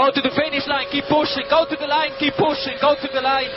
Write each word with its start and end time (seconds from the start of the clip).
Go 0.00 0.08
to 0.08 0.22
the 0.22 0.32
finish 0.32 0.64
line, 0.66 0.88
keep 0.88 1.04
pushing, 1.12 1.44
go 1.52 1.68
to 1.68 1.76
the 1.76 1.84
line, 1.84 2.16
keep 2.16 2.32
pushing, 2.32 2.72
go 2.80 2.96
to 2.96 3.08
the 3.12 3.20
line. 3.20 3.52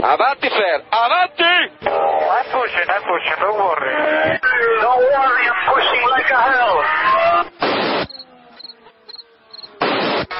Avanti, 0.00 0.48
Fer, 0.48 0.80
avanti! 0.88 1.84
I'm 1.84 2.48
pushing, 2.48 2.88
I'm 2.88 3.04
pushing, 3.04 3.36
don't 3.44 3.60
worry. 3.60 4.40
Don't 4.80 5.04
worry, 5.04 5.44
I'm 5.52 5.68
pushing 5.68 6.00
like 6.16 6.32
a 6.32 6.40
hell. 6.48 6.80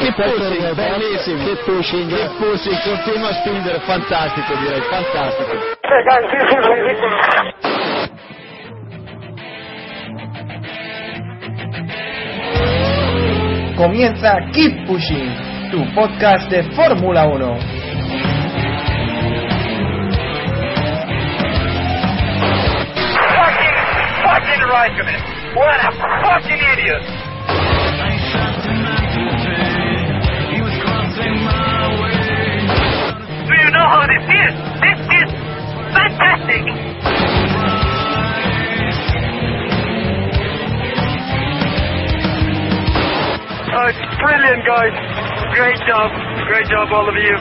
Che 0.01 0.09
pushing, 0.17 0.65
bellissimo. 0.73 1.45
Che 1.45 1.57
pushing. 1.69 2.09
Che 2.09 2.33
pushing, 2.41 2.81
continua 2.81 3.29
a 3.29 3.35
spingere, 3.45 3.79
fantastico 3.81 4.55
direi, 4.57 4.81
fantastico. 4.89 5.53
Comienza 13.85 14.41
Keep 14.55 14.87
Pushing, 14.87 15.29
tu 15.71 15.85
podcast 15.95 16.49
de 16.49 16.63
Fórmula 16.75 17.27
1. 17.27 17.59
Fucking, 23.37 23.77
fucking 24.25 24.63
Raikkonen. 24.73 25.21
What 25.55 25.85
a 25.85 25.93
fucking 26.01 26.63
idiot. 26.73 27.05
Do 33.45 33.53
you 33.53 33.69
know 33.69 33.87
how 33.93 34.09
this 34.09 34.25
is? 34.25 34.55
This 34.81 35.01
is 35.13 35.29
fantastic. 35.93 36.94
It's 43.77 43.99
brilliant, 44.23 44.63
guys. 44.65 44.95
Great 45.57 45.79
job. 45.89 46.11
Great 46.47 46.67
job, 46.71 46.89
all 46.93 47.09
of 47.09 47.17
you. 47.17 47.35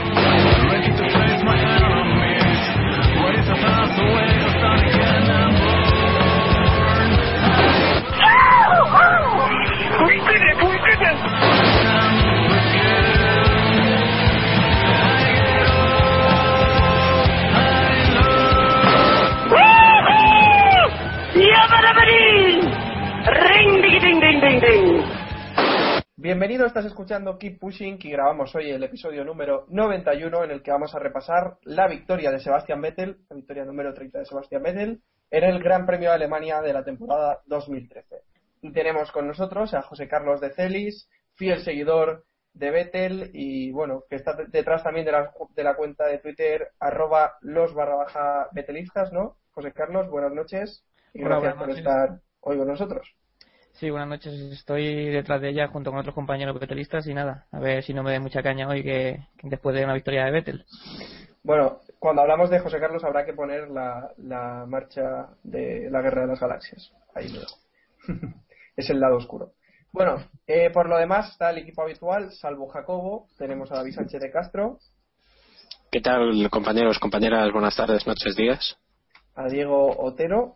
Bienvenido, 26.33 26.65
estás 26.65 26.85
escuchando 26.85 27.37
Keep 27.37 27.59
Pushing 27.59 27.99
y 28.01 28.09
grabamos 28.09 28.55
hoy 28.55 28.71
el 28.71 28.83
episodio 28.83 29.23
número 29.23 29.67
91 29.69 30.45
en 30.45 30.49
el 30.49 30.63
que 30.63 30.71
vamos 30.71 30.95
a 30.95 30.97
repasar 30.97 31.57
la 31.61 31.87
victoria 31.87 32.31
de 32.31 32.39
Sebastian 32.39 32.81
Vettel, 32.81 33.19
la 33.29 33.35
victoria 33.35 33.65
número 33.65 33.93
30 33.93 34.17
de 34.17 34.25
Sebastian 34.25 34.63
Vettel, 34.63 35.03
en 35.29 35.43
el 35.43 35.61
Gran 35.61 35.85
Premio 35.85 36.09
de 36.09 36.15
Alemania 36.15 36.59
de 36.61 36.73
la 36.73 36.83
temporada 36.83 37.41
2013. 37.45 38.23
Y 38.63 38.71
tenemos 38.71 39.11
con 39.11 39.27
nosotros 39.27 39.75
a 39.75 39.83
José 39.83 40.07
Carlos 40.07 40.41
de 40.41 40.49
Celis, 40.55 41.07
fiel 41.35 41.59
seguidor 41.59 42.25
de 42.53 42.71
Vettel 42.71 43.29
y 43.31 43.71
bueno, 43.71 44.01
que 44.09 44.15
está 44.15 44.35
detrás 44.47 44.81
también 44.81 45.05
de 45.05 45.11
la, 45.11 45.31
de 45.55 45.63
la 45.63 45.75
cuenta 45.75 46.07
de 46.07 46.17
Twitter 46.17 46.69
arroba 46.79 47.35
los 47.41 47.75
barra 47.75 47.95
baja 47.95 48.47
vetelistas, 48.53 49.13
¿no? 49.13 49.37
José 49.51 49.71
Carlos, 49.71 50.09
buenas 50.09 50.33
noches 50.33 50.83
y 51.13 51.23
Hola, 51.23 51.39
gracias 51.39 51.57
buenas 51.59 51.75
por 51.75 51.77
estar 51.77 52.21
hoy 52.41 52.57
con 52.57 52.67
nosotros. 52.69 53.15
Sí, 53.73 53.89
buenas 53.89 54.07
noches. 54.09 54.33
Estoy 54.33 55.09
detrás 55.09 55.41
de 55.41 55.49
ella 55.49 55.67
junto 55.67 55.91
con 55.91 55.99
otros 55.99 56.15
compañeros 56.15 56.59
betelistas 56.59 57.07
y 57.07 57.13
nada, 57.13 57.47
a 57.51 57.59
ver 57.59 57.83
si 57.83 57.93
no 57.93 58.03
me 58.03 58.11
dé 58.11 58.19
mucha 58.19 58.41
caña 58.41 58.67
hoy 58.67 58.83
que, 58.83 59.27
que 59.37 59.49
después 59.49 59.75
de 59.75 59.83
una 59.83 59.93
victoria 59.93 60.25
de 60.25 60.31
Vettel. 60.31 60.65
Bueno, 61.43 61.79
cuando 61.99 62.21
hablamos 62.21 62.49
de 62.49 62.59
José 62.59 62.79
Carlos 62.79 63.03
habrá 63.03 63.25
que 63.25 63.33
poner 63.33 63.69
la, 63.69 64.11
la 64.17 64.65
marcha 64.67 65.29
de 65.43 65.89
la 65.89 66.01
Guerra 66.01 66.21
de 66.21 66.27
las 66.27 66.39
Galaxias. 66.39 66.91
Ahí 67.15 67.27
lo 67.29 67.39
dejo. 67.41 67.57
es 68.77 68.89
el 68.89 68.99
lado 68.99 69.17
oscuro. 69.17 69.53
Bueno, 69.91 70.23
eh, 70.47 70.69
por 70.71 70.87
lo 70.87 70.97
demás 70.97 71.31
está 71.31 71.49
el 71.49 71.59
equipo 71.59 71.83
habitual, 71.83 72.31
salvo 72.31 72.67
Jacobo. 72.67 73.27
Tenemos 73.37 73.71
a 73.71 73.75
David 73.75 73.93
Sánchez 73.93 74.21
de 74.21 74.31
Castro, 74.31 74.79
¿Qué 75.93 76.01
tal, 76.01 76.49
compañeros, 76.49 76.97
compañeras? 76.97 77.51
Buenas 77.51 77.75
tardes, 77.75 78.07
noches, 78.07 78.35
días. 78.35 78.77
a 79.35 79.47
Diego 79.47 79.95
Otero, 79.95 80.55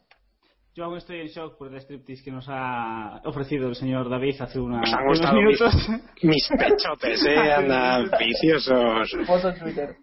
Yo 0.78 0.84
aún 0.84 0.98
estoy 0.98 1.22
en 1.22 1.28
shock 1.30 1.58
por 1.58 1.74
el 1.74 1.82
striptease 1.82 2.24
que 2.24 2.30
nos 2.30 2.46
ha 2.48 3.20
ofrecido 3.26 3.68
el 3.68 3.76
señor 3.76 4.12
David 4.12 4.40
hace 4.40 4.60
una, 4.60 4.82
Os 4.82 4.94
han 4.94 5.06
unos 5.06 5.18
gustado 5.18 5.36
minutos. 5.38 5.74
Mis 6.22 6.48
pechotes, 6.50 7.26
¿eh? 7.26 7.52
Andan 7.58 8.12
viciosos. 8.20 9.12
foto 9.26 9.50
en 9.50 9.58
Twitter. 9.58 9.96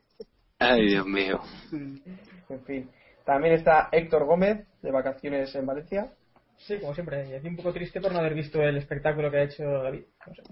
Ay, 0.59 0.89
Dios 0.89 1.07
mío. 1.07 1.41
En 1.71 2.65
fin. 2.67 2.91
También 3.25 3.55
está 3.55 3.89
Héctor 3.93 4.25
Gómez, 4.25 4.67
de 4.83 4.91
vacaciones 4.91 5.55
en 5.55 5.65
Valencia. 5.65 6.13
Sí, 6.57 6.77
como 6.81 6.93
siempre. 6.93 7.31
Y 7.31 7.35
aquí 7.35 7.47
un 7.47 7.55
poco 7.55 7.73
triste 7.73 8.01
por 8.01 8.13
no 8.13 8.19
haber 8.19 8.35
visto 8.35 8.61
el 8.61 8.77
espectáculo 8.77 9.31
que 9.31 9.37
ha 9.37 9.45
hecho 9.45 9.63
David. 9.63 10.03
No 10.27 10.35
sé. 10.35 10.43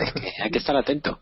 Es 0.00 0.12
que 0.14 0.42
hay 0.42 0.50
que 0.50 0.58
estar 0.58 0.76
atento. 0.76 1.20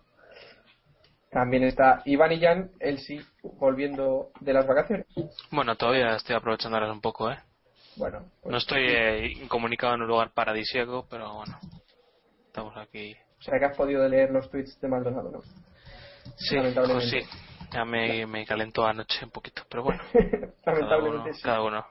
También 1.31 1.63
está 1.63 2.03
Iván 2.07 2.33
y 2.33 2.41
Jan, 2.41 2.71
él 2.81 2.99
sí, 2.99 3.21
volviendo 3.43 4.31
de 4.41 4.53
las 4.53 4.67
vacaciones. 4.67 5.07
Bueno, 5.53 5.77
todavía 5.77 6.17
estoy 6.17 6.35
aprovechando 6.35 6.77
ahora 6.77 6.93
un 6.93 7.01
poco, 7.01 7.31
¿eh? 7.31 7.39
Bueno, 7.97 8.25
pues, 8.43 8.51
No 8.51 8.59
estoy 8.59 8.85
eh, 8.89 9.27
incomunicado 9.41 9.95
en 9.95 10.03
un 10.03 10.09
lugar 10.09 10.33
paradisíaco, 10.33 11.07
pero 11.09 11.33
bueno, 11.35 11.57
estamos 12.47 12.77
aquí. 12.77 13.15
o 13.39 13.43
sea 13.43 13.59
que 13.59 13.65
has 13.67 13.77
podido 13.77 14.09
leer 14.09 14.31
los 14.31 14.51
tweets 14.51 14.81
de 14.81 14.89
Maldonado, 14.89 15.31
¿no? 15.31 15.41
Sí, 16.37 16.57
Lamentablemente. 16.57 17.21
pues 17.21 17.29
sí, 17.31 17.39
ya 17.73 17.85
me, 17.85 18.27
me 18.27 18.45
calentó 18.45 18.85
anoche 18.85 19.25
un 19.25 19.31
poquito, 19.31 19.63
pero 19.71 19.85
bueno, 19.85 20.03
cada 20.65 20.79
uno, 20.79 20.89
Lamentablemente 20.89 21.35
sí. 21.35 21.43
cada 21.43 21.63
uno. 21.63 21.87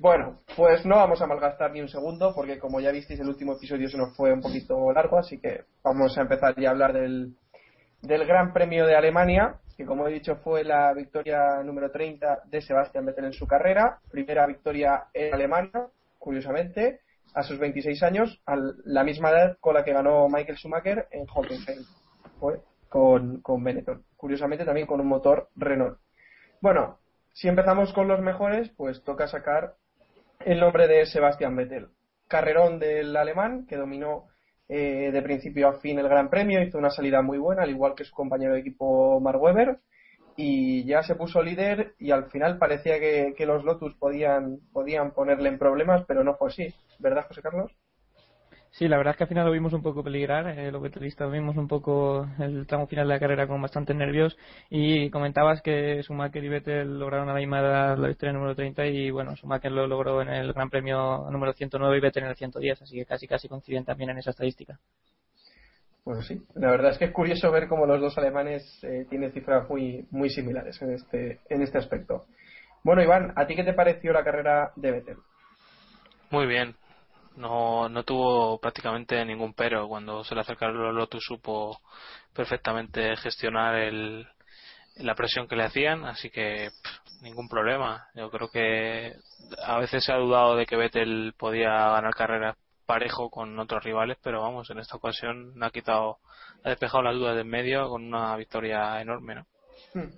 Bueno, 0.00 0.40
pues 0.56 0.86
no 0.86 0.96
vamos 0.96 1.20
a 1.20 1.26
malgastar 1.26 1.72
ni 1.72 1.80
un 1.80 1.88
segundo 1.88 2.32
porque 2.34 2.58
como 2.58 2.80
ya 2.80 2.92
visteis 2.92 3.18
el 3.20 3.28
último 3.28 3.54
episodio 3.54 3.88
se 3.88 3.98
nos 3.98 4.16
fue 4.16 4.32
un 4.32 4.40
poquito 4.40 4.76
largo, 4.92 5.18
así 5.18 5.40
que 5.40 5.64
vamos 5.82 6.16
a 6.16 6.22
empezar 6.22 6.54
ya 6.58 6.68
a 6.68 6.70
hablar 6.72 6.92
del, 6.92 7.34
del 8.02 8.26
Gran 8.26 8.52
Premio 8.52 8.86
de 8.86 8.94
Alemania, 8.94 9.56
que 9.76 9.84
como 9.84 10.06
he 10.06 10.12
dicho 10.12 10.36
fue 10.36 10.64
la 10.64 10.92
victoria 10.92 11.62
número 11.64 11.90
30 11.90 12.42
de 12.46 12.60
Sebastian 12.60 13.06
Vettel 13.06 13.26
en 13.26 13.32
su 13.32 13.46
carrera, 13.46 14.00
primera 14.10 14.46
victoria 14.46 15.04
en 15.12 15.34
Alemania, 15.34 15.86
curiosamente, 16.18 17.00
a 17.34 17.42
sus 17.42 17.58
26 17.58 18.02
años, 18.02 18.40
a 18.46 18.56
la 18.84 19.04
misma 19.04 19.30
edad 19.30 19.56
con 19.60 19.74
la 19.74 19.84
que 19.84 19.92
ganó 19.92 20.28
Michael 20.28 20.58
Schumacher 20.58 21.06
en 21.10 21.26
Hockenheim, 21.28 21.84
fue 22.40 22.60
con, 22.88 23.40
con 23.40 23.62
Benetton, 23.62 24.04
curiosamente 24.16 24.64
también 24.64 24.86
con 24.86 25.00
un 25.00 25.06
motor 25.06 25.48
Renault. 25.56 25.98
Bueno, 26.60 26.98
si 27.32 27.46
empezamos 27.48 27.92
con 27.92 28.08
los 28.08 28.20
mejores, 28.20 28.70
pues 28.76 29.02
toca 29.04 29.28
sacar 29.28 29.74
el 30.40 30.60
nombre 30.60 30.88
de 30.88 31.06
Sebastian 31.06 31.54
Vettel. 31.54 31.88
Carrerón 32.26 32.78
del 32.78 33.16
alemán 33.16 33.66
que 33.66 33.76
dominó 33.76 34.28
eh, 34.68 35.10
de 35.12 35.22
principio 35.22 35.68
a 35.68 35.74
fin 35.74 35.98
el 35.98 36.08
Gran 36.08 36.30
Premio, 36.30 36.62
hizo 36.62 36.78
una 36.78 36.90
salida 36.90 37.22
muy 37.22 37.38
buena, 37.38 37.62
al 37.62 37.70
igual 37.70 37.94
que 37.94 38.04
su 38.04 38.14
compañero 38.14 38.54
de 38.54 38.60
equipo 38.60 39.20
Mark 39.20 39.40
Webber, 39.40 39.78
y 40.36 40.84
ya 40.84 41.02
se 41.02 41.16
puso 41.16 41.42
líder 41.42 41.94
y 41.98 42.12
al 42.12 42.30
final 42.30 42.58
parecía 42.58 43.00
que, 43.00 43.34
que 43.36 43.46
los 43.46 43.64
Lotus 43.64 43.94
podían, 43.94 44.60
podían 44.72 45.12
ponerle 45.12 45.48
en 45.48 45.58
problemas, 45.58 46.04
pero 46.06 46.22
no 46.22 46.34
fue 46.34 46.48
así, 46.48 46.74
¿verdad 46.98 47.26
José 47.26 47.42
Carlos? 47.42 47.72
Sí, 48.70 48.86
la 48.86 48.96
verdad 48.96 49.12
es 49.12 49.16
que 49.16 49.24
al 49.24 49.28
final 49.28 49.46
lo 49.46 49.52
vimos 49.52 49.72
un 49.72 49.82
poco 49.82 50.04
peligrar, 50.04 50.46
eh, 50.58 50.70
los 50.70 50.82
betelistas 50.82 51.32
vimos 51.32 51.56
un 51.56 51.66
poco 51.66 52.28
el 52.38 52.66
tramo 52.66 52.86
final 52.86 53.08
de 53.08 53.14
la 53.14 53.20
carrera 53.20 53.46
con 53.46 53.60
bastantes 53.60 53.96
nervios 53.96 54.36
y 54.70 55.10
comentabas 55.10 55.62
que 55.62 56.02
Schumacher 56.02 56.44
y 56.44 56.48
Vettel 56.48 56.98
lograron 56.98 57.28
a 57.28 57.32
la 57.32 57.40
misma 57.40 57.60
edad 57.60 57.98
la 57.98 58.08
victoria 58.08 58.34
número 58.34 58.54
30 58.54 58.86
y 58.86 59.10
bueno, 59.10 59.34
Schumacher 59.36 59.72
lo 59.72 59.86
logró 59.86 60.22
en 60.22 60.28
el 60.28 60.52
Gran 60.52 60.70
Premio 60.70 61.28
número 61.30 61.54
109 61.54 61.96
y 61.96 62.00
Vettel 62.00 62.24
en 62.24 62.28
el 62.30 62.36
110, 62.36 62.82
así 62.82 62.96
que 62.96 63.06
casi 63.06 63.26
casi 63.26 63.48
coinciden 63.48 63.84
también 63.84 64.10
en 64.10 64.18
esa 64.18 64.30
estadística. 64.30 64.78
Pues 66.04 66.26
sí, 66.26 66.40
la 66.54 66.70
verdad 66.70 66.92
es 66.92 66.98
que 66.98 67.06
es 67.06 67.12
curioso 67.12 67.50
ver 67.50 67.68
cómo 67.68 67.84
los 67.84 68.00
dos 68.00 68.16
alemanes 68.16 68.82
eh, 68.82 69.06
tienen 69.10 69.32
cifras 69.32 69.68
muy, 69.68 70.06
muy 70.10 70.30
similares 70.30 70.80
en 70.80 70.92
este, 70.92 71.40
en 71.48 71.62
este 71.62 71.78
aspecto. 71.78 72.26
Bueno, 72.82 73.02
Iván, 73.02 73.32
¿a 73.36 73.46
ti 73.46 73.56
qué 73.56 73.64
te 73.64 73.74
pareció 73.74 74.12
la 74.12 74.24
carrera 74.24 74.72
de 74.76 74.90
Vettel? 74.90 75.16
Muy 76.30 76.46
bien, 76.46 76.74
no, 77.38 77.88
no 77.88 78.04
tuvo 78.04 78.58
prácticamente 78.60 79.24
ningún 79.24 79.54
pero. 79.54 79.88
Cuando 79.88 80.24
se 80.24 80.34
le 80.34 80.42
acercaron 80.42 80.82
los 80.82 80.94
Lotus 80.94 81.24
supo 81.24 81.80
perfectamente 82.34 83.16
gestionar 83.16 83.76
el, 83.76 84.26
la 84.96 85.14
presión 85.14 85.48
que 85.48 85.56
le 85.56 85.64
hacían, 85.64 86.04
así 86.04 86.30
que 86.30 86.70
ningún 87.22 87.48
problema. 87.48 88.08
Yo 88.14 88.30
creo 88.30 88.50
que 88.50 89.14
a 89.64 89.78
veces 89.78 90.04
se 90.04 90.12
ha 90.12 90.16
dudado 90.16 90.56
de 90.56 90.66
que 90.66 90.76
Vettel 90.76 91.34
podía 91.38 91.70
ganar 91.70 92.14
carreras 92.14 92.56
parejo 92.86 93.30
con 93.30 93.58
otros 93.58 93.84
rivales, 93.84 94.16
pero 94.22 94.40
vamos, 94.40 94.70
en 94.70 94.78
esta 94.78 94.96
ocasión 94.96 95.62
ha 95.62 95.70
quitado, 95.70 96.18
ha 96.64 96.70
despejado 96.70 97.02
las 97.02 97.14
dudas 97.14 97.34
de 97.34 97.42
en 97.42 97.48
medio 97.48 97.88
con 97.88 98.04
una 98.04 98.34
victoria 98.36 99.00
enorme, 99.00 99.34
¿no? 99.34 99.46
Hmm, 99.94 100.08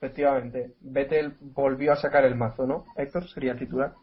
Efectivamente, 0.00 0.74
Vettel 0.80 1.36
volvió 1.40 1.92
a 1.92 1.96
sacar 1.96 2.24
el 2.24 2.36
mazo, 2.36 2.66
¿no? 2.66 2.84
Héctor 2.96 3.28
sería 3.28 3.52
el 3.52 3.58
titular. 3.58 3.94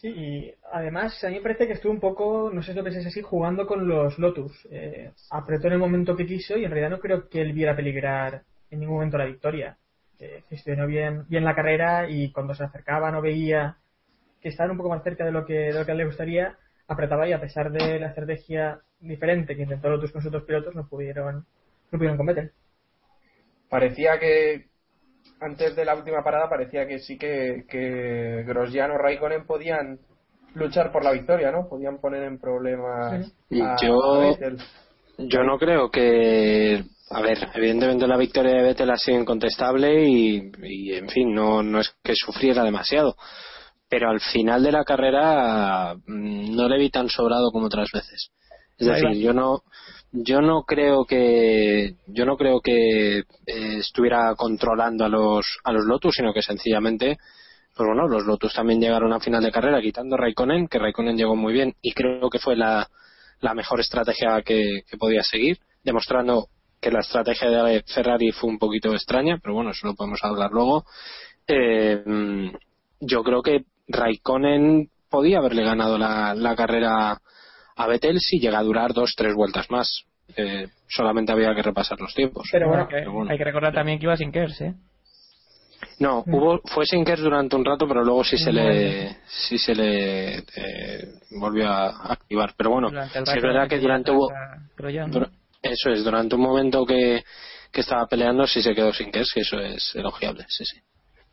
Sí, 0.00 0.08
y 0.08 0.54
además 0.72 1.24
a 1.24 1.28
mí 1.28 1.34
me 1.36 1.40
parece 1.40 1.66
que 1.66 1.72
estuvo 1.72 1.92
un 1.92 1.98
poco, 1.98 2.52
no 2.54 2.62
sé 2.62 2.70
si 2.70 2.78
lo 2.78 2.84
pensáis 2.84 3.06
así, 3.06 3.20
jugando 3.20 3.66
con 3.66 3.88
los 3.88 4.16
Lotus. 4.20 4.68
Eh, 4.70 5.10
apretó 5.30 5.66
en 5.66 5.72
el 5.72 5.80
momento 5.80 6.14
que 6.14 6.24
quiso 6.24 6.56
y 6.56 6.64
en 6.64 6.70
realidad 6.70 6.90
no 6.90 7.00
creo 7.00 7.28
que 7.28 7.40
él 7.40 7.52
viera 7.52 7.74
peligrar 7.74 8.44
en 8.70 8.78
ningún 8.78 8.96
momento 8.96 9.18
la 9.18 9.24
victoria. 9.24 9.76
Eh, 10.20 10.44
bien, 10.86 11.24
bien 11.28 11.44
la 11.44 11.54
carrera 11.56 12.08
y 12.08 12.30
cuando 12.30 12.54
se 12.54 12.62
acercaba 12.62 13.10
no 13.10 13.20
veía 13.20 13.76
que 14.40 14.50
estaban 14.50 14.70
un 14.70 14.76
poco 14.76 14.90
más 14.90 15.02
cerca 15.02 15.24
de 15.24 15.32
lo 15.32 15.44
que, 15.44 15.54
de 15.54 15.72
lo 15.72 15.84
que 15.84 15.94
le 15.94 16.04
gustaría, 16.04 16.56
apretaba 16.86 17.28
y 17.28 17.32
a 17.32 17.40
pesar 17.40 17.72
de 17.72 17.98
la 17.98 18.08
estrategia 18.08 18.80
diferente 19.00 19.56
que 19.56 19.62
intentó 19.62 19.90
Lotus 19.90 20.12
con 20.12 20.22
sus 20.22 20.28
otros 20.28 20.44
pilotos, 20.44 20.76
no 20.76 20.86
pudieron, 20.86 21.44
no 21.90 21.98
pudieron 21.98 22.16
competir. 22.16 22.52
Parecía 23.68 24.20
que 24.20 24.68
antes 25.40 25.74
de 25.76 25.84
la 25.84 25.94
última 25.94 26.22
parada 26.22 26.48
parecía 26.48 26.86
que 26.86 26.98
sí 26.98 27.16
que, 27.18 27.64
que 27.68 28.44
Grosjean 28.46 28.90
o 28.90 28.98
Raikkonen 28.98 29.46
podían 29.46 29.98
luchar 30.54 30.90
por 30.92 31.04
la 31.04 31.12
victoria, 31.12 31.50
¿no? 31.52 31.68
Podían 31.68 31.98
poner 32.00 32.22
en 32.24 32.38
problemas 32.38 33.32
a- 33.62 33.76
yo- 33.80 34.02
a 34.14 34.18
Vettel. 34.30 34.58
Yo 35.18 35.42
no 35.42 35.58
creo 35.58 35.90
que. 35.90 36.82
A 37.10 37.20
ver, 37.22 37.38
evidentemente 37.54 38.06
la 38.06 38.16
victoria 38.16 38.52
de 38.56 38.62
Vettel 38.62 38.90
ha 38.90 38.96
sido 38.96 39.18
incontestable 39.18 40.04
y, 40.04 40.50
y, 40.62 40.92
en 40.94 41.08
fin, 41.08 41.32
no, 41.34 41.62
no 41.62 41.80
es 41.80 41.94
que 42.04 42.12
sufriera 42.14 42.62
demasiado. 42.62 43.16
Pero 43.88 44.10
al 44.10 44.20
final 44.20 44.62
de 44.62 44.72
la 44.72 44.84
carrera 44.84 45.94
mm, 46.06 46.54
no 46.54 46.68
le 46.68 46.78
vi 46.78 46.90
tan 46.90 47.08
sobrado 47.08 47.50
como 47.50 47.66
otras 47.66 47.88
veces. 47.92 48.30
Es 48.76 48.86
decir, 48.86 49.08
yo 49.22 49.32
no, 49.32 49.62
yo 50.12 50.40
no 50.40 50.62
creo 50.62 51.04
que, 51.04 51.94
yo 52.06 52.24
no 52.24 52.36
creo 52.36 52.60
que 52.60 53.18
eh, 53.18 53.24
estuviera 53.46 54.34
controlando 54.36 55.04
a 55.04 55.08
los, 55.08 55.58
a 55.64 55.72
los 55.72 55.84
Lotus, 55.84 56.14
sino 56.16 56.32
que 56.32 56.42
sencillamente, 56.42 57.18
pues 57.76 57.86
bueno, 57.86 58.08
los 58.08 58.24
Lotus 58.24 58.54
también 58.54 58.80
llegaron 58.80 59.12
a 59.12 59.20
final 59.20 59.42
de 59.42 59.52
carrera 59.52 59.80
quitando 59.80 60.16
Raikkonen, 60.16 60.68
que 60.68 60.78
Raikkonen 60.78 61.16
llegó 61.16 61.36
muy 61.36 61.52
bien 61.52 61.74
y 61.82 61.92
creo 61.92 62.30
que 62.30 62.38
fue 62.38 62.56
la, 62.56 62.88
la 63.40 63.54
mejor 63.54 63.80
estrategia 63.80 64.42
que, 64.42 64.82
podía 64.98 65.22
seguir, 65.22 65.58
demostrando 65.84 66.48
que 66.80 66.90
la 66.90 67.00
estrategia 67.00 67.50
de 67.50 67.82
Ferrari 67.82 68.30
fue 68.32 68.50
un 68.50 68.58
poquito 68.58 68.92
extraña, 68.92 69.38
pero 69.42 69.54
bueno, 69.54 69.70
eso 69.70 69.86
lo 69.86 69.94
podemos 69.94 70.20
hablar 70.22 70.50
luego. 70.52 70.84
Eh, 71.46 72.02
yo 73.00 73.22
creo 73.22 73.42
que 73.42 73.64
Raikkonen 73.88 74.90
podía 75.10 75.38
haberle 75.38 75.64
ganado 75.64 75.98
la, 75.98 76.34
la 76.34 76.54
carrera 76.54 77.20
a 77.78 77.86
Vettel 77.86 78.18
si 78.20 78.38
llega 78.38 78.58
a 78.58 78.62
durar 78.62 78.92
dos, 78.92 79.14
tres 79.16 79.34
vueltas 79.34 79.70
más. 79.70 80.04
Eh, 80.36 80.66
solamente 80.88 81.32
había 81.32 81.54
que 81.54 81.62
repasar 81.62 81.98
los 82.00 82.12
tiempos. 82.12 82.48
Pero 82.52 82.68
bueno, 82.68 82.86
Pero 82.90 83.12
bueno. 83.12 83.30
hay 83.30 83.38
que 83.38 83.44
recordar 83.44 83.72
también 83.72 83.98
que 83.98 84.04
iba 84.04 84.16
sin 84.16 84.30
Kers, 84.30 84.60
¿eh? 84.60 84.74
No, 86.00 86.22
hubo, 86.26 86.60
fue 86.64 86.86
Sinkers 86.86 87.20
durante 87.20 87.56
un 87.56 87.64
rato, 87.64 87.86
pero 87.88 88.04
luego 88.04 88.22
sí 88.24 88.36
se 88.36 88.52
le, 88.52 89.16
sí 89.26 89.58
se 89.58 89.74
le 89.74 90.38
eh, 90.38 91.08
volvió 91.40 91.68
a 91.68 92.12
activar. 92.12 92.52
Pero 92.56 92.70
bueno, 92.70 92.90
sí 92.90 93.20
es 93.36 93.42
verdad 93.42 93.64
que 93.68 93.76
que 93.76 93.80
durante 93.80 94.10
hubo, 94.12 94.30
eso 95.62 95.90
es, 95.90 96.04
durante 96.04 96.36
un 96.36 96.40
momento 96.40 96.84
que, 96.84 97.22
que 97.72 97.80
estaba 97.80 98.06
peleando 98.06 98.46
sí 98.46 98.62
se 98.62 98.74
quedó 98.74 98.92
Sinkers, 98.92 99.32
que 99.32 99.40
eso 99.40 99.58
es 99.58 99.94
elogiable, 99.94 100.44
sí, 100.48 100.64
sí. 100.64 100.78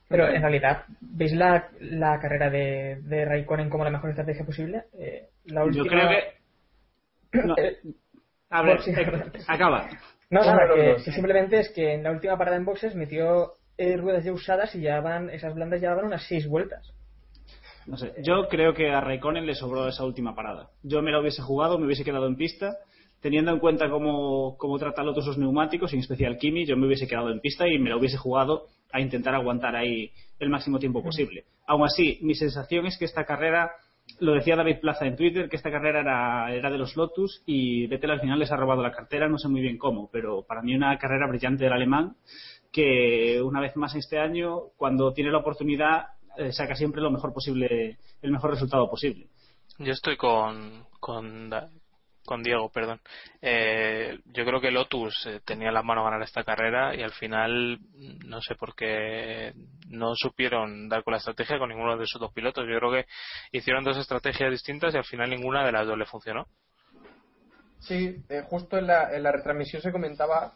Pero 0.08 0.30
en 0.30 0.42
realidad, 0.42 0.84
¿veis 1.02 1.34
la, 1.34 1.70
la 1.80 2.20
carrera 2.20 2.50
de, 2.50 3.02
de 3.02 3.26
Raikkonen 3.26 3.70
como 3.70 3.84
la 3.84 3.90
mejor 3.90 4.12
estrategia 4.12 4.46
posible? 4.46 4.84
Eh, 5.00 5.30
la 5.46 5.62
Yo 5.62 5.68
última... 5.84 5.88
creo 5.88 6.10
que. 6.10 7.48
No. 7.48 7.56
Eh, 7.58 7.78
A 8.50 8.62
ver, 8.62 8.82
sí. 8.82 8.92
eh, 8.92 9.32
acaba. 9.48 9.90
No, 10.30 10.42
nada, 10.42 10.74
que, 10.74 11.04
que 11.04 11.12
simplemente 11.12 11.60
es 11.60 11.70
que 11.70 11.94
en 11.96 12.04
la 12.04 12.12
última 12.12 12.38
parada 12.38 12.58
en 12.58 12.64
boxes 12.66 12.96
metió 12.96 13.54
eh, 13.78 13.98
ruedas 13.98 14.24
ya 14.24 14.32
usadas 14.32 14.74
y 14.76 14.82
ya 14.82 15.02
van, 15.02 15.30
esas 15.30 15.54
blandas 15.54 15.82
ya 15.82 15.94
van 15.94 16.06
unas 16.06 16.26
seis 16.28 16.48
vueltas. 16.48 16.94
No 17.88 17.98
sé, 17.98 18.14
yo 18.24 18.48
creo 18.48 18.74
que 18.74 18.90
a 18.92 19.02
Raikkonen 19.02 19.46
le 19.46 19.54
sobró 19.56 19.88
esa 19.88 20.06
última 20.06 20.34
parada. 20.36 20.70
Yo 20.84 21.02
me 21.02 21.12
la 21.12 21.20
hubiese 21.20 21.42
jugado, 21.42 21.78
me 21.78 21.86
hubiese 21.86 22.04
quedado 22.04 22.28
en 22.28 22.36
pista. 22.36 22.78
Teniendo 23.22 23.52
en 23.52 23.60
cuenta 23.60 23.90
cómo, 23.90 24.56
cómo 24.58 24.78
trata 24.78 25.02
los 25.04 25.38
neumáticos, 25.38 25.92
en 25.94 26.00
especial 26.00 26.38
Kimi, 26.38 26.66
yo 26.66 26.78
me 26.78 26.86
hubiese 26.86 27.08
quedado 27.08 27.32
en 27.32 27.40
pista 27.40 27.68
y 27.68 27.80
me 27.80 27.90
la 27.90 27.98
hubiese 27.98 28.18
jugado 28.18 28.68
a 28.92 29.02
intentar 29.02 29.34
aguantar 29.34 29.76
ahí 29.76 30.12
el 30.40 30.50
máximo 30.50 30.78
tiempo 30.78 31.02
posible. 31.02 31.46
Aún 31.66 31.84
así, 31.86 32.20
mi 32.22 32.36
sensación 32.36 32.86
es 32.86 32.98
que 33.00 33.06
esta 33.06 33.26
carrera, 33.26 33.72
lo 34.20 34.34
decía 34.34 34.56
David 34.56 34.80
Plaza 34.80 35.06
en 35.06 35.16
Twitter, 35.16 35.50
que 35.50 35.56
esta 35.56 35.72
carrera 35.72 36.00
era, 36.00 36.54
era 36.54 36.70
de 36.70 36.78
los 36.78 36.96
Lotus 36.96 37.44
y 37.46 37.88
Vettel 37.88 38.12
al 38.12 38.22
final 38.22 38.40
les 38.40 38.52
ha 38.52 38.56
robado 38.56 38.82
la 38.82 38.92
cartera, 38.92 39.28
no 39.28 39.38
sé 39.38 39.48
muy 39.48 39.62
bien 39.62 39.78
cómo, 39.78 40.10
pero 40.12 40.44
para 40.44 40.62
mí 40.62 40.76
una 40.76 40.98
carrera 40.98 41.28
brillante 41.28 41.64
del 41.64 41.74
alemán 41.74 42.16
que 42.72 43.42
una 43.42 43.62
vez 43.62 43.76
más 43.78 43.96
este 43.96 44.20
año, 44.20 44.72
cuando 44.76 45.14
tiene 45.14 45.32
la 45.32 45.38
oportunidad, 45.38 46.08
eh, 46.38 46.52
saca 46.52 46.76
siempre 46.76 47.02
lo 47.02 47.10
mejor 47.10 47.32
posible, 47.32 48.00
el 48.22 48.32
mejor 48.32 48.52
resultado 48.52 48.90
posible. 48.90 49.28
Yo 49.80 49.94
estoy 49.94 50.18
con, 50.18 50.86
con, 51.00 51.50
con 52.26 52.44
Diego, 52.44 52.70
perdón. 52.70 53.00
Eh, 53.42 54.20
yo 54.26 54.46
creo 54.46 54.60
que 54.60 54.72
Lotus 54.72 55.26
eh, 55.28 55.42
tenía 55.46 55.72
las 55.72 55.84
manos 55.84 56.02
a 56.02 56.10
ganar 56.10 56.22
esta 56.24 56.44
carrera 56.44 56.96
y 56.96 57.02
al 57.02 57.12
final 57.12 57.80
no 58.26 58.42
sé 58.42 58.56
por 58.56 58.76
qué 58.76 59.54
no 59.90 60.16
supieron 60.16 60.90
dar 60.90 61.04
con 61.04 61.12
la 61.12 61.20
estrategia 61.20 61.60
con 61.60 61.70
ninguno 61.70 61.98
de 61.98 62.08
sus 62.08 62.20
dos 62.20 62.34
pilotos. 62.34 62.66
Yo 62.68 62.78
creo 62.80 62.92
que 62.92 63.06
hicieron 63.52 63.84
dos 63.84 63.98
estrategias 63.98 64.52
distintas 64.52 64.94
y 64.94 64.98
al 64.98 65.06
final 65.06 65.30
ninguna 65.30 65.66
de 65.66 65.72
las 65.72 65.88
dos 65.88 65.98
le 65.98 66.06
funcionó. 66.06 66.48
Sí, 67.80 68.24
eh, 68.30 68.42
justo 68.50 68.78
en 68.78 68.88
la, 68.88 69.16
en 69.16 69.24
la 69.24 69.32
retransmisión 69.32 69.82
se 69.82 69.92
comentaba 69.92 70.54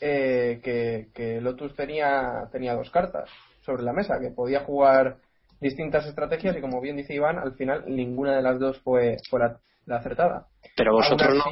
eh, 0.00 0.60
que, 0.62 1.08
que 1.14 1.40
Lotus 1.40 1.74
tenía, 1.76 2.48
tenía 2.50 2.74
dos 2.74 2.90
cartas 2.90 3.30
sobre 3.60 3.82
la 3.82 3.92
mesa, 3.92 4.18
que 4.20 4.30
podía 4.30 4.60
jugar 4.60 5.18
distintas 5.60 6.06
estrategias 6.06 6.56
y 6.56 6.60
como 6.60 6.80
bien 6.80 6.96
dice 6.96 7.14
Iván, 7.14 7.38
al 7.38 7.54
final 7.54 7.84
ninguna 7.86 8.36
de 8.36 8.42
las 8.42 8.58
dos 8.58 8.80
fue, 8.80 9.16
fue 9.30 9.40
la, 9.40 9.60
la 9.86 9.96
acertada. 9.96 10.48
Pero 10.76 10.92
vosotros 10.92 11.34
no, 11.36 11.44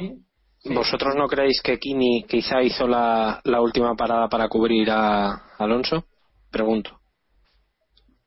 sí. 0.59 0.73
¿Vosotros 0.73 1.15
no 1.15 1.27
creéis 1.27 1.61
que 1.61 1.77
Kimi 1.77 2.23
quizá 2.27 2.61
hizo 2.61 2.87
la, 2.87 3.41
la 3.43 3.61
última 3.61 3.95
parada 3.95 4.27
para 4.29 4.47
cubrir 4.47 4.89
a 4.91 5.55
Alonso? 5.57 6.05
Pregunto. 6.51 6.99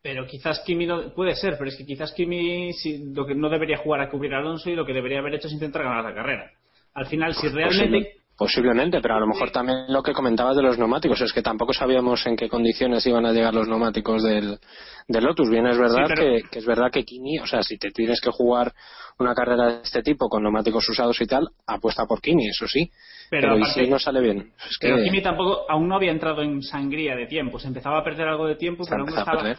Pero 0.02 0.26
quizás 0.26 0.60
Kimi 0.60 0.87
no- 0.87 1.12
puede 1.14 1.34
ser, 1.34 1.56
pero 1.58 1.69
es 1.69 1.76
que 1.76 1.84
quizás 1.87 2.12
Kimi 2.12 2.72
si- 2.75 3.12
lo 3.12 3.26
que 3.26 3.34
no 3.34 3.48
debería 3.48 3.78
jugar 3.78 4.00
a 4.02 4.08
cubrir 4.10 4.34
a 4.34 4.38
Alonso 4.38 4.70
y 4.70 4.75
lo 4.76 4.84
que 4.87 4.93
debería 4.93 5.19
haber 5.19 5.34
hecho 5.34 5.48
es 5.48 5.54
intentar 5.54 5.82
ganar 5.82 6.04
la 6.04 6.14
carrera. 6.14 6.50
Al 6.94 7.06
final, 7.06 7.34
si 7.34 7.49
realmente 7.49 7.99
Posible- 7.99 8.25
posiblemente, 8.36 9.00
pero 9.00 9.14
a 9.16 9.20
lo 9.20 9.26
mejor 9.26 9.50
también 9.50 9.84
lo 9.88 10.02
que 10.02 10.12
comentabas 10.12 10.56
de 10.56 10.62
los 10.62 10.78
neumáticos, 10.78 11.20
es 11.20 11.32
que 11.32 11.42
tampoco 11.42 11.72
sabíamos 11.72 12.26
en 12.26 12.36
qué 12.36 12.48
condiciones 12.48 13.06
iban 13.06 13.24
a 13.26 13.32
llegar 13.32 13.54
los 13.54 13.66
neumáticos 13.68 14.22
del, 14.22 14.58
del 15.08 15.24
Lotus. 15.24 15.48
Bien, 15.50 15.66
es 15.66 15.78
verdad 15.78 16.06
Sí, 16.06 16.12
pero- 16.14 16.22
que, 16.22 16.42
que 16.50 16.58
es 16.58 16.66
verdad 16.66 16.90
que 16.92 17.04
Kimi, 17.04 17.38
o 17.38 17.46
sea, 17.46 17.62
si 17.62 17.78
te 17.78 17.90
tienes 17.90 18.20
que 18.20 18.30
jugar 18.30 18.72
una 19.18 19.34
carrera 19.34 19.66
de 19.66 19.82
este 19.82 20.02
tipo 20.02 20.28
con 20.28 20.42
neumáticos 20.42 20.87
usados 20.88 21.18
y 21.22 21.26
tal, 21.26 21.49
apuesta 21.66 22.04
por 22.06 22.20
Kimi, 22.20 22.49
eso 22.49 22.68
sí. 22.68 22.90
Pero 23.30 23.54
Pero, 23.54 23.58
¿y 23.58 23.64
si 23.64 23.88
no 23.88 23.99
sale 23.99 24.20
bien? 24.20 24.52
Es 24.68 24.76
que 24.78 24.88
Pero 24.88 25.02
Kimi 25.02 25.22
tampoco, 25.22 25.64
aún 25.68 25.88
no 25.88 25.96
había 25.96 26.12
entrado 26.12 26.42
en 26.42 26.62
sangría 26.62 27.16
de 27.16 27.26
tiempo. 27.26 27.58
Se 27.58 27.68
empezaba 27.68 27.99
a 28.00 28.04
perder 28.04 28.28
algo 28.28 28.46
de 28.46 28.56
tiempo, 28.56 28.84
pero 28.88 29.02
aún 29.02 29.11
no 29.11 29.18
estaba. 29.18 29.56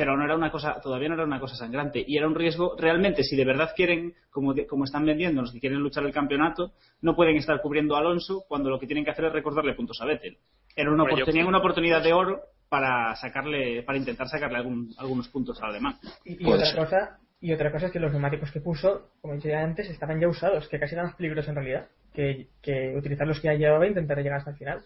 Pero 0.00 0.16
no 0.16 0.24
era 0.24 0.34
una 0.34 0.50
cosa, 0.50 0.80
todavía 0.80 1.08
no 1.10 1.14
era 1.14 1.24
una 1.24 1.38
cosa 1.40 1.54
sangrante. 1.56 2.02
Y 2.06 2.16
era 2.16 2.26
un 2.26 2.34
riesgo, 2.34 2.74
realmente, 2.78 3.22
si 3.22 3.36
de 3.36 3.44
verdad 3.44 3.70
quieren, 3.76 4.14
como, 4.30 4.54
de- 4.54 4.66
como 4.66 4.84
están 4.84 5.04
vendiendo, 5.04 5.42
los 5.42 5.52
que 5.52 5.60
quieren 5.60 5.78
luchar 5.80 6.04
el 6.06 6.12
campeonato, 6.14 6.72
no 7.02 7.14
pueden 7.14 7.36
estar 7.36 7.60
cubriendo 7.60 7.94
a 7.96 7.98
Alonso 7.98 8.44
cuando 8.48 8.70
lo 8.70 8.78
que 8.78 8.86
tienen 8.86 9.04
que 9.04 9.10
hacer 9.10 9.26
es 9.26 9.32
recordarle 9.32 9.74
puntos 9.74 10.00
a 10.00 10.06
Vettel. 10.06 10.38
Era 10.74 10.90
una, 10.90 11.02
Hombre, 11.02 11.16
opor- 11.16 11.18
yo- 11.18 11.24
tenían 11.26 11.46
una 11.48 11.58
oportunidad 11.58 12.02
de 12.02 12.14
oro 12.14 12.40
para 12.70 13.14
sacarle, 13.16 13.82
para 13.82 13.98
intentar 13.98 14.26
sacarle 14.28 14.56
algún- 14.56 14.94
algunos 14.96 15.28
puntos 15.28 15.60
al 15.62 15.68
alemán. 15.70 15.96
Y, 16.24 16.42
y 16.42 16.50
otra 16.50 16.74
cosa 16.74 17.18
y 17.42 17.52
otra 17.52 17.70
cosa 17.72 17.86
es 17.86 17.92
que 17.92 18.00
los 18.00 18.10
neumáticos 18.12 18.50
que 18.52 18.60
puso, 18.60 19.10
como 19.20 19.34
decía 19.34 19.62
antes, 19.62 19.88
estaban 19.90 20.18
ya 20.20 20.28
usados, 20.28 20.66
que 20.68 20.78
casi 20.78 20.94
eran 20.94 21.06
más 21.08 21.16
peligrosos 21.16 21.48
en 21.50 21.54
realidad 21.56 21.88
que, 22.14 22.48
que 22.62 22.94
utilizar 22.96 23.26
los 23.26 23.38
que 23.40 23.48
ya 23.48 23.54
llevaba 23.54 23.84
e 23.84 23.88
intentar 23.88 24.16
llegar 24.18 24.38
hasta 24.38 24.50
el 24.52 24.56
final. 24.56 24.80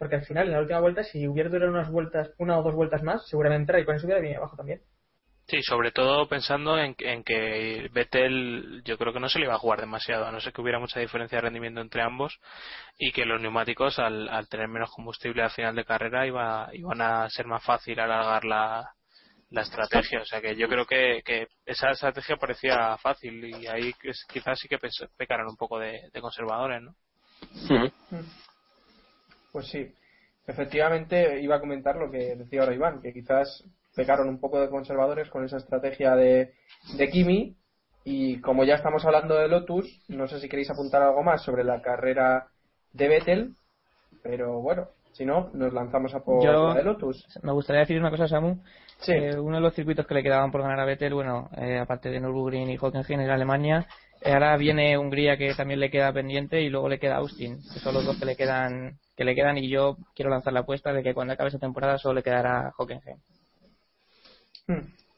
Porque 0.00 0.16
al 0.16 0.24
final, 0.24 0.46
en 0.46 0.54
la 0.54 0.60
última 0.60 0.80
vuelta, 0.80 1.04
si 1.04 1.28
hubiera 1.28 1.50
durado 1.50 1.70
unas 1.70 1.90
vueltas, 1.90 2.30
una 2.38 2.58
o 2.58 2.62
dos 2.62 2.74
vueltas 2.74 3.02
más, 3.02 3.28
seguramente 3.28 3.70
Raikkonen 3.70 4.00
se 4.00 4.06
hubiera 4.06 4.22
venido 4.22 4.40
abajo 4.40 4.56
también. 4.56 4.80
Sí, 5.46 5.62
sobre 5.62 5.92
todo 5.92 6.26
pensando 6.26 6.78
en, 6.78 6.96
en 7.00 7.22
que 7.22 7.90
Vettel 7.92 8.80
yo 8.82 8.96
creo 8.96 9.12
que 9.12 9.20
no 9.20 9.28
se 9.28 9.38
le 9.38 9.44
iba 9.44 9.54
a 9.56 9.58
jugar 9.58 9.78
demasiado, 9.78 10.24
a 10.24 10.32
no 10.32 10.40
ser 10.40 10.54
que 10.54 10.62
hubiera 10.62 10.78
mucha 10.78 11.00
diferencia 11.00 11.36
de 11.36 11.42
rendimiento 11.42 11.82
entre 11.82 12.00
ambos 12.00 12.40
y 12.96 13.12
que 13.12 13.26
los 13.26 13.42
neumáticos 13.42 13.98
al, 13.98 14.26
al 14.30 14.48
tener 14.48 14.68
menos 14.68 14.90
combustible 14.90 15.42
al 15.42 15.50
final 15.50 15.74
de 15.74 15.84
carrera 15.84 16.26
iba, 16.26 16.70
iban 16.72 17.02
a 17.02 17.28
ser 17.28 17.46
más 17.46 17.62
fácil 17.62 18.00
alargar 18.00 18.46
la, 18.46 18.94
la 19.50 19.60
estrategia. 19.60 20.22
O 20.22 20.24
sea 20.24 20.40
que 20.40 20.56
yo 20.56 20.66
creo 20.66 20.86
que, 20.86 21.20
que 21.26 21.48
esa 21.66 21.90
estrategia 21.90 22.38
parecía 22.38 22.96
fácil 22.96 23.44
y 23.44 23.66
ahí 23.66 23.92
quizás 24.32 24.58
sí 24.58 24.66
que 24.66 24.78
pecaron 25.18 25.48
un 25.48 25.56
poco 25.56 25.78
de, 25.78 26.08
de 26.10 26.20
conservadores, 26.22 26.80
¿no? 26.80 26.94
Pues 29.52 29.66
sí, 29.68 29.92
efectivamente 30.46 31.40
iba 31.40 31.56
a 31.56 31.60
comentar 31.60 31.96
lo 31.96 32.10
que 32.10 32.36
decía 32.36 32.60
ahora 32.60 32.74
Iván, 32.74 33.00
que 33.00 33.12
quizás 33.12 33.64
pecaron 33.94 34.28
un 34.28 34.38
poco 34.40 34.60
de 34.60 34.68
conservadores 34.68 35.28
con 35.30 35.44
esa 35.44 35.56
estrategia 35.58 36.14
de, 36.14 36.52
de 36.96 37.08
Kimi 37.10 37.56
y 38.04 38.40
como 38.40 38.64
ya 38.64 38.74
estamos 38.76 39.04
hablando 39.04 39.34
de 39.36 39.48
Lotus, 39.48 39.86
no 40.08 40.26
sé 40.28 40.40
si 40.40 40.48
queréis 40.48 40.70
apuntar 40.70 41.02
algo 41.02 41.22
más 41.22 41.42
sobre 41.42 41.64
la 41.64 41.82
carrera 41.82 42.46
de 42.92 43.08
Vettel, 43.08 43.54
pero 44.22 44.60
bueno, 44.60 44.88
Si 45.12 45.24
no, 45.26 45.50
nos 45.54 45.72
lanzamos 45.72 46.14
a 46.14 46.20
por 46.20 46.42
Yo- 46.42 46.68
la 46.68 46.74
de 46.74 46.84
Lotus. 46.84 47.26
Me 47.42 47.50
gustaría 47.52 47.80
decir 47.80 47.98
una 47.98 48.10
cosa, 48.10 48.28
Samu. 48.28 48.62
Sí. 49.00 49.12
Eh, 49.12 49.36
uno 49.40 49.56
de 49.56 49.60
los 49.62 49.74
circuitos 49.74 50.06
que 50.06 50.14
le 50.14 50.22
quedaban 50.22 50.52
por 50.52 50.62
ganar 50.62 50.78
a 50.78 50.84
Vettel, 50.84 51.14
bueno, 51.14 51.50
eh, 51.56 51.78
aparte 51.80 52.10
de 52.10 52.20
Nürburgring 52.20 52.70
y 52.70 52.76
Hockenheim, 52.80 53.20
era 53.20 53.34
Alemania. 53.34 53.88
Eh, 54.22 54.32
ahora 54.32 54.56
viene 54.56 54.96
Hungría, 54.96 55.36
que 55.36 55.52
también 55.54 55.80
le 55.80 55.90
queda 55.90 56.12
pendiente, 56.12 56.62
y 56.62 56.68
luego 56.70 56.88
le 56.88 57.00
queda 57.00 57.16
Austin, 57.16 57.56
que 57.56 57.80
son 57.80 57.94
los 57.94 58.04
dos 58.06 58.18
que 58.20 58.24
le 58.24 58.36
quedan 58.36 58.98
que 59.20 59.24
le 59.26 59.34
quedan 59.34 59.58
y 59.58 59.68
yo 59.68 59.98
quiero 60.14 60.30
lanzar 60.30 60.50
la 60.54 60.60
apuesta 60.60 60.94
de 60.94 61.02
que 61.02 61.12
cuando 61.12 61.34
acabe 61.34 61.50
esa 61.50 61.58
temporada 61.58 61.98
solo 61.98 62.14
le 62.14 62.22
quedará 62.22 62.72
Hockenheim. 62.78 63.18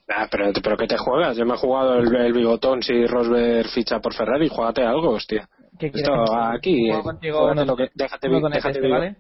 Ah, 0.09 0.27
pero, 0.29 0.51
pero 0.61 0.77
¿qué 0.77 0.89
te 0.89 0.97
juegas? 0.99 1.37
Yo 1.37 1.47
me 1.47 1.55
he 1.55 1.57
jugado 1.57 1.99
el, 2.01 2.13
el 2.17 2.33
bigotón 2.33 2.83
si 2.83 3.07
Rosberg 3.07 3.69
ficha 3.69 4.01
por 4.01 4.13
Ferrari. 4.13 4.49
Juégate 4.49 4.83
algo, 4.83 5.11
hostia. 5.11 5.49
¿Qué 5.79 5.87
Esto 5.87 6.01
quieres? 6.25 6.31
aquí. 6.57 6.87
Juego 6.89 7.01
eh, 7.01 7.05
contigo 7.05 7.51
unos- 7.53 7.67
lo 7.69 7.77
que- 7.77 7.91
déjate, 7.95 8.29
donetes, 8.29 8.57
déjate 8.65 8.81
¿te 8.81 8.87
vivo. 8.89 8.99
vale? 8.99 9.17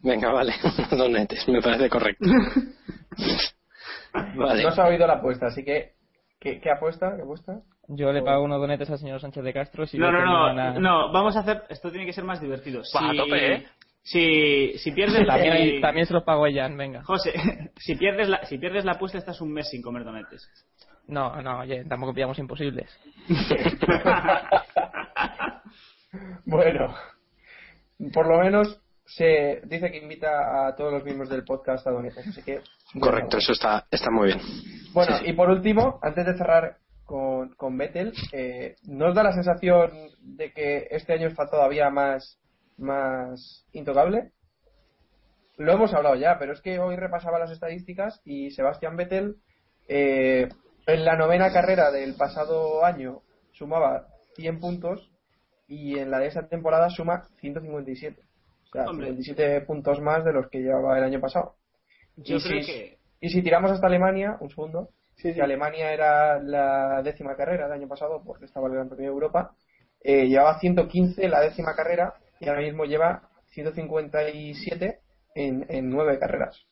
Venga, 0.00 0.32
vale. 0.32 0.52
Unos 0.78 0.90
donetes, 0.98 1.46
me 1.48 1.62
parece 1.62 1.88
correcto. 1.88 2.24
vale. 4.34 4.62
No 4.64 4.72
se 4.72 4.80
ha 4.80 4.86
oído 4.86 5.06
la 5.06 5.14
apuesta, 5.14 5.46
así 5.46 5.64
que. 5.64 5.92
¿Qué, 6.40 6.60
qué 6.60 6.70
apuesta? 6.70 7.14
¿Qué 7.16 7.22
apuesta? 7.22 7.60
Yo 7.88 8.12
le 8.12 8.22
pago 8.22 8.42
unos 8.44 8.60
donetes 8.60 8.90
al 8.90 8.98
señor 8.98 9.20
Sánchez 9.20 9.42
de 9.42 9.52
Castro. 9.52 9.86
Si 9.86 9.96
No, 9.98 10.12
no, 10.12 10.52
no, 10.52 10.78
no, 10.78 11.10
vamos 11.12 11.36
a 11.36 11.40
hacer, 11.40 11.62
esto 11.70 11.90
tiene 11.90 12.04
que 12.06 12.12
ser 12.12 12.22
más 12.24 12.40
divertido. 12.40 12.84
Si, 12.84 12.96
Va, 12.96 13.10
a 13.10 13.14
tope, 13.16 13.54
¿eh? 13.54 13.66
Si, 14.10 14.78
si 14.78 14.92
pierdes 14.92 15.26
la 15.26 15.34
También, 15.38 15.80
también 15.80 16.06
se 16.06 16.14
los 16.14 16.24
pago 16.24 16.46
a 16.46 16.52
Jan, 16.52 16.76
venga. 16.76 17.02
José, 17.04 17.32
si 17.76 17.94
pierdes 17.96 18.28
la, 18.28 18.44
si 18.44 18.58
pierdes 18.58 18.84
la 18.84 18.92
apuesta 18.92 19.18
estás 19.18 19.40
un 19.40 19.52
mes 19.52 19.68
sin 19.68 19.82
comer 19.82 20.04
donetes. 20.04 20.48
No, 21.06 21.40
no, 21.42 21.60
oye, 21.60 21.84
tampoco 21.84 22.14
pillamos 22.14 22.38
imposibles. 22.38 22.90
Bueno, 26.46 26.94
por 28.14 28.26
lo 28.26 28.38
menos 28.38 28.80
se 29.04 29.60
dice 29.64 29.90
que 29.90 29.98
invita 29.98 30.66
a 30.66 30.74
todos 30.74 30.92
los 30.92 31.04
miembros 31.04 31.28
del 31.28 31.44
podcast 31.44 31.86
a 31.86 31.90
donetes, 31.90 32.26
así 32.26 32.42
que. 32.42 32.60
Correcto, 32.98 33.36
eso 33.36 33.52
está, 33.52 33.86
está 33.90 34.10
muy 34.10 34.28
bien. 34.28 34.40
Bueno, 34.94 35.18
Sí, 35.18 35.24
sí. 35.24 35.30
y 35.30 35.32
por 35.34 35.50
último, 35.50 35.98
antes 36.02 36.24
de 36.24 36.36
cerrar 36.38 36.78
con, 37.04 37.54
con 37.54 37.76
Vettel, 37.76 38.12
eh, 38.32 38.76
¿nos 38.84 39.14
da 39.14 39.22
la 39.22 39.32
sensación 39.32 39.90
de 40.20 40.52
que 40.52 40.88
este 40.90 41.12
año 41.12 41.28
está 41.28 41.46
todavía 41.48 41.90
más, 41.90 42.38
más 42.78 43.66
intocable? 43.72 44.32
Lo 45.56 45.72
hemos 45.72 45.92
hablado 45.92 46.14
ya, 46.14 46.38
pero 46.38 46.52
es 46.52 46.60
que 46.60 46.78
hoy 46.78 46.96
repasaba 46.96 47.38
las 47.38 47.50
estadísticas 47.50 48.20
y 48.24 48.50
Sebastián 48.52 48.96
Vettel 48.96 49.36
eh, 49.88 50.48
en 50.86 51.04
la 51.04 51.16
novena 51.16 51.52
carrera 51.52 51.90
del 51.90 52.14
pasado 52.14 52.84
año 52.84 53.22
sumaba 53.52 54.06
100 54.36 54.60
puntos 54.60 55.10
y 55.66 55.98
en 55.98 56.10
la 56.10 56.20
de 56.20 56.28
esta 56.28 56.46
temporada 56.48 56.88
suma 56.90 57.24
157. 57.40 58.22
O 58.22 58.70
sea, 58.72 58.84
Hombre. 58.84 59.08
57 59.08 59.62
puntos 59.62 60.00
más 60.00 60.24
de 60.24 60.32
los 60.32 60.48
que 60.48 60.60
llevaba 60.60 60.96
el 60.98 61.04
año 61.04 61.20
pasado. 61.20 61.56
Yo 62.16 62.36
Y 62.36 62.42
creo 62.42 62.62
si- 62.62 62.66
que 62.66 62.98
y 63.20 63.30
si 63.30 63.42
tiramos 63.42 63.72
hasta 63.72 63.88
Alemania, 63.88 64.36
un 64.40 64.50
segundo, 64.50 64.90
Sí, 65.16 65.30
sí. 65.30 65.34
que 65.34 65.42
Alemania 65.42 65.92
era 65.92 66.38
la 66.40 67.02
décima 67.02 67.34
carrera 67.34 67.64
del 67.64 67.72
año 67.80 67.88
pasado, 67.88 68.22
porque 68.24 68.44
estaba 68.44 68.68
el 68.68 68.74
Gran 68.74 68.88
Premio 68.88 69.06
de 69.08 69.12
Europa, 69.14 69.56
eh, 70.00 70.28
llevaba 70.28 70.60
115 70.60 71.26
la 71.28 71.40
décima 71.40 71.74
carrera 71.74 72.14
y 72.40 72.48
ahora 72.48 72.62
mismo 72.62 72.84
lleva 72.84 73.28
157 73.52 75.00
en, 75.34 75.66
en 75.68 75.90
nueve 75.90 76.18
carreras. 76.18 76.66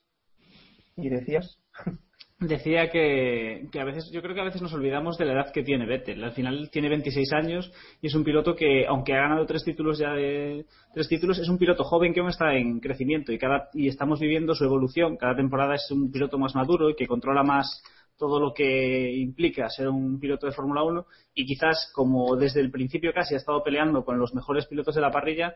¿Y 0.96 1.08
decías? 1.08 1.61
decía 2.38 2.90
que, 2.90 3.66
que 3.73 3.80
a 3.80 3.85
veces, 3.85 4.11
yo 4.12 4.20
creo 4.20 4.35
que 4.35 4.40
a 4.42 4.44
veces 4.44 4.61
nos 4.61 4.75
olvidamos 4.75 5.16
de 5.16 5.25
la 5.25 5.32
edad 5.32 5.52
que 5.52 5.62
tiene 5.62 5.87
Vettel. 5.87 6.23
Al 6.23 6.32
final 6.32 6.70
tiene 6.70 6.88
26 6.88 7.32
años 7.32 7.73
y 8.02 8.08
es 8.08 8.14
un 8.14 8.25
piloto 8.25 8.54
que, 8.54 8.87
aunque 8.87 9.14
ha 9.14 9.23
ganado 9.23 9.46
tres 9.46 9.64
títulos 9.64 9.99
ya 9.99 10.12
de 10.12 10.66
tres 10.92 11.08
títulos, 11.08 11.38
es 11.38 11.49
un 11.49 11.58
piloto 11.58 11.85
joven 11.85 12.12
que 12.12 12.20
aún 12.20 12.28
está 12.28 12.54
en 12.54 12.80
crecimiento 12.80 13.32
y 13.32 13.38
cada 13.38 13.68
y 13.73 13.88
estamos 13.88 14.20
viviendo 14.20 14.54
su 14.54 14.64
evolución. 14.64 15.16
Cada 15.16 15.37
temporada 15.37 15.75
es 15.75 15.90
un 15.90 16.11
piloto 16.11 16.38
más 16.38 16.54
maduro 16.54 16.90
y 16.90 16.96
que 16.96 17.06
controla 17.06 17.42
más 17.42 17.82
todo 18.18 18.40
lo 18.40 18.52
que 18.54 19.12
implica 19.16 19.68
ser 19.68 19.88
un 19.88 20.18
piloto 20.18 20.46
de 20.46 20.52
Fórmula 20.52 20.82
1 20.82 21.06
y 21.35 21.44
quizás 21.46 21.90
como 21.94 22.37
desde 22.37 22.61
el 22.61 22.70
principio 22.70 23.12
casi 23.12 23.35
ha 23.35 23.38
estado 23.38 23.62
peleando 23.62 24.04
con 24.04 24.18
los 24.18 24.35
mejores 24.35 24.66
pilotos 24.66 24.94
de 24.94 25.00
la 25.00 25.11
parrilla, 25.11 25.54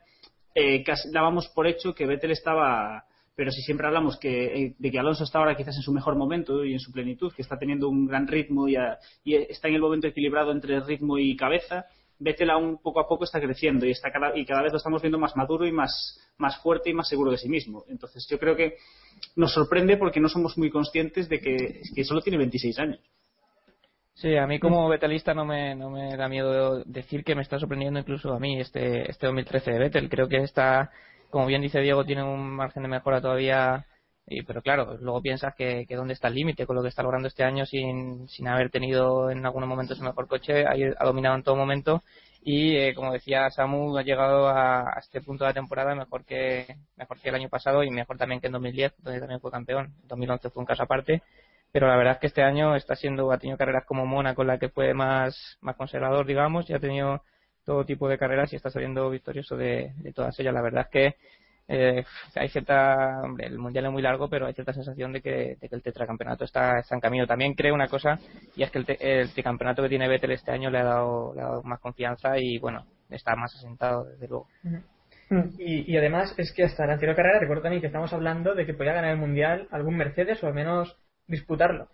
eh, 0.55 0.83
casi 0.85 1.11
dábamos 1.11 1.49
por 1.49 1.67
hecho 1.67 1.95
que 1.95 2.07
Vettel 2.07 2.33
estaba 2.33 3.05
pero 3.37 3.53
si 3.53 3.63
siempre 3.63 3.87
hablamos 3.87 4.19
que, 4.19 4.45
eh, 4.67 4.75
de 4.79 4.91
que 4.91 4.99
Alonso 4.99 5.25
está 5.25 5.39
ahora 5.39 5.57
quizás 5.57 5.75
en 5.75 5.81
su 5.83 5.93
mejor 5.95 6.15
momento 6.15 6.63
y 6.63 6.75
en 6.75 6.81
su 6.81 6.93
plenitud, 6.93 7.33
que 7.33 7.41
está 7.41 7.59
teniendo 7.59 7.89
un 7.89 8.07
gran 8.07 8.27
ritmo 8.27 8.69
y, 8.69 8.77
a- 8.77 8.99
y 9.25 9.35
está 9.37 9.69
en 9.69 9.77
el 9.77 9.81
momento 9.81 10.07
equilibrado 10.09 10.53
entre 10.53 10.79
ritmo 10.81 11.17
y 11.17 11.35
cabeza, 11.37 11.87
Vettel 12.21 12.51
aún 12.51 12.79
poco 12.83 13.01
a 13.01 13.09
poco 13.09 13.25
está 13.25 13.41
creciendo 13.41 13.87
y, 13.87 13.91
está 13.91 14.13
cada, 14.13 14.37
y 14.37 14.45
cada 14.45 14.63
vez 14.63 14.73
lo 14.73 14.79
estamos 14.79 15.01
viendo 15.01 15.19
más 15.19 15.35
maduro 15.37 15.67
y 15.67 15.73
más, 15.73 16.21
más 16.37 16.59
fuerte 16.63 16.91
y 16.91 16.95
más 16.95 17.09
seguro 17.09 17.31
de 17.31 17.39
sí 17.39 17.49
mismo. 17.49 17.85
Entonces 17.89 18.27
yo 18.31 18.39
creo 18.39 18.55
que 18.55 18.77
nos 19.37 19.55
sorprende 19.55 19.97
porque 19.97 20.21
no 20.21 20.29
somos 20.29 20.57
muy 20.59 20.71
conscientes 20.71 21.29
de 21.31 21.41
que, 21.41 22.05
solo 22.05 22.21
tiene 22.21 22.37
26 22.37 22.79
años. 22.79 23.01
Sí, 24.15 24.37
a 24.37 24.47
mí 24.47 24.61
como 24.61 24.87
betelista 24.89 25.33
no 25.33 25.47
me, 25.47 25.75
no 25.75 25.89
me 25.89 26.15
da 26.15 26.29
miedo 26.29 26.85
decir 26.85 27.25
que 27.25 27.35
me 27.35 27.41
está 27.41 27.59
sorprendiendo 27.59 28.01
incluso 28.01 28.35
a 28.35 28.39
mí 28.39 28.61
este, 28.61 29.11
este 29.11 29.27
2013 29.27 29.71
de 29.71 29.79
Vettel. 29.79 30.11
Creo 30.11 30.29
que 30.29 30.43
está, 30.43 30.91
como 31.31 31.47
bien 31.47 31.63
dice 31.63 31.81
Diego, 31.81 32.05
tiene 32.05 32.23
un 32.23 32.51
margen 32.51 32.83
de 32.83 32.91
mejora 32.91 33.23
todavía. 33.23 33.87
Y, 34.33 34.43
pero 34.45 34.63
claro, 34.63 34.97
luego 35.01 35.21
piensas 35.21 35.55
que, 35.57 35.87
que 35.89 35.97
dónde 35.97 36.15
está 36.15 36.29
el 36.29 36.35
límite 36.35 36.65
con 36.65 36.77
lo 36.77 36.83
que 36.83 36.89
está 36.89 37.03
logrando 37.03 37.27
este 37.27 37.43
año 37.43 37.67
sin, 37.67 38.29
sin 38.29 38.47
haber 38.47 38.71
tenido 38.71 39.29
en 39.29 39.45
algunos 39.45 39.69
momentos 39.69 39.99
el 39.99 40.05
mejor 40.05 40.29
coche. 40.29 40.65
Ha, 40.65 40.71
ha 40.99 41.05
dominado 41.05 41.35
en 41.35 41.43
todo 41.43 41.57
momento 41.57 42.05
y, 42.43 42.77
eh, 42.77 42.95
como 42.95 43.13
decía 43.13 43.51
Samu, 43.51 43.99
ha 43.99 44.03
llegado 44.03 44.49
a, 44.49 44.85
este 45.01 45.21
punto 45.21 45.43
de 45.43 45.51
la 45.51 45.55
temporada 45.55 45.97
mejor 45.97 46.25
que, 46.25 46.77
mejor 46.97 47.19
que 47.19 47.29
el 47.29 47.35
año 47.35 47.49
pasado 47.49 47.83
y 47.83 47.91
mejor 47.91 48.19
también 48.19 48.41
que 48.41 48.47
en 48.47 48.53
2010, 48.53 48.95
donde 48.99 49.19
también 49.19 49.41
fue 49.41 49.51
campeón. 49.51 49.95
2011 50.05 50.51
fue 50.51 50.61
un 50.61 50.67
caso 50.67 50.85
aparte 50.85 51.23
pero 51.73 51.87
la 51.87 51.97
verdad 51.97 52.15
es 52.15 52.19
que 52.21 52.27
este 52.27 52.43
año 52.43 52.75
está 52.75 52.97
siendo 52.97 53.31
ha 53.31 53.39
tenido 53.39 53.57
carreras 53.57 53.85
como 53.87 54.05
Mona 54.05 54.35
con 54.35 54.47
la 54.47 54.59
que 54.59 54.71
fue 54.71 54.93
más 54.93 55.57
más 55.61 55.77
conservador 55.77 56.27
digamos 56.27 56.69
y 56.69 56.75
ha 56.75 56.81
tenido 56.81 57.23
todo 57.65 57.85
tipo 57.85 58.09
de 58.09 58.19
carreras 58.19 58.53
y 58.53 58.57
está 58.57 58.71
saliendo 58.71 59.09
victorioso 59.09 59.57
de 59.57 59.93
todas 60.13 60.37
ellas 60.41 60.53
la 60.53 60.63
verdad 60.63 60.87
es 60.87 60.91
que 60.91 61.17
eh, 61.69 62.05
hay 62.35 62.49
cierta 62.49 63.21
hombre, 63.23 63.47
el 63.47 63.59
mundial 63.59 63.87
es 63.87 63.93
muy 63.93 64.03
largo 64.03 64.29
pero 64.29 64.47
hay 64.47 64.55
cierta 64.55 64.73
sensación 64.73 65.13
de 65.13 65.21
que, 65.23 65.57
de 65.61 65.69
que 65.69 65.75
el 65.77 65.83
tetracampeonato 65.83 66.45
está, 66.45 66.79
está 66.81 66.95
en 66.95 67.01
camino 67.01 67.27
también 67.27 67.55
creo 67.55 67.75
una 67.75 67.89
cosa 67.89 68.19
y 68.57 68.63
es 68.63 68.71
que 68.71 68.79
el, 68.79 68.87
te- 68.87 69.21
el 69.21 69.33
tricampeonato 69.33 69.83
que 69.83 69.89
tiene 69.89 70.09
Vettel 70.09 70.33
este 70.33 70.51
año 70.51 70.71
le 70.71 70.79
ha 70.79 70.85
dado 70.85 71.33
le 71.35 71.41
ha 71.43 71.45
dado 71.47 71.63
más 71.63 71.81
confianza 71.81 72.39
y 72.39 72.59
bueno 72.59 72.85
está 73.09 73.37
más 73.37 73.55
asentado 73.55 74.05
desde 74.05 74.29
luego 74.29 74.47
Y, 75.59 75.93
y 75.93 75.97
además 75.97 76.35
es 76.39 76.53
que 76.53 76.65
hasta 76.65 76.87
la 76.87 76.95
anterior 76.95 77.15
carrera 77.15 77.39
recuerdo 77.39 77.63
también 77.63 77.81
que 77.81 77.87
estamos 77.87 78.13
hablando 78.13 78.55
de 78.57 78.67
que 78.67 78.75
podía 78.75 78.93
ganar 78.95 79.13
el 79.13 79.17
mundial 79.19 79.69
algún 79.71 79.97
Mercedes 79.97 80.43
o 80.43 80.49
al 80.49 80.55
menos 80.55 80.97
disputarlo. 81.29 81.89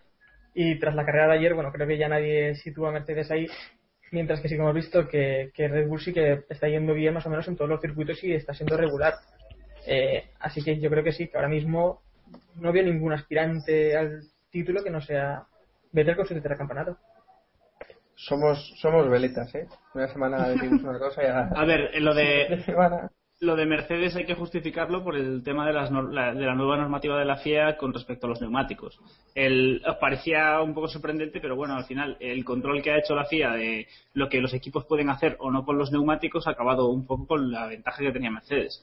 Y 0.54 0.78
tras 0.78 0.94
la 0.94 1.04
carrera 1.04 1.26
de 1.28 1.34
ayer, 1.34 1.52
bueno, 1.52 1.70
creo 1.70 1.86
que 1.86 1.98
ya 1.98 2.08
nadie 2.08 2.54
sitúa 2.54 2.88
a 2.88 2.92
Mercedes 2.92 3.30
ahí, 3.30 3.46
mientras 4.10 4.40
que 4.40 4.48
sí 4.48 4.54
que 4.54 4.62
hemos 4.62 4.74
visto 4.74 5.06
que, 5.06 5.50
que 5.52 5.68
Red 5.68 5.86
Bull 5.86 6.00
sí 6.00 6.14
que 6.14 6.44
está 6.48 6.66
yendo 6.68 6.94
bien 6.94 7.12
más 7.12 7.26
o 7.26 7.30
menos 7.30 7.46
en 7.46 7.56
todos 7.56 7.68
los 7.68 7.80
circuitos 7.82 8.24
y 8.24 8.32
está 8.32 8.54
siendo 8.54 8.74
regular. 8.78 9.12
Eh, 9.86 10.30
así 10.40 10.62
que 10.62 10.78
yo 10.80 10.90
creo 10.90 11.04
que 11.04 11.12
sí, 11.12 11.28
que 11.28 11.36
ahora 11.36 11.48
mismo 11.48 12.00
no 12.56 12.72
veo 12.72 12.82
ningún 12.84 13.12
aspirante 13.12 13.96
al 13.96 14.22
título 14.50 14.82
que 14.82 14.90
no 14.90 15.00
sea 15.00 15.44
Vettel 15.92 16.16
con 16.16 16.26
su 16.26 16.34
tetracampeonato. 16.34 16.96
Somos, 18.16 18.74
somos 18.80 19.08
veletas, 19.10 19.54
¿eh? 19.54 19.66
Una 19.94 20.08
semana 20.08 20.48
decimos 20.48 20.82
una 20.82 20.98
cosa 20.98 21.22
y 21.22 21.26
a, 21.26 21.48
A 21.48 21.64
ver, 21.64 21.90
en 21.92 22.04
lo 22.04 22.14
de, 22.14 22.64
lo 23.40 23.54
de 23.56 23.66
Mercedes 23.66 24.16
hay 24.16 24.24
que 24.24 24.34
justificarlo 24.34 25.04
por 25.04 25.14
el 25.16 25.42
tema 25.44 25.66
de, 25.66 25.74
las 25.74 25.92
nor- 25.92 26.10
la, 26.10 26.32
de 26.32 26.46
la 26.46 26.54
nueva 26.54 26.78
normativa 26.78 27.18
de 27.18 27.26
la 27.26 27.36
FIA 27.36 27.76
con 27.76 27.92
respecto 27.92 28.26
a 28.26 28.30
los 28.30 28.40
neumáticos. 28.40 28.98
El, 29.34 29.82
parecía 30.00 30.62
un 30.62 30.72
poco 30.72 30.88
sorprendente, 30.88 31.40
pero 31.40 31.56
bueno, 31.56 31.74
al 31.74 31.84
final 31.84 32.16
el 32.20 32.42
control 32.44 32.82
que 32.82 32.92
ha 32.92 32.98
hecho 32.98 33.14
la 33.14 33.26
FIA 33.26 33.50
de 33.52 33.86
lo 34.14 34.30
que 34.30 34.40
los 34.40 34.54
equipos 34.54 34.86
pueden 34.86 35.10
hacer 35.10 35.36
o 35.38 35.50
no 35.50 35.66
con 35.66 35.76
los 35.76 35.92
neumáticos 35.92 36.46
ha 36.46 36.52
acabado 36.52 36.88
un 36.88 37.06
poco 37.06 37.26
con 37.26 37.52
la 37.52 37.66
ventaja 37.66 37.98
que 38.02 38.12
tenía 38.12 38.30
Mercedes. 38.30 38.82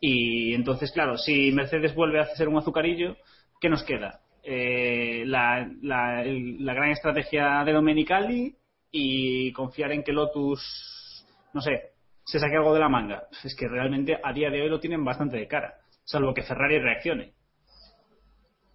Y 0.00 0.54
entonces, 0.54 0.92
claro, 0.92 1.16
si 1.16 1.52
Mercedes 1.52 1.94
vuelve 1.94 2.20
a 2.20 2.26
ser 2.36 2.48
un 2.48 2.58
azucarillo, 2.58 3.16
¿qué 3.60 3.68
nos 3.68 3.82
queda? 3.82 4.20
Eh, 4.42 5.24
la, 5.26 5.68
la- 5.82 6.22
la 6.24 6.74
gran 6.74 6.90
estrategia 6.90 7.64
de 7.64 7.72
Domenicali 7.72 8.54
y 8.92 9.52
confiar 9.52 9.92
en 9.92 10.02
que 10.04 10.12
Lotus, 10.12 11.26
no 11.52 11.60
sé, 11.60 11.90
se 12.24 12.38
saque 12.38 12.56
algo 12.56 12.74
de 12.74 12.80
la 12.80 12.88
manga. 12.88 13.24
Es 13.44 13.54
que 13.56 13.66
realmente 13.68 14.18
a 14.22 14.32
día 14.32 14.50
de 14.50 14.62
hoy 14.62 14.68
lo 14.68 14.80
tienen 14.80 15.04
bastante 15.04 15.36
de 15.38 15.48
cara, 15.48 15.74
salvo 16.04 16.34
que 16.34 16.42
Ferrari 16.42 16.78
reaccione. 16.78 17.32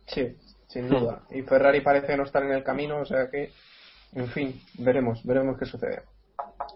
Sí, 0.07 0.35
sin 0.67 0.89
duda. 0.89 1.21
Y 1.31 1.41
Ferrari 1.43 1.81
parece 1.81 2.17
no 2.17 2.23
estar 2.23 2.43
en 2.43 2.51
el 2.51 2.63
camino, 2.63 2.99
o 2.99 3.05
sea 3.05 3.29
que, 3.29 3.51
en 4.13 4.27
fin, 4.29 4.59
veremos, 4.79 5.23
veremos 5.25 5.57
qué 5.57 5.65
sucede. 5.65 6.01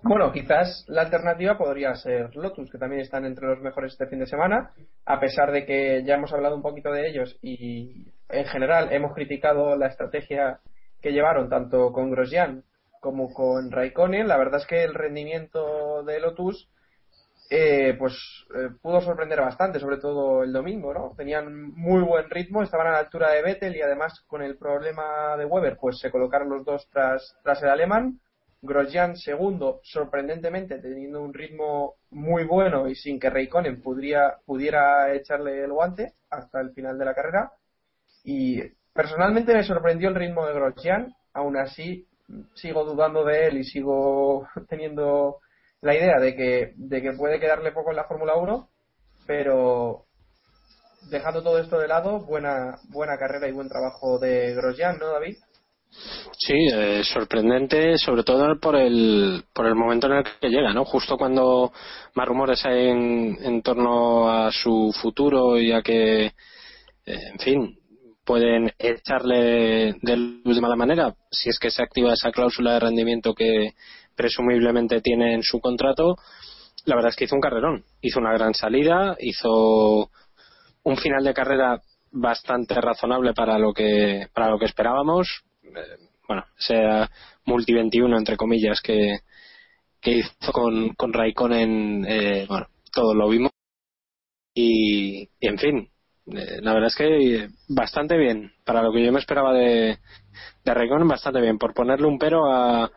Bueno, 0.04 0.32
quizás 0.32 0.86
la 0.88 1.02
alternativa 1.02 1.58
podría 1.58 1.96
ser 1.96 2.36
Lotus, 2.36 2.72
que 2.72 2.78
también 2.78 3.02
están 3.02 3.26
entre 3.26 3.48
los 3.48 3.60
mejores 3.62 3.94
este 3.94 4.08
fin 4.08 4.20
de 4.20 4.28
semana, 4.28 4.72
a 5.06 5.20
pesar 5.20 5.52
de 5.52 5.66
que 5.66 6.04
ya 6.06 6.16
hemos 6.16 6.34
hablado 6.34 6.56
un 6.56 6.62
poquito 6.62 6.92
de 6.92 7.08
ellos 7.08 7.38
y 7.42 8.08
en 8.30 8.46
general 8.46 8.92
hemos 8.92 9.14
criticado 9.14 9.76
la 9.76 9.88
estrategia 9.88 10.60
que 11.02 11.12
llevaron 11.12 11.50
tanto 11.50 11.92
con 11.92 12.12
Grosjean 12.12 12.64
como 13.00 13.34
con 13.34 13.72
Raikkonen. 13.72 14.28
La 14.28 14.38
verdad 14.38 14.62
es 14.62 14.68
que 14.68 14.84
el 14.84 14.94
rendimiento 14.94 16.04
de 16.04 16.20
Lotus 16.20 16.70
eh, 17.50 17.96
pues 18.00 18.14
eh, 18.56 18.70
pudo 18.82 19.02
sorprender 19.02 19.40
bastante, 19.40 19.80
sobre 19.80 19.98
todo 19.98 20.44
el 20.44 20.52
domingo, 20.52 20.94
¿no? 20.94 21.14
Tenían 21.16 21.72
muy 21.76 22.02
buen 22.02 22.28
ritmo, 22.30 22.64
estaban 22.64 22.88
a 22.88 22.92
la 22.92 23.00
altura 23.00 23.32
de 23.32 23.44
Vettel 23.44 23.76
y 23.76 23.82
además 23.82 24.24
con 24.26 24.42
el 24.42 24.58
problema 24.58 25.38
de 25.38 25.46
Weber, 25.46 25.78
pues 25.80 26.00
se 26.00 26.10
colocaron 26.10 26.50
los 26.50 26.66
dos 26.66 26.88
tras, 26.92 27.38
tras 27.44 27.62
el 27.62 27.70
alemán. 27.70 28.20
Grosjean 28.66 29.16
segundo, 29.18 29.80
sorprendentemente 29.84 30.80
teniendo 30.80 31.22
un 31.22 31.34
ritmo 31.34 31.96
muy 32.12 32.44
bueno 32.44 32.88
y 32.88 32.96
sin 32.96 33.20
que 33.20 33.30
Raikkonen 33.30 33.82
pudiera, 33.82 35.14
echarle 35.14 35.64
el 35.64 35.72
guante 35.72 36.14
hasta 36.30 36.62
el 36.62 36.72
final 36.72 36.98
de 36.98 37.06
la 37.06 37.14
carrera. 37.14 37.52
Y 38.24 38.62
personalmente 38.94 39.54
me 39.54 39.64
sorprendió 39.64 40.10
el 40.10 40.16
ritmo 40.16 40.46
de 40.46 40.54
Grosjean, 40.54 41.14
aún 41.34 41.58
así 41.58 42.08
sigo 42.56 42.84
dudando 42.84 43.24
de 43.24 43.48
él 43.48 43.58
y 43.58 43.64
sigo 43.64 44.48
teniendo 44.70 45.40
la 45.82 45.96
idea 45.96 46.20
de 46.20 46.36
que, 46.36 46.74
de 46.76 47.02
que 47.02 47.14
puede 47.14 47.40
quedarle 47.40 47.72
poco 47.72 47.92
en 47.92 47.98
la 47.98 48.06
Fórmula 48.06 48.36
1, 48.36 48.70
pero 49.28 50.06
dejando 51.10 51.44
todo 51.44 51.60
esto 51.60 51.80
de 51.80 51.88
lado, 51.88 52.20
buena, 52.20 52.80
buena 52.90 53.18
carrera 53.18 53.48
y 53.48 53.52
buen 53.52 53.70
trabajo 53.70 54.18
de 54.20 54.54
Grosjean, 54.56 54.98
¿no, 54.98 55.08
David? 55.12 55.38
Sí, 56.38 56.54
eh, 56.74 57.02
sorprendente, 57.04 57.98
sobre 57.98 58.24
todo 58.24 58.60
por 58.60 58.76
el, 58.76 59.44
por 59.54 59.66
el 59.66 59.76
momento 59.76 60.08
en 60.08 60.14
el 60.14 60.24
que 60.40 60.50
llega, 60.50 60.74
¿no? 60.74 60.84
Justo 60.86 61.18
cuando 61.18 61.72
más 62.14 62.28
rumores 62.28 62.66
hay 62.66 62.90
en, 62.90 63.62
torno 63.62 64.30
a 64.30 64.52
su 64.52 64.94
futuro 65.02 65.58
y 65.58 65.72
a 65.72 65.82
que, 65.82 66.26
eh, 66.26 66.34
en 67.06 67.40
fin, 67.40 67.80
pueden 68.26 68.72
echarle 68.78 69.94
de, 70.02 70.42
de 70.44 70.62
mala 70.62 70.76
manera 70.76 71.14
si 71.32 71.50
es 71.50 71.60
que 71.60 71.72
se 71.72 71.84
activa 71.84 72.14
esa 72.14 72.32
cláusula 72.32 72.74
de 72.74 72.80
rendimiento 72.80 73.34
que 73.34 73.74
presumiblemente 74.16 75.02
tiene 75.02 75.36
en 75.36 75.44
su 75.44 75.60
contrato. 75.62 76.16
La 76.86 76.96
verdad 76.96 77.10
es 77.10 77.16
que 77.16 77.26
hizo 77.26 77.36
un 77.36 77.42
carrerón, 77.42 77.86
hizo 78.02 78.20
una 78.20 78.34
gran 78.34 78.54
salida, 78.54 79.16
hizo 79.20 80.10
un 80.84 80.98
final 80.98 81.24
de 81.24 81.34
carrera 81.34 81.82
bastante 82.12 82.76
razonable 82.76 83.34
para 83.34 83.58
lo 83.58 83.74
que 83.74 84.28
para 84.34 84.50
lo 84.50 84.58
que 84.58 84.66
esperábamos 84.66 85.44
bueno, 86.28 86.46
sea 86.58 87.10
multi 87.46 87.74
21 87.74 88.18
entre 88.18 88.38
comillas 88.38 88.82
que, 88.82 89.20
que 90.02 90.12
hizo 90.12 90.52
con, 90.52 90.94
con 90.96 91.14
Raikkonen, 91.14 92.06
eh, 92.08 92.46
bueno, 92.48 92.68
todo 92.94 93.14
lo 93.14 93.30
vimos. 93.30 93.52
Y, 94.54 95.24
y 95.40 95.48
en 95.48 95.58
fin, 95.58 95.90
eh, 96.28 96.60
la 96.62 96.74
verdad 96.74 96.88
es 96.88 96.96
que 96.96 97.50
bastante 97.70 98.18
bien, 98.18 98.54
para 98.64 98.82
lo 98.82 98.92
que 98.94 99.04
yo 99.04 99.12
me 99.12 99.20
esperaba 99.20 99.54
de, 99.54 100.00
de 100.64 100.74
Raikkonen, 100.74 101.08
bastante 101.08 101.42
bien. 101.42 101.58
Por 101.58 101.74
ponerle 101.74 102.08
un 102.08 102.18
pero 102.18 102.52
a, 102.52 102.92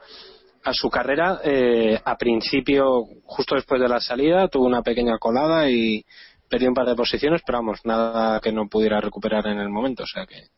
a 0.65 0.73
su 0.75 0.91
carrera, 0.91 1.41
eh, 1.45 2.01
a 2.05 2.17
principio, 2.17 3.05
justo 3.25 3.55
después 3.55 3.81
de 3.81 3.89
la 3.89 4.01
salida, 4.01 4.49
tuvo 4.49 4.67
una 4.67 4.83
pequeña 4.83 5.19
colada 5.19 5.71
y 5.71 6.05
perdió 6.49 6.69
un 6.69 6.75
par 6.75 6.87
de 6.87 6.95
posiciones, 6.95 7.43
pero 7.45 7.59
vamos, 7.59 7.81
nada 7.85 8.41
que 8.41 8.53
no 8.53 8.69
pudiera 8.69 9.01
recuperar 9.01 9.47
en 9.47 9.59
el 9.59 9.69
momento, 9.69 10.05
o 10.05 10.07
sea 10.07 10.27
que 10.27 10.49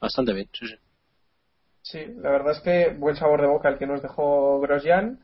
bastante 0.00 0.32
bien, 0.32 0.48
sí, 0.52 0.66
sí. 0.66 0.74
Sí, 1.88 2.04
la 2.18 2.30
verdad 2.30 2.50
es 2.50 2.60
que 2.60 2.96
buen 2.98 3.14
sabor 3.14 3.40
de 3.40 3.46
boca 3.46 3.68
el 3.68 3.78
que 3.78 3.86
nos 3.86 4.02
dejó 4.02 4.58
Grosjean. 4.60 5.20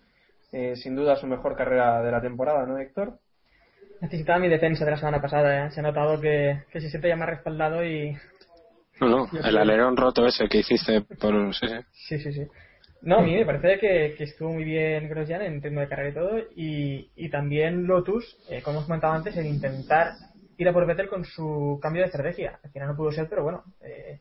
Eh, 0.53 0.77
sin 0.77 0.95
duda 0.95 1.17
su 1.17 1.27
mejor 1.27 1.57
carrera 1.57 2.03
de 2.03 2.13
la 2.13 2.21
temporada, 2.21 2.65
¿no, 2.67 2.79
Héctor? 2.79 3.19
Necesitaba 4.01 4.39
mi 4.39 4.49
defensa 4.49 4.85
de 4.85 4.93
la 4.93 4.97
semana 4.97 5.21
pasada, 5.21 5.67
¿eh? 5.67 5.71
Se 5.73 5.81
ha 5.81 5.83
notado 5.83 6.21
que, 6.21 6.63
que 6.71 6.81
se 6.81 6.89
siente 6.89 7.09
ya 7.09 7.17
más 7.17 7.29
respaldado 7.29 7.85
y... 7.85 8.17
No, 9.01 9.09
no, 9.09 9.29
el 9.43 9.57
alerón 9.57 9.97
roto 9.97 10.25
ese 10.25 10.49
que 10.49 10.59
hiciste 10.59 11.01
por... 11.01 11.53
Sí, 11.55 11.67
sí. 11.67 11.77
Sí, 11.91 12.19
sí, 12.21 12.33
sí. 12.33 12.47
No, 13.01 13.19
a 13.19 13.23
mí 13.23 13.35
me 13.35 13.47
parece 13.47 13.81
que, 13.81 14.15
que 14.17 14.25
estuvo 14.25 14.53
muy 14.53 14.63
bien 14.63 15.09
Grosjean 15.09 15.43
en 15.43 15.61
ritmo 15.61 15.81
de 15.81 15.89
carrera 15.89 16.11
y 16.11 16.15
todo, 16.15 16.39
y, 16.55 17.11
y 17.17 17.29
también 17.29 17.89
Lotus, 17.89 18.39
eh, 18.49 18.63
como 18.63 18.77
hemos 18.77 18.87
comentado 18.87 19.15
antes, 19.15 19.37
en 19.37 19.47
intentar 19.47 20.13
ir 20.59 20.69
a 20.69 20.73
por 20.73 20.87
Vettel 20.87 21.09
con 21.09 21.25
su 21.25 21.81
cambio 21.83 22.03
de 22.03 22.07
estrategia. 22.07 22.61
Al 22.63 22.71
final 22.71 22.89
no 22.89 22.97
pudo 22.97 23.11
ser, 23.11 23.29
pero 23.29 23.43
bueno, 23.43 23.65
eh, 23.81 24.21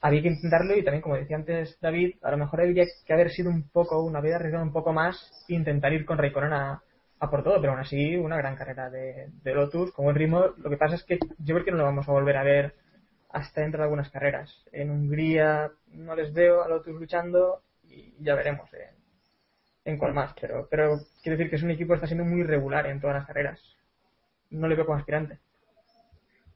había 0.00 0.22
que 0.22 0.28
intentarlo 0.28 0.76
y 0.76 0.84
también, 0.84 1.02
como 1.02 1.16
decía 1.16 1.36
antes 1.36 1.78
David, 1.80 2.16
a 2.22 2.30
lo 2.30 2.36
mejor 2.36 2.60
habría 2.60 2.86
que 3.04 3.12
haber 3.12 3.30
sido 3.30 3.50
un 3.50 3.68
poco, 3.68 4.02
una 4.02 4.20
vida 4.20 4.36
arriesgada 4.36 4.64
un 4.64 4.72
poco 4.72 4.92
más 4.92 5.16
e 5.48 5.54
intentar 5.54 5.92
ir 5.92 6.04
con 6.04 6.18
Raikkonen 6.18 6.52
a, 6.52 6.82
a 7.18 7.30
por 7.30 7.42
todo, 7.42 7.60
pero 7.60 7.72
aún 7.72 7.80
así 7.80 8.16
una 8.16 8.36
gran 8.36 8.56
carrera 8.56 8.90
de, 8.90 9.28
de 9.42 9.54
Lotus, 9.54 9.92
con 9.92 10.04
buen 10.04 10.16
ritmo. 10.16 10.44
Lo 10.58 10.70
que 10.70 10.76
pasa 10.76 10.94
es 10.94 11.04
que 11.04 11.18
yo 11.38 11.54
creo 11.54 11.64
que 11.64 11.70
no 11.72 11.78
lo 11.78 11.84
vamos 11.84 12.08
a 12.08 12.12
volver 12.12 12.36
a 12.36 12.44
ver 12.44 12.74
hasta 13.30 13.60
dentro 13.60 13.78
de 13.78 13.84
algunas 13.84 14.10
carreras. 14.10 14.64
En 14.72 14.90
Hungría 14.90 15.70
no 15.92 16.14
les 16.14 16.32
veo 16.32 16.62
a 16.62 16.68
Lotus 16.68 16.94
luchando 16.94 17.62
y 17.82 18.14
ya 18.20 18.34
veremos 18.34 18.72
en, 18.72 18.94
en 19.84 19.98
cuál 19.98 20.14
más, 20.14 20.34
pero, 20.40 20.68
pero 20.70 20.98
quiero 21.22 21.36
decir 21.36 21.50
que 21.50 21.56
es 21.56 21.62
un 21.62 21.70
equipo 21.70 21.90
que 21.90 21.96
está 21.96 22.06
siendo 22.06 22.24
muy 22.24 22.44
regular 22.44 22.86
en 22.86 23.00
todas 23.00 23.16
las 23.16 23.26
carreras. 23.26 23.60
No 24.50 24.68
le 24.68 24.76
veo 24.76 24.86
como 24.86 24.98
aspirante. 24.98 25.40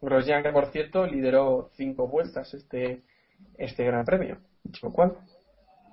Grosjean, 0.00 0.42
que 0.42 0.50
por 0.50 0.66
cierto 0.66 1.06
lideró 1.06 1.70
cinco 1.74 2.08
vueltas 2.08 2.54
este 2.54 3.02
este 3.58 3.84
gran 3.84 4.04
premio. 4.04 4.38
Dicho 4.62 4.90
cual. 4.90 5.16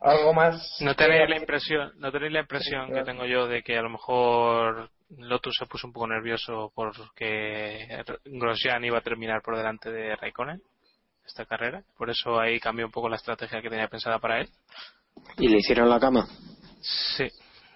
Algo 0.02 0.34
más. 0.34 0.78
No 0.82 0.96
tenéis 0.96 1.30
la 1.30 1.38
impresión, 1.38 1.92
no 1.98 2.12
tenéis 2.12 2.32
la 2.32 2.40
impresión 2.42 2.94
que 2.94 3.04
tengo 3.04 3.26
yo 3.26 3.48
de 3.48 3.62
que 3.64 3.78
a 3.78 3.82
lo 3.82 3.90
mejor 3.90 4.90
Lotus 5.18 5.58
se 5.60 5.66
puso 5.66 5.88
un 5.88 5.94
poco 5.94 6.08
nervioso 6.08 6.72
porque 6.74 8.04
Grosjean 8.26 8.86
iba 8.86 9.00
a 9.00 9.02
terminar 9.02 9.42
por 9.42 9.58
delante 9.58 9.92
de 9.92 10.16
Raikkonen 10.16 10.62
esta 11.26 11.46
carrera. 11.46 11.84
Por 11.98 12.10
eso 12.10 12.40
ahí 12.40 12.60
cambió 12.60 12.86
un 12.86 12.92
poco 12.92 13.10
la 13.10 13.18
estrategia 13.18 13.62
que 13.62 13.70
tenía 13.70 13.88
pensada 13.88 14.20
para 14.20 14.40
él. 14.40 14.50
¿Y 15.38 15.50
le 15.50 15.58
hicieron 15.58 15.90
la 15.90 16.00
cama? 16.00 16.28
Sí, 16.82 17.28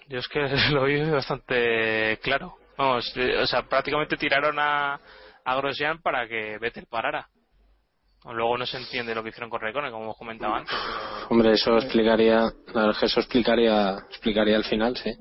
yo 0.07 0.19
es 0.19 0.27
que 0.27 0.39
lo 0.71 0.85
vi 0.85 1.01
bastante 1.09 2.17
claro. 2.21 2.55
Vamos, 2.77 3.13
o 3.17 3.45
sea, 3.45 3.63
prácticamente 3.63 4.17
tiraron 4.17 4.57
a, 4.59 4.99
a 5.43 5.55
Grosjean 5.55 6.01
para 6.01 6.27
que 6.27 6.57
Vettel 6.57 6.87
parara. 6.87 7.27
Luego 8.31 8.57
no 8.57 8.65
se 8.65 8.77
entiende 8.77 9.13
lo 9.13 9.21
que 9.21 9.29
hicieron 9.29 9.49
con 9.49 9.59
Raikkonen, 9.59 9.91
como 9.91 10.05
hemos 10.05 10.17
comentado 10.17 10.55
antes. 10.55 10.73
Pero... 10.73 11.27
Hombre, 11.29 11.51
eso 11.53 11.75
explicaría, 11.77 12.51
eso 13.01 13.19
explicaría, 13.19 13.97
explicaría 14.09 14.55
al 14.55 14.63
final, 14.63 14.95
sí. 14.95 15.13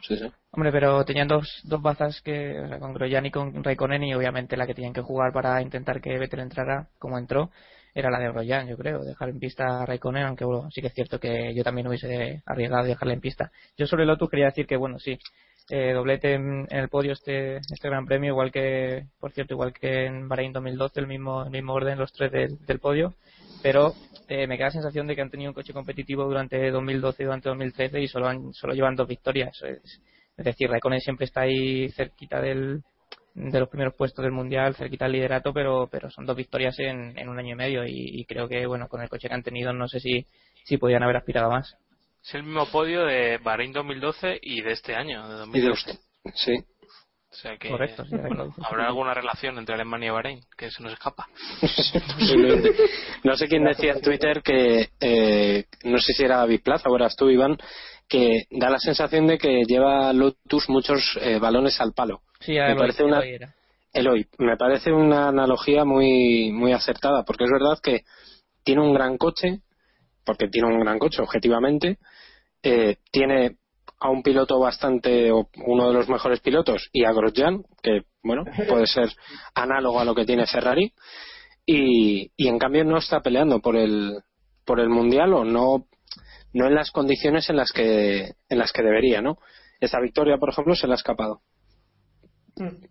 Sí, 0.00 0.16
sí. 0.16 0.30
Hombre, 0.52 0.72
pero 0.72 1.04
tenían 1.04 1.28
dos, 1.28 1.60
dos 1.64 1.82
bazas 1.82 2.20
que, 2.22 2.58
o 2.58 2.68
sea, 2.68 2.78
con 2.78 2.94
Grosjean 2.94 3.26
y 3.26 3.30
con 3.30 3.62
Raikkonen 3.62 4.04
y 4.04 4.14
obviamente 4.14 4.56
la 4.56 4.66
que 4.66 4.74
tenían 4.74 4.92
que 4.92 5.02
jugar 5.02 5.32
para 5.32 5.60
intentar 5.60 6.00
que 6.00 6.18
Vettel 6.18 6.40
entrara 6.40 6.88
como 6.98 7.18
entró 7.18 7.50
era 7.94 8.10
la 8.10 8.18
de 8.18 8.28
Grosjean, 8.28 8.68
yo 8.68 8.76
creo, 8.76 9.00
dejar 9.04 9.28
en 9.28 9.40
pista 9.40 9.82
a 9.82 9.86
Raikkonen, 9.86 10.24
aunque 10.24 10.44
bueno, 10.44 10.70
sí 10.70 10.80
que 10.80 10.86
es 10.86 10.94
cierto 10.94 11.18
que 11.18 11.52
yo 11.54 11.64
también 11.64 11.88
hubiese 11.88 12.42
arriesgado 12.46 12.84
de 12.84 12.90
dejarle 12.90 13.14
en 13.14 13.20
pista. 13.20 13.50
Yo 13.76 13.86
sobre 13.86 14.06
Lotus 14.06 14.30
quería 14.30 14.46
decir 14.46 14.66
que 14.66 14.76
bueno, 14.76 14.98
sí, 14.98 15.18
eh, 15.70 15.92
doblete 15.92 16.34
en, 16.34 16.66
el 16.70 16.88
podio 16.88 17.12
este 17.12 17.56
este 17.56 17.88
Gran 17.88 18.06
Premio, 18.06 18.30
igual 18.30 18.50
que, 18.50 19.06
por 19.20 19.32
cierto, 19.32 19.54
igual 19.54 19.72
que 19.72 20.06
en 20.06 20.28
Bahrein 20.28 20.52
2012, 20.52 21.00
el 21.00 21.06
mismo, 21.06 21.44
el 21.44 21.50
mismo 21.50 21.74
orden, 21.74 21.98
los 21.98 22.12
tres 22.12 22.32
del, 22.32 22.58
del 22.66 22.78
podio, 22.78 23.14
pero 23.62 23.94
eh, 24.28 24.46
me 24.46 24.56
queda 24.56 24.66
la 24.66 24.72
sensación 24.72 25.06
de 25.06 25.14
que 25.14 25.22
han 25.22 25.30
tenido 25.30 25.50
un 25.50 25.54
coche 25.54 25.72
competitivo 25.72 26.24
durante 26.24 26.70
2012 26.70 27.22
y 27.22 27.26
durante 27.26 27.48
2013 27.48 28.00
y 28.00 28.08
solo, 28.08 28.28
han, 28.28 28.52
solo 28.52 28.74
llevan 28.74 28.96
dos 28.96 29.08
victorias. 29.08 29.60
Es, 29.62 30.00
es 30.36 30.44
decir, 30.44 30.70
Raikkonen 30.70 31.00
siempre 31.00 31.24
está 31.24 31.42
ahí 31.42 31.88
cerquita 31.90 32.40
del, 32.40 32.82
de 33.34 33.60
los 33.60 33.68
primeros 33.68 33.94
puestos 33.94 34.22
del 34.22 34.32
mundial, 34.32 34.74
cerquita 34.74 35.04
del 35.04 35.12
liderato, 35.12 35.52
pero, 35.52 35.88
pero 35.90 36.10
son 36.10 36.26
dos 36.26 36.36
victorias 36.36 36.78
en, 36.78 37.28
un 37.28 37.38
año 37.38 37.52
y 37.52 37.56
medio 37.56 37.84
y, 37.86 38.24
creo 38.26 38.48
que, 38.48 38.66
bueno, 38.66 38.88
con 38.88 39.02
el 39.02 39.08
coche 39.08 39.28
que 39.28 39.34
han 39.34 39.42
tenido, 39.42 39.72
no 39.72 39.88
sé 39.88 40.00
si, 40.00 40.26
si 40.64 40.76
podían 40.76 41.02
haber 41.02 41.16
aspirado 41.16 41.50
más. 41.50 41.76
Es 42.28 42.34
el 42.34 42.42
mismo 42.42 42.66
podio 42.66 43.06
de 43.06 43.38
Bahrein 43.38 43.72
2012 43.72 44.40
y 44.42 44.60
de 44.60 44.72
este 44.72 44.94
año, 44.94 45.26
de 45.30 45.34
2012. 45.36 45.98
Sí. 46.34 46.52
O 47.30 47.34
sea 47.34 47.56
que 47.56 47.70
Correcto, 47.70 48.04
sí, 48.04 48.16
bueno, 48.16 48.54
habrá 48.62 48.86
alguna 48.86 49.14
relación 49.14 49.56
entre 49.56 49.74
Alemania 49.74 50.08
y 50.08 50.10
Bahrein 50.10 50.40
que 50.54 50.70
se 50.70 50.82
nos 50.82 50.92
escapa. 50.92 51.26
no 53.24 53.34
sé 53.34 53.48
quién 53.48 53.64
decía 53.64 53.92
en 53.92 54.02
Twitter 54.02 54.42
que, 54.42 54.90
eh, 55.00 55.64
no 55.84 55.96
sé 55.96 56.12
si 56.12 56.22
era 56.22 56.36
David 56.36 56.60
Plaza 56.62 56.90
o 56.90 56.96
eras 56.96 57.16
tú, 57.16 57.30
Iván, 57.30 57.56
que 58.06 58.42
da 58.50 58.68
la 58.68 58.78
sensación 58.78 59.26
de 59.26 59.38
que 59.38 59.62
lleva 59.64 60.12
Lotus 60.12 60.68
muchos 60.68 61.18
eh, 61.22 61.38
balones 61.38 61.80
al 61.80 61.94
palo. 61.94 62.20
Sí, 62.40 62.52
me 62.52 62.72
Eloy, 62.72 62.78
parece 62.78 63.04
una 63.04 63.20
Eloy 63.20 63.34
era. 63.36 63.54
Eloy, 63.90 64.26
me 64.36 64.58
parece 64.58 64.92
una 64.92 65.28
analogía 65.28 65.86
muy 65.86 66.52
muy 66.52 66.74
acertada 66.74 67.24
porque 67.24 67.44
es 67.44 67.50
verdad 67.50 67.78
que 67.82 68.02
tiene 68.64 68.82
un 68.82 68.92
gran 68.92 69.16
coche 69.16 69.62
porque 70.26 70.48
tiene 70.48 70.68
un 70.68 70.78
gran 70.80 70.98
coche 70.98 71.22
objetivamente 71.22 71.96
eh, 72.62 72.96
tiene 73.10 73.56
a 74.00 74.10
un 74.10 74.22
piloto 74.22 74.58
bastante 74.58 75.30
o 75.32 75.48
uno 75.66 75.88
de 75.88 75.94
los 75.94 76.08
mejores 76.08 76.40
pilotos 76.40 76.88
y 76.92 77.04
a 77.04 77.12
Grosjean 77.12 77.64
que 77.82 78.02
bueno 78.22 78.44
puede 78.68 78.86
ser 78.86 79.08
análogo 79.54 80.00
a 80.00 80.04
lo 80.04 80.14
que 80.14 80.24
tiene 80.24 80.46
Ferrari. 80.46 80.92
Y, 81.70 82.32
y 82.36 82.48
en 82.48 82.58
cambio 82.58 82.82
no 82.84 82.96
está 82.96 83.20
peleando 83.20 83.60
por 83.60 83.76
el 83.76 84.22
por 84.64 84.80
el 84.80 84.88
mundial 84.88 85.34
o 85.34 85.44
no 85.44 85.86
no 86.54 86.66
en 86.66 86.74
las 86.74 86.90
condiciones 86.90 87.50
en 87.50 87.56
las 87.56 87.72
que 87.72 88.32
en 88.48 88.58
las 88.58 88.72
que 88.72 88.82
debería 88.82 89.20
no 89.20 89.38
esta 89.80 90.00
victoria 90.00 90.38
por 90.38 90.50
ejemplo 90.50 90.74
se 90.74 90.86
le 90.86 90.94
ha 90.94 90.96
escapado. 90.96 91.42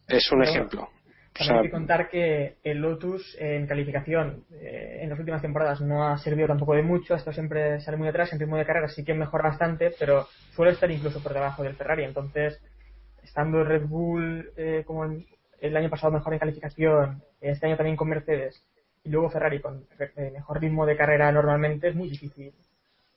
Es 0.08 0.32
un 0.32 0.44
ejemplo 0.44 0.90
También 1.38 1.58
hay 1.58 1.64
que 1.66 1.72
contar 1.72 2.10
que 2.10 2.56
el 2.64 2.80
Lotus 2.80 3.38
en 3.40 3.68
calificación 3.68 4.46
eh, 4.52 5.00
en 5.02 5.10
las 5.10 5.20
últimas 5.20 5.42
temporadas 5.42 5.82
no 5.82 6.08
ha 6.08 6.18
servido 6.18 6.48
tampoco 6.48 6.74
de 6.74 6.82
mucho, 6.82 7.16
esto 7.16 7.32
siempre 7.32 7.80
sale 7.82 7.98
muy 7.98 8.08
atrás, 8.08 8.34
en 8.34 8.40
ritmo 8.40 8.58
de 8.58 8.66
carrera 8.66 8.88
sí 8.88 9.04
que 9.04 9.14
mejora 9.14 9.50
bastante, 9.50 9.92
pero 10.00 10.28
suele 10.56 10.72
estar 10.72 10.90
incluso 10.90 11.22
por 11.22 11.34
debajo 11.34 11.64
del 11.64 11.76
Ferrari, 11.76 12.04
entonces 12.04 12.62
estando 13.24 13.64
Red 13.64 13.86
Bull 13.86 14.52
eh, 14.58 14.84
como 14.86 15.06
el, 15.06 15.26
el 15.60 15.78
año 15.78 15.90
pasado 15.90 16.14
mejor 16.14 16.34
en 16.34 16.40
calificación, 16.40 17.22
este 17.42 17.68
año 17.68 17.78
también 17.78 17.98
con 17.98 18.10
Mercedes, 18.10 18.64
y 19.04 19.10
luego 19.10 19.30
Ferrari 19.30 19.62
con 19.62 19.86
eh, 20.00 20.32
mejor 20.32 20.60
ritmo 20.60 20.86
de 20.86 20.98
carrera 20.98 21.32
normalmente, 21.32 21.90
es 21.90 21.96
muy 21.96 22.10
difícil 22.10 22.54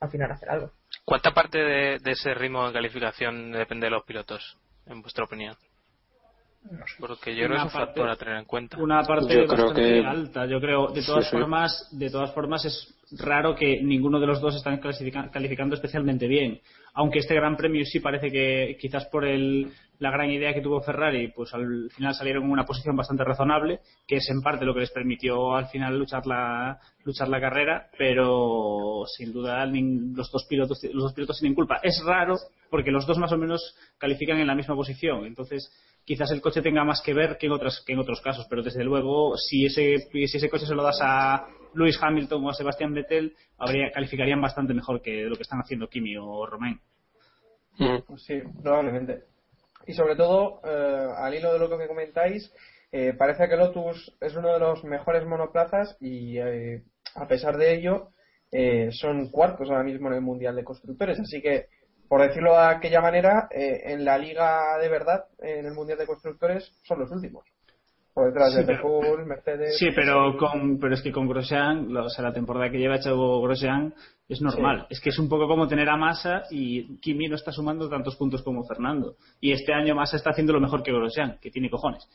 al 0.00 0.11
final 0.11 0.30
hacer 0.30 0.50
algo. 0.50 0.72
¿Cuánta 1.04 1.33
parte 1.33 1.59
de, 1.59 1.98
de 1.98 2.11
ese 2.12 2.35
ritmo 2.35 2.66
de 2.66 2.72
calificación 2.72 3.52
depende 3.52 3.87
de 3.87 3.90
los 3.90 4.04
pilotos, 4.04 4.59
en 4.87 5.02
vuestra 5.02 5.24
opinión? 5.24 5.54
Porque 6.99 7.35
yo 7.35 7.46
creo 7.46 7.49
que 7.49 7.57
es 7.57 7.62
un 7.62 7.68
Una 7.68 7.70
factor 7.70 8.07
parte- 8.07 8.12
a 8.12 8.16
tener 8.16 8.37
en 8.38 8.44
cuenta. 8.44 8.77
una 8.79 9.03
parte 9.03 9.35
Yo 9.35 9.46
creo 9.46 9.66
bastante 9.66 9.83
que- 9.83 10.07
alta 10.07 10.46
yo 10.46 10.61
creo 10.61 10.88
de 10.88 11.03
todas 11.03 11.25
Sí, 11.25 11.31
sí. 11.31 11.37
formas 11.37 11.88
de 11.90 12.11
todas 12.11 12.33
formas 12.35 12.64
es 12.66 12.94
raro 13.18 13.57
que 13.57 13.83
ninguno 13.83 14.20
de 14.20 14.27
los 14.27 14.40
dos 14.40 14.55
están 14.57 14.79
calificando 14.79 15.75
especialmente 15.75 16.29
bien 16.29 16.61
aunque 16.94 17.20
este 17.20 17.35
gran 17.35 17.57
premio 17.57 17.85
sí 17.85 18.00
parece 18.00 18.31
que 18.31 18.76
quizás 18.81 19.07
por 19.07 19.24
el, 19.24 19.72
la 20.00 20.11
gran 20.11 20.31
idea 20.31 20.55
que 20.55 20.62
tuvo 20.62 20.81
Ferrari 20.81 21.29
pues 21.29 21.53
al 21.55 21.90
final 21.90 22.14
salieron 22.14 22.44
en 22.44 22.50
una 22.50 22.64
posición 22.64 22.96
bastante 22.96 23.22
razonable 23.22 23.81
que 24.07 24.16
es 24.16 24.29
en 24.31 24.42
parte 24.42 24.64
lo 24.64 24.74
que 24.74 24.81
les 24.81 24.90
permitió 24.90 25.55
al 25.55 25.66
final 25.66 25.98
luchar 25.98 26.26
la 26.26 26.81
luchar 27.05 27.29
la 27.29 27.40
carrera 27.40 27.88
pero 27.96 29.05
sin 29.07 29.33
duda 29.33 29.66
los 29.66 30.31
dos 30.33 30.46
pilotos 30.48 30.83
los 30.92 31.05
dos 31.05 31.12
pilotos 31.12 31.38
tienen 31.38 31.55
culpa. 31.55 31.81
Es 31.83 32.03
raro 32.05 32.37
porque 32.70 32.90
los 32.90 33.07
dos 33.07 33.18
más 33.18 33.33
o 33.33 33.38
menos 33.38 33.76
califican 33.98 34.38
en 34.38 34.46
la 34.46 34.55
misma 34.55 34.74
posición. 34.74 35.26
Entonces 35.26 35.70
quizás 36.05 36.31
el 36.31 36.40
coche 36.40 36.62
tenga 36.62 36.85
más 36.85 37.03
que 37.03 37.14
ver 37.14 37.37
que 37.38 37.46
en 37.46 37.53
otras 37.53 37.83
que 37.87 37.92
en 37.92 37.98
otros 37.98 38.20
casos 38.20 38.46
pero 38.48 38.62
desde 38.62 38.85
luego 38.85 39.37
si 39.37 39.66
ese 39.66 39.98
si 40.11 40.24
ese 40.24 40.48
coche 40.48 40.66
se 40.66 40.74
lo 40.74 40.83
das 40.83 40.98
a 41.03 41.46
Lewis 41.74 41.98
Hamilton 42.00 42.44
o 42.44 42.50
a 42.50 42.54
Sebastián 42.54 42.94
Vettel 42.94 43.35
habría 43.59 43.90
calificarían 43.90 44.40
bastante 44.40 44.74
mejor 44.74 45.00
que 45.02 45.24
lo 45.24 45.37
que 45.37 45.42
están 45.42 45.61
haciendo 45.61 45.88
Kimi 45.88 46.16
o 46.16 46.46
Romain 46.46 46.80
Pues 48.06 48.22
sí, 48.24 48.40
probablemente. 48.62 49.24
Y 49.87 49.92
sobre 49.94 50.16
todo, 50.16 50.61
eh, 50.64 51.12
al 51.16 51.35
hilo 51.35 51.52
de 51.52 51.59
lo 51.59 51.78
que 51.78 51.88
comentáis, 51.88 52.52
eh, 52.92 53.14
parece 53.16 53.48
que 53.48 53.56
Lotus 53.56 54.16
es 54.20 54.35
uno 54.35 54.52
de 54.52 54.59
los 54.59 54.85
mejores 54.85 55.24
monoplazas 55.24 55.96
y 56.00 56.38
eh, 56.38 56.83
a 57.14 57.26
pesar 57.26 57.56
de 57.56 57.74
ello 57.74 58.11
eh, 58.52 58.90
son 58.92 59.30
cuartos 59.30 59.70
ahora 59.70 59.85
mismo 59.85 60.09
en 60.09 60.14
el 60.14 60.20
Mundial 60.20 60.56
de 60.56 60.64
Constructores. 60.64 61.20
Así 61.20 61.40
que, 61.40 61.66
por 62.09 62.20
decirlo 62.20 62.52
de 62.52 62.66
aquella 62.66 63.00
manera, 63.00 63.48
eh, 63.50 63.83
en 63.85 64.04
la 64.04 64.18
liga 64.18 64.76
de 64.78 64.88
verdad, 64.88 65.26
en 65.38 65.66
el 65.66 65.74
Mundial 65.74 65.98
de 65.98 66.06
Constructores, 66.06 66.72
son 66.83 66.98
los 66.98 67.11
últimos. 67.11 67.44
Por 68.12 68.27
detrás 68.27 68.53
Sí, 68.53 68.62
de 68.62 68.77
Red 68.77 68.83
Bull, 68.83 69.27
Mercedes. 69.27 69.79
Sí, 69.79 69.88
pero 69.94 70.37
con 70.37 70.79
pero 70.81 70.94
es 70.94 71.03
que 71.03 71.12
con 71.12 71.29
Grosjean, 71.29 71.96
o 71.96 72.09
sea, 72.09 72.25
la 72.25 72.33
temporada 72.33 72.70
que 72.70 72.79
lleva 72.79 72.96
hecho 72.96 73.40
Grosjean 73.40 73.94
es 74.29 74.40
normal. 74.40 74.87
Es 74.90 75.01
que 75.01 75.11
es 75.11 75.18
un 75.18 75.29
poco 75.29 75.46
como 75.46 75.68
tener 75.68 75.88
a 75.88 75.96
Massa 75.96 76.42
y 76.51 76.99
Kimi 76.99 77.29
no 77.29 77.37
está 77.37 77.53
sumando 77.53 77.88
tantos 77.88 78.16
puntos 78.16 78.42
como 78.42 78.64
Fernando. 78.64 79.16
Y 79.40 79.53
este 79.53 79.73
año 79.73 79.94
Massa 79.94 80.16
está 80.16 80.31
haciendo 80.31 80.53
lo 80.53 80.61
mejor 80.61 80.83
que 80.83 80.92
Grosjean, 80.92 81.38
que 81.40 81.51
tiene 81.51 81.70
cojones. 81.70 82.09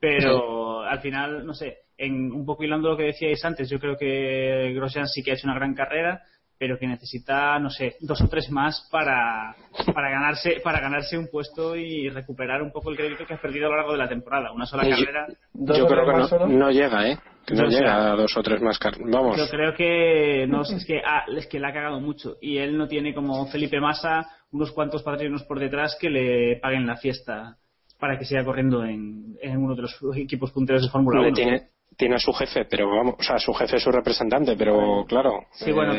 Pero 0.00 0.82
al 0.82 1.00
final, 1.00 1.46
no 1.46 1.54
sé, 1.54 1.78
en 1.96 2.32
un 2.32 2.44
poco 2.44 2.64
hilando 2.64 2.90
lo 2.90 2.96
que 2.96 3.04
decíais 3.04 3.44
antes, 3.44 3.70
yo 3.70 3.78
creo 3.78 3.96
que 3.96 4.72
Grosjean 4.74 5.06
sí 5.06 5.22
que 5.22 5.30
ha 5.30 5.34
hecho 5.34 5.46
una 5.46 5.54
gran 5.56 5.74
carrera, 5.74 6.22
pero 6.62 6.78
que 6.78 6.86
necesita, 6.86 7.58
no 7.58 7.70
sé, 7.70 7.96
dos 7.98 8.20
o 8.20 8.28
tres 8.28 8.48
más 8.48 8.88
para, 8.88 9.52
para 9.92 10.10
ganarse 10.10 10.60
para 10.62 10.78
ganarse 10.78 11.18
un 11.18 11.26
puesto 11.26 11.74
y 11.74 12.08
recuperar 12.08 12.62
un 12.62 12.70
poco 12.70 12.88
el 12.92 12.96
crédito 12.96 13.26
que 13.26 13.34
ha 13.34 13.40
perdido 13.40 13.66
a 13.66 13.70
lo 13.70 13.76
largo 13.78 13.90
de 13.90 13.98
la 13.98 14.08
temporada. 14.08 14.52
Una 14.52 14.64
sola 14.64 14.84
yo- 14.84 14.90
carrera. 14.94 15.26
Yo 15.54 15.86
creo 15.88 16.06
que 16.06 16.36
no, 16.36 16.46
no 16.46 16.70
llega, 16.70 17.10
¿eh? 17.10 17.18
No 17.50 17.64
Yo 17.64 17.66
llega 17.66 18.12
a 18.12 18.14
dos 18.14 18.36
o 18.36 18.42
tres 18.44 18.62
más 18.62 18.78
Vamos. 19.00 19.36
Yo 19.38 19.48
creo 19.48 19.74
que 19.74 20.46
no 20.48 20.64
sé, 20.64 20.76
es 20.76 20.86
que 20.86 21.02
ah, 21.04 21.24
es 21.36 21.48
que 21.48 21.58
le 21.58 21.66
ha 21.66 21.72
cagado 21.72 21.98
mucho 21.98 22.36
y 22.40 22.58
él 22.58 22.78
no 22.78 22.86
tiene 22.86 23.12
como 23.12 23.44
Felipe 23.48 23.80
Massa 23.80 24.24
unos 24.52 24.70
cuantos 24.70 25.02
padrinos 25.02 25.42
por 25.42 25.58
detrás 25.58 25.98
que 26.00 26.10
le 26.10 26.60
paguen 26.60 26.86
la 26.86 26.96
fiesta 26.96 27.56
para 27.98 28.16
que 28.20 28.24
siga 28.24 28.44
corriendo 28.44 28.84
en, 28.84 29.36
en 29.42 29.56
uno 29.56 29.74
de 29.74 29.82
los 29.82 29.98
equipos 30.14 30.52
punteros 30.52 30.82
de 30.82 30.90
Fórmula 30.90 31.18
Hombre, 31.26 31.32
1. 31.32 31.34
tiene, 31.34 31.72
tiene 31.96 32.14
a 32.16 32.18
su 32.18 32.32
jefe, 32.32 32.64
pero 32.64 32.88
vamos, 32.88 33.16
o 33.18 33.22
sea, 33.22 33.38
su 33.38 33.52
jefe 33.52 33.76
es 33.76 33.82
su 33.82 33.90
representante, 33.90 34.56
pero 34.56 35.04
claro. 35.06 35.40
Sí, 35.52 35.72
bueno, 35.72 35.94
eh, 35.94 35.98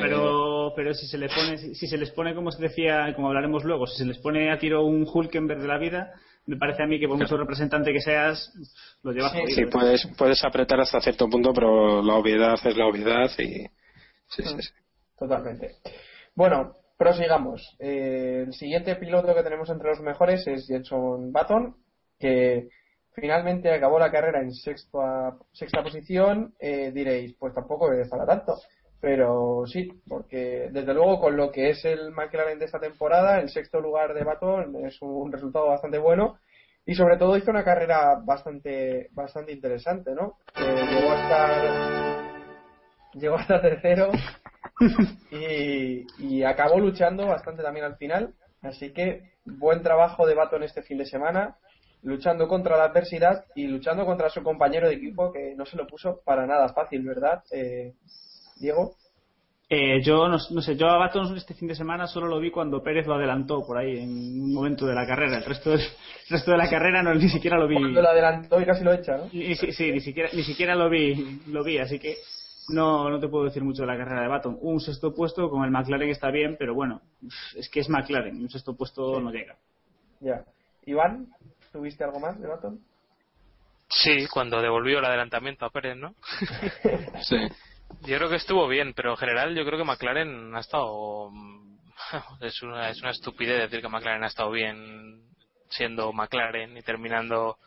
pero, 0.72 0.74
pero 0.76 0.94
si 0.94 1.08
se 1.08 1.18
le 1.18 1.28
pone, 1.28 1.58
si, 1.58 1.76
si 1.76 1.88
se 1.88 1.98
les 1.98 2.12
pone, 2.12 2.36
como 2.36 2.52
se 2.52 2.62
decía, 2.62 3.14
como 3.16 3.28
hablaremos 3.28 3.64
luego, 3.64 3.88
si 3.88 3.98
se 3.98 4.06
les 4.06 4.20
pone 4.20 4.52
a 4.52 4.58
tiro 4.58 4.86
un 4.86 5.08
Hulkenberg 5.12 5.62
de 5.62 5.68
la 5.68 5.78
vida, 5.78 6.14
me 6.46 6.58
parece 6.58 6.84
a 6.84 6.88
mí 6.88 7.00
que 7.00 7.08
por 7.08 7.18
mucho 7.18 7.38
representante 7.38 7.94
que 7.94 8.02
seas, 8.02 8.54
lo 9.02 9.12
llevas 9.12 9.32
jodido. 9.32 9.56
Sí, 9.56 9.66
puedes, 9.66 10.08
puedes 10.18 10.44
apretar 10.44 10.80
hasta 10.80 11.00
cierto 11.00 11.30
punto, 11.30 11.54
pero 11.54 12.02
la 12.02 12.16
obviedad 12.16 12.56
es 12.64 12.78
la 12.78 12.88
obviedad 12.88 13.30
y. 13.38 13.66
Sí, 14.28 14.44
sí, 14.44 14.56
sí. 14.60 14.70
Totalmente. 15.18 15.76
Bueno, 16.36 16.76
prosigamos. 16.98 17.76
Eh, 17.80 18.44
el 18.48 18.54
siguiente 18.54 18.96
piloto 18.96 19.34
que 19.34 19.44
tenemos 19.44 19.70
entre 19.70 19.90
los 19.90 20.02
mejores 20.02 20.46
es 20.48 20.68
Jenson 20.68 21.32
Button, 21.32 21.76
que 22.20 22.68
finalmente 23.14 23.72
acabó 23.72 24.00
la 24.00 24.12
carrera 24.12 24.42
en 24.42 24.52
sexta, 24.52 25.38
sexta 25.54 25.84
posición. 25.84 26.54
Eh, 26.60 26.92
diréis, 26.94 27.36
pues 27.40 27.54
tampoco 27.54 27.92
es 27.94 28.10
para 28.10 28.26
tanto. 28.26 28.56
Pero 29.04 29.66
sí, 29.68 30.02
porque 30.08 30.70
desde 30.72 30.94
luego 30.94 31.20
con 31.20 31.36
lo 31.36 31.52
que 31.52 31.72
es 31.72 31.84
el 31.84 32.12
McLaren 32.12 32.58
de 32.58 32.64
esta 32.64 32.80
temporada, 32.80 33.42
el 33.42 33.50
sexto 33.50 33.82
lugar 33.82 34.14
de 34.14 34.24
Button 34.24 34.78
es 34.86 34.98
un 35.02 35.30
resultado 35.30 35.68
bastante 35.68 35.98
bueno. 35.98 36.40
Y 36.86 36.96
sobre 36.96 37.18
todo 37.18 37.36
hizo 37.36 37.52
una 37.52 37.66
carrera 37.66 38.16
bastante, 38.24 39.10
bastante 39.12 39.52
interesante, 39.52 40.16
¿no? 40.16 40.38
Llegó 40.56 41.12
a 41.12 42.24
llegó 43.14 43.36
hasta 43.36 43.62
tercero 43.62 44.10
y, 45.32 46.06
y 46.20 46.44
acabó 46.44 46.80
luchando 46.80 47.28
bastante 47.28 47.62
también 47.62 47.86
al 47.86 47.98
final. 47.98 48.34
Así 48.62 48.94
que 48.94 49.34
buen 49.44 49.84
trabajo 49.84 50.26
de 50.26 50.36
Baton 50.36 50.64
este 50.64 50.82
fin 50.82 50.98
de 50.98 51.06
semana, 51.06 51.58
luchando 52.04 52.48
contra 52.48 52.78
la 52.78 52.86
adversidad 52.86 53.44
y 53.54 53.68
luchando 53.68 54.06
contra 54.06 54.30
su 54.30 54.42
compañero 54.44 54.88
de 54.88 54.96
equipo 54.96 55.34
que 55.34 55.56
no 55.56 55.66
se 55.66 55.76
lo 55.76 55.88
puso 55.88 56.22
para 56.24 56.48
nada 56.48 56.70
fácil, 56.70 57.06
¿verdad, 57.06 57.44
eh, 57.52 57.96
Diego? 58.58 58.96
Eh, 59.70 60.04
yo 60.04 60.28
no, 60.28 60.38
no 60.52 60.62
sé, 60.62 60.76
yo 60.76 60.88
a 60.88 60.98
Baton 60.98 61.36
este 61.36 61.56
fin 61.56 61.68
de 61.68 61.74
semana 61.76 62.06
solo 62.06 62.28
lo 62.28 62.40
vi 62.40 62.52
cuando 62.52 62.84
Pérez 62.84 63.08
lo 63.08 63.16
adelantó 63.16 63.66
por 63.66 63.78
ahí 63.78 63.98
en 63.98 64.10
un 64.42 64.54
momento 64.54 64.86
de 64.86 64.94
la 64.94 65.08
carrera. 65.08 65.38
El 65.38 65.46
resto, 65.46 65.72
del- 65.72 65.80
el 65.80 66.30
resto 66.30 66.52
de 66.52 66.58
la 66.58 66.70
carrera 66.70 67.02
no 67.02 67.14
ni 67.16 67.28
siquiera 67.30 67.58
lo 67.58 67.68
vi. 67.68 67.76
Cuando 67.76 68.02
lo 68.02 68.10
adelantó 68.10 68.62
y 68.62 68.66
casi 68.66 68.84
lo 68.84 68.94
echa, 68.94 69.18
¿no? 69.18 69.30
Y- 69.32 69.56
sí, 69.56 69.72
sí, 69.72 69.92
ni 69.92 70.00
siquiera, 70.02 70.30
ni 70.34 70.44
siquiera 70.44 70.76
lo 70.76 70.90
vi, 70.90 71.42
lo 71.48 71.64
vi, 71.64 71.80
así 71.80 71.98
que 71.98 72.18
no, 72.70 73.10
no 73.10 73.20
te 73.20 73.28
puedo 73.30 73.46
decir 73.46 73.64
mucho 73.64 73.82
de 73.82 73.88
la 73.88 73.98
carrera 73.98 74.22
de 74.22 74.28
Baton. 74.28 74.58
Un 74.62 74.80
sexto 74.80 75.14
puesto 75.14 75.50
con 75.50 75.64
el 75.64 75.72
McLaren 75.72 76.10
está 76.10 76.30
bien, 76.30 76.56
pero 76.60 76.76
bueno, 76.76 77.02
es 77.56 77.68
que 77.70 77.80
es 77.80 77.90
McLaren, 77.90 78.36
un 78.42 78.50
sexto 78.50 78.76
puesto 78.76 79.20
no 79.20 79.32
llega. 79.32 79.56
Ya. 80.20 80.44
Iván, 80.86 81.30
¿tuviste 81.72 82.04
algo 82.04 82.20
más 82.20 82.40
de 82.40 82.48
Baton? 82.48 82.80
Sí, 83.90 84.28
cuando 84.32 84.62
devolvió 84.62 85.00
el 85.00 85.06
adelantamiento 85.06 85.66
a 85.66 85.70
Pérez, 85.72 85.98
¿no? 85.98 86.14
Sí. 87.24 87.38
Yo 88.02 88.18
creo 88.18 88.30
que 88.30 88.36
estuvo 88.36 88.68
bien, 88.68 88.94
pero 88.94 89.12
en 89.12 89.18
general 89.18 89.56
yo 89.56 89.66
creo 89.66 89.78
que 89.78 89.86
McLaren 89.86 90.56
ha 90.56 90.60
estado. 90.60 91.30
Es 92.42 92.62
una, 92.62 92.90
es 92.90 93.02
una 93.02 93.12
estupidez 93.12 93.60
decir 93.60 93.82
que 93.82 93.88
McLaren 93.88 94.24
ha 94.24 94.28
estado 94.28 94.52
bien 94.52 95.24
siendo 95.70 96.12
McLaren 96.12 96.78
y 96.78 96.82
terminando 96.82 97.58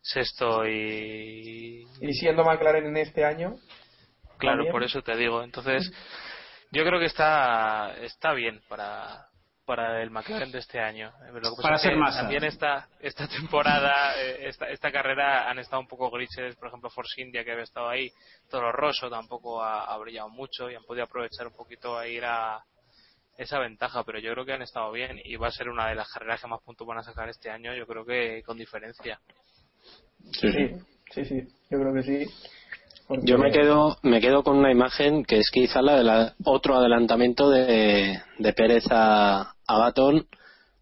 sexto 0.00 0.66
y. 0.66 1.86
Y 2.00 2.12
siendo 2.14 2.44
McLaren 2.44 2.86
en 2.86 2.96
este 2.98 3.24
año. 3.24 3.56
Claro, 4.38 4.58
también. 4.58 4.72
por 4.72 4.84
eso 4.84 5.02
te 5.02 5.16
digo. 5.16 5.42
Entonces, 5.42 5.90
yo 6.70 6.84
creo 6.84 7.00
que 7.00 7.06
está, 7.06 7.94
está 8.00 8.32
bien 8.32 8.60
para, 8.68 9.28
para 9.64 10.02
el 10.02 10.10
McLaren 10.10 10.52
de 10.52 10.58
este 10.58 10.80
año. 10.80 11.12
Lo 11.32 11.56
que 11.56 11.62
Para 11.62 11.78
ser 11.78 11.96
Massa. 11.96 12.20
También 12.20 12.44
esta, 12.44 12.88
esta 13.00 13.26
temporada, 13.28 14.14
eh, 14.20 14.48
esta, 14.48 14.68
esta 14.68 14.92
carrera 14.92 15.48
han 15.48 15.58
estado 15.58 15.80
un 15.80 15.88
poco 15.88 16.10
grises. 16.10 16.56
Por 16.56 16.68
ejemplo, 16.68 16.90
Force 16.90 17.20
India, 17.20 17.44
que 17.44 17.52
había 17.52 17.64
estado 17.64 17.88
ahí. 17.88 18.10
Toro 18.50 18.72
Rosso 18.72 19.08
tampoco 19.08 19.62
ha, 19.62 19.84
ha 19.84 19.98
brillado 19.98 20.28
mucho 20.28 20.70
y 20.70 20.74
han 20.74 20.84
podido 20.84 21.04
aprovechar 21.04 21.46
un 21.46 21.54
poquito 21.54 21.96
a 21.96 22.06
ir 22.06 22.24
a 22.24 22.62
esa 23.38 23.58
ventaja. 23.58 24.04
Pero 24.04 24.18
yo 24.18 24.32
creo 24.32 24.44
que 24.44 24.52
han 24.52 24.62
estado 24.62 24.92
bien 24.92 25.20
y 25.24 25.36
va 25.36 25.48
a 25.48 25.52
ser 25.52 25.68
una 25.68 25.88
de 25.88 25.94
las 25.94 26.10
carreras 26.10 26.40
que 26.40 26.48
más 26.48 26.62
puntos 26.62 26.86
van 26.86 26.98
a 26.98 27.02
sacar 27.02 27.28
este 27.28 27.50
año. 27.50 27.74
Yo 27.74 27.86
creo 27.86 28.04
que 28.04 28.42
con 28.44 28.58
diferencia. 28.58 29.20
Sí, 30.32 30.50
sí, 31.10 31.24
sí, 31.24 31.48
yo 31.70 31.78
creo 31.80 31.94
que 31.94 32.02
sí. 32.02 32.26
Porque- 33.06 33.26
Yo 33.26 33.38
me 33.38 33.50
quedo, 33.52 33.98
me 34.02 34.20
quedo 34.20 34.42
con 34.42 34.56
una 34.56 34.70
imagen 34.70 35.24
que 35.24 35.38
es 35.38 35.50
quizá 35.50 35.82
la 35.82 36.02
de 36.02 36.32
otro 36.44 36.76
adelantamiento 36.76 37.50
de, 37.50 38.18
de 38.38 38.52
Pérez 38.54 38.84
a, 38.90 39.54
a 39.66 39.78
Baton 39.78 40.26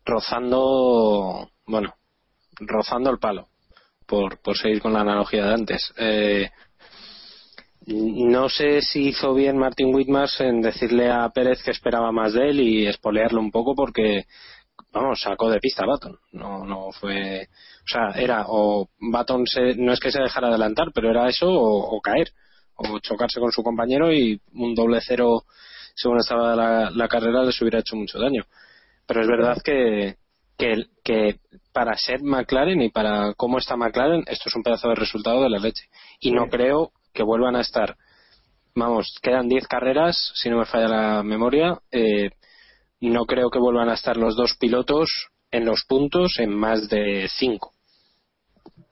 rozando, 0.04 1.50
bueno, 1.66 1.94
rozando 2.60 3.10
el 3.10 3.18
palo, 3.18 3.48
por, 4.06 4.40
por 4.40 4.56
seguir 4.56 4.80
con 4.80 4.92
la 4.92 5.00
analogía 5.00 5.46
de 5.46 5.54
antes. 5.54 5.92
Eh, 5.96 6.50
no 7.86 8.48
sé 8.48 8.80
si 8.82 9.08
hizo 9.08 9.34
bien 9.34 9.58
Martin 9.58 9.92
Whitmars 9.92 10.40
en 10.40 10.60
decirle 10.60 11.10
a 11.10 11.28
Pérez 11.30 11.62
que 11.64 11.72
esperaba 11.72 12.12
más 12.12 12.32
de 12.32 12.50
él 12.50 12.60
y 12.60 12.86
espolearlo 12.86 13.40
un 13.40 13.50
poco 13.50 13.74
porque, 13.74 14.26
vamos, 14.92 15.20
sacó 15.20 15.50
de 15.50 15.60
pista 15.60 15.84
a 15.84 15.86
Baton. 15.86 16.18
No, 16.32 16.64
no 16.64 16.92
fue, 16.92 17.42
o 17.42 17.86
sea, 17.86 18.10
era 18.14 18.44
o 18.48 18.88
Baton 18.98 19.46
se, 19.46 19.74
no 19.76 19.92
es 19.92 20.00
que 20.00 20.12
se 20.12 20.20
dejara 20.20 20.48
adelantar, 20.48 20.88
pero 20.94 21.10
era 21.10 21.28
eso 21.28 21.48
o, 21.48 21.96
o 21.96 22.00
caer 22.00 22.32
o 22.74 22.98
chocarse 23.00 23.40
con 23.40 23.52
su 23.52 23.62
compañero 23.62 24.12
y 24.12 24.40
un 24.54 24.74
doble 24.74 25.00
cero 25.00 25.44
según 25.94 26.18
estaba 26.18 26.56
la, 26.56 26.90
la 26.90 27.08
carrera 27.08 27.42
les 27.44 27.60
hubiera 27.60 27.80
hecho 27.80 27.96
mucho 27.96 28.18
daño. 28.18 28.44
Pero 29.06 29.20
es 29.20 29.26
verdad 29.26 29.58
que, 29.62 30.16
que, 30.56 30.86
que 31.04 31.40
para 31.72 31.96
ser 31.96 32.22
McLaren 32.22 32.80
y 32.82 32.90
para 32.90 33.34
cómo 33.34 33.58
está 33.58 33.76
McLaren, 33.76 34.24
esto 34.26 34.48
es 34.48 34.54
un 34.54 34.62
pedazo 34.62 34.88
de 34.88 34.94
resultado 34.94 35.42
de 35.42 35.50
la 35.50 35.58
leche. 35.58 35.84
Y 36.20 36.30
no 36.30 36.48
creo 36.48 36.92
que 37.12 37.22
vuelvan 37.22 37.56
a 37.56 37.60
estar. 37.60 37.96
Vamos, 38.74 39.18
quedan 39.22 39.48
10 39.48 39.66
carreras, 39.66 40.32
si 40.34 40.48
no 40.48 40.58
me 40.58 40.64
falla 40.64 40.88
la 40.88 41.22
memoria. 41.22 41.78
Eh, 41.90 42.30
no 43.10 43.24
creo 43.26 43.50
que 43.50 43.58
vuelvan 43.58 43.88
a 43.88 43.94
estar 43.94 44.16
los 44.16 44.36
dos 44.36 44.56
pilotos 44.58 45.28
en 45.50 45.64
los 45.66 45.84
puntos 45.88 46.38
en 46.38 46.54
más 46.54 46.88
de 46.88 47.26
5. 47.28 47.70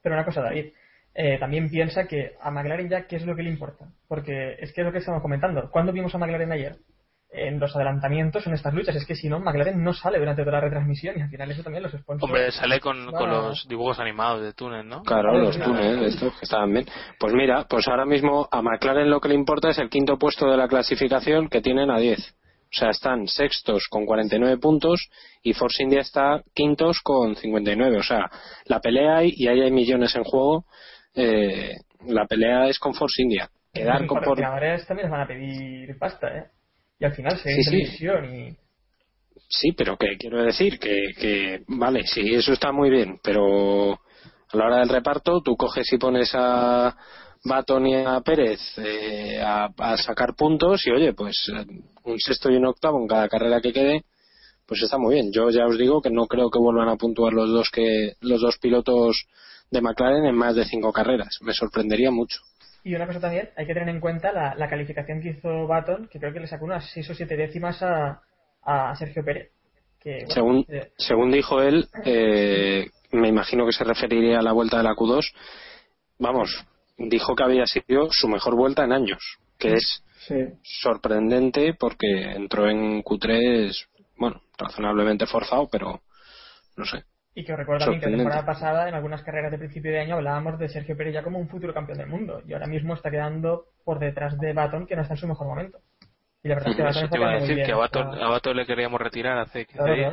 Pero 0.03 0.15
una 0.15 0.25
cosa, 0.25 0.41
David, 0.41 0.67
eh, 1.13 1.37
también 1.39 1.69
piensa 1.69 2.07
que 2.07 2.33
a 2.41 2.51
McLaren 2.51 2.89
ya 2.89 3.07
qué 3.07 3.15
es 3.17 3.25
lo 3.25 3.35
que 3.35 3.43
le 3.43 3.49
importa. 3.49 3.85
Porque 4.07 4.55
es 4.59 4.73
que 4.73 4.81
es 4.81 4.85
lo 4.85 4.91
que 4.91 4.99
estamos 4.99 5.21
comentando. 5.21 5.69
¿Cuándo 5.71 5.91
vimos 5.91 6.13
a 6.15 6.17
McLaren 6.17 6.51
ayer? 6.51 6.75
En 7.33 7.59
los 7.61 7.73
adelantamientos, 7.75 8.45
en 8.45 8.53
estas 8.53 8.73
luchas. 8.73 8.95
Es 8.95 9.05
que 9.05 9.15
si 9.15 9.29
no, 9.29 9.39
McLaren 9.39 9.81
no 9.81 9.93
sale 9.93 10.19
durante 10.19 10.41
toda 10.41 10.53
la 10.57 10.61
retransmisión 10.61 11.17
y 11.17 11.21
al 11.21 11.29
final 11.29 11.49
eso 11.49 11.63
también 11.63 11.83
los 11.83 11.93
sponsors. 11.93 12.23
Hombre, 12.23 12.51
sale 12.51 12.79
con, 12.81 13.05
con 13.11 13.29
No. 13.29 13.47
los 13.47 13.67
dibujos 13.69 13.99
animados 13.99 14.41
de 14.41 14.51
túnel, 14.53 14.85
¿no? 14.87 15.01
Claro, 15.03 15.37
los 15.37 15.57
túneles, 15.57 16.15
estos 16.15 16.33
que 16.37 16.43
estaban 16.43 16.73
bien. 16.73 16.85
Pues 17.17 17.33
mira, 17.33 17.65
pues 17.69 17.87
ahora 17.87 18.05
mismo 18.05 18.49
a 18.51 18.61
McLaren 18.61 19.09
lo 19.09 19.21
que 19.21 19.29
le 19.29 19.35
importa 19.35 19.69
es 19.69 19.77
el 19.77 19.89
quinto 19.89 20.17
puesto 20.17 20.49
de 20.51 20.57
la 20.57 20.67
clasificación 20.67 21.47
que 21.47 21.61
tienen 21.61 21.89
a 21.89 21.99
10. 21.99 22.35
O 22.71 22.73
sea, 22.73 22.91
están 22.91 23.27
sextos 23.27 23.87
con 23.89 24.05
49 24.05 24.57
puntos 24.57 25.09
y 25.43 25.53
Force 25.53 25.83
India 25.83 25.99
está 25.99 26.41
quintos 26.53 27.01
con 27.01 27.35
59. 27.35 27.97
O 27.97 28.03
sea, 28.03 28.31
la 28.65 28.79
pelea 28.79 29.17
hay 29.17 29.33
y 29.35 29.47
ahí 29.47 29.61
hay 29.61 29.71
millones 29.71 30.15
en 30.15 30.23
juego. 30.23 30.65
Eh, 31.13 31.75
la 32.07 32.25
pelea 32.25 32.67
es 32.67 32.79
con 32.79 32.93
Force 32.93 33.21
India. 33.21 33.49
Quedar 33.73 33.99
con 34.07 34.19
por... 34.19 34.19
patrocinadores 34.19 34.87
también 34.87 35.07
les 35.07 35.11
van 35.11 35.21
a 35.21 35.27
pedir 35.27 35.97
pasta, 35.97 36.27
¿eh? 36.29 36.45
Y 36.99 37.05
al 37.05 37.13
final 37.13 37.37
se 37.39 37.49
Sí, 37.61 37.85
sí. 37.85 38.05
y... 38.05 38.57
Sí, 39.49 39.73
pero 39.73 39.97
que 39.97 40.17
quiero 40.17 40.41
decir 40.41 40.79
que, 40.79 41.11
que, 41.19 41.63
vale, 41.67 42.03
sí, 42.05 42.33
eso 42.33 42.53
está 42.53 42.71
muy 42.71 42.89
bien, 42.89 43.19
pero 43.21 43.93
a 43.93 44.57
la 44.57 44.65
hora 44.65 44.79
del 44.79 44.89
reparto 44.89 45.41
tú 45.41 45.57
coges 45.57 45.91
y 45.91 45.97
pones 45.97 46.31
a 46.35 46.95
Baton 47.43 47.87
y 47.87 47.95
a 47.95 48.21
Pérez 48.21 48.59
eh, 48.77 49.41
a, 49.41 49.69
a 49.77 49.97
sacar 49.97 50.35
puntos 50.35 50.85
y 50.85 50.91
oye, 50.91 51.13
pues 51.13 51.51
un 52.03 52.19
sexto 52.19 52.49
y 52.51 52.55
un 52.55 52.65
octavo 52.65 52.99
en 52.99 53.07
cada 53.07 53.27
carrera 53.27 53.61
que 53.61 53.73
quede, 53.73 54.03
pues 54.67 54.81
está 54.83 54.97
muy 54.97 55.15
bien. 55.15 55.31
Yo 55.33 55.49
ya 55.49 55.65
os 55.65 55.77
digo 55.77 56.01
que 56.01 56.11
no 56.11 56.27
creo 56.27 56.49
que 56.49 56.59
vuelvan 56.59 56.89
a 56.89 56.97
puntuar 56.97 57.33
los 57.33 57.49
dos 57.49 57.69
que 57.71 58.13
los 58.21 58.41
dos 58.41 58.57
pilotos 58.59 59.27
de 59.71 59.81
McLaren 59.81 60.25
en 60.25 60.35
más 60.35 60.55
de 60.55 60.65
cinco 60.65 60.91
carreras. 60.91 61.39
Me 61.41 61.53
sorprendería 61.53 62.11
mucho. 62.11 62.39
Y 62.83 62.95
una 62.95 63.05
cosa 63.05 63.19
también, 63.19 63.49
hay 63.55 63.67
que 63.67 63.73
tener 63.73 63.89
en 63.89 63.99
cuenta 63.99 64.31
la, 64.31 64.55
la 64.55 64.69
calificación 64.69 65.21
que 65.21 65.29
hizo 65.29 65.67
Baton, 65.67 66.07
que 66.11 66.19
creo 66.19 66.33
que 66.33 66.39
le 66.39 66.47
sacó 66.47 66.65
unas 66.65 66.89
6 66.91 67.11
o 67.11 67.15
7 67.15 67.37
décimas 67.37 67.81
a, 67.83 68.21
a 68.63 68.95
Sergio 68.95 69.23
Pérez. 69.23 69.51
Que, 69.99 70.25
bueno, 70.25 70.33
Según, 70.33 70.65
eh, 70.67 70.91
según 70.97 71.31
dijo 71.31 71.61
él, 71.61 71.87
eh, 72.05 72.87
me 73.11 73.27
imagino 73.27 73.67
que 73.67 73.71
se 73.71 73.83
referiría 73.83 74.39
a 74.39 74.41
la 74.41 74.51
vuelta 74.51 74.77
de 74.77 74.83
la 74.83 74.95
Q2. 74.95 75.31
Vamos, 76.17 76.65
dijo 77.09 77.35
que 77.35 77.43
había 77.43 77.65
sido 77.65 78.09
su 78.11 78.27
mejor 78.27 78.55
vuelta 78.55 78.83
en 78.83 78.91
años, 78.93 79.37
que 79.57 79.73
es 79.73 80.03
Sí. 80.27 80.35
sorprendente 80.63 81.73
porque 81.73 82.31
entró 82.33 82.69
en 82.69 83.03
Q3, 83.03 83.73
bueno, 84.17 84.41
razonablemente 84.57 85.25
forzado, 85.25 85.67
pero 85.71 86.01
no 86.77 86.85
sé. 86.85 87.03
Y 87.33 87.43
que 87.45 87.53
os 87.53 87.59
recuerdo 87.59 87.85
también 87.85 88.01
que 88.01 88.09
la 88.09 88.17
temporada 88.17 88.45
pasada, 88.45 88.89
en 88.89 88.93
algunas 88.93 89.23
carreras 89.23 89.51
de 89.51 89.57
principio 89.57 89.89
de 89.91 89.99
año, 90.01 90.15
hablábamos 90.15 90.59
de 90.59 90.67
Sergio 90.69 90.97
Pérez 90.97 91.13
ya 91.13 91.23
como 91.23 91.39
un 91.39 91.47
futuro 91.47 91.73
campeón 91.73 91.97
del 91.97 92.07
mundo. 92.07 92.41
Y 92.45 92.53
ahora 92.53 92.67
mismo 92.67 92.93
está 92.93 93.09
quedando 93.09 93.67
por 93.85 93.99
detrás 93.99 94.37
de 94.37 94.51
Baton, 94.53 94.85
que 94.85 94.95
no 94.95 95.01
está 95.01 95.13
en 95.13 95.19
su 95.19 95.27
mejor 95.27 95.47
momento. 95.47 95.79
Y 96.43 96.49
la 96.49 96.55
verdad 96.55 96.69
es 96.71 96.75
que 96.75 96.81
Baton 96.83 97.03
Eso 97.03 97.11
te 97.11 97.17
iba 97.17 97.29
a 97.29 97.33
decir, 97.35 97.55
bien. 97.55 97.65
que 97.65 97.71
a 97.71 97.77
Baton, 97.77 98.13
Está- 98.13 98.25
a 98.25 98.29
Baton 98.29 98.57
le 98.57 98.65
queríamos 98.65 98.99
retirar 99.01 99.37
hace 99.37 99.65
15 99.65 99.77
Claro, 99.83 99.95
días. 99.95 100.09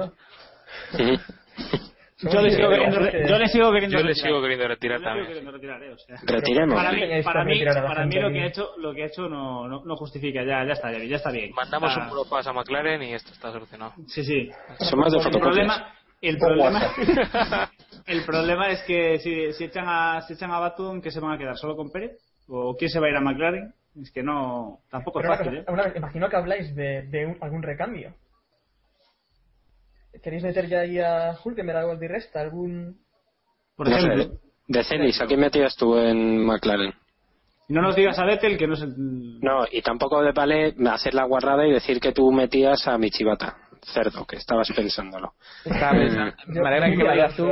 claro. 0.90 1.18
Yo 2.20 2.40
le 2.40 2.50
sigo 2.50 2.68
queriendo, 2.68 2.98
yo 3.28 3.38
le 3.38 3.46
sigo 3.48 3.72
queriendo 3.72 3.96
Yo 3.98 4.02
le 4.02 4.08
retirar. 4.08 4.14
sigo 4.28 4.42
queriendo 4.42 4.68
retirar 4.68 4.98
Yo 4.98 5.04
le 5.04 5.04
sigo 5.04 5.04
también. 5.04 5.26
queriendo 5.28 5.52
retirar, 5.52 5.82
eh, 5.84 5.92
o 5.92 5.98
sea. 5.98 6.16
Retiremos. 6.26 6.74
Para 6.74 6.92
mí, 6.92 7.00
para 7.22 7.44
mí, 7.44 7.64
para 7.64 8.06
mí 8.06 8.14
lo 8.20 8.30
que 8.32 8.40
ha 8.42 8.46
hecho, 8.46 8.70
lo 8.78 8.92
que 8.94 9.02
ha 9.04 9.06
hecho 9.06 9.28
no, 9.28 9.68
no, 9.68 9.84
no 9.84 9.96
justifica. 9.96 10.42
Ya, 10.42 10.64
ya 10.64 10.72
está, 10.72 10.90
ya 10.92 11.16
está 11.16 11.30
bien. 11.30 11.52
Mandamos 11.54 11.90
Está- 11.90 12.02
un 12.02 12.08
puro 12.08 12.24
paso 12.28 12.50
a 12.50 12.52
McLaren 12.52 13.02
y 13.04 13.14
esto 13.14 13.30
está 13.32 13.52
solucionado. 13.52 13.92
Sí, 14.08 14.24
sí. 14.24 14.50
Son 14.80 14.98
más 14.98 15.12
de 15.12 15.18
El 15.18 15.24
fotocopias. 15.24 15.54
problema, 15.54 15.94
el 16.20 16.38
problema, 16.38 16.80
el 18.06 18.24
problema 18.24 18.68
es 18.70 18.82
que 18.82 19.18
si, 19.20 19.52
si 19.52 19.64
echan 19.64 19.84
a, 19.86 20.20
si 20.22 20.32
echan 20.34 20.50
a 20.50 20.58
Baton, 20.58 21.00
¿qué 21.00 21.12
se 21.12 21.20
van 21.20 21.32
a 21.34 21.38
quedar? 21.38 21.56
¿Solo 21.56 21.76
con 21.76 21.90
Pérez? 21.92 22.18
¿O 22.48 22.74
quién 22.76 22.90
se 22.90 22.98
va 22.98 23.06
a 23.06 23.10
ir 23.10 23.16
a 23.16 23.20
McLaren? 23.20 23.72
Es 24.02 24.10
que 24.10 24.22
no, 24.24 24.78
tampoco 24.90 25.20
es 25.20 25.26
una 25.26 25.36
fácil, 25.36 25.52
cosa, 25.64 25.70
¿eh? 25.70 25.72
una- 25.72 25.96
imagino 25.96 26.28
que 26.28 26.36
habláis 26.36 26.74
de, 26.74 27.02
de 27.02 27.26
un- 27.26 27.38
algún 27.40 27.62
recambio. 27.62 28.12
¿Queréis 30.22 30.42
meter 30.42 30.66
ya 30.68 30.80
ahí 30.80 30.98
a 30.98 31.36
Hulkenberg 31.42 31.78
algo 31.78 31.96
de 31.96 32.08
resta? 32.08 32.40
¿Algún...? 32.40 32.98
Por 33.76 33.88
No 33.88 33.96
ejemplo, 33.96 34.24
sé, 34.24 34.30
de 34.66 34.84
Celis, 34.84 35.20
¿a 35.20 35.26
quién 35.26 35.40
metías 35.40 35.76
tú 35.76 35.96
en 35.96 36.44
McLaren? 36.44 36.92
no 37.68 37.82
nos 37.82 37.94
digas 37.94 38.18
a 38.18 38.24
Vettel 38.24 38.56
que 38.56 38.66
no 38.66 38.74
es 38.74 38.80
el... 38.80 39.40
No, 39.40 39.66
y 39.70 39.82
tampoco 39.82 40.22
de 40.22 40.32
vale 40.32 40.74
hacer 40.90 41.14
la 41.14 41.24
guarrada 41.24 41.66
y 41.66 41.72
decir 41.72 42.00
que 42.00 42.12
tú 42.12 42.32
metías 42.32 42.88
a 42.88 42.96
Michibata, 42.96 43.56
cerdo, 43.84 44.26
que 44.26 44.36
estabas 44.36 44.68
pensándolo. 44.74 45.34
Estaba 45.64 45.92
pensando- 45.92 46.34
Yo- 46.48 46.62
me 46.62 46.68
alegra 46.68 46.90
que 46.90 46.96
lo 46.96 47.12
digas 47.12 47.36
tú. 47.36 47.42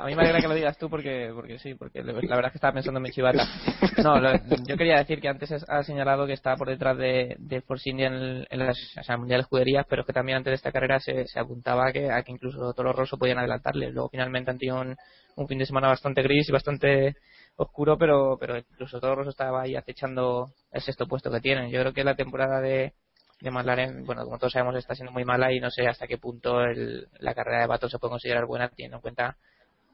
A 0.00 0.04
mí 0.06 0.14
me 0.14 0.22
alegra 0.22 0.40
que 0.40 0.48
lo 0.48 0.54
digas 0.54 0.78
tú 0.78 0.90
porque, 0.90 1.30
porque 1.34 1.58
sí, 1.58 1.74
porque 1.74 2.02
la 2.02 2.12
verdad 2.12 2.46
es 2.46 2.52
que 2.52 2.58
estaba 2.58 2.72
pensando 2.74 2.98
en 2.98 3.02
mi 3.02 3.10
chivata. 3.10 3.44
No, 4.04 4.18
lo- 4.20 4.32
yo 4.66 4.76
quería 4.76 4.96
decir 4.98 5.20
que 5.20 5.28
antes 5.28 5.50
has- 5.52 5.86
señalado 5.86 6.26
que 6.26 6.32
está 6.32 6.56
por 6.56 6.68
detrás 6.68 6.96
de, 6.98 7.36
de 7.38 7.60
Force 7.62 7.88
India 7.88 8.08
en, 8.08 8.14
el- 8.14 8.46
en 8.50 8.58
las 8.58 8.78
o 8.98 9.02
sea, 9.02 9.16
mundiales 9.16 9.46
juderías, 9.46 9.86
pero 9.88 10.02
es 10.02 10.06
que 10.06 10.12
también 10.12 10.38
antes 10.38 10.50
de 10.50 10.56
esta 10.56 10.72
carrera 10.72 10.98
se, 11.00 11.26
se 11.26 11.38
apuntaba 11.38 11.88
a 11.88 11.92
que, 11.92 12.10
a 12.10 12.22
que 12.22 12.32
incluso 12.32 12.72
Toro 12.74 12.92
Rosso 12.92 13.16
podían 13.18 13.38
adelantarle. 13.38 13.90
Luego 13.90 14.08
finalmente 14.10 14.50
han 14.50 14.58
tenido 14.58 14.80
un, 14.80 14.96
un 15.36 15.48
fin 15.48 15.58
de 15.58 15.66
semana 15.66 15.88
bastante 15.88 16.22
gris 16.22 16.48
y 16.48 16.52
bastante 16.52 17.16
oscuro, 17.56 17.96
pero, 17.96 18.36
pero 18.38 18.58
incluso 18.58 18.98
Toro 19.00 19.14
Rosso 19.16 19.30
estaba 19.30 19.62
ahí 19.62 19.76
acechando 19.76 20.48
el 20.72 20.80
sexto 20.82 21.06
puesto 21.06 21.30
que 21.30 21.40
tienen. 21.40 21.70
Yo 21.70 21.80
creo 21.80 21.92
que 21.92 22.02
la 22.04 22.16
temporada 22.16 22.60
de, 22.60 22.92
de 23.40 23.50
McLaren, 23.50 24.04
bueno, 24.04 24.24
como 24.24 24.38
todos 24.38 24.52
sabemos, 24.52 24.76
está 24.76 24.94
siendo 24.94 25.12
muy 25.12 25.24
mala 25.24 25.52
y 25.52 25.60
no 25.60 25.70
sé 25.70 25.86
hasta 25.86 26.06
qué 26.06 26.18
punto 26.18 26.62
el- 26.62 27.08
la 27.20 27.34
carrera 27.34 27.60
de 27.62 27.66
Baton 27.66 27.90
se 27.90 27.98
puede 27.98 28.12
considerar 28.12 28.46
buena 28.46 28.68
teniendo 28.68 28.96
en 28.98 29.02
cuenta 29.02 29.36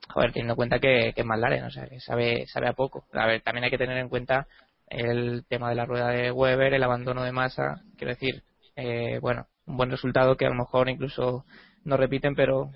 joder, 0.08 0.32
teniendo 0.32 0.52
en 0.54 0.56
cuenta 0.56 0.78
que, 0.78 1.12
que 1.14 1.24
McLaren, 1.24 1.64
o 1.64 1.70
sea, 1.70 1.86
que 1.86 2.00
sabe, 2.00 2.46
sabe 2.46 2.68
a 2.68 2.72
poco. 2.72 3.04
A 3.12 3.26
ver, 3.26 3.42
también 3.42 3.64
hay 3.64 3.70
que 3.70 3.78
tener 3.78 3.98
en 3.98 4.08
cuenta 4.08 4.46
el 4.88 5.44
tema 5.48 5.68
de 5.68 5.76
la 5.76 5.86
rueda 5.86 6.08
de 6.08 6.32
Weber, 6.32 6.74
el 6.74 6.82
abandono 6.82 7.22
de 7.22 7.32
masa, 7.32 7.82
quiero 7.96 8.12
decir, 8.12 8.42
eh, 8.76 9.18
bueno, 9.20 9.46
un 9.66 9.76
buen 9.76 9.90
resultado 9.90 10.36
que 10.36 10.46
a 10.46 10.50
lo 10.50 10.56
mejor 10.56 10.88
incluso 10.88 11.44
no 11.84 11.96
repiten, 11.96 12.34
pero 12.34 12.70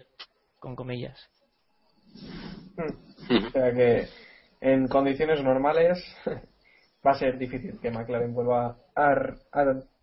con 0.61 0.77
comillas. 0.77 1.19
O 2.77 3.51
sea 3.51 3.73
que 3.73 4.07
en 4.61 4.87
condiciones 4.89 5.43
normales 5.43 5.99
va 7.07 7.13
a 7.13 7.19
ser 7.19 7.39
difícil 7.39 7.81
que 7.81 7.91
McLaren 7.91 8.33
vuelva 8.33 8.77
a 8.95 9.25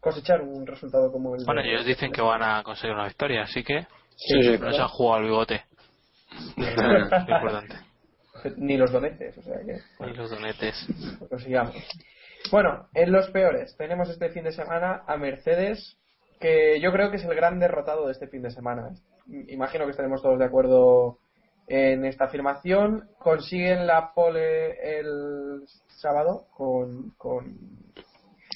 cosechar 0.02 0.42
un 0.42 0.68
resultado 0.68 1.12
como 1.12 1.36
el 1.36 1.46
Bueno, 1.46 1.62
de- 1.62 1.70
ellos 1.70 1.86
dicen 1.86 2.12
que 2.12 2.22
van 2.22 2.44
a 2.44 2.62
conseguir 2.64 2.94
una 2.96 3.06
victoria, 3.08 3.44
así 3.44 3.64
que 3.64 3.88
Sí, 4.16 4.42
sí. 4.44 4.58
no 4.60 4.72
se 4.74 4.82
han 4.82 4.88
jugado 4.90 5.18
al 5.20 5.24
bigote. 5.24 5.64
Importante. 6.58 7.76
Ni 8.58 8.78
los 8.78 8.92
donetes, 8.92 9.38
o 9.38 9.42
sea 9.44 9.60
que 9.66 9.80
Y 10.06 10.14
los 10.14 10.30
donetes. 10.30 10.88
pues 11.30 11.44
sigamos. 11.44 11.76
Bueno, 12.52 12.88
en 12.94 13.12
los 13.12 13.30
peores 13.30 13.76
tenemos 13.78 14.10
este 14.10 14.30
fin 14.30 14.44
de 14.44 14.52
semana 14.52 15.04
a 15.08 15.16
Mercedes, 15.18 15.98
que 16.40 16.80
yo 16.82 16.92
creo 16.92 17.12
que 17.12 17.18
es 17.18 17.24
el 17.26 17.36
gran 17.36 17.60
derrotado 17.60 18.08
de 18.08 18.14
este 18.14 18.28
fin 18.28 18.42
de 18.42 18.50
semana. 18.50 18.90
Imagino 19.48 19.86
que 19.86 19.92
estaremos 19.92 20.22
todos 20.24 20.40
de 20.40 20.46
acuerdo 20.46 21.20
en 21.68 22.04
esta 22.06 22.26
afirmación. 22.26 23.08
Consiguen 23.20 23.86
la 23.86 24.12
pole 24.14 25.00
el 25.00 25.62
sábado 25.88 26.48
con, 26.52 27.12
con 27.18 27.58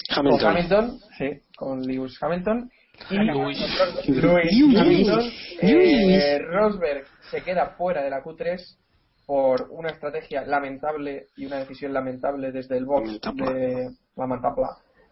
Hamilton. 0.09 0.39
con 0.39 0.49
Hamilton, 0.49 0.99
sí, 1.17 1.29
con 1.55 1.81
Lewis 1.81 2.17
Hamilton. 2.21 2.71
Y 3.09 3.17
Lewis. 3.17 3.59
Lewis 4.07 4.77
Hamilton. 4.77 5.31
Eh, 5.61 6.39
Rosberg 6.39 7.05
se 7.29 7.41
queda 7.41 7.71
fuera 7.71 8.03
de 8.03 8.09
la 8.09 8.23
Q3 8.23 8.77
por 9.25 9.67
una 9.71 9.89
estrategia 9.89 10.43
lamentable 10.45 11.27
y 11.35 11.45
una 11.45 11.57
decisión 11.57 11.93
lamentable 11.93 12.51
desde 12.51 12.77
el 12.77 12.85
box 12.85 13.19
de 13.33 13.89
lamentable 14.15 14.65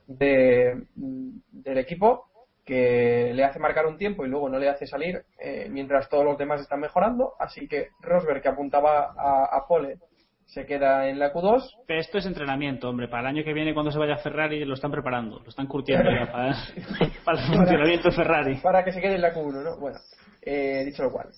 de, 0.08 0.84
del 0.96 1.78
equipo 1.78 2.26
que 2.64 3.32
le 3.34 3.44
hace 3.44 3.60
marcar 3.60 3.86
un 3.86 3.98
tiempo 3.98 4.26
y 4.26 4.30
luego 4.30 4.48
no 4.50 4.60
le 4.60 4.70
hace 4.70 4.86
salir 4.86 5.26
eh, 5.40 5.68
mientras 5.70 6.08
todos 6.10 6.24
los 6.24 6.38
demás 6.38 6.62
están 6.62 6.80
mejorando 6.80 7.34
así 7.40 7.68
que 7.68 7.90
Rosberg 8.02 8.42
que 8.42 8.50
apuntaba 8.50 9.14
a, 9.18 9.46
a 9.52 9.68
pole 9.68 9.98
se 10.46 10.66
queda 10.66 11.08
en 11.08 11.20
la 11.20 11.34
Q2 11.34 11.84
Pero 11.88 12.00
esto 12.00 12.18
es 12.18 12.26
entrenamiento, 12.26 12.90
hombre. 12.90 13.08
Para 13.08 13.22
el 13.22 13.36
año 13.36 13.44
que 13.44 13.54
viene, 13.54 13.74
cuando 13.74 13.92
se 13.92 14.00
vaya 14.00 14.16
a 14.16 14.18
Ferrari, 14.18 14.64
lo 14.66 14.76
están 14.76 14.92
preparando. 14.92 15.40
Lo 15.40 15.50
están 15.50 15.68
curtiendo 15.68 16.10
ya 16.12 16.32
para, 16.32 16.56
para 17.26 17.42
el 17.42 17.48
funcionamiento 17.48 18.10
de 18.10 18.16
Ferrari. 18.16 18.56
para 18.58 18.84
que 18.84 18.92
se 18.92 19.02
quede 19.02 19.16
en 19.16 19.22
la 19.22 19.34
Q1, 19.34 19.64
¿no? 19.64 19.80
Bueno, 19.80 19.98
eh, 20.42 20.84
dicho 20.86 21.04
lo 21.04 21.12
cual. 21.12 21.30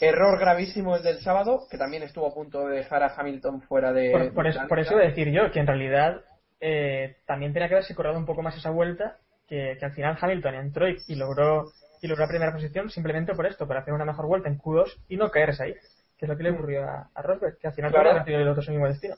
Error 0.00 0.38
gravísimo 0.38 0.96
el 0.96 1.02
del 1.02 1.18
sábado, 1.18 1.66
que 1.70 1.78
también 1.78 2.02
estuvo 2.02 2.26
a 2.26 2.34
punto 2.34 2.66
de 2.66 2.78
dejar 2.78 3.02
a 3.04 3.14
Hamilton 3.16 3.62
fuera 3.62 3.92
de. 3.92 4.10
Por, 4.10 4.34
por 4.34 4.44
de 4.44 4.50
eso, 4.50 4.60
por 4.68 4.80
eso 4.80 4.94
iba 4.94 5.02
a 5.02 5.08
decir 5.08 5.30
yo 5.30 5.50
que 5.52 5.60
en 5.60 5.66
realidad 5.66 6.22
eh, 6.60 7.18
también 7.26 7.52
tenía 7.52 7.68
que 7.68 7.74
haberse 7.74 7.94
corrido 7.94 8.18
un 8.18 8.26
poco 8.26 8.42
más 8.42 8.56
esa 8.56 8.70
vuelta, 8.70 9.18
que, 9.46 9.76
que 9.78 9.84
al 9.84 9.92
final 9.92 10.18
Hamilton 10.20 10.54
entró 10.56 10.88
y, 10.88 10.96
y 11.06 11.14
logró 11.14 11.66
y 12.02 12.08
logró 12.08 12.24
la 12.24 12.28
primera 12.28 12.52
posición 12.52 12.90
simplemente 12.90 13.32
por 13.32 13.46
esto, 13.46 13.66
para 13.68 13.80
hacer 13.80 13.94
una 13.94 14.04
mejor 14.04 14.26
vuelta 14.26 14.48
en 14.48 14.58
Q2 14.58 15.04
y 15.08 15.16
no 15.16 15.30
caerse 15.30 15.62
ahí, 15.62 15.74
que 16.22 16.26
es 16.26 16.30
lo 16.30 16.36
que 16.36 16.44
le 16.44 16.50
ocurrió 16.52 16.84
a, 16.84 17.10
a 17.12 17.22
Rosberg, 17.22 17.58
que 17.58 17.66
al 17.66 17.72
final 17.74 17.90
Claro. 17.90 18.10
claro. 18.10 18.24
tenido 18.24 18.42
el 18.42 18.48
otro 18.48 18.62
su 18.62 18.70
mismo 18.70 18.86
destino. 18.86 19.16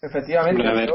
Efectivamente. 0.00 0.66
A 0.66 0.72
ver. 0.72 0.88
yo- 0.88 0.94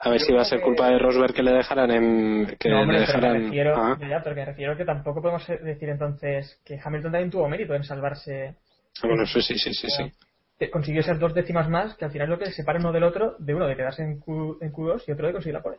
A 0.00 0.10
ver 0.10 0.20
si 0.20 0.32
va 0.34 0.42
a 0.42 0.44
ser 0.44 0.58
que- 0.58 0.64
culpa 0.66 0.90
de 0.90 0.98
Rosberg 0.98 1.32
que 1.32 1.42
le 1.42 1.52
dejaran 1.52 1.90
en. 1.90 2.56
que 2.58 2.68
no, 2.68 2.82
hombre, 2.82 3.00
le 3.00 3.06
pero 3.06 3.18
me 3.18 3.22
dejaran. 3.28 3.42
refiero, 3.44 3.74
Ah, 3.76 3.98
ya, 4.06 4.22
pero 4.22 4.36
me 4.36 4.44
refiero 4.44 4.76
que 4.76 4.84
tampoco 4.84 5.22
podemos 5.22 5.46
decir 5.46 5.88
entonces 5.88 6.60
que 6.64 6.78
Hamilton 6.82 7.12
también 7.12 7.30
tuvo 7.30 7.48
mérito 7.48 7.74
en 7.74 7.84
salvarse, 7.84 8.54
bueno, 9.02 9.24
sí, 9.24 9.40
sí, 9.40 9.56
sí, 9.58 9.72
sí. 9.72 9.88
sí. 9.88 10.12
que 10.58 10.70
consiguió 10.70 11.00
esas 11.00 11.18
dos 11.18 11.32
décimas 11.32 11.68
más, 11.70 11.96
que 11.96 12.04
al 12.04 12.10
final 12.12 12.26
es 12.26 12.30
lo 12.30 12.38
que 12.38 12.50
separa 12.52 12.78
uno 12.78 12.92
del 12.92 13.02
otro, 13.04 13.34
de 13.38 13.54
uno 13.54 13.66
de 13.66 13.74
quedarse 13.76 14.02
en, 14.02 14.20
Q, 14.20 14.58
en 14.60 14.72
Q2 14.72 15.02
y 15.08 15.12
otro 15.12 15.26
de 15.26 15.32
conseguir 15.32 15.54
la 15.54 15.62
pole. 15.62 15.78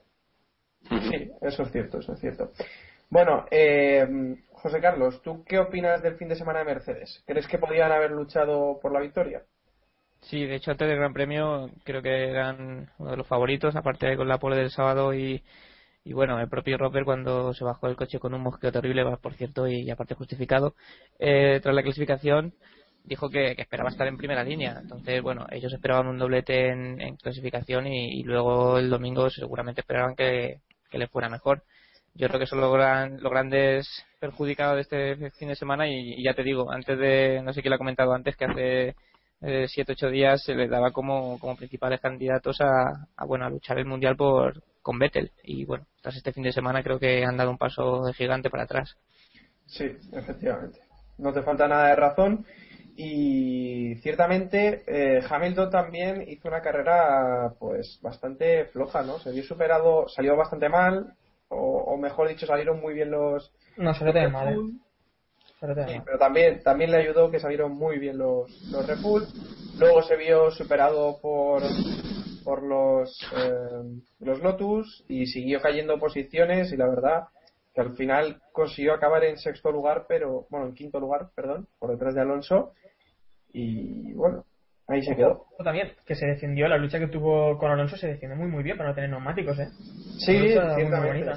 Sí, 0.89 1.31
eso 1.41 1.63
es 1.63 1.71
cierto, 1.71 1.99
eso 1.99 2.13
es 2.13 2.19
cierto. 2.19 2.51
Bueno, 3.09 3.45
eh, 3.51 4.05
José 4.65 4.81
Carlos, 4.81 5.21
¿tú 5.21 5.43
qué 5.45 5.59
opinas 5.59 6.01
del 6.01 6.15
fin 6.15 6.27
de 6.27 6.35
semana 6.35 6.57
de 6.57 6.65
Mercedes? 6.65 7.21
¿Crees 7.27 7.47
que 7.47 7.59
podían 7.59 7.91
haber 7.91 8.09
luchado 8.09 8.79
por 8.81 8.91
la 8.91 8.99
victoria? 8.99 9.43
Sí, 10.21 10.43
de 10.43 10.55
hecho 10.55 10.71
antes 10.71 10.87
del 10.87 10.97
Gran 10.97 11.13
Premio 11.13 11.69
creo 11.83 12.01
que 12.01 12.31
eran 12.31 12.89
uno 12.97 13.11
de 13.11 13.17
los 13.17 13.27
favoritos, 13.27 13.75
aparte 13.75 14.07
de 14.07 14.17
con 14.17 14.27
la 14.27 14.39
pole 14.39 14.55
del 14.55 14.71
sábado 14.71 15.13
y, 15.13 15.43
y 16.03 16.13
bueno, 16.13 16.39
el 16.39 16.49
propio 16.49 16.79
Robert 16.79 17.05
cuando 17.05 17.53
se 17.53 17.63
bajó 17.63 17.85
del 17.85 17.95
coche 17.95 18.17
con 18.17 18.33
un 18.33 18.41
mosqueo 18.41 18.71
terrible, 18.71 19.05
por 19.21 19.35
cierto, 19.35 19.67
y 19.67 19.87
aparte 19.91 20.15
justificado, 20.15 20.73
eh, 21.19 21.59
tras 21.61 21.75
la 21.75 21.83
clasificación 21.83 22.55
dijo 23.03 23.29
que, 23.29 23.51
esperaba 23.51 23.91
estar 23.91 24.07
en 24.07 24.17
primera 24.17 24.43
línea. 24.43 24.79
Entonces, 24.81 25.21
bueno, 25.21 25.45
ellos 25.51 25.71
esperaban 25.73 26.07
un 26.07 26.17
doblete 26.17 26.69
en, 26.69 27.17
clasificación 27.17 27.85
y, 27.85 28.19
y 28.19 28.23
luego 28.23 28.79
el 28.79 28.89
domingo 28.89 29.29
seguramente 29.29 29.81
esperaban 29.81 30.15
que, 30.15 30.61
que 30.89 30.97
le 30.97 31.07
fuera 31.07 31.29
mejor. 31.29 31.61
Yo 32.15 32.27
creo 32.27 32.39
que 32.39 32.47
son 32.47 32.61
los, 32.61 32.73
gran- 32.73 33.21
los 33.21 33.31
grandes 33.31 33.87
perjudicados 34.19 34.75
de 34.75 34.81
este 35.15 35.31
fin 35.31 35.49
de 35.49 35.55
semana 35.55 35.87
y, 35.87 36.23
ya 36.23 36.33
te 36.33 36.43
digo, 36.43 36.71
antes 36.71 36.97
de, 36.97 37.41
no 37.43 37.53
sé 37.53 37.61
quién 37.61 37.71
lo 37.71 37.75
ha 37.75 37.79
comentado 37.79 38.13
antes, 38.13 38.35
que 38.37 38.45
hace 38.45 38.95
eh, 39.41 39.67
siete 39.67 39.91
ocho 39.93 40.09
días 40.09 40.41
se 40.43 40.55
les 40.55 40.69
daba 40.69 40.91
como, 40.91 41.37
como 41.39 41.57
principales 41.57 41.99
candidatos 42.01 42.61
a, 42.61 43.07
a, 43.15 43.25
bueno 43.25 43.45
a 43.45 43.49
luchar 43.49 43.77
el 43.79 43.85
mundial 43.85 44.15
por 44.15 44.63
con 44.81 44.97
Vettel 44.99 45.31
y 45.43 45.65
bueno 45.65 45.85
tras 46.01 46.15
este 46.15 46.31
fin 46.31 46.43
de 46.43 46.51
semana 46.53 46.83
creo 46.83 46.99
que 46.99 47.25
han 47.25 47.37
dado 47.37 47.51
un 47.51 47.57
paso 47.57 48.03
gigante 48.13 48.49
para 48.49 48.63
atrás 48.63 48.95
Sí, 49.65 49.85
efectivamente. 50.11 50.79
No 51.17 51.33
te 51.33 51.41
falta 51.41 51.67
nada 51.67 51.89
de 51.89 51.95
razón. 51.95 52.45
Y 52.97 53.95
ciertamente 54.01 54.83
eh, 54.87 55.21
Hamilton 55.29 55.69
también 55.69 56.23
hizo 56.29 56.47
una 56.47 56.61
carrera 56.61 57.53
pues 57.59 57.99
bastante 58.01 58.65
floja, 58.67 59.03
¿no? 59.03 59.19
Se 59.19 59.31
vio 59.31 59.43
superado, 59.43 60.07
salió 60.07 60.35
bastante 60.37 60.69
mal, 60.69 61.13
o, 61.55 61.93
o 61.93 61.97
mejor 61.97 62.27
dicho, 62.27 62.45
salieron 62.45 62.79
muy 62.79 62.93
bien 62.93 63.11
los... 63.11 63.51
No, 63.77 63.91
los 63.91 64.01
mal, 64.31 64.47
¿eh? 64.53 64.55
Sí, 65.59 65.71
mal. 65.71 66.03
pero 66.05 66.17
también, 66.17 66.61
también 66.61 66.91
le 66.91 66.97
ayudó 66.97 67.31
que 67.31 67.39
salieron 67.39 67.71
muy 67.73 67.97
bien 67.97 68.17
los, 68.17 68.51
los 68.71 68.85
Red 68.85 68.99
Bull. 69.01 69.27
Luego 69.79 70.01
se 70.03 70.15
vio 70.15 70.51
superado 70.51 71.19
por, 71.21 71.63
por 72.43 72.63
los, 72.63 73.19
eh, 73.35 74.01
los 74.19 74.39
Lotus 74.41 75.03
y 75.07 75.25
siguió 75.25 75.61
cayendo 75.61 75.99
posiciones 75.99 76.71
y 76.71 76.77
la 76.77 76.87
verdad 76.87 77.27
que 77.73 77.81
al 77.81 77.95
final 77.95 78.41
consiguió 78.53 78.93
acabar 78.93 79.25
en 79.25 79.37
sexto 79.37 79.71
lugar, 79.71 80.05
pero 80.07 80.47
bueno, 80.49 80.67
en 80.67 80.75
quinto 80.75 80.99
lugar, 80.99 81.29
perdón, 81.35 81.67
por 81.77 81.91
detrás 81.91 82.15
de 82.15 82.21
Alonso. 82.21 82.71
Y 83.51 84.13
bueno, 84.13 84.45
ahí 84.87 85.03
se 85.03 85.15
quedó. 85.15 85.45
También, 85.63 85.91
que 86.05 86.15
se 86.15 86.25
defendió, 86.27 86.67
la 86.67 86.77
lucha 86.77 86.99
que 86.99 87.07
tuvo 87.07 87.57
con 87.57 87.71
Alonso 87.71 87.97
se 87.97 88.07
defiende 88.07 88.35
muy 88.35 88.47
muy 88.47 88.63
bien 88.63 88.77
para 88.77 88.89
no 88.89 88.95
tener 88.95 89.09
neumáticos, 89.09 89.57
¿eh? 89.59 89.67
Sí, 90.19 90.37
ciertamente. 90.75 91.33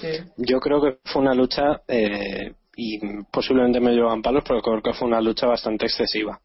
Sí, 0.00 0.08
Yo 0.36 0.60
creo 0.60 0.80
que 0.82 0.98
fue 1.04 1.22
una 1.22 1.34
lucha, 1.34 1.80
eh, 1.88 2.52
y 2.76 2.98
posiblemente 3.32 3.80
me 3.80 3.92
llevan 3.92 4.20
palos, 4.22 4.44
pero 4.46 4.60
creo 4.60 4.82
que 4.82 4.92
fue 4.92 5.08
una 5.08 5.20
lucha 5.20 5.46
bastante 5.46 5.86
excesiva. 5.86 6.38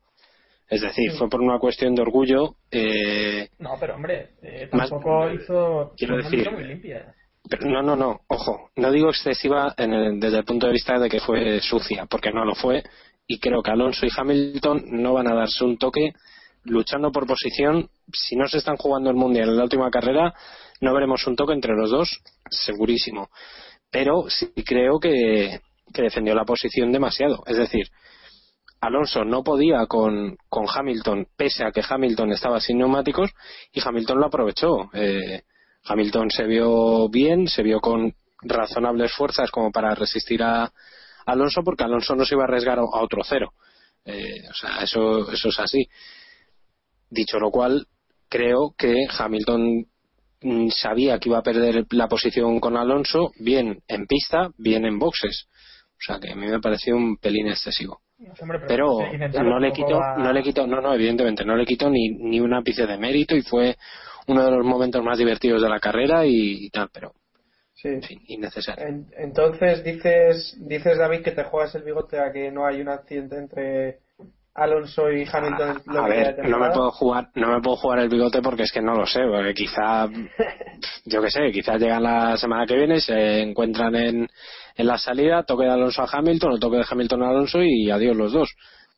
Es 0.69 0.81
decir, 0.81 1.11
Sí. 1.11 1.17
fue 1.17 1.29
por 1.29 1.41
una 1.41 1.59
cuestión 1.59 1.93
de 1.93 2.01
orgullo. 2.01 2.55
Eh, 2.71 3.49
No, 3.59 3.75
pero 3.77 3.95
hombre, 3.95 4.29
eh, 4.41 4.69
Más- 4.71 4.89
tampoco 4.89 5.29
hizo 5.31 5.93
Quiero 5.97 6.15
una 6.15 6.23
decir- 6.23 6.39
lucha 6.39 6.51
muy 6.51 6.63
limpia. 6.63 7.13
pero 7.49 7.65
no, 7.69 7.81
no, 7.81 7.97
no, 7.97 8.21
ojo, 8.27 8.69
no 8.77 8.91
digo 8.91 9.09
excesiva 9.09 9.73
en 9.77 9.91
el- 9.93 10.19
desde 10.21 10.37
el 10.37 10.45
punto 10.45 10.67
de 10.67 10.71
vista 10.73 10.97
de 10.97 11.09
que 11.09 11.19
fue 11.19 11.59
sucia, 11.59 12.05
porque 12.05 12.31
no 12.31 12.45
lo 12.45 12.55
fue. 12.55 12.83
Y 13.27 13.39
creo 13.39 13.61
que 13.61 13.71
Alonso 13.71 14.05
y 14.05 14.09
Hamilton 14.15 14.83
no 14.91 15.13
van 15.13 15.27
a 15.27 15.35
darse 15.35 15.63
un 15.63 15.77
toque 15.77 16.13
luchando 16.63 17.11
por 17.11 17.25
posición. 17.25 17.89
Si 18.11 18.35
no 18.35 18.47
se 18.47 18.57
están 18.57 18.77
jugando 18.77 19.09
el 19.09 19.15
mundial 19.15 19.49
en 19.49 19.57
la 19.57 19.63
última 19.63 19.89
carrera, 19.89 20.33
no 20.81 20.93
veremos 20.93 21.25
un 21.27 21.35
toque 21.35 21.53
entre 21.53 21.75
los 21.75 21.89
dos, 21.89 22.21
segurísimo. 22.49 23.29
Pero 23.89 24.25
sí 24.29 24.51
creo 24.65 24.99
que, 24.99 25.59
que 25.93 26.01
defendió 26.01 26.35
la 26.35 26.45
posición 26.45 26.91
demasiado. 26.91 27.43
Es 27.45 27.57
decir, 27.57 27.87
Alonso 28.81 29.23
no 29.23 29.43
podía 29.43 29.85
con, 29.85 30.37
con 30.49 30.65
Hamilton, 30.67 31.27
pese 31.37 31.63
a 31.63 31.71
que 31.71 31.83
Hamilton 31.87 32.31
estaba 32.31 32.59
sin 32.59 32.79
neumáticos, 32.79 33.29
y 33.71 33.79
Hamilton 33.79 34.19
lo 34.19 34.25
aprovechó. 34.25 34.89
Eh, 34.93 35.43
Hamilton 35.85 36.31
se 36.31 36.45
vio 36.45 37.07
bien, 37.09 37.47
se 37.47 37.63
vio 37.63 37.79
con 37.79 38.13
razonables 38.41 39.13
fuerzas 39.13 39.51
como 39.51 39.71
para 39.71 39.93
resistir 39.93 40.41
a 40.41 40.71
Alonso, 41.25 41.61
porque 41.63 41.83
Alonso 41.83 42.15
no 42.15 42.25
se 42.25 42.35
iba 42.35 42.43
a 42.43 42.47
arriesgar 42.47 42.79
a 42.79 42.83
otro 42.83 43.21
cero. 43.23 43.53
Eh, 44.05 44.41
o 44.49 44.53
sea, 44.53 44.81
eso, 44.83 45.31
eso 45.31 45.49
es 45.49 45.59
así. 45.59 45.85
Dicho 47.09 47.37
lo 47.39 47.51
cual, 47.51 47.85
creo 48.29 48.73
que 48.77 49.05
Hamilton 49.17 49.85
mm, 50.41 50.69
sabía 50.69 51.19
que 51.19 51.29
iba 51.29 51.39
a 51.39 51.43
perder 51.43 51.85
la 51.91 52.07
posición 52.07 52.59
con 52.59 52.77
Alonso, 52.77 53.31
bien 53.39 53.81
en 53.87 54.05
pista, 54.07 54.49
bien 54.57 54.85
en 54.85 54.97
boxes. 54.97 55.47
O 55.93 56.03
sea, 56.03 56.19
que 56.19 56.31
a 56.31 56.35
mí 56.35 56.47
me 56.47 56.59
pareció 56.59 56.95
un 56.95 57.17
pelín 57.17 57.47
excesivo. 57.47 58.01
Hombre, 58.39 58.59
Pero 58.67 58.99
no 59.43 59.59
le 59.59 59.71
quitó, 59.73 59.99
a- 60.01 60.15
no 60.17 60.31
le 60.31 60.43
quitó, 60.43 60.67
no, 60.67 60.79
no, 60.79 60.93
evidentemente, 60.93 61.43
no 61.43 61.55
le 61.55 61.65
quitó 61.65 61.89
ni, 61.89 62.09
ni 62.09 62.39
un 62.39 62.53
ápice 62.53 62.85
de 62.87 62.97
mérito 62.97 63.35
y 63.35 63.41
fue 63.41 63.75
uno 64.27 64.43
de 64.45 64.51
los 64.51 64.65
momentos 64.65 65.03
más 65.03 65.17
divertidos 65.17 65.61
de 65.61 65.69
la 65.69 65.79
carrera 65.79 66.25
y, 66.25 66.65
y 66.65 66.69
tal, 66.69 66.89
pero 66.93 67.13
sí. 67.81 68.17
innecesario. 68.27 68.85
En- 68.85 69.07
entonces 69.17 69.83
dices, 69.83 70.55
dices 70.59 70.97
David 70.97 71.21
que 71.23 71.31
te 71.31 71.43
juegas 71.43 71.73
el 71.75 71.83
bigote 71.83 72.19
a 72.19 72.31
que 72.31 72.51
no 72.51 72.65
hay 72.65 72.81
un 72.81 72.89
accidente 72.89 73.37
entre 73.37 73.99
Alonso 74.53 75.09
y 75.11 75.25
Hamilton. 75.31 75.81
lo 75.85 76.03
A 76.03 76.07
ver, 76.07 76.47
no 76.49 76.59
me 76.59 76.69
puedo 76.71 76.91
jugar, 76.91 77.29
no 77.35 77.53
me 77.53 77.61
puedo 77.61 77.77
jugar 77.77 77.99
el 77.99 78.09
bigote 78.09 78.41
porque 78.41 78.63
es 78.63 78.71
que 78.71 78.81
no 78.81 78.93
lo 78.93 79.05
sé, 79.05 79.21
porque 79.25 79.53
quizá, 79.53 80.07
yo 81.05 81.21
qué 81.21 81.29
sé, 81.29 81.51
quizás 81.51 81.79
llegan 81.79 82.03
la 82.03 82.35
semana 82.37 82.65
que 82.65 82.75
viene, 82.75 82.99
se 82.99 83.41
encuentran 83.41 83.95
en, 83.95 84.27
en 84.75 84.87
la 84.87 84.97
salida, 84.97 85.43
toque 85.43 85.63
de 85.65 85.71
Alonso 85.71 86.01
a 86.01 86.09
Hamilton 86.11 86.53
o 86.53 86.59
toque 86.59 86.77
de 86.77 86.85
Hamilton 86.89 87.23
a 87.23 87.29
Alonso 87.29 87.61
y 87.61 87.89
adiós 87.89 88.15
los 88.15 88.33
dos. 88.33 88.49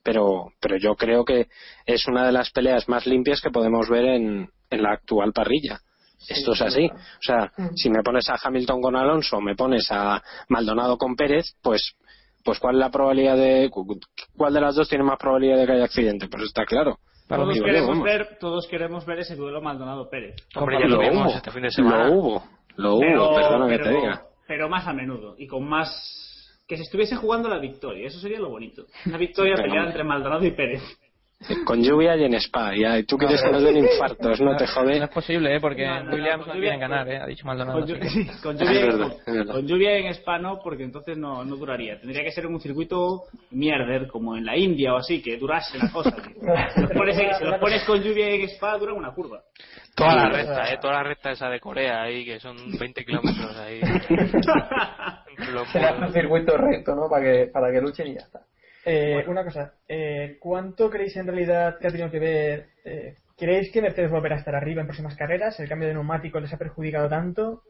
Pero, 0.01 0.47
pero 0.59 0.75
yo 0.77 0.95
creo 0.95 1.23
que 1.23 1.47
es 1.85 2.07
una 2.07 2.25
de 2.25 2.33
las 2.33 2.49
peleas 2.51 2.89
más 2.89 3.05
limpias 3.05 3.39
que 3.39 3.51
podemos 3.51 3.87
ver 3.89 4.03
en, 4.05 4.49
en 4.69 4.83
la 4.83 4.91
actual 4.91 5.31
parrilla. 5.33 5.79
Esto 6.27 6.53
es 6.53 6.61
así. 6.61 6.87
O 6.89 7.21
sea, 7.21 7.51
si 7.75 7.89
me 7.89 8.01
pones 8.03 8.29
a 8.29 8.35
Hamilton 8.41 8.81
con 8.81 8.95
Alonso, 8.95 9.41
me 9.41 9.55
pones 9.55 9.87
a 9.91 10.21
Maldonado 10.49 10.97
con 10.97 11.15
Pérez, 11.15 11.55
pues, 11.61 11.95
pues 12.43 12.59
¿cuál 12.59 12.75
es 12.75 12.79
la 12.79 12.89
probabilidad 12.89 13.37
de, 13.37 13.69
cuál 14.37 14.53
de 14.53 14.61
las 14.61 14.75
dos 14.75 14.89
tiene 14.89 15.03
más 15.03 15.17
probabilidad 15.17 15.57
de 15.57 15.65
que 15.65 15.71
haya 15.73 15.85
accidente? 15.85 16.27
Pues 16.27 16.43
está 16.43 16.65
claro. 16.65 16.97
Todos 17.27 17.55
yo, 17.55 17.63
queremos, 17.63 18.03
ver, 18.03 18.37
todos 18.39 18.67
queremos 18.67 19.05
ver 19.05 19.19
ese 19.19 19.35
duelo 19.35 19.61
Maldonado-Pérez. 19.61 20.35
Hombre, 20.55 20.79
ya 20.79 20.87
lo 20.87 20.99
vimos 20.99 21.35
este 21.35 21.51
fin 21.51 21.63
de 21.63 21.71
semana. 21.71 22.07
Lo 22.09 22.13
hubo, 22.13 22.43
lo 22.75 22.93
hubo, 22.95 22.99
Pero, 22.99 23.35
perdona 23.35 23.69
que 23.69 23.79
te 23.83 23.89
diga. 23.89 24.21
pero 24.47 24.69
más 24.69 24.85
a 24.87 24.93
menudo 24.93 25.35
y 25.37 25.47
con 25.47 25.67
más 25.67 25.89
que 26.67 26.75
se 26.77 26.83
estuviese 26.83 27.15
jugando 27.15 27.49
la 27.49 27.59
victoria 27.59 28.07
eso 28.07 28.19
sería 28.19 28.39
lo 28.39 28.49
bonito 28.49 28.85
una 29.05 29.17
victoria 29.17 29.53
Pero, 29.55 29.67
peleada 29.67 29.87
entre 29.89 30.03
Maldonado 30.03 30.45
y 30.45 30.51
Pérez 30.51 30.81
Con 31.65 31.83
lluvia 31.83 32.15
y 32.15 32.23
en 32.23 32.35
spa, 32.35 32.71
ya, 32.73 32.97
y 32.97 33.03
tú 33.03 33.17
quieres 33.17 33.41
que 33.43 33.51
nos 33.51 33.61
den 33.61 33.75
infartos, 33.75 34.39
no 34.39 34.55
te 34.55 34.63
no 34.65 34.71
jode. 34.71 34.97
es 35.03 35.09
posible 35.09 35.53
¿eh? 35.53 35.59
porque 35.59 35.85
No, 35.85 35.95
no, 35.99 36.03
no, 36.05 36.13
Williams 36.15 36.47
no 36.47 36.53
lluvia- 36.53 36.61
quieren 36.61 36.79
ganar 36.79 37.09
¿eh? 37.09 37.17
ha 37.17 37.25
dicho 37.25 37.45
Maldonado 37.45 37.79
con, 37.81 37.89
llu- 37.89 38.01
sí. 38.01 38.23
sí, 38.23 38.41
con 38.41 38.55
Es 38.55 38.61
lluvia, 38.61 38.81
verdad, 38.85 38.99
con- 39.09 39.11
es 39.11 39.33
verdad. 39.35 39.53
con 39.53 39.67
lluvia 39.67 39.97
en 39.97 40.05
spa 40.13 40.39
no 40.39 40.59
porque 40.63 40.83
entonces 40.83 41.17
no, 41.17 41.43
no 41.43 41.55
duraría 41.57 41.99
tendría 41.99 42.23
que 42.23 42.31
ser 42.31 42.47
un 42.47 42.61
circuito 42.61 43.23
mierder 43.51 44.07
como 44.07 44.37
en 44.37 44.45
la 44.45 44.55
India 44.55 44.93
o 44.93 44.97
así 44.99 45.21
que 45.21 45.35
durase 45.37 45.77
la 45.79 45.91
cosa 45.91 46.11
tío. 46.15 46.33
si 46.75 46.81
los 46.81 46.91
pones, 46.91 47.37
si 47.37 47.43
los 47.43 47.57
pones 47.59 47.83
con 47.83 48.01
lluvia 48.01 48.29
en 48.29 48.41
spa 48.47 48.77
dura 48.77 48.93
una 48.93 49.11
curva 49.13 49.41
Toda 49.95 50.15
la 50.15 50.29
recta, 50.29 50.73
eh, 50.73 50.77
toda 50.81 50.93
la 50.93 51.03
recta 51.03 51.31
esa 51.31 51.49
de 51.49 51.59
Corea 51.59 52.01
ahí, 52.03 52.23
que 52.25 52.39
son 52.39 52.55
20 52.79 53.05
kilómetros 53.05 53.55
ahí. 53.57 53.79
Entre 53.83 55.51
los 55.53 55.67
Se 55.69 55.79
le 55.79 55.85
hace 55.85 56.01
un 56.05 56.13
circuito 56.13 56.57
recto, 56.57 56.95
¿no? 56.95 57.07
Para 57.07 57.23
que, 57.23 57.45
para 57.53 57.71
que 57.71 57.79
luchen 57.79 58.07
y 58.07 58.13
ya 58.15 58.21
está. 58.21 58.39
Eh, 58.85 59.23
Una 59.27 59.43
cosa, 59.43 59.73
eh, 59.87 60.37
¿cuánto 60.39 60.89
creéis 60.89 61.15
en 61.15 61.27
realidad 61.27 61.77
que 61.79 61.87
ha 61.87 61.91
tenido 61.91 62.11
que 62.11 62.19
ver? 62.19 62.65
eh, 62.85 63.15
¿Creéis 63.37 63.71
que 63.71 63.81
Mercedes 63.81 64.11
volverá 64.11 64.35
a 64.35 64.39
estar 64.39 64.55
arriba 64.55 64.81
en 64.81 64.87
próximas 64.87 65.15
carreras? 65.15 65.59
¿El 65.59 65.67
cambio 65.67 65.87
de 65.87 65.93
neumáticos 65.95 66.41
les 66.41 66.53
ha 66.53 66.57
perjudicado 66.57 67.09
tanto? 67.09 67.61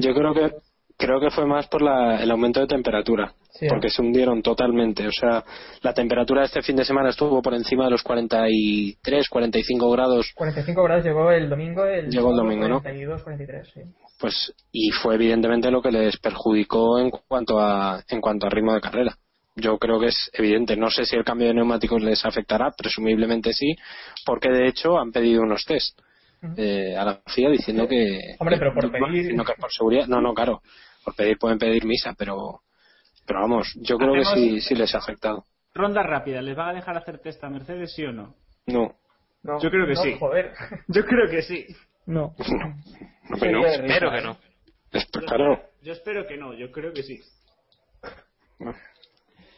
Yo 0.00 0.14
creo 0.14 0.34
que 0.34 0.50
creo 0.98 1.18
que 1.20 1.30
fue 1.30 1.46
más 1.46 1.66
por 1.68 1.80
la- 1.80 2.22
el 2.22 2.30
aumento 2.30 2.60
de 2.60 2.66
temperatura, 2.66 3.32
Sí. 3.52 3.66
porque 3.68 3.88
se 3.88 4.02
hundieron 4.02 4.42
totalmente. 4.42 5.06
O 5.06 5.12
sea, 5.12 5.42
la 5.80 5.94
temperatura 5.94 6.44
este 6.44 6.60
fin 6.60 6.76
de 6.76 6.84
semana 6.84 7.08
estuvo 7.08 7.40
por 7.40 7.54
encima 7.54 7.84
de 7.84 7.90
los 7.92 8.02
43, 8.02 9.28
45 9.30 9.90
grados 9.90 10.30
45 10.34 10.82
grados 10.82 11.04
llegó 11.04 11.30
el 11.30 11.48
domingo, 11.48 11.86
el 11.86 12.10
Llegó 12.10 12.30
el 12.32 12.36
domingo, 12.36 12.68
¿no? 12.68 12.82
42, 12.82 13.22
43, 13.22 13.70
sí. 13.72 13.80
pues 14.20 14.52
y 14.72 14.90
fue 14.90 15.14
evidentemente 15.14 15.70
lo 15.70 15.80
que 15.80 15.90
les 15.92 16.18
perjudicó 16.18 16.98
en 16.98 17.10
cuanto 17.10 17.58
a 17.58 18.02
en 18.08 18.20
cuanto 18.20 18.46
a 18.46 18.50
ritmo 18.50 18.74
de 18.74 18.80
carrera 18.82 19.14
yo 19.60 19.78
creo 19.78 20.00
que 20.00 20.06
es 20.08 20.30
evidente 20.32 20.76
no 20.76 20.90
sé 20.90 21.04
si 21.04 21.16
el 21.16 21.24
cambio 21.24 21.48
de 21.48 21.54
neumáticos 21.54 22.02
les 22.02 22.24
afectará 22.24 22.70
presumiblemente 22.72 23.52
sí 23.52 23.76
porque 24.26 24.50
de 24.50 24.68
hecho 24.68 24.98
han 24.98 25.12
pedido 25.12 25.42
unos 25.42 25.64
test 25.64 25.98
eh, 26.56 26.96
a 26.96 27.04
la 27.04 27.20
FIA 27.26 27.50
diciendo 27.50 27.86
que 27.86 28.18
Hombre, 28.38 28.56
pero 28.58 28.74
por 28.74 28.90
pedir- 28.90 29.12
diciendo 29.12 29.44
que 29.44 29.52
por 29.60 29.70
seguridad 29.72 30.06
no 30.06 30.20
no 30.20 30.32
claro 30.34 30.62
por 31.04 31.14
pedir 31.14 31.38
pueden 31.38 31.58
pedir 31.58 31.84
misa 31.84 32.14
pero 32.18 32.60
pero 33.26 33.40
vamos 33.40 33.72
yo 33.76 33.96
creo 33.98 34.14
que 34.14 34.24
sí 34.24 34.60
sí 34.60 34.74
les 34.74 34.94
ha 34.94 34.98
afectado 34.98 35.44
Ronda 35.72 36.02
rápida, 36.02 36.42
¿les 36.42 36.56
van 36.56 36.70
a 36.70 36.72
dejar 36.74 36.96
hacer 36.96 37.18
test 37.20 37.44
a 37.44 37.48
Mercedes, 37.48 37.92
sí 37.94 38.04
o 38.04 38.10
no? 38.12 38.34
no 38.66 39.60
Yo 39.60 39.70
creo 39.70 39.86
que 39.86 39.94
no, 39.94 40.02
sí. 40.02 40.16
Joder. 40.18 40.52
Yo 40.88 41.06
creo 41.06 41.30
que 41.30 41.42
sí. 41.42 41.66
No. 42.06 42.34
Hombre, 43.30 43.52
no. 43.52 43.64
Espero 43.66 44.10
que 44.10 44.20
no. 44.20 44.36
Pues, 44.90 45.06
claro 45.06 45.62
Yo 45.82 45.92
espero 45.92 46.26
que 46.26 46.36
no, 46.36 46.54
yo 46.54 46.72
creo 46.72 46.92
que 46.92 47.04
sí. 47.04 47.20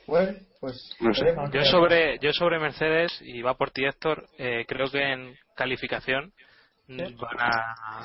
Bueno, 0.07 0.39
pues 0.61 0.97
No 1.01 1.15
sé. 1.15 1.35
Yo 1.53 1.65
sobre, 1.65 2.19
yo 2.19 2.33
sobre 2.33 2.59
Mercedes, 2.59 3.21
y 3.23 3.43
va 3.43 3.55
por 3.55 3.71
ti 3.71 3.85
Héctor, 3.85 4.27
eh, 4.39 4.65
creo 4.67 4.91
que 4.91 5.13
en 5.13 5.37
calificación 5.57 6.33
mm, 6.89 7.17
van 7.17 7.41
a 7.41 8.05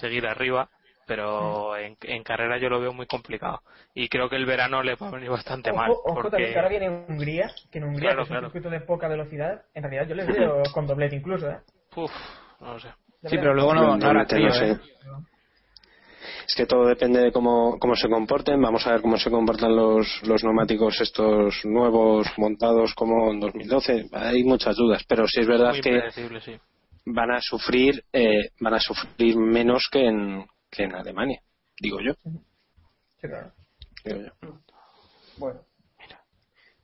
seguir 0.00 0.26
arriba, 0.26 0.68
pero 1.06 1.76
en, 1.76 1.96
en 2.02 2.22
carrera 2.22 2.58
yo 2.58 2.68
lo 2.68 2.80
veo 2.80 2.92
muy 2.92 3.06
complicado. 3.06 3.60
Y 3.94 4.08
creo 4.08 4.28
que 4.28 4.36
el 4.36 4.46
verano 4.46 4.82
le 4.82 4.96
va 4.96 5.08
a 5.08 5.12
venir 5.12 5.30
bastante 5.30 5.72
mal. 5.72 5.90
Ojo, 5.90 6.30
también 6.30 6.52
que 6.52 6.56
ahora 6.58 6.68
viene 6.68 6.90
Hungría, 6.90 7.50
que 7.70 7.78
en 7.78 7.84
Hungría 7.84 8.10
Claro, 8.10 8.26
que 8.26 8.34
es 8.34 8.38
un 8.38 8.44
circuito 8.46 8.70
de 8.70 8.80
poca 8.80 9.08
velocidad, 9.08 9.62
en 9.74 9.82
realidad 9.82 10.08
yo 10.08 10.14
les 10.14 10.26
veo 10.26 10.62
con 10.74 10.86
doblete 10.86 11.16
incluso, 11.16 11.50
¿eh? 11.50 11.58
uf, 11.94 12.10
no 12.60 12.74
lo 12.74 12.80
sé. 12.80 12.88
Sí, 13.24 13.38
pero 13.38 13.54
luego 13.54 13.74
no, 13.74 13.96
no 13.96 14.12
no 14.12 14.52
sé. 14.52 14.78
Es 16.46 16.54
que 16.56 16.66
todo 16.66 16.86
depende 16.86 17.20
de 17.20 17.32
cómo, 17.32 17.78
cómo 17.78 17.94
se 17.94 18.08
comporten. 18.08 18.60
Vamos 18.60 18.86
a 18.86 18.92
ver 18.92 19.02
cómo 19.02 19.16
se 19.16 19.30
comportan 19.30 19.74
los, 19.74 20.22
los 20.24 20.42
neumáticos 20.44 21.00
estos 21.00 21.64
nuevos 21.64 22.26
montados 22.36 22.94
como 22.94 23.30
en 23.30 23.40
2012. 23.40 24.08
Hay 24.12 24.44
muchas 24.44 24.76
dudas, 24.76 25.04
pero 25.08 25.26
sí 25.26 25.40
es 25.40 25.46
verdad 25.46 25.72
Muy 25.72 25.80
que 25.80 26.02
sí. 26.40 26.56
van 27.06 27.30
a 27.30 27.40
sufrir 27.40 28.04
eh, 28.12 28.50
van 28.60 28.74
a 28.74 28.80
sufrir 28.80 29.36
menos 29.36 29.88
que 29.90 30.06
en, 30.06 30.46
que 30.70 30.84
en 30.84 30.94
Alemania, 30.94 31.40
digo 31.80 31.98
yo. 32.00 32.12
Sí, 33.20 33.28
claro. 33.28 33.52
Digo 34.04 34.20
yo. 34.20 34.58
Bueno. 35.38 35.60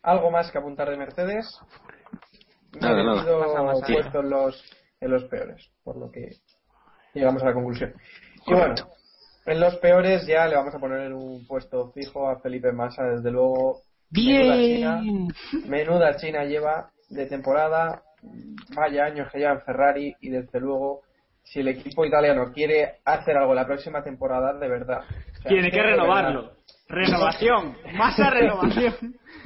¿Algo 0.02 0.30
más 0.30 0.50
que 0.50 0.58
apuntar 0.58 0.90
de 0.90 0.96
Mercedes? 0.96 1.46
Nada, 2.80 3.04
nada. 3.04 3.38
Masa, 3.38 3.62
masa. 3.62 3.86
puesto 3.86 4.20
en 4.20 4.30
los, 4.30 4.64
en 5.00 5.10
los 5.10 5.24
peores, 5.24 5.70
por 5.84 5.96
lo 5.96 6.10
que 6.10 6.30
llegamos 7.14 7.42
a 7.42 7.46
la 7.46 7.54
conclusión. 7.54 7.94
Y 8.46 8.52
bueno, 8.52 8.74
Correcto. 8.74 8.88
En 9.46 9.60
los 9.60 9.76
peores 9.76 10.26
ya 10.26 10.46
le 10.46 10.56
vamos 10.56 10.74
a 10.74 10.78
poner 10.78 11.12
un 11.12 11.46
puesto 11.46 11.90
fijo 11.92 12.28
a 12.28 12.40
Felipe 12.40 12.72
Massa, 12.72 13.04
desde 13.04 13.30
luego. 13.30 13.80
Bien. 14.10 14.46
Menuda 14.46 15.00
China, 15.00 15.02
menuda 15.66 16.16
China 16.16 16.44
lleva 16.44 16.90
de 17.08 17.26
temporada, 17.26 18.02
vaya 18.74 19.04
años 19.04 19.30
que 19.32 19.38
lleva 19.38 19.52
en 19.52 19.62
Ferrari 19.62 20.16
y 20.20 20.30
desde 20.30 20.60
luego 20.60 21.02
si 21.42 21.60
el 21.60 21.68
equipo 21.68 22.04
italiano 22.04 22.52
quiere 22.52 22.98
hacer 23.04 23.36
algo 23.36 23.54
la 23.54 23.66
próxima 23.66 24.02
temporada, 24.02 24.52
de 24.58 24.68
verdad. 24.68 25.00
o 25.00 25.42
sea, 25.42 25.48
Tiene 25.48 25.70
que 25.70 25.76
verdad, 25.76 25.92
renovarlo. 25.96 26.52
Renovación. 26.92 27.74
Masa 27.94 28.28
renovación. 28.30 28.94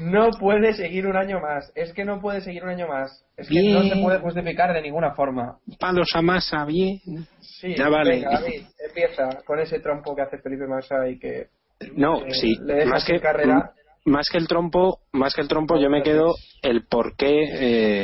No 0.01 0.30
puede 0.38 0.74
seguir 0.74 1.07
un 1.07 1.16
año 1.16 1.40
más. 1.40 1.72
Es 1.74 1.92
que 1.92 2.05
no 2.05 2.20
puede 2.20 2.40
seguir 2.40 2.64
un 2.64 2.70
año 2.70 2.88
más. 2.88 3.24
Es 3.36 3.49
que 3.49 3.62
no 3.72 3.82
se 3.84 3.97
puede 4.03 4.18
justificar 4.18 4.72
de 4.74 4.82
ninguna 4.82 5.14
forma. 5.14 5.59
Palos 5.78 6.09
a 6.14 6.22
masa, 6.22 6.64
bien. 6.64 6.99
Sí, 7.40 7.74
Ya 7.76 7.88
vale. 7.88 8.11
venga, 8.16 8.30
David, 8.40 8.62
empieza 8.86 9.42
con 9.47 9.59
ese 9.61 9.78
trompo 9.80 10.14
que 10.14 10.22
hace 10.22 10.38
Felipe 10.38 10.66
Massa 10.66 11.09
y 11.09 11.18
que 11.18 11.47
No, 11.94 12.24
eh, 12.26 12.32
sí, 12.32 12.57
le 12.64 12.74
deja 12.74 12.90
más 12.90 13.05
que 13.05 13.20
carrera. 13.20 13.70
más 14.05 14.28
que 14.30 14.38
el 14.38 14.49
trompo, 14.49 14.99
más 15.12 15.32
que 15.34 15.40
el 15.40 15.49
trompo, 15.49 15.78
yo 15.78 15.88
me 15.88 16.03
quedo 16.03 16.34
el 16.62 16.84
por 16.86 17.16
qué 17.16 17.44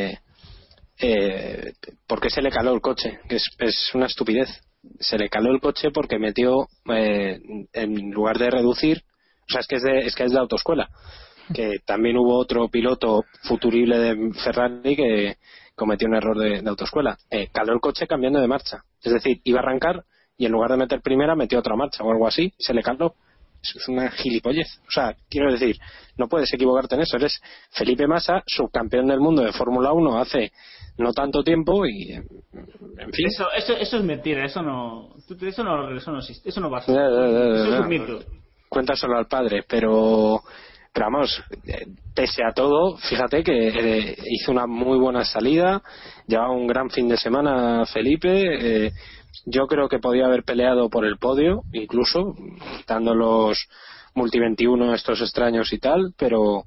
eh, 0.08 0.18
eh, 1.00 1.72
por 2.06 2.20
qué 2.20 2.30
se 2.30 2.42
le 2.42 2.50
caló 2.50 2.72
el 2.74 2.80
coche, 2.80 3.18
que 3.28 3.36
es, 3.36 3.44
es 3.58 3.90
una 3.94 4.06
estupidez. 4.06 4.48
Se 5.00 5.18
le 5.18 5.28
caló 5.28 5.50
el 5.52 5.60
coche 5.60 5.90
porque 5.92 6.18
metió 6.18 6.66
eh, 6.94 7.38
en 7.72 8.10
lugar 8.12 8.38
de 8.38 8.50
reducir, 8.50 9.02
o 9.48 9.52
sea, 9.52 9.60
es 9.60 9.66
que 9.66 9.76
es 9.76 9.82
de, 9.82 9.98
es 10.00 10.14
que 10.14 10.24
es 10.24 10.32
de 10.32 10.38
autoescuela. 10.38 10.88
Que 11.52 11.80
también 11.84 12.16
hubo 12.16 12.36
otro 12.36 12.68
piloto 12.68 13.24
futurible 13.42 13.98
de 13.98 14.32
Ferrari 14.44 14.96
que 14.96 15.36
cometió 15.74 16.08
un 16.08 16.14
error 16.14 16.38
de, 16.38 16.62
de 16.62 16.68
autoescuela. 16.68 17.18
Eh, 17.30 17.48
caló 17.52 17.72
el 17.72 17.80
coche 17.80 18.06
cambiando 18.06 18.40
de 18.40 18.46
marcha. 18.46 18.84
Es 19.02 19.12
decir, 19.12 19.40
iba 19.44 19.60
a 19.60 19.62
arrancar 19.62 20.04
y 20.36 20.46
en 20.46 20.52
lugar 20.52 20.70
de 20.70 20.76
meter 20.76 21.00
primera 21.02 21.34
metió 21.34 21.58
otra 21.58 21.76
marcha 21.76 22.02
o 22.04 22.10
algo 22.10 22.26
así, 22.26 22.52
se 22.58 22.74
le 22.74 22.82
caló. 22.82 23.14
Eso 23.62 23.78
es 23.78 23.88
una 23.88 24.10
gilipollez. 24.10 24.80
O 24.88 24.90
sea, 24.90 25.14
quiero 25.30 25.52
decir, 25.52 25.76
no 26.16 26.28
puedes 26.28 26.52
equivocarte 26.52 26.96
en 26.96 27.02
eso. 27.02 27.16
Eres 27.16 27.40
Felipe 27.70 28.08
Massa, 28.08 28.42
subcampeón 28.46 29.06
del 29.06 29.20
mundo 29.20 29.42
de 29.42 29.52
Fórmula 29.52 29.92
1 29.92 30.18
hace 30.18 30.52
no 30.98 31.12
tanto 31.12 31.42
tiempo 31.42 31.86
y, 31.86 32.12
en 32.12 33.12
fin. 33.12 33.26
Eso, 33.26 33.46
eso, 33.56 33.76
eso 33.76 33.96
es 33.98 34.04
mentira, 34.04 34.44
eso 34.44 34.62
no, 34.62 35.14
eso 35.40 35.64
no, 35.64 35.96
eso 35.96 36.10
no 36.10 36.18
existe, 36.18 36.48
eso 36.48 36.60
no 36.60 36.70
va 36.70 36.78
a 36.78 36.82
ser. 36.82 36.96
Eso 36.96 37.74
es 37.74 37.80
un 37.80 37.88
mito. 37.88 38.18
Cuéntaselo 38.72 39.18
al 39.18 39.26
padre, 39.26 39.64
pero, 39.68 40.40
pero 40.94 41.06
vamos, 41.12 41.44
eh, 41.66 41.84
pese 42.14 42.42
a 42.42 42.54
todo, 42.54 42.96
fíjate 42.96 43.44
que 43.44 43.68
eh, 43.68 44.16
hizo 44.30 44.50
una 44.50 44.66
muy 44.66 44.98
buena 44.98 45.26
salida, 45.26 45.82
llevaba 46.26 46.52
un 46.52 46.66
gran 46.66 46.88
fin 46.88 47.06
de 47.06 47.18
semana 47.18 47.84
Felipe, 47.84 48.30
eh, 48.86 48.92
yo 49.44 49.66
creo 49.66 49.90
que 49.90 49.98
podía 49.98 50.24
haber 50.24 50.44
peleado 50.44 50.88
por 50.88 51.04
el 51.04 51.18
podio, 51.18 51.64
incluso, 51.74 52.34
dando 52.88 53.14
los 53.14 53.68
multi 54.14 54.38
21 54.38 54.94
estos 54.94 55.20
extraños 55.20 55.70
y 55.74 55.78
tal, 55.78 56.14
pero 56.16 56.62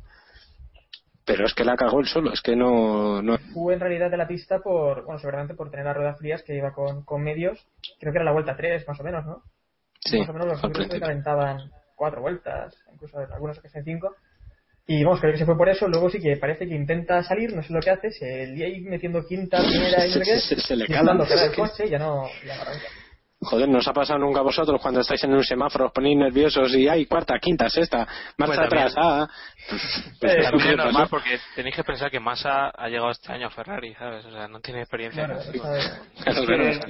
pero 1.26 1.44
es 1.44 1.56
que 1.56 1.64
la 1.64 1.76
cagó 1.76 2.02
él 2.02 2.06
solo, 2.06 2.32
es 2.32 2.42
que 2.42 2.56
no, 2.56 3.24
no 3.24 3.40
Fue 3.52 3.74
en 3.74 3.80
realidad 3.80 4.12
de 4.12 4.18
la 4.18 4.28
pista 4.28 4.60
por, 4.60 5.06
bueno, 5.06 5.18
seguramente 5.18 5.56
por 5.56 5.72
tener 5.72 5.88
las 5.88 5.98
ruedas 5.98 6.20
frías 6.20 6.44
que 6.44 6.56
iba 6.56 6.72
con, 6.72 7.04
con 7.04 7.24
medios. 7.24 7.58
Creo 8.00 8.14
que 8.14 8.20
era 8.20 8.26
la 8.26 8.32
vuelta 8.32 8.56
3, 8.56 8.88
más 8.88 9.00
o 9.00 9.04
menos, 9.04 9.26
¿no? 9.26 9.42
sí, 10.02 10.20
más 10.20 10.30
o 10.30 10.34
menos 10.34 10.48
los 10.50 10.62
principio. 10.62 11.00
calentaban 11.00 11.72
cuatro 11.96 12.22
vueltas, 12.22 12.76
incluso 12.94 13.18
algunos 13.20 13.60
que 13.60 13.68
hacen 13.68 13.84
cinco. 13.84 14.16
Y 14.88 15.04
vamos, 15.04 15.20
creo 15.20 15.32
que 15.34 15.40
se 15.40 15.46
fue 15.46 15.58
por 15.58 15.68
eso. 15.68 15.88
Luego 15.88 16.10
sí 16.12 16.20
que 16.20 16.38
parece 16.38 16.68
que 16.68 16.76
intenta 16.76 17.24
salir, 17.24 17.56
no 17.56 17.64
sé 17.64 17.74
lo 17.74 17.80
que 17.80 17.90
hace, 17.90 18.12
se 18.12 18.48
lía 18.48 18.68
ahí 18.68 18.82
metiendo 18.82 19.26
quinta, 19.26 19.58
primera 19.60 20.06
y 20.06 20.10
no 20.10 20.14
sé 20.16 20.22
qué. 20.24 20.40
Se- 20.40 20.60
se 20.62 20.76
le 20.76 20.86
y 20.86 20.88
cala. 20.88 21.04
cuando 21.06 21.26
queda 21.26 21.36
Es 21.36 21.42
el 21.44 21.52
que- 21.52 21.62
coche 21.62 21.90
ya 21.90 21.98
no, 21.98 22.28
ya 22.46 22.56
no 22.56 22.62
arranca. 22.62 22.86
Joder, 23.42 23.68
¿nos 23.70 23.88
ha 23.88 23.94
pasado 23.94 24.18
nunca 24.20 24.40
a 24.40 24.44
vosotros 24.44 24.82
cuando 24.82 25.02
estáis 25.02 25.24
en 25.24 25.34
un 25.34 25.44
semáforo 25.44 25.88
os 25.88 25.92
ponéis 25.92 26.18
nerviosos 26.18 26.74
y 26.74 26.88
hay 26.88 27.06
cuarta, 27.06 27.38
quinta, 27.40 27.70
sexta, 27.70 28.08
marcha 28.38 28.56
Pues 28.56 28.60
atrás, 28.60 28.94
ah? 28.98 29.28
Pues, 29.70 29.82
Eh, 30.38 30.44
también 30.44 30.70
es 30.72 30.78
normal 30.78 31.08
porque 31.10 31.38
tenéis 31.56 31.76
que 31.76 31.84
pensar 31.84 32.10
que 32.10 32.20
Massa 32.20 32.70
ha 32.70 32.88
llegado 32.88 33.12
este 33.12 33.32
año 33.34 33.48
a 33.48 33.52
Ferrari, 33.52 33.94
¿sabes? 33.96 34.26
O 34.26 34.32
sea, 34.32 34.48
no 34.48 34.62
tiene 34.62 34.82
experiencia. 34.82 35.28
Bueno, 35.28 35.42
en 35.42 35.50
eso 35.50 35.52
esto. 35.52 35.76
es- 35.76 36.24
claro, 36.24 36.86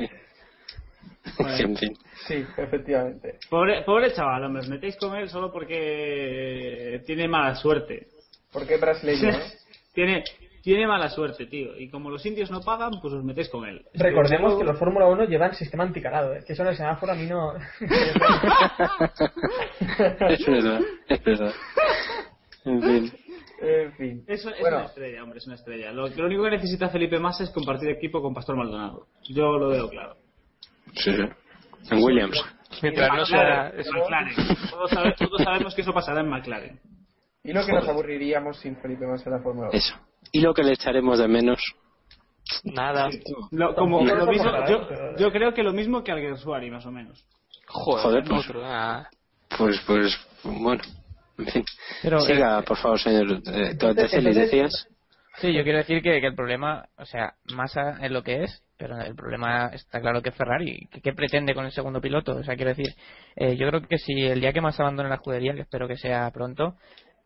sí. 1.58 1.64
En 1.64 1.76
fin. 1.78 1.98
Sí, 2.28 2.46
efectivamente. 2.58 3.40
Pobre, 3.50 3.82
pobre 3.84 4.14
chaval, 4.14 4.44
hombre, 4.44 4.62
os 4.62 4.70
metéis 4.70 4.96
con 4.98 5.16
él 5.16 5.30
solo 5.30 5.52
porque 5.52 7.02
tiene 7.06 7.28
mala 7.28 7.56
suerte. 7.56 8.08
Porque 8.52 8.78
brasileño, 8.78 9.38
tiene, 9.94 10.24
tiene 10.62 10.88
mala 10.88 11.10
suerte, 11.10 11.46
tío. 11.48 11.78
Y 11.78 11.90
como 11.90 12.10
los 12.10 12.26
indios 12.26 12.50
no 12.52 12.62
pagan, 12.62 12.94
pues 13.02 13.14
os 13.14 13.24
metéis 13.24 13.50
con 13.50 13.66
él. 13.68 13.86
Recordemos 13.94 14.58
que 14.58 14.64
los 14.64 14.80
Fórmula 14.80 15.08
1 15.08 15.26
llevan 15.26 15.54
sistema 15.56 15.84
anticalado, 15.84 16.34
¿eh? 16.36 16.44
que 16.46 16.54
eso 16.54 16.64
en 16.64 16.70
el 16.70 16.78
semáforo 16.78 17.12
a 17.12 17.16
mí 17.16 17.26
no. 17.26 17.54
es 20.30 20.46
verdad, 20.48 20.80
es 21.10 21.24
verdad. 21.24 21.54
En 22.66 22.82
fin. 22.82 23.14
En 23.62 23.94
fin. 23.94 24.24
Eso 24.28 24.50
es 24.50 24.60
Bueno. 24.60 24.78
una 24.78 24.86
estrella, 24.88 25.24
hombre, 25.24 25.38
es 25.40 25.46
una 25.46 25.56
estrella. 25.56 25.92
Lo, 25.92 26.08
lo 26.08 26.26
único 26.26 26.44
que 26.44 26.52
necesita 26.52 26.90
Felipe 26.90 27.20
Massa 27.20 27.44
es 27.44 27.50
compartir 27.52 27.90
equipo 27.90 28.22
con 28.22 28.34
Pastor 28.34 28.56
Maldonado. 28.58 29.08
Yo 29.30 29.58
lo 29.58 29.70
veo 29.70 29.90
claro. 29.90 30.18
Sí, 30.96 31.12
sí. 31.16 31.24
En 31.92 32.04
Williams. 32.04 32.42
Mientras 32.82 33.10
no 33.14 33.26
sea. 33.26 33.40
McLaren, 33.40 33.80
eso- 33.80 33.92
McLaren. 33.94 34.36
Todos, 34.70 34.90
sabe- 34.92 35.16
todos 35.18 35.42
sabemos 35.44 35.76
que 35.76 35.82
eso 35.82 35.94
pasará 35.94 36.22
en 36.22 36.30
McLaren. 36.30 36.80
Y 37.44 37.54
lo 37.54 37.66
que 37.66 37.72
nos 37.74 37.82
Joder. 37.82 37.92
aburriríamos 37.92 38.58
sin 38.60 38.76
Felipe 38.78 39.06
Massa 39.06 39.30
en 39.30 39.36
la 39.38 39.42
Fórmula 39.44 39.70
1. 39.70 39.78
Eso. 39.78 39.96
Y 40.32 40.42
lo 40.42 40.54
que 40.54 40.64
le 40.64 40.74
echaremos 40.74 41.20
de 41.20 41.28
menos. 41.28 41.60
Nada. 42.64 43.10
Lo- 43.52 43.76
como, 43.76 44.02
No, 44.04 44.16
lo 44.16 44.26
mismo, 44.28 44.52
yo, 44.68 44.88
yo 45.18 45.32
creo 45.32 45.54
que 45.54 45.64
lo 45.64 45.74
mismo 45.74 46.04
que 46.04 46.12
Alguersuari, 46.12 46.70
más 46.72 46.86
o 46.86 46.92
menos. 46.92 47.26
Joder, 47.68 48.04
Joder, 48.04 48.24
pues. 48.24 48.46
otro, 48.50 48.62
ah. 48.64 49.08
Pues, 49.58 49.80
pues, 49.86 50.18
bueno. 50.44 50.82
En 51.38 51.46
fin. 51.48 51.66
Pero, 52.02 52.20
Siga, 52.22 52.62
por 52.62 52.78
favor, 52.78 53.00
señor. 53.00 53.32
Eh, 53.32 53.42
Celi, 53.44 53.70
entonces- 53.72 54.36
decías. 54.36 54.88
Sí, 55.38 55.54
yo 55.54 55.64
quiero 55.64 55.80
decir 55.80 56.02
que, 56.02 56.18
el 56.18 56.36
problema, 56.36 56.88
o 56.98 57.06
sea, 57.06 57.36
Massa 57.54 57.98
es 58.02 58.10
lo 58.10 58.24
que 58.24 58.44
es, 58.44 58.64
pero 58.78 59.00
el 59.02 59.16
problema 59.16 59.68
está 59.74 60.00
claro 60.00 60.22
que 60.22 60.30
es 60.30 60.36
Ferrari. 60.36 60.88
¿Qué, 60.92 61.02
qué 61.02 61.14
pretende 61.14 61.54
con 61.54 61.66
el 61.66 61.72
segundo 61.72 62.00
piloto? 62.00 62.38
O 62.38 62.44
sea, 62.44 62.56
quiero 62.56 62.70
decir, 62.74 62.96
eh, 63.36 63.58
yo 63.58 63.68
creo 63.68 63.82
que 63.82 63.98
si 63.98 64.14
el 64.24 64.40
día 64.40 64.54
que 64.54 64.62
Massa 64.62 64.84
abandone 64.84 65.10
la 65.10 65.16
escudería, 65.16 65.54
que 65.54 65.62
espero 65.62 65.88
que 65.88 65.98
sea 65.98 66.32
pronto, 66.32 66.76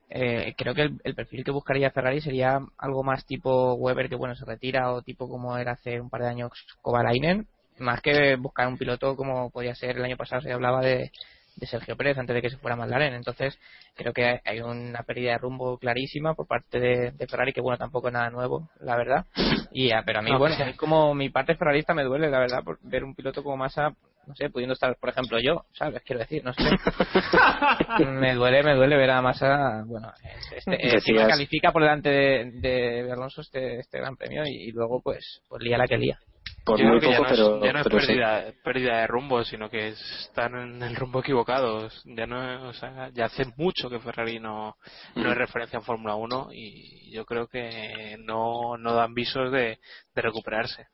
eh, 0.10 0.56
creo 0.58 0.74
que 0.74 0.82
el, 0.84 1.00
el 1.04 1.14
perfil 1.16 1.44
que 1.44 1.52
buscaría 1.52 1.92
Ferrari 1.92 2.20
sería 2.20 2.60
algo 2.80 3.04
más 3.04 3.26
tipo 3.26 3.76
Weber, 3.76 4.10
que 4.10 4.16
bueno, 4.16 4.36
se 4.36 4.46
retira, 4.46 4.92
o 4.92 5.04
tipo 5.04 5.30
como 5.30 5.56
era 5.58 5.74
hace 5.74 6.02
un 6.02 6.10
par 6.10 6.22
de 6.22 6.30
años 6.30 6.52
Kovalainen, 6.82 7.48
más 7.78 8.02
que 8.02 8.36
buscar 8.36 8.68
un 8.68 8.78
piloto 8.78 9.16
como 9.16 9.52
podía 9.52 9.76
ser 9.76 9.98
el 9.98 10.04
año 10.06 10.18
pasado 10.18 10.42
se 10.42 10.52
hablaba 10.52 10.82
de, 10.82 11.12
de 11.60 11.68
Sergio 11.68 11.96
Pérez 11.96 12.18
antes 12.18 12.34
de 12.34 12.42
que 12.42 12.50
se 12.50 12.58
fuera 12.58 12.76
McLaren. 12.76 13.14
Entonces, 13.14 13.60
creo 13.96 14.14
que 14.14 14.40
hay 14.44 14.62
una 14.62 15.04
pérdida 15.04 15.34
de 15.34 15.38
rumbo 15.38 15.78
clarísima 15.78 16.34
por 16.34 16.48
parte 16.48 16.80
de, 16.80 17.12
de 17.12 17.28
Ferrari, 17.28 17.54
que 17.54 17.62
bueno, 17.62 17.78
tampoco 17.78 18.08
es 18.08 18.14
nada 18.14 18.30
nuevo, 18.30 18.70
la 18.80 18.96
verdad. 18.96 19.26
Y, 19.72 19.92
ah, 19.92 20.04
pero 20.06 20.20
a 20.20 20.22
mí, 20.22 20.32
No, 20.32 20.40
bueno, 20.40 20.56
mí 20.66 20.74
como 20.74 21.14
mi 21.14 21.30
parte 21.30 21.56
ferrarista 21.56 21.94
me 21.94 22.04
duele, 22.04 22.30
la 22.30 22.40
verdad, 22.40 22.64
por 22.64 22.80
ver 22.82 23.04
un 23.04 23.16
piloto 23.16 23.44
como 23.44 23.58
Massa, 23.58 23.90
no 24.26 24.36
sé, 24.36 24.50
pudiendo 24.50 24.74
estar, 24.74 24.96
por 24.98 25.10
ejemplo, 25.10 25.40
yo, 25.40 25.66
¿sabes? 25.74 26.02
Quiero 26.04 26.20
decir, 26.20 26.44
no 26.44 26.54
sé. 26.54 26.64
me 28.06 28.36
duele, 28.36 28.64
me 28.64 28.76
duele 28.76 28.96
ver 28.96 29.12
a 29.12 29.22
Massa, 29.22 29.84
bueno, 29.86 30.12
este, 30.56 30.78
encima 30.96 31.28
califica 31.28 31.72
por 31.72 31.82
delante 31.82 32.10
de, 32.10 32.52
de 32.62 33.12
Alonso 33.12 33.42
este, 33.42 33.80
este 33.80 34.00
gran 34.00 34.16
premio 34.16 34.44
y, 34.46 34.70
y 34.70 34.72
luego, 34.72 35.02
pues, 35.02 35.42
pues 35.48 35.62
lía 35.62 35.78
la 35.78 35.88
que 35.88 35.98
lía. 35.98 36.20
Por 36.66 36.80
Yo 36.80 36.86
muy 36.86 37.00
creo 37.00 37.12
que 37.12 37.18
poco, 37.18 37.30
ya 37.30 37.30
no 37.32 37.36
pero, 37.36 37.56
es, 37.58 37.64
ya 37.64 37.74
no 37.74 37.80
es 37.80 37.84
pero 37.86 38.00
sí. 38.02 38.08
pérdida, 38.08 38.54
pérdida 38.64 38.98
de 39.02 39.08
rumbo, 39.08 39.44
sino 39.44 39.70
que 39.70 39.88
están 39.90 40.56
en 40.56 40.84
el 40.84 40.96
rumbo 40.96 41.20
equivocado. 41.22 41.90
Ya 42.06 42.28
no, 42.28 42.70
o 42.70 42.74
sea, 42.74 43.10
ya 43.14 43.26
hace 43.26 43.46
mucho 43.58 43.90
que 43.90 44.00
Ferrari 44.00 44.40
no, 44.40 44.78
no 45.16 45.32
es 45.32 45.38
referencia 45.38 45.78
en 45.78 45.84
Fórmula 45.84 46.16
1 46.16 46.50
y 46.52 47.12
yo 47.12 47.26
creo 47.26 47.48
que 47.48 48.18
no, 48.20 48.78
no 48.78 48.94
dan 48.94 49.14
visos 49.14 49.52
de, 49.52 49.80
de 50.14 50.22
recuperarse. 50.22 50.88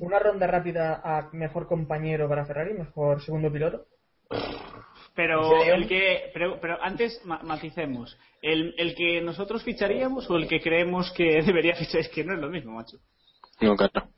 Una 0.00 0.18
ronda 0.18 0.46
rápida 0.46 1.00
a 1.02 1.30
mejor 1.32 1.66
compañero 1.66 2.28
para 2.28 2.44
Ferrari, 2.44 2.74
mejor 2.74 3.22
segundo 3.22 3.50
piloto. 3.50 3.86
Pero 5.14 5.62
el 5.64 5.88
que 5.88 6.30
pero, 6.32 6.58
pero 6.60 6.82
antes 6.82 7.20
ma- 7.24 7.42
maticemos, 7.42 8.16
el, 8.40 8.74
el 8.78 8.94
que 8.94 9.20
nosotros 9.20 9.62
ficharíamos 9.62 10.28
o 10.30 10.36
el 10.36 10.48
que 10.48 10.60
creemos 10.60 11.12
que 11.12 11.42
debería 11.46 11.74
fichar 11.74 12.00
es 12.00 12.08
que 12.08 12.24
no 12.24 12.34
es 12.34 12.40
lo 12.40 12.48
mismo, 12.48 12.72
macho. 12.72 12.98
No, 13.60 13.76
claro. 13.76 14.08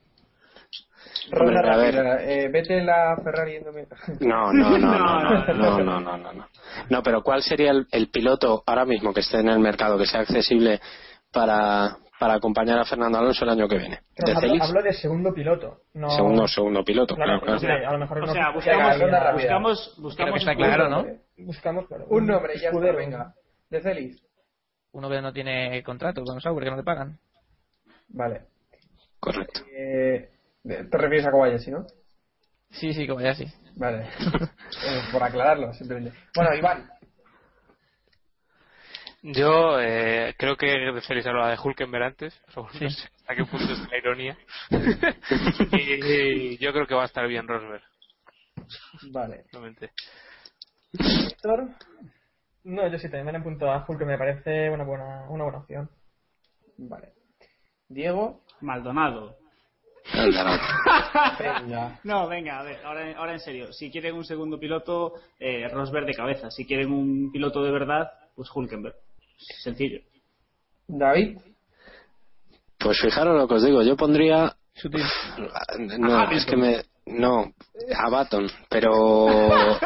Ronda 1.30 1.62
rápida. 1.62 2.22
Eh, 2.22 2.48
vete 2.48 2.82
la 2.82 3.16
Ferrari 3.22 3.56
en 3.56 3.64
domi- 3.64 3.86
No, 4.20 4.52
no, 4.52 4.78
no, 4.78 4.88
no, 4.88 5.54
No, 5.54 5.78
no, 5.78 6.00
no, 6.00 6.16
no, 6.18 6.32
no, 6.32 6.48
no, 6.90 7.02
pero 7.02 7.22
¿cuál 7.22 7.42
sería 7.42 7.70
el, 7.70 7.86
el 7.92 8.08
piloto 8.10 8.62
ahora 8.66 8.84
mismo 8.84 9.12
que 9.14 9.20
esté 9.20 9.40
en 9.40 9.48
el 9.48 9.58
mercado, 9.58 9.96
que 9.98 10.06
sea 10.06 10.20
accesible 10.20 10.80
para, 11.32 11.96
para 12.18 12.34
acompañar 12.34 12.78
a 12.78 12.84
Fernando 12.84 13.18
Alonso 13.18 13.44
el 13.44 13.50
año 13.50 13.68
que 13.68 13.78
viene? 13.78 14.00
Pero 14.16 14.40
¿De 14.40 14.58
hablo, 14.62 14.82
de 14.82 14.92
segundo 14.92 15.32
piloto. 15.32 15.80
No... 15.94 16.10
Segundo, 16.10 16.46
segundo 16.48 16.84
piloto, 16.84 17.14
Claro, 17.16 17.40
claro, 17.40 17.88
a 17.88 17.92
lo 17.92 17.98
mejor 17.98 18.18
O 18.18 18.26
no 18.26 18.32
sea, 18.32 18.50
buscamos, 18.50 18.98
buscamos, 19.34 19.94
buscamos 19.98 20.32
que 20.34 20.38
está 20.38 20.50
un 20.52 20.56
claro, 20.58 20.84
piloto. 20.86 21.06
¿no? 21.08 21.44
Buscamos 21.46 21.86
claro, 21.88 22.04
Un 22.08 22.26
nombre, 22.26 22.58
ya 22.58 22.68
escudero. 22.68 22.96
venga. 22.96 23.34
De 23.70 23.80
Félix. 23.80 24.22
Uno 24.92 25.08
que 25.10 25.20
no 25.20 25.32
tiene 25.32 25.82
contrato 25.82 26.22
con 26.22 26.40
Sauber, 26.40 26.64
que 26.64 26.70
no 26.70 26.76
le 26.76 26.84
pagan. 26.84 27.18
Vale. 28.08 28.42
Correcto. 29.18 29.60
Eh, 29.76 30.30
te 30.64 30.98
refieres 30.98 31.26
a 31.26 31.30
Kobayashi, 31.30 31.70
¿no? 31.70 31.86
Sí, 32.70 32.92
sí, 32.92 33.06
sí. 33.06 33.46
Vale. 33.76 34.08
Eh, 34.86 35.00
por 35.12 35.22
aclararlo, 35.22 35.72
simplemente. 35.72 36.12
Bueno, 36.34 36.54
Iván. 36.54 36.90
Yo 39.22 39.80
eh, 39.80 40.34
creo 40.36 40.56
que 40.56 40.66
Félix 41.06 41.26
hablaba 41.26 41.50
de 41.50 41.58
Hulkenberg 41.62 42.04
antes, 42.04 42.34
Sí. 42.72 42.84
no 42.84 42.90
sé 42.90 43.08
hasta 43.16 43.36
qué 43.36 43.44
punto 43.44 43.72
es 43.72 43.78
la 43.90 43.96
ironía. 43.96 44.36
y, 45.72 46.58
yo 46.58 46.72
creo 46.72 46.86
que 46.86 46.94
va 46.94 47.02
a 47.02 47.06
estar 47.06 47.26
bien 47.26 47.48
Rosberg, 47.48 47.82
Vale. 49.12 49.44
realmente. 49.52 49.90
Héctor. 50.92 51.70
No, 52.64 52.86
yo 52.88 52.98
sí 52.98 53.08
también 53.08 53.32
me 53.32 53.38
apunto 53.38 53.70
a 53.70 53.84
Hulk, 53.88 53.98
que 53.98 54.04
me 54.04 54.18
parece 54.18 54.70
una 54.70 54.84
buena, 54.84 55.26
una 55.30 55.44
buena 55.44 55.58
opción. 55.58 55.88
Vale. 56.76 57.14
Diego. 57.88 58.42
Maldonado. 58.60 59.38
Venga. 60.12 62.00
No, 62.04 62.28
venga, 62.28 62.60
a 62.60 62.62
ver, 62.62 62.84
ahora, 62.84 63.16
ahora 63.16 63.32
en 63.32 63.40
serio. 63.40 63.72
Si 63.72 63.90
quieren 63.90 64.14
un 64.14 64.24
segundo 64.24 64.58
piloto, 64.58 65.14
eh, 65.38 65.68
Rosberg 65.68 66.06
de 66.06 66.14
cabeza. 66.14 66.50
Si 66.50 66.66
quieren 66.66 66.92
un 66.92 67.30
piloto 67.32 67.62
de 67.62 67.72
verdad, 67.72 68.10
pues 68.34 68.50
Hulkenberg. 68.54 68.96
Sencillo. 69.62 70.00
David. 70.86 71.38
Pues 72.78 73.00
fijaros 73.00 73.36
lo 73.36 73.48
que 73.48 73.54
os 73.54 73.64
digo, 73.64 73.82
yo 73.82 73.96
pondría 73.96 74.54
Sutil. 74.74 75.04
no, 75.98 76.18
A 76.18 76.32
es 76.32 76.44
que 76.44 76.56
me 76.56 76.82
no, 77.06 77.52
a 77.96 78.10
Baton, 78.10 78.48
pero 78.68 79.26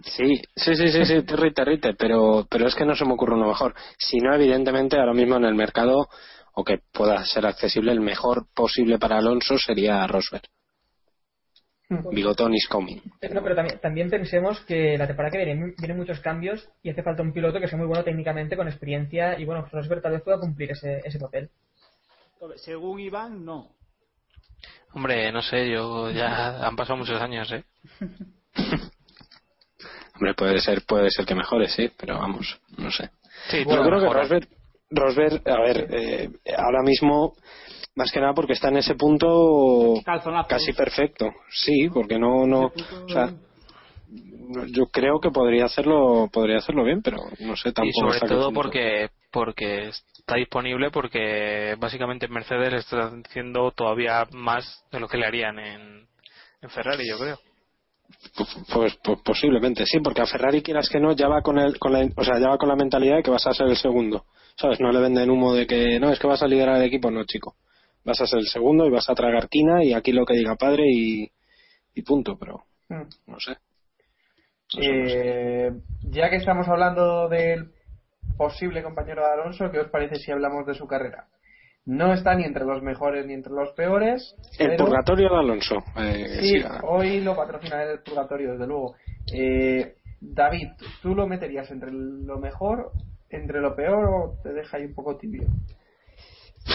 sí, 0.00 0.40
sí, 0.54 0.74
sí, 0.74 0.88
sí, 0.88 1.04
sí, 1.04 1.22
territe, 1.22 1.64
territe, 1.64 1.94
pero 1.94 2.46
pero 2.48 2.66
es 2.66 2.74
que 2.74 2.84
no 2.84 2.94
se 2.94 3.04
me 3.04 3.14
ocurre 3.14 3.34
uno 3.34 3.48
mejor. 3.48 3.74
Si 3.98 4.18
no, 4.18 4.34
evidentemente 4.34 4.96
ahora 4.96 5.14
mismo 5.14 5.36
en 5.36 5.44
el 5.44 5.54
mercado 5.54 6.08
o 6.58 6.64
que 6.64 6.80
pueda 6.92 7.24
ser 7.24 7.46
accesible, 7.46 7.92
el 7.92 8.00
mejor 8.00 8.48
posible 8.52 8.98
para 8.98 9.18
Alonso 9.18 9.56
sería 9.58 10.04
Rosberg. 10.08 10.42
Bigotón 12.10 12.52
is 12.52 12.66
coming. 12.68 13.00
No, 13.32 13.44
pero 13.44 13.54
también, 13.54 13.78
también 13.78 14.10
pensemos 14.10 14.58
que 14.66 14.98
la 14.98 15.06
temporada 15.06 15.30
que 15.30 15.44
viene 15.44 15.74
vienen 15.78 15.96
muchos 15.96 16.18
cambios 16.18 16.68
y 16.82 16.90
hace 16.90 17.04
falta 17.04 17.22
un 17.22 17.32
piloto 17.32 17.60
que 17.60 17.68
sea 17.68 17.78
muy 17.78 17.86
bueno 17.86 18.02
técnicamente, 18.02 18.56
con 18.56 18.66
experiencia, 18.66 19.38
y 19.38 19.44
bueno, 19.44 19.68
Rosberg 19.70 20.02
tal 20.02 20.10
vez 20.10 20.22
pueda 20.22 20.40
cumplir 20.40 20.72
ese, 20.72 21.00
ese 21.04 21.20
papel. 21.20 21.48
Según 22.56 22.98
Iván, 22.98 23.44
no. 23.44 23.76
Hombre, 24.94 25.30
no 25.30 25.42
sé, 25.42 25.70
yo 25.70 26.10
ya 26.10 26.66
han 26.66 26.74
pasado 26.74 26.96
muchos 26.96 27.20
años, 27.20 27.52
¿eh? 27.52 27.62
Hombre, 30.16 30.34
puede 30.34 30.58
ser, 30.58 30.82
puede 30.84 31.12
ser 31.12 31.24
que 31.24 31.36
mejore, 31.36 31.68
sí, 31.68 31.88
pero 31.96 32.18
vamos, 32.18 32.60
no 32.76 32.90
sé. 32.90 33.10
Sí, 33.48 33.58
Yo 33.58 33.76
todo 33.76 33.84
creo 33.84 34.00
que. 34.00 34.08
Rosberg, 34.08 34.48
Rosberg, 34.90 35.42
a 35.46 35.60
ver, 35.60 35.86
eh, 35.90 36.30
ahora 36.56 36.82
mismo, 36.82 37.34
más 37.94 38.10
que 38.10 38.20
nada 38.20 38.32
porque 38.34 38.54
está 38.54 38.68
en 38.68 38.78
ese 38.78 38.94
punto 38.94 39.94
Calzonazos. 40.04 40.48
casi 40.48 40.72
perfecto. 40.72 41.30
Sí, 41.50 41.88
porque 41.92 42.18
no, 42.18 42.46
no, 42.46 42.66
o 42.66 43.08
sea, 43.08 43.30
yo 44.68 44.86
creo 44.86 45.20
que 45.20 45.30
podría 45.30 45.66
hacerlo, 45.66 46.28
podría 46.32 46.58
hacerlo 46.58 46.84
bien, 46.84 47.02
pero 47.02 47.18
no 47.40 47.56
sé 47.56 47.70
Y 47.70 47.72
tampoco. 47.72 48.00
sobre 48.00 48.14
hasta 48.14 48.26
qué 48.26 48.34
todo 48.34 48.52
porque 48.52 49.10
porque 49.30 49.88
está 49.88 50.36
disponible 50.36 50.90
porque 50.90 51.76
básicamente 51.78 52.28
Mercedes 52.28 52.72
está 52.72 53.12
haciendo 53.26 53.70
todavía 53.72 54.26
más 54.32 54.84
de 54.90 55.00
lo 55.00 55.08
que 55.08 55.18
le 55.18 55.26
harían 55.26 55.58
en, 55.58 56.06
en 56.62 56.70
Ferrari, 56.70 57.06
yo 57.06 57.18
creo. 57.18 57.38
Pues, 58.34 58.48
pues 58.72 58.98
posiblemente 59.22 59.84
sí, 59.84 60.00
porque 60.00 60.22
a 60.22 60.26
Ferrari 60.26 60.62
quieras 60.62 60.88
que 60.88 60.98
no 60.98 61.12
ya 61.12 61.28
va 61.28 61.42
con 61.42 61.58
el, 61.58 61.78
con 61.78 61.92
la, 61.92 62.08
o 62.16 62.24
sea, 62.24 62.38
ya 62.38 62.48
va 62.48 62.56
con 62.56 62.70
la 62.70 62.76
mentalidad 62.76 63.16
de 63.16 63.22
que 63.22 63.30
vas 63.30 63.46
a 63.46 63.52
ser 63.52 63.66
el 63.66 63.76
segundo, 63.76 64.24
sabes, 64.58 64.80
no 64.80 64.90
le 64.92 65.00
venden 65.00 65.30
humo 65.30 65.54
de 65.54 65.66
que 65.66 65.98
no 66.00 66.10
es 66.10 66.18
que 66.18 66.26
vas 66.26 66.42
a 66.42 66.46
liderar 66.48 66.76
el 66.76 66.84
equipo, 66.86 67.10
no 67.10 67.24
chico, 67.24 67.54
vas 68.04 68.20
a 68.20 68.26
ser 68.26 68.40
el 68.40 68.46
segundo 68.46 68.86
y 68.86 68.90
vas 68.90 69.08
a 69.08 69.14
tragar 69.14 69.48
quina 69.48 69.82
y 69.84 69.92
aquí 69.94 70.12
lo 70.12 70.24
que 70.26 70.34
diga 70.34 70.56
padre 70.56 70.84
y, 70.86 71.30
y 71.94 72.02
punto, 72.02 72.36
pero 72.38 72.64
Hmm. 72.90 73.02
no 73.26 73.38
sé. 73.40 73.50
No 74.74 74.82
sé, 74.82 74.88
no 74.92 75.08
sé. 75.08 75.14
Eh, 75.66 75.72
ya 76.10 76.30
que 76.30 76.36
estamos 76.36 76.66
hablando 76.68 77.28
del 77.28 77.70
posible 78.36 78.82
compañero 78.82 79.22
de 79.22 79.32
Alonso, 79.32 79.70
¿qué 79.70 79.80
os 79.80 79.90
parece 79.90 80.16
si 80.16 80.30
hablamos 80.32 80.66
de 80.66 80.74
su 80.74 80.86
carrera? 80.86 81.26
No 81.86 82.12
está 82.12 82.34
ni 82.34 82.44
entre 82.44 82.64
los 82.64 82.82
mejores 82.82 83.26
ni 83.26 83.32
entre 83.34 83.52
los 83.52 83.72
peores. 83.72 84.34
El 84.58 84.68
pero- 84.70 84.84
purgatorio 84.86 85.28
de 85.30 85.36
Alonso. 85.36 85.76
eh, 85.96 86.38
Sí, 86.40 86.60
sí, 86.60 86.64
ah, 86.66 86.80
hoy 86.84 87.20
lo 87.20 87.34
patrocina 87.34 87.82
el 87.82 88.00
purgatorio, 88.00 88.52
desde 88.52 88.66
luego. 88.66 88.94
Eh, 89.34 89.94
David, 90.20 90.68
¿tú 91.02 91.14
lo 91.14 91.26
meterías 91.26 91.70
entre 91.70 91.90
lo 91.92 92.38
mejor, 92.38 92.92
entre 93.30 93.60
lo 93.60 93.74
peor 93.74 94.04
o 94.04 94.38
te 94.42 94.52
deja 94.52 94.76
ahí 94.76 94.84
un 94.84 94.94
poco 94.94 95.16
tibio? 95.16 95.48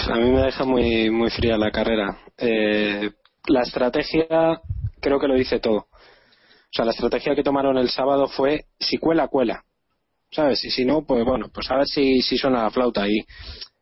A 0.10 0.16
mí 0.16 0.32
me 0.32 0.42
deja 0.42 0.66
muy, 0.66 1.10
muy 1.10 1.30
fría 1.30 1.58
la 1.58 1.72
carrera. 1.72 2.18
Eh, 2.38 3.12
la 3.48 3.62
estrategia 3.62 4.60
creo 5.00 5.20
que 5.20 5.28
lo 5.28 5.36
dice 5.36 5.60
todo. 5.60 5.78
O 5.78 6.76
sea, 6.76 6.86
la 6.86 6.92
estrategia 6.92 7.36
que 7.36 7.44
tomaron 7.44 7.78
el 7.78 7.90
sábado 7.90 8.28
fue 8.28 8.66
si 8.80 8.98
cuela, 8.98 9.28
cuela. 9.28 9.64
¿Sabes? 10.32 10.64
Y 10.66 10.72
si 10.72 10.86
no, 10.86 11.06
pues 11.06 11.24
bueno, 11.24 11.50
pues 11.54 11.70
a 11.70 11.76
ver 11.76 11.86
si, 11.86 12.22
si 12.22 12.38
suena 12.38 12.64
la 12.64 12.72
flauta. 12.72 13.08
Y 13.08 13.24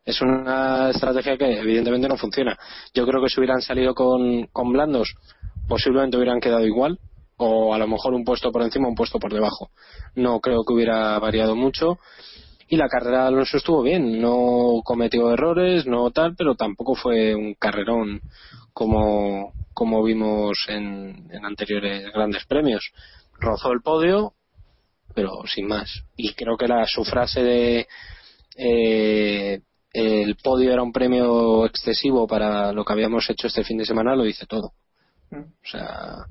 es 0.04 0.22
una 0.22 0.90
estrategia 0.90 1.38
que 1.38 1.60
evidentemente 1.60 2.10
no 2.10 2.18
funciona. 2.18 2.58
Yo 2.94 3.08
creo 3.08 3.22
que 3.24 3.30
si 3.30 3.40
hubieran 3.40 3.62
salido 3.62 3.94
con, 3.96 4.48
con 4.48 4.74
blandos, 4.74 5.16
posiblemente 5.70 6.18
hubieran 6.18 6.42
quedado 6.42 6.66
igual. 6.66 7.00
O 7.38 7.74
a 7.74 7.78
lo 7.78 7.88
mejor 7.88 8.14
un 8.14 8.26
puesto 8.26 8.52
por 8.52 8.62
encima, 8.62 8.90
un 8.90 8.96
puesto 8.96 9.18
por 9.18 9.34
debajo. 9.34 9.72
No 10.16 10.42
creo 10.42 10.64
que 10.66 10.74
hubiera 10.74 11.18
variado 11.18 11.56
mucho 11.56 11.98
y 12.72 12.78
la 12.78 12.88
carrera 12.88 13.24
de 13.24 13.28
Alonso 13.28 13.58
estuvo 13.58 13.82
bien, 13.82 14.22
no 14.22 14.80
cometió 14.86 15.30
errores, 15.34 15.86
no 15.86 16.10
tal, 16.12 16.36
pero 16.38 16.56
tampoco 16.56 16.96
fue 16.96 17.36
un 17.36 17.54
carrerón 17.56 18.22
como, 18.72 19.52
como 19.74 20.02
vimos 20.02 20.58
en, 20.70 21.28
en 21.30 21.46
anteriores 21.46 22.10
grandes 22.14 22.46
premios. 22.46 22.94
Rozó 23.42 23.74
el 23.74 23.82
podio, 23.82 24.36
pero 25.14 25.46
sin 25.54 25.68
más. 25.68 26.06
Y 26.16 26.34
creo 26.34 26.56
que 26.56 26.70
la, 26.70 26.86
su 26.88 27.04
frase 27.04 27.44
de 27.44 27.88
eh, 28.56 29.60
el 29.92 30.38
podio 30.38 30.72
era 30.72 30.82
un 30.82 30.94
premio 30.94 31.66
excesivo 31.66 32.26
para 32.26 32.72
lo 32.72 32.86
que 32.86 32.94
habíamos 32.94 33.30
hecho 33.30 33.48
este 33.48 33.66
fin 33.66 33.80
de 33.80 33.86
semana 33.86 34.16
lo 34.16 34.24
dice 34.24 34.46
todo. 34.46 34.72
Mm. 35.30 35.42
O 35.42 35.70
sea, 35.70 36.26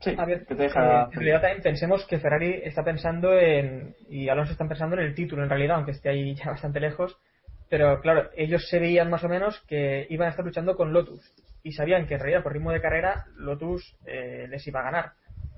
Sí, 0.00 0.14
A 0.16 0.26
ver, 0.26 0.40
que 0.46 0.54
te 0.54 0.64
eh, 0.64 0.66
deja... 0.66 1.04
en 1.04 1.12
realidad 1.12 1.40
también 1.40 1.62
pensemos 1.62 2.04
que 2.06 2.18
Ferrari 2.18 2.60
está 2.64 2.84
pensando 2.84 3.38
en, 3.38 3.94
y 4.08 4.28
Alonso 4.28 4.52
están 4.52 4.68
pensando 4.68 4.96
en 4.96 5.02
el 5.02 5.14
título 5.14 5.42
en 5.42 5.48
realidad, 5.48 5.76
aunque 5.76 5.92
esté 5.92 6.10
ahí 6.10 6.34
ya 6.44 6.50
bastante 6.50 6.80
lejos, 6.80 7.16
pero 7.68 8.00
claro, 8.00 8.30
ellos 8.36 8.68
se 8.68 8.78
veían 8.78 9.10
más 9.10 9.24
o 9.24 9.28
menos 9.28 9.60
que 9.66 10.06
iban 10.10 10.28
a 10.28 10.30
estar 10.30 10.44
luchando 10.44 10.76
con 10.76 10.92
Lotus. 10.92 11.20
y 11.62 11.72
sabían 11.72 12.06
que 12.06 12.14
en 12.14 12.20
realidad 12.20 12.42
por 12.42 12.52
ritmo 12.52 12.70
de 12.70 12.80
carrera 12.80 13.24
Lotus 13.36 13.96
eh, 14.06 14.46
les 14.48 14.66
iba 14.66 14.80
a 14.80 14.84
ganar. 14.84 15.12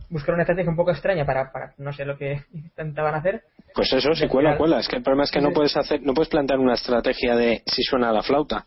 Buscaron 0.08 0.36
una 0.36 0.44
estrategia 0.44 0.70
un 0.70 0.76
poco 0.76 0.90
extraña 0.90 1.26
para, 1.26 1.52
para 1.52 1.74
no 1.76 1.92
sé 1.92 2.06
lo 2.06 2.16
que 2.16 2.44
intentaban 2.54 3.14
hacer. 3.14 3.42
Pues 3.74 3.92
eso, 3.92 4.14
si 4.14 4.26
cuela, 4.26 4.56
cuela. 4.56 4.78
Es 4.78 4.88
que 4.88 4.96
el 4.96 5.02
problema 5.02 5.24
es 5.24 5.30
que 5.30 5.40
no 5.40 5.50
puedes 5.50 5.76
hacer, 5.76 6.00
no 6.02 6.14
puedes 6.14 6.30
plantear 6.30 6.58
una 6.58 6.74
estrategia 6.74 7.36
de 7.36 7.62
si 7.66 7.82
suena 7.82 8.10
la 8.10 8.22
flauta, 8.22 8.64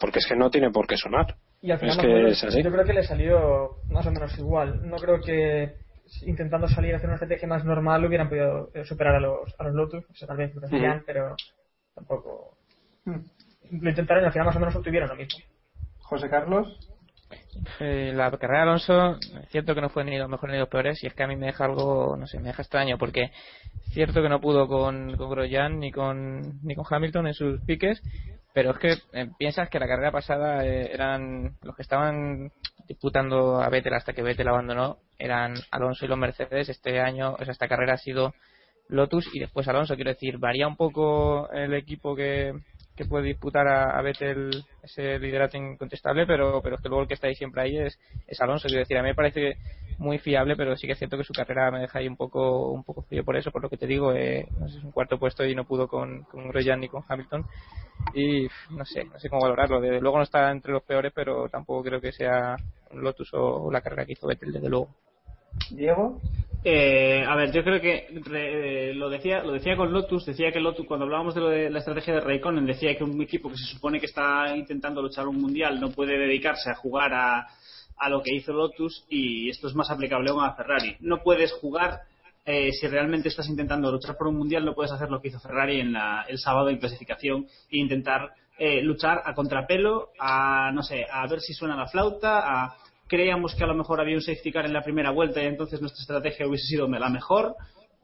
porque 0.00 0.18
es 0.18 0.26
que 0.26 0.34
no 0.34 0.50
tiene 0.50 0.70
por 0.70 0.88
qué 0.88 0.96
sonar. 0.96 1.36
Y 1.64 1.70
al 1.70 1.78
final 1.78 1.92
es 1.92 1.96
más 1.96 2.04
que 2.04 2.12
o 2.12 2.14
menos, 2.14 2.32
es 2.32 2.44
así. 2.44 2.62
yo 2.62 2.70
creo 2.70 2.84
que 2.84 2.92
le 2.92 3.02
salió 3.04 3.78
más 3.88 4.06
o 4.06 4.10
menos 4.10 4.38
igual. 4.38 4.86
No 4.86 4.96
creo 4.96 5.18
que 5.22 5.76
intentando 6.26 6.68
salir 6.68 6.92
a 6.92 6.98
hacer 6.98 7.08
una 7.08 7.14
estrategia 7.14 7.48
más 7.48 7.64
normal 7.64 8.04
hubieran 8.04 8.28
podido 8.28 8.68
eh, 8.74 8.84
superar 8.84 9.14
a 9.14 9.20
los, 9.20 9.54
a 9.58 9.64
los 9.64 9.72
Lotus. 9.72 10.04
O 10.10 10.14
sea, 10.14 10.28
tal 10.28 10.36
vez 10.36 10.54
lo 10.54 10.66
hacían, 10.66 11.02
pero 11.06 11.34
tampoco. 11.94 12.58
Lo 13.06 13.88
intentaron 13.88 14.24
y 14.24 14.26
al 14.26 14.32
final 14.32 14.46
más 14.46 14.56
o 14.56 14.60
menos 14.60 14.76
obtuvieron 14.76 15.08
lo 15.08 15.16
mismo. 15.16 15.42
José 16.00 16.28
Carlos. 16.28 16.78
Eh, 17.80 18.12
la 18.14 18.30
carrera 18.32 18.58
de 18.58 18.62
Alonso, 18.64 19.16
es 19.16 19.48
cierto 19.48 19.74
que 19.74 19.80
no 19.80 19.88
fue 19.88 20.04
ni 20.04 20.18
los 20.18 20.28
mejores 20.28 20.52
ni 20.52 20.60
los 20.60 20.68
peores, 20.68 21.02
y 21.02 21.06
es 21.06 21.14
que 21.14 21.22
a 21.22 21.26
mí 21.26 21.34
me 21.34 21.46
deja 21.46 21.64
algo, 21.64 22.14
no 22.18 22.26
sé, 22.26 22.40
me 22.40 22.48
deja 22.48 22.60
extraño, 22.60 22.98
porque 22.98 23.22
es 23.86 23.94
cierto 23.94 24.20
que 24.20 24.28
no 24.28 24.42
pudo 24.42 24.68
con, 24.68 25.16
con 25.16 25.30
Grosjean 25.30 25.78
ni 25.78 25.90
con, 25.90 26.60
ni 26.62 26.74
con 26.74 26.84
Hamilton 26.88 27.28
en 27.28 27.34
sus 27.34 27.60
piques, 27.62 28.02
pero 28.54 28.70
es 28.70 28.78
que 28.78 28.92
eh, 29.12 29.28
piensas 29.36 29.68
que 29.68 29.80
la 29.80 29.88
carrera 29.88 30.12
pasada 30.12 30.64
eh, 30.64 30.90
eran 30.94 31.56
los 31.62 31.74
que 31.74 31.82
estaban 31.82 32.52
disputando 32.86 33.60
a 33.60 33.68
Vettel 33.68 33.94
hasta 33.94 34.12
que 34.12 34.22
Vettel 34.22 34.46
abandonó, 34.46 34.98
eran 35.18 35.54
Alonso 35.72 36.04
y 36.04 36.08
los 36.08 36.18
Mercedes. 36.18 36.68
Este 36.68 37.00
año, 37.00 37.34
o 37.34 37.44
sea, 37.44 37.50
esta 37.50 37.66
carrera 37.66 37.94
ha 37.94 37.98
sido 37.98 38.32
Lotus 38.88 39.28
y 39.34 39.40
después 39.40 39.66
Alonso. 39.66 39.96
Quiero 39.96 40.12
decir, 40.12 40.38
varía 40.38 40.68
un 40.68 40.76
poco 40.76 41.50
el 41.50 41.74
equipo 41.74 42.14
que, 42.14 42.54
que 42.96 43.04
puede 43.04 43.26
disputar 43.26 43.66
a, 43.66 44.00
Vettel 44.02 44.64
ese 44.82 45.18
liderato 45.18 45.56
incontestable, 45.56 46.26
pero, 46.26 46.60
pero 46.62 46.76
es 46.76 46.82
que 46.82 46.88
luego 46.88 47.02
el 47.02 47.08
que 47.08 47.14
está 47.14 47.26
ahí 47.26 47.34
siempre 47.34 47.62
ahí 47.62 47.76
es, 47.78 47.98
es 48.26 48.40
Alonso. 48.40 48.68
Quiero 48.68 48.80
decir, 48.80 48.96
a 48.96 49.02
mí 49.02 49.08
me 49.08 49.14
parece 49.14 49.56
muy 49.98 50.18
fiable, 50.18 50.56
pero 50.56 50.76
sí 50.76 50.86
que 50.86 50.92
es 50.92 50.98
cierto 50.98 51.16
que 51.16 51.24
su 51.24 51.32
carrera 51.32 51.70
me 51.70 51.80
deja 51.80 51.98
ahí 51.98 52.08
un 52.08 52.16
poco 52.16 52.70
un 52.70 52.84
poco 52.84 53.02
frío 53.02 53.24
por 53.24 53.36
eso, 53.36 53.50
por 53.50 53.62
lo 53.62 53.68
que 53.68 53.76
te 53.76 53.86
digo, 53.86 54.12
eh, 54.12 54.46
es 54.64 54.74
un 54.82 54.92
cuarto 54.92 55.18
puesto 55.18 55.44
y 55.44 55.54
no 55.54 55.64
pudo 55.64 55.88
con, 55.88 56.22
con 56.24 56.48
Grosjean 56.48 56.80
ni 56.80 56.88
con 56.88 57.02
Hamilton. 57.08 57.44
Y 58.14 58.48
no 58.70 58.84
sé, 58.84 59.04
no 59.04 59.18
sé 59.18 59.28
cómo 59.28 59.42
valorarlo. 59.42 59.80
Desde 59.80 60.00
luego 60.00 60.18
no 60.18 60.24
está 60.24 60.50
entre 60.50 60.72
los 60.72 60.82
peores, 60.82 61.12
pero 61.14 61.48
tampoco 61.48 61.82
creo 61.84 62.00
que 62.00 62.12
sea 62.12 62.56
un 62.90 63.02
Lotus 63.02 63.30
o 63.32 63.70
la 63.70 63.80
carrera 63.80 64.04
que 64.04 64.12
hizo 64.12 64.26
Vettel, 64.26 64.52
desde 64.52 64.68
luego. 64.68 64.88
Diego. 65.70 66.20
Eh, 66.66 67.22
a 67.28 67.36
ver, 67.36 67.52
yo 67.52 67.62
creo 67.62 67.78
que 67.78 68.06
eh, 68.34 68.94
lo 68.94 69.10
decía 69.10 69.42
lo 69.42 69.52
decía 69.52 69.76
con 69.76 69.92
Lotus, 69.92 70.24
decía 70.24 70.50
que 70.50 70.60
Lotus, 70.60 70.86
cuando 70.86 71.04
hablábamos 71.04 71.34
de, 71.34 71.40
lo 71.42 71.48
de 71.50 71.68
la 71.68 71.80
estrategia 71.80 72.14
de 72.14 72.20
Raikkonen, 72.20 72.64
decía 72.64 72.96
que 72.96 73.04
un 73.04 73.20
equipo 73.20 73.50
que 73.50 73.58
se 73.58 73.66
supone 73.66 74.00
que 74.00 74.06
está 74.06 74.56
intentando 74.56 75.02
luchar 75.02 75.28
un 75.28 75.40
mundial 75.42 75.78
no 75.78 75.90
puede 75.90 76.18
dedicarse 76.18 76.70
a 76.70 76.74
jugar 76.74 77.12
a, 77.12 77.46
lo 78.08 78.22
que 78.22 78.34
hizo 78.34 78.52
Lotus 78.54 79.04
y 79.10 79.50
esto 79.50 79.68
es 79.68 79.74
más 79.74 79.90
aplicable 79.90 80.30
a 80.40 80.54
Ferrari. 80.54 80.96
No 81.00 81.22
puedes 81.22 81.52
jugar 81.52 82.00
eh, 82.46 82.72
si 82.72 82.86
realmente 82.86 83.28
estás 83.28 83.48
intentando 83.48 83.90
luchar 83.92 84.16
por 84.16 84.28
un 84.28 84.36
mundial, 84.36 84.64
no 84.64 84.74
puedes 84.74 84.92
hacer 84.92 85.10
lo 85.10 85.20
que 85.20 85.28
hizo 85.28 85.40
Ferrari 85.40 85.80
en 85.80 85.92
la- 85.92 86.24
el 86.28 86.38
sábado 86.38 86.70
en 86.70 86.78
clasificación 86.78 87.46
e 87.70 87.76
intentar 87.78 88.32
eh, 88.58 88.80
luchar 88.82 89.20
a 89.24 89.34
contrapelo, 89.34 90.10
a 90.18 90.70
no 90.72 90.82
sé, 90.82 91.04
a 91.10 91.26
ver 91.26 91.40
si 91.40 91.52
suena 91.52 91.76
la 91.76 91.88
flauta, 91.88 92.38
a 92.64 92.76
creíamos 93.14 93.54
que 93.54 93.62
a 93.62 93.68
lo 93.68 93.74
mejor 93.74 94.00
había 94.00 94.16
un 94.16 94.22
safety 94.22 94.50
car 94.50 94.66
en 94.66 94.72
la 94.72 94.82
primera 94.82 95.12
vuelta 95.12 95.40
y 95.40 95.46
entonces 95.46 95.80
nuestra 95.80 96.00
estrategia 96.00 96.48
hubiese 96.48 96.66
sido 96.66 96.88
la 96.88 97.08
mejor. 97.08 97.54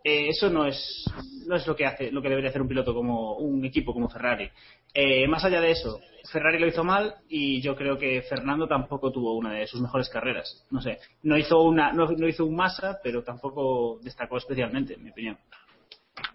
Eh, 0.04 0.28
eso 0.28 0.48
no 0.48 0.64
es 0.66 1.04
no 1.46 1.56
es 1.56 1.66
lo 1.66 1.74
que 1.74 1.84
hace 1.84 2.10
lo 2.10 2.22
que 2.22 2.28
debería 2.28 2.48
hacer 2.48 2.62
un 2.62 2.68
piloto 2.68 2.94
como 2.94 3.34
un 3.36 3.64
equipo 3.64 3.92
como 3.92 4.08
Ferrari. 4.08 4.48
Eh, 4.94 5.26
más 5.26 5.44
allá 5.44 5.60
de 5.60 5.72
eso, 5.72 6.00
Ferrari 6.32 6.60
lo 6.60 6.68
hizo 6.68 6.84
mal 6.84 7.16
y 7.28 7.60
yo 7.60 7.74
creo 7.74 7.98
que 7.98 8.22
Fernando 8.22 8.68
tampoco 8.68 9.10
tuvo 9.10 9.36
una 9.36 9.52
de 9.52 9.66
sus 9.66 9.80
mejores 9.80 10.08
carreras. 10.08 10.64
No 10.70 10.80
sé, 10.80 11.00
no 11.24 11.36
hizo 11.36 11.60
una 11.60 11.92
no, 11.92 12.06
no 12.06 12.28
hizo 12.28 12.46
un 12.46 12.54
masa, 12.54 12.98
pero 13.02 13.24
tampoco 13.24 13.98
destacó 14.02 14.36
especialmente, 14.36 14.94
en 14.94 15.04
mi 15.04 15.10
opinión. 15.10 15.38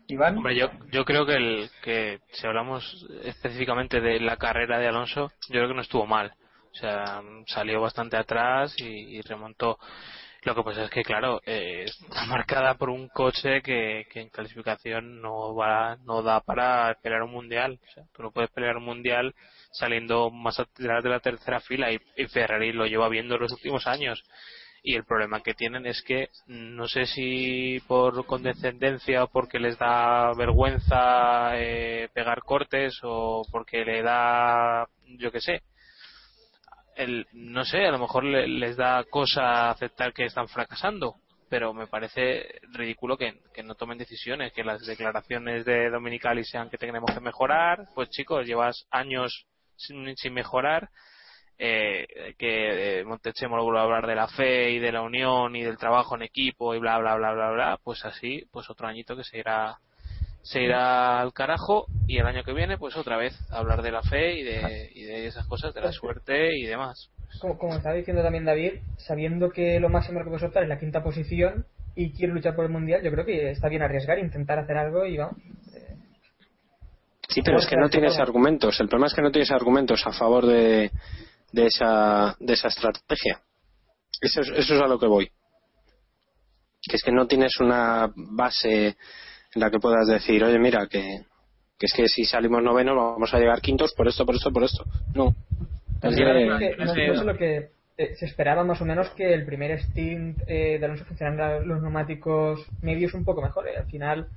Iván. 0.08 0.38
Hombre, 0.38 0.56
yo, 0.56 0.70
yo 0.92 1.06
creo 1.06 1.26
que, 1.26 1.36
el, 1.36 1.70
que 1.82 2.20
si 2.32 2.46
hablamos 2.46 3.08
específicamente 3.24 4.02
de 4.02 4.20
la 4.20 4.38
carrera 4.38 4.78
de 4.80 4.88
Alonso, 4.88 5.32
yo 5.50 5.54
creo 5.54 5.70
que 5.70 5.74
no 5.74 5.82
estuvo 5.82 6.06
mal. 6.06 6.34
O 6.76 6.78
sea, 6.78 7.22
salió 7.48 7.80
bastante 7.80 8.18
atrás 8.18 8.76
y, 8.80 9.22
remontó. 9.22 9.80
Lo 10.44 10.54
que 10.54 10.64
pasa 10.64 10.84
es 10.84 10.90
que, 10.90 11.04
claro, 11.04 11.42
eh, 11.46 11.86
está 11.86 12.26
marcada 12.28 12.76
por 12.76 12.90
un 12.90 13.08
coche 13.08 13.62
que, 13.62 14.06
en 14.14 14.30
clasificación 14.30 15.22
no 15.22 15.56
va, 15.56 15.96
no 16.04 16.22
da 16.22 16.42
para 16.42 16.94
pelear 17.02 17.24
un 17.24 17.32
mundial. 17.32 17.80
O 17.82 17.92
sea, 17.94 18.04
tú 18.14 18.24
no 18.24 18.32
puedes 18.32 18.52
pelear 18.52 18.76
un 18.76 18.84
mundial 18.84 19.34
saliendo 19.72 20.30
más 20.32 20.60
atrás 20.60 21.02
de 21.02 21.10
la 21.10 21.22
tercera 21.22 21.62
fila 21.62 21.92
y, 21.92 22.00
y 22.18 22.28
Ferrari 22.28 22.74
lo 22.74 22.86
lleva 22.86 23.08
viendo 23.08 23.38
los 23.38 23.54
últimos 23.54 23.88
años. 23.88 24.22
Y 24.84 24.96
el 24.96 25.06
problema 25.06 25.42
que 25.42 25.56
tienen 25.56 25.86
es 25.88 26.04
que 26.04 26.30
no 26.46 26.88
sé 26.88 27.06
si 27.06 27.82
por 27.88 28.26
condescendencia 28.26 29.24
o 29.24 29.28
porque 29.30 29.60
les 29.60 29.80
da 29.80 30.34
vergüenza 30.36 31.58
eh, 31.58 32.10
pegar 32.14 32.42
cortes 32.42 33.00
o 33.02 33.44
porque 33.52 33.84
le 33.84 34.04
da, 34.04 34.88
yo 35.18 35.32
qué 35.32 35.42
sé, 35.42 35.64
el, 36.96 37.28
no 37.34 37.66
sé, 37.66 37.86
a 37.86 37.92
lo 37.92 38.00
mejor 38.00 38.24
le- 38.24 38.48
les 38.48 38.78
da 38.78 39.04
cosa 39.10 39.70
aceptar 39.70 40.14
que 40.14 40.26
están 40.26 40.48
fracasando, 40.48 41.16
pero 41.50 41.74
me 41.74 41.88
parece 41.88 42.60
ridículo 42.74 43.18
que, 43.18 43.42
no 43.64 43.76
tomen 43.76 43.98
decisiones, 43.98 44.54
que 44.54 44.64
las 44.64 44.86
declaraciones 44.86 45.66
de 45.66 45.90
Dominicali 45.90 46.44
sean 46.44 46.70
que 46.70 46.78
tenemos 46.78 47.12
que 47.14 47.20
mejorar, 47.22 47.88
pues 47.94 48.10
chicos, 48.10 48.46
llevas 48.46 48.88
años 48.92 49.46
sin, 49.76 50.16
mejorar, 50.34 50.90
eh, 51.58 52.34
que 52.38 53.00
eh, 53.00 53.06
Montechemo 53.06 53.62
vuelva 53.64 53.82
a 53.82 53.84
hablar 53.84 54.08
de 54.08 54.16
la 54.16 54.28
fe 54.28 54.72
y 54.72 54.80
de 54.80 54.92
la 54.92 55.02
unión 55.02 55.56
y 55.56 55.64
del 55.64 55.78
trabajo 55.78 56.16
en 56.16 56.24
equipo 56.24 56.76
y 56.76 56.80
bla 56.80 56.98
bla 56.98 57.16
bla 57.16 57.34
bla 57.34 57.52
bla, 57.52 57.78
pues 57.84 58.04
así, 58.06 58.44
pues 58.52 58.70
otro 58.70 58.88
añito 58.88 59.16
que 59.16 59.24
se 59.24 59.38
irá 59.40 59.78
se 60.46 60.62
irá 60.62 61.22
al 61.22 61.34
carajo 61.34 61.88
y 62.08 62.20
el 62.20 62.28
año 62.28 62.44
que 62.44 62.54
viene 62.54 62.78
pues 62.78 62.96
otra 62.96 63.18
vez 63.18 63.34
hablar 63.50 63.82
de 63.82 63.92
la 63.92 64.04
fe 64.04 64.40
y 64.40 64.44
de, 64.44 64.92
y 64.94 65.04
de 65.04 65.26
esas 65.26 65.48
cosas, 65.48 65.74
de 65.74 65.82
la 65.82 65.92
suerte 65.92 66.56
y 66.56 66.66
demás. 66.68 67.10
Como, 67.42 67.58
como 67.58 67.74
estaba 67.74 67.96
diciendo 67.96 68.22
también 68.22 68.46
David, 68.46 68.74
sabiendo 68.98 69.50
que 69.50 69.80
lo 69.80 69.90
máximo 69.90 70.20
que 70.20 70.30
puedes 70.30 70.44
optar 70.44 70.62
es 70.62 70.70
la 70.70 70.78
quinta 70.78 71.02
posición 71.04 71.66
y 71.96 72.12
quiere 72.12 72.32
luchar 72.32 72.56
por 72.56 72.66
el 72.66 72.72
mundial, 72.72 73.02
yo 73.04 73.10
creo 73.10 73.26
que 73.26 73.50
está 73.50 73.70
bien 73.70 73.82
arriesgar, 73.82 74.20
intentar 74.20 74.60
hacer 74.60 74.78
algo 74.78 75.08
y 75.08 75.18
vamos. 75.18 75.36
Sí, 77.28 77.42
pero 77.44 77.58
es 77.58 77.66
que 77.66 77.76
no 77.76 77.90
tienes 77.90 78.20
argumentos. 78.20 78.80
El 78.80 78.88
problema 78.88 79.08
es 79.08 79.16
que 79.16 79.24
no 79.24 79.32
tienes 79.32 79.50
argumentos 79.50 80.06
a 80.06 80.14
favor 80.14 80.46
de, 80.46 80.92
de, 81.52 81.66
esa, 81.66 82.36
de 82.40 82.54
esa 82.54 82.68
estrategia. 82.68 83.42
Eso 84.22 84.42
es, 84.42 84.50
eso 84.50 84.76
es 84.76 84.82
a 84.82 84.88
lo 84.88 85.00
que 85.00 85.08
voy. 85.08 85.32
Que 86.88 86.98
es 86.98 87.04
que 87.04 87.12
no 87.12 87.26
tienes 87.26 87.60
una 87.60 88.12
base 88.16 88.96
en 89.56 89.62
la 89.62 89.72
que 89.72 89.80
puedas 89.80 90.08
decir, 90.08 90.44
oye, 90.44 90.60
mira, 90.60 90.88
que, 90.88 91.22
que 91.80 91.86
es 91.86 91.94
que 91.94 92.08
si 92.08 92.26
salimos 92.26 92.62
novenos 92.62 92.96
vamos 92.96 93.34
a 93.34 93.40
llegar 93.40 93.62
quintos 93.62 93.94
por 93.94 94.08
esto, 94.08 94.26
por 94.26 94.36
esto, 94.36 94.52
por 94.52 94.64
esto. 94.64 94.84
No. 95.14 95.34
Es 96.02 96.16
que- 96.16 96.76
es 96.78 97.18
no, 97.18 97.24
lo 97.24 97.38
que 97.38 97.70
eh, 97.98 98.16
se 98.16 98.26
esperaba 98.26 98.64
más 98.66 98.82
o 98.82 98.86
menos 98.86 99.10
que 99.12 99.34
el 99.34 99.46
primer 99.46 99.80
stint 99.82 100.42
eh, 100.48 100.78
de 100.78 100.86
Alonso 100.86 101.06
funcionaran 101.06 101.66
los 101.68 101.82
neumáticos 101.82 102.68
medios 102.82 103.14
un 103.14 103.24
poco 103.24 103.42
mejor. 103.42 103.68
eh. 103.70 103.78
Al 103.78 103.86
final, 103.86 104.28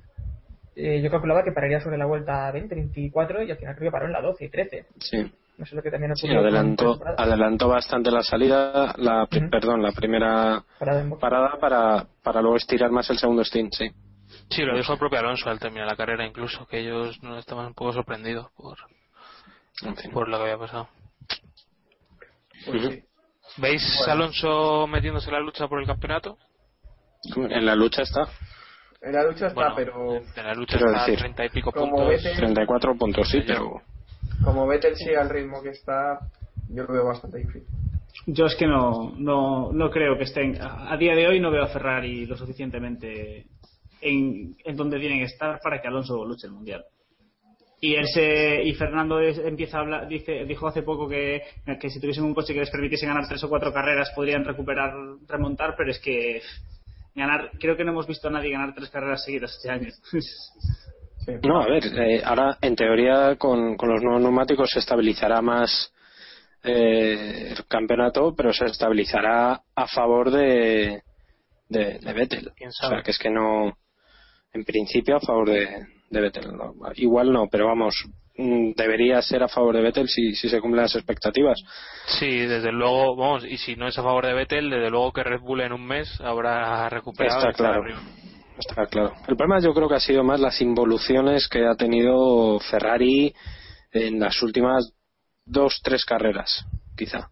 eh, 0.75 1.01
yo 1.01 1.11
calculaba 1.11 1.43
que 1.43 1.51
pararía 1.51 1.81
sobre 1.81 1.97
la 1.97 2.05
vuelta 2.05 2.49
20, 2.51 2.73
24 2.73 3.43
y 3.43 3.51
al 3.51 3.57
final 3.57 3.75
creo 3.75 3.89
que 3.89 3.91
paró 3.91 4.05
en 4.05 4.13
la 4.13 4.21
12 4.21 4.45
y 4.45 4.49
13. 4.49 4.85
Sí. 4.99 5.31
No 5.57 5.65
sé 5.65 5.75
lo 5.75 5.83
que 5.83 5.91
también 5.91 6.15
Sí, 6.15 6.29
adelantó, 6.29 6.97
adelantó 7.17 7.67
bastante 7.67 8.09
la 8.11 8.23
salida, 8.23 8.95
la, 8.97 9.27
perdón, 9.27 9.83
la 9.83 9.91
primera 9.91 10.63
parada 10.79 11.03
parada 11.19 11.57
para, 11.59 12.05
para 12.23 12.41
luego 12.41 12.55
estirar 12.55 12.91
más 12.91 13.09
el 13.09 13.17
segundo 13.17 13.43
stint, 13.43 13.73
sí. 13.73 13.91
Sí, 14.49 14.63
lo 14.63 14.75
dijo 14.75 14.93
el 14.93 14.99
propio 14.99 15.19
Alonso 15.19 15.49
al 15.49 15.59
terminar 15.59 15.87
la 15.87 15.95
carrera 15.95 16.25
incluso, 16.25 16.65
que 16.67 16.79
ellos 16.79 17.21
no 17.21 17.37
estaban 17.37 17.67
un 17.67 17.73
poco 17.73 17.93
sorprendidos 17.93 18.51
por, 18.53 18.77
En 19.83 19.95
fin. 19.95 20.11
por 20.11 20.27
lo 20.27 20.37
que 20.37 20.43
había 20.43 20.57
pasado. 20.57 20.89
Pues 22.65 22.81
sí. 22.81 23.03
¿Veis 23.57 24.07
Alonso 24.07 24.87
metiéndose 24.87 25.27
en 25.29 25.33
la 25.33 25.39
lucha 25.39 25.67
por 25.67 25.79
el 25.79 25.87
campeonato? 25.87 26.37
En 27.35 27.65
la 27.65 27.75
lucha 27.75 28.01
está, 28.03 28.27
En 29.01 29.13
la 29.13 29.23
lucha 29.23 29.47
está, 29.47 29.53
Bueno, 29.55 29.73
pero 29.75 30.15
en 30.17 30.45
la 30.45 30.53
lucha 30.53 30.77
está 30.77 30.87
a 31.03 31.05
decir, 31.05 31.19
30 31.19 31.45
y 31.45 31.49
pico 31.49 31.71
como 31.71 31.91
puntos. 31.97 32.09
Vettel- 32.23 32.35
34 32.37 32.95
puntos, 32.95 33.29
sí, 33.29 33.41
pero 33.45 33.81
como 34.43 34.65
Vettel 34.67 34.95
sigue 34.95 35.17
al 35.17 35.29
ritmo 35.29 35.61
que 35.61 35.69
está, 35.69 36.19
yo 36.69 36.83
lo 36.83 36.93
veo 36.93 37.05
bastante 37.05 37.39
difícil. 37.39 37.67
Yo 38.25 38.45
es 38.45 38.55
que 38.55 38.67
no, 38.67 39.13
no, 39.17 39.71
no 39.73 39.89
creo 39.91 40.17
que 40.17 40.23
estén. 40.23 40.61
A 40.61 40.91
a 40.93 40.97
día 40.97 41.13
de 41.15 41.27
hoy 41.27 41.39
no 41.39 41.51
veo 41.51 41.63
a 41.63 41.67
Ferrari 41.67 42.25
lo 42.25 42.37
suficientemente 42.37 43.45
en, 44.01 44.55
en 44.63 44.75
donde 44.75 44.99
tienen 44.99 45.19
que 45.19 45.25
estar 45.25 45.59
para 45.61 45.81
que 45.81 45.87
Alonso 45.87 46.23
luche 46.25 46.47
el 46.47 46.53
mundial. 46.53 46.83
Y 47.81 47.95
él 47.95 48.05
se, 48.07 48.61
y 48.63 48.73
Fernando 48.73 49.19
es- 49.21 49.37
empieza 49.39 49.77
a 49.77 49.81
hablar, 49.81 50.07
dice, 50.07 50.43
dijo 50.45 50.67
hace 50.67 50.81
poco 50.83 51.07
que, 51.07 51.41
que 51.79 51.89
si 51.89 51.99
tuviesen 52.01 52.25
un 52.25 52.33
coche 52.33 52.53
que 52.53 52.59
les 52.59 52.69
permitiese 52.69 53.05
ganar 53.05 53.27
tres 53.27 53.41
o 53.43 53.49
cuatro 53.49 53.71
carreras 53.71 54.11
podrían 54.15 54.43
recuperar, 54.43 54.91
remontar, 55.27 55.75
pero 55.77 55.91
es 55.91 55.99
que 55.99 56.41
ganar, 57.15 57.51
creo 57.59 57.77
que 57.77 57.85
no 57.85 57.91
hemos 57.91 58.05
visto 58.07 58.27
a 58.27 58.31
nadie 58.31 58.51
ganar 58.51 58.73
tres 58.75 58.89
carreras 58.89 59.23
seguidas 59.23 59.55
este 59.55 59.69
año. 59.69 59.89
No, 61.43 61.61
a 61.61 61.67
ver, 61.67 61.83
eh, 61.85 62.21
ahora 62.25 62.57
en 62.59 62.75
teoría 62.75 63.35
con, 63.35 63.75
con 63.77 63.89
los 63.89 64.01
nuevos 64.01 64.21
neumáticos 64.21 64.69
se 64.71 64.79
estabilizará 64.79 65.41
más 65.43 65.93
eh, 66.63 67.53
el 67.55 67.65
campeonato, 67.67 68.33
pero 68.35 68.51
se 68.51 68.65
estabilizará 68.65 69.61
a 69.75 69.87
favor 69.87 70.31
de, 70.31 71.03
de, 71.67 71.99
de 71.99 72.13
Vettel. 72.13 72.51
¿Quién 72.55 72.69
O 72.69 72.73
sea, 72.73 73.03
que 73.03 73.11
es 73.11 73.19
que 73.19 73.29
no, 73.29 73.77
en 74.53 74.63
principio 74.63 75.17
a 75.17 75.19
favor 75.19 75.49
de, 75.49 75.67
de 76.09 76.21
Vettel. 76.21 76.51
no. 76.55 76.73
Igual 76.95 77.31
no, 77.31 77.47
pero 77.49 77.67
vamos, 77.67 77.95
mm, 78.37 78.71
debería 78.75 79.21
ser 79.21 79.43
a 79.43 79.47
favor 79.47 79.75
de 79.75 79.81
Vettel 79.81 80.07
si, 80.07 80.33
si 80.35 80.49
se 80.49 80.59
cumplen 80.59 80.83
las 80.83 80.95
expectativas. 80.95 81.59
Sí, 82.19 82.45
desde 82.45 82.71
luego, 82.71 83.15
vamos, 83.15 83.45
y 83.45 83.57
si 83.57 83.75
no 83.75 83.87
es 83.87 83.97
a 83.97 84.03
favor 84.03 84.25
de 84.25 84.33
Vettel, 84.33 84.69
desde 84.69 84.89
luego 84.89 85.11
que 85.11 85.23
Red 85.23 85.41
Bull 85.41 85.61
en 85.61 85.73
un 85.73 85.85
mes 85.85 86.19
habrá 86.21 86.89
recuperado. 86.89 87.39
Está 87.39 87.53
claro. 87.53 87.81
arriba. 87.81 87.99
Está 88.57 88.85
claro. 88.87 89.13
El 89.27 89.37
problema 89.37 89.61
yo 89.61 89.73
creo 89.73 89.87
que 89.87 89.95
ha 89.95 89.99
sido 90.01 90.23
más 90.23 90.39
las 90.39 90.59
involuciones 90.61 91.47
que 91.47 91.65
ha 91.65 91.75
tenido 91.75 92.59
Ferrari 92.59 93.33
en 93.91 94.19
las 94.19 94.41
últimas 94.43 94.93
dos, 95.45 95.79
tres 95.81 96.03
carreras, 96.03 96.65
quizá. 96.97 97.29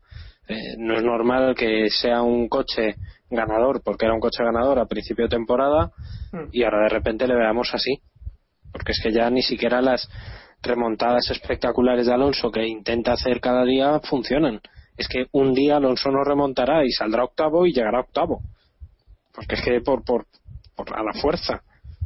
Eh, 0.47 0.78
no 0.78 0.95
es 0.95 1.03
normal 1.03 1.53
que 1.55 1.89
sea 1.89 2.22
un 2.22 2.47
coche 2.47 2.95
ganador, 3.30 3.82
porque 3.84 4.05
era 4.05 4.13
un 4.13 4.19
coche 4.19 4.43
ganador 4.43 4.80
a 4.80 4.86
principio 4.86 5.25
de 5.25 5.30
temporada, 5.30 5.91
Hmm. 6.32 6.49
y 6.51 6.63
ahora 6.63 6.84
de 6.84 6.89
repente 6.89 7.28
le 7.28 7.36
veamos 7.36 7.69
así. 7.73 8.01
Porque 8.71 8.91
es 8.91 8.99
que 9.01 9.11
ya 9.11 9.30
ni 9.30 9.41
siquiera 9.41 9.82
las 9.82 10.09
remontadas 10.61 11.30
espectaculares 11.30 12.07
de 12.07 12.13
Alonso 12.13 12.51
que 12.51 12.67
intenta 12.67 13.13
hacer 13.13 13.39
cada 13.39 13.63
día 13.63 13.99
funcionan. 14.01 14.59
Es 14.97 15.07
que 15.07 15.28
un 15.32 15.53
día 15.53 15.78
Alonso 15.78 16.11
no 16.11 16.23
remontará 16.23 16.84
y 16.84 16.91
saldrá 16.91 17.23
octavo 17.23 17.65
y 17.65 17.73
llegará 17.73 18.01
octavo. 18.01 18.41
Porque 19.34 19.55
es 19.55 19.61
que 19.61 19.82
por, 19.82 20.03
por, 20.03 20.25
por 20.75 20.93
a 20.97 21.03
la 21.03 21.13
fuerza 21.13 21.61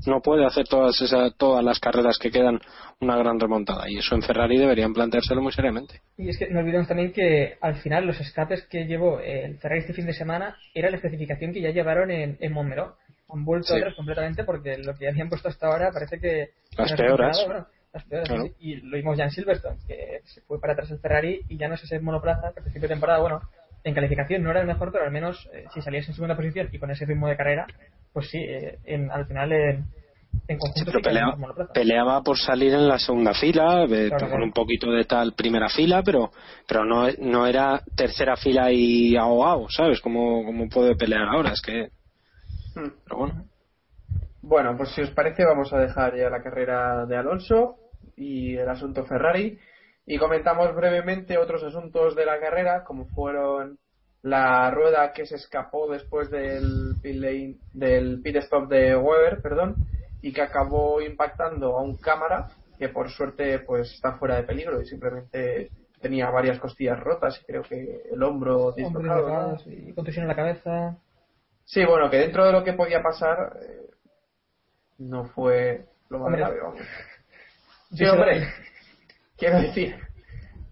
no 0.06 0.22
puede 0.22 0.46
hacer 0.46 0.68
todas 0.68 1.00
esas, 1.02 1.36
todas 1.38 1.64
las 1.64 1.80
carreras 1.80 2.18
que 2.20 2.32
quedan 2.32 2.60
una 3.00 3.18
gran 3.18 3.40
remontada. 3.40 3.90
Y 3.90 3.98
eso 3.98 4.16
en 4.16 4.22
Ferrari 4.22 4.58
deberían 4.58 4.94
planteárselo 4.94 5.42
muy 5.42 5.52
seriamente. 5.52 6.02
Y 6.18 6.30
es 6.30 6.38
que 6.38 6.50
no 6.50 6.60
olvidemos 6.60 6.88
también 6.88 7.12
que 7.12 7.58
al 7.62 7.76
final 7.76 8.06
los 8.06 8.20
escapes 8.20 8.66
que 8.68 8.86
llevó 8.86 9.20
el 9.20 9.58
Ferrari 9.60 9.82
este 9.82 9.94
fin 9.94 10.06
de 10.06 10.14
semana 10.14 10.56
era 10.74 10.90
la 10.90 10.98
especificación 10.98 11.54
que 11.54 11.62
ya 11.62 11.72
llevaron 11.72 12.12
en, 12.12 12.38
en 12.40 12.54
Montmeló. 12.54 12.96
Han 13.34 13.46
vuelto 13.46 13.68
Sí. 13.74 13.80
atrás 13.80 13.96
completamente 13.96 14.44
porque 14.44 14.78
lo 14.78 14.94
que 14.96 15.08
habían 15.08 15.30
puesto 15.30 15.48
hasta 15.48 15.68
ahora 15.68 15.90
parece 15.94 16.20
que... 16.20 16.50
Las 16.78 16.92
peoras. 16.94 17.38
funcionado, 17.38 17.46
bueno, 17.48 17.68
las 17.94 18.04
peoras, 18.06 18.28
Claro. 18.28 18.44
sí. 18.44 18.52
Y 18.60 18.76
lo 18.78 18.98
vimos 18.98 19.18
ya 19.18 19.24
en 19.26 19.32
Silverstone, 19.32 19.78
que 19.88 20.20
se 20.26 20.42
fue 20.42 20.60
para 20.60 20.74
atrás 20.74 20.92
el 20.92 21.00
Ferrari 21.00 21.42
y 21.48 21.58
ya 21.58 21.68
no 21.70 21.76
es 21.76 21.84
ese 21.84 22.00
monoplaza 22.00 22.52
que 22.52 22.60
al 22.60 22.64
principio 22.64 22.88
de 22.90 22.94
temporada, 22.96 23.20
bueno, 23.22 23.42
en 23.84 23.94
calificación 23.96 24.44
no 24.44 24.52
era 24.52 24.62
el 24.62 24.68
mejor, 24.68 24.92
pero 24.92 25.06
al 25.06 25.12
menos 25.12 25.50
eh, 25.54 25.64
si 25.74 25.82
salías 25.82 26.08
en 26.08 26.14
segunda 26.14 26.36
posición 26.36 26.70
y 26.72 26.78
con 26.78 26.92
ese 26.92 27.06
ritmo 27.06 27.28
de 27.30 27.38
carrera, 27.38 27.66
pues 28.14 28.30
sí, 28.30 28.38
eh, 28.38 28.80
en, 28.86 29.10
al 29.12 29.26
final 29.26 29.52
en, 29.52 29.86
en 30.48 30.58
Pero 30.86 31.00
peleaba, 31.74 32.22
por 32.24 32.38
salir 32.38 32.74
en 32.74 32.88
la 32.88 33.00
segunda 33.00 33.34
fila, 33.34 33.84
eh, 33.86 34.08
Claro, 34.08 34.18
con 34.18 34.30
claro. 34.30 34.44
un 34.44 34.52
poquito 34.54 34.92
de 34.92 35.06
tal 35.06 35.34
primera 35.34 35.70
fila, 35.70 36.02
pero 36.04 36.32
pero 36.68 36.86
no, 36.86 37.08
no 37.20 37.46
era 37.48 37.82
tercera 37.96 38.36
fila 38.36 38.72
y 38.72 39.16
ahogado, 39.16 39.68
¿sabes? 39.70 40.02
Como, 40.02 40.44
como 40.46 40.68
puede 40.70 40.96
pelear 40.96 41.28
ahora, 41.28 41.52
es 41.52 41.62
que... 41.62 41.90
Hmm. 42.76 42.92
Pero 43.04 43.18
bueno. 43.18 43.46
Bueno, 44.42 44.76
pues 44.76 44.90
si 44.90 45.02
os 45.02 45.12
parece 45.12 45.46
vamos 45.46 45.72
a 45.72 45.80
dejar 45.80 46.18
ya 46.18 46.30
la 46.30 46.42
carrera 46.42 47.06
de 47.06 47.16
Alonso 47.16 47.76
y 48.16 48.56
el 48.56 48.68
asunto 48.68 49.06
Ferrari 49.06 49.58
y 50.06 50.18
comentamos 50.18 50.76
brevemente 50.76 51.38
otros 51.38 51.64
asuntos 51.64 52.16
de 52.16 52.26
la 52.26 52.40
carrera 52.40 52.84
como 52.84 53.06
fueron 53.06 53.78
la 54.24 54.70
rueda 54.72 55.12
que 55.14 55.26
se 55.26 55.36
escapó 55.36 55.92
después 55.92 56.30
del 56.30 56.96
pit, 57.02 57.16
lane- 57.16 57.56
del 57.74 58.22
pit 58.22 58.36
stop 58.38 58.70
de 58.70 58.96
Weber, 58.96 59.42
perdón, 59.42 59.78
y 60.22 60.32
que 60.32 60.42
acabó 60.42 61.02
impactando 61.02 61.78
a 61.78 61.82
un 61.82 61.98
cámara 61.98 62.50
que 62.78 62.90
por 62.90 63.10
suerte 63.10 63.60
pues 63.60 63.92
está 63.94 64.14
fuera 64.14 64.36
de 64.36 64.44
peligro 64.44 64.82
y 64.82 64.86
simplemente 64.86 65.70
tenía 66.00 66.30
varias 66.30 66.60
costillas 66.60 67.00
rotas 67.00 67.40
y 67.42 67.46
creo 67.46 67.62
que 67.64 68.02
el 68.12 68.22
hombro 68.24 68.72
dislocado. 68.72 69.28
¿no? 69.66 69.72
y 69.72 69.94
contusión 69.94 70.24
en 70.24 70.30
la 70.30 70.36
cabeza. 70.36 70.98
Sí, 71.66 71.86
bueno, 71.86 72.10
que 72.10 72.18
dentro 72.18 72.46
de 72.46 72.52
lo 72.52 72.64
que 72.64 72.74
podía 72.74 73.02
pasar 73.02 73.58
eh, 73.62 73.90
no 74.98 75.26
fue 75.26 75.86
lo 76.10 76.20
más 76.20 76.32
grave, 76.38 76.60
vamos. 76.62 76.82
Sí, 77.94 78.06
hombre, 78.06 78.48
quiero 79.38 79.60
decir, 79.60 79.96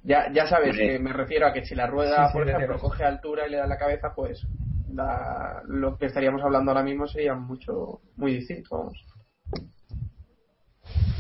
ya, 0.04 0.32
ya 0.32 0.48
sabes 0.48 0.76
que 0.78 1.00
me 1.00 1.14
refiero 1.14 1.48
a 1.48 1.54
que 1.54 1.66
si 1.66 1.76
la 1.76 1.88
rueda, 1.88 2.28
Sí, 2.28 2.32
sí, 2.32 2.38
por 2.40 2.50
ejemplo, 2.50 2.80
coge 2.80 3.04
altura 3.04 3.48
y 3.48 3.52
le 3.52 3.58
da 3.58 3.68
la 3.68 3.78
cabeza, 3.78 4.14
pues 4.16 4.46
la- 4.94 5.62
lo 5.68 5.98
que 5.98 6.06
estaríamos 6.08 6.42
hablando 6.44 6.72
ahora 6.72 6.84
mismo 6.84 7.08
sería 7.08 7.34
mucho, 7.36 8.00
muy 8.18 8.34
distinto, 8.36 8.78
vamos. 8.78 9.06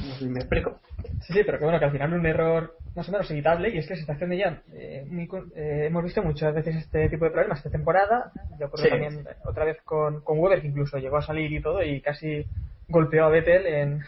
No 0.07 0.13
sé 0.15 0.19
si 0.19 0.25
me 0.30 0.39
explico. 0.39 0.80
Sí, 1.21 1.34
sí, 1.34 1.39
pero 1.45 1.59
que 1.59 1.65
bueno, 1.65 1.80
que 1.80 1.86
al 1.86 1.91
final 1.91 2.13
un 2.13 2.25
error 2.25 2.75
más 2.95 3.07
o 3.07 3.11
menos 3.11 3.30
evitable 3.30 3.69
y 3.69 3.77
es 3.77 3.88
que 3.88 3.95
se 3.95 4.01
está 4.01 4.13
haciendo 4.13 4.36
ya. 4.36 4.61
eh, 4.73 5.05
eh, 5.55 5.84
hemos 5.88 6.03
visto 6.03 6.23
muchas 6.23 6.53
veces 6.55 6.75
este 6.75 7.07
tipo 7.09 7.25
de 7.25 7.32
problemas 7.32 7.59
esta 7.59 7.69
temporada. 7.69 8.32
Yo 8.59 8.67
ocurrió 8.67 8.86
Sí. 8.86 8.89
también 8.91 9.27
otra 9.45 9.65
vez 9.65 9.77
con, 9.84 10.21
con 10.21 10.39
Weber, 10.39 10.61
que 10.61 10.67
incluso 10.67 10.97
llegó 10.97 11.17
a 11.17 11.21
salir 11.21 11.51
y 11.51 11.61
todo 11.61 11.84
y 11.84 12.01
casi 12.01 12.45
golpeó 12.88 13.25
a 13.25 13.30
Vettel 13.30 13.65
en, 13.67 13.99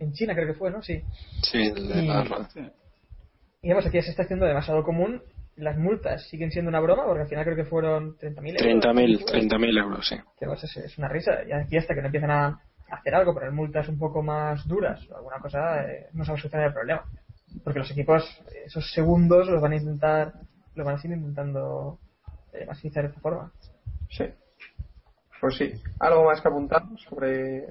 en 0.00 0.12
China, 0.12 0.34
creo 0.34 0.46
que 0.46 0.54
fue, 0.58 0.70
¿no? 0.70 0.82
Sí. 0.82 1.02
Sí, 1.42 1.70
de 1.70 2.02
Y-. 2.04 2.08
Y 3.66 3.68
vemos 3.70 3.84
aquí 3.84 4.00
se 4.00 4.10
está 4.10 4.22
haciendo 4.22 4.46
demasiado 4.46 4.84
común. 4.84 5.20
Las 5.56 5.76
multas 5.76 6.28
siguen 6.28 6.52
siendo 6.52 6.68
una 6.68 6.78
broma, 6.78 7.04
porque 7.04 7.22
al 7.22 7.28
final 7.28 7.42
creo 7.44 7.56
que 7.56 7.64
fueron 7.64 8.16
30.000 8.16 8.62
euros. 8.62 8.84
30.000 8.84 9.20
Pues, 9.22 9.44
30.000 9.44 9.78
euros, 9.82 10.06
sí. 10.08 10.16
que 10.38 10.46
pues, 10.46 10.62
es, 10.62 10.76
es 10.76 10.98
una 10.98 11.08
risa. 11.08 11.32
Y 11.48 11.50
aquí 11.50 11.76
hasta 11.76 11.92
que 11.92 12.00
no 12.00 12.06
empiezan 12.06 12.30
a 12.30 12.60
hacer 12.88 13.12
algo, 13.12 13.34
poner 13.34 13.50
multas 13.50 13.88
un 13.88 13.98
poco 13.98 14.22
más 14.22 14.64
duras 14.68 15.04
o 15.10 15.16
alguna 15.16 15.38
cosa, 15.40 15.82
eh, 15.82 16.06
no 16.12 16.24
se 16.24 16.30
va 16.30 16.36
a 16.36 16.40
solucionar 16.40 16.68
el 16.68 16.74
problema. 16.74 17.04
Porque 17.64 17.80
los 17.80 17.90
equipos, 17.90 18.22
esos 18.66 18.88
segundos 18.92 19.48
los 19.48 19.60
van 19.60 19.72
a 19.72 19.76
intentar, 19.76 20.32
los 20.76 20.86
van 20.86 20.94
a 20.94 20.98
seguir 21.00 21.16
intentando 21.16 21.98
eh, 22.52 22.66
maximizar 22.66 23.02
de 23.02 23.08
esta 23.08 23.20
forma. 23.20 23.50
Sí. 24.10 24.26
Pues 25.40 25.56
sí. 25.56 25.72
¿Algo 25.98 26.24
más 26.26 26.40
que 26.40 26.46
apuntar 26.48 26.82
sobre 27.08 27.62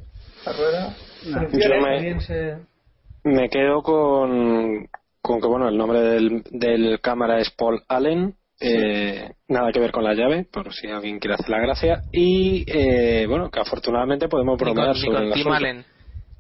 la 0.46 0.52
rueda? 0.58 0.94
Soluciones, 1.24 2.28
Yo 2.34 3.24
me- 3.24 3.34
Me 3.42 3.50
quedo 3.50 3.82
con, 3.82 4.88
con 5.26 5.42
que, 5.42 5.48
bueno, 5.48 5.68
el 5.68 5.78
nombre 5.78 6.00
del, 6.02 6.44
del 6.52 7.00
cámara 7.02 7.40
es 7.40 7.50
Paul 7.52 7.82
Allen. 7.88 8.36
eh, 8.62 9.32
nada 9.50 9.72
que 9.74 9.80
ver 9.80 9.92
con 9.92 10.04
la 10.04 10.14
llave, 10.14 10.46
por 10.52 10.72
si 10.74 10.88
alguien 10.88 11.20
quiere 11.20 11.34
hacer 11.34 11.50
la 11.50 11.60
gracia. 11.60 12.02
Y, 12.12 12.64
eh, 12.68 13.26
bueno, 13.28 13.50
que 13.50 13.60
afortunadamente 13.60 14.28
podemos 14.30 14.54
Ni 14.60 14.66
con, 14.66 14.74
bromear 14.76 14.96
ni 14.96 15.02
sobre 15.02 15.18
con 15.18 15.24
Tim 15.34 15.42
asunto. 15.42 15.54
Allen. 15.58 15.86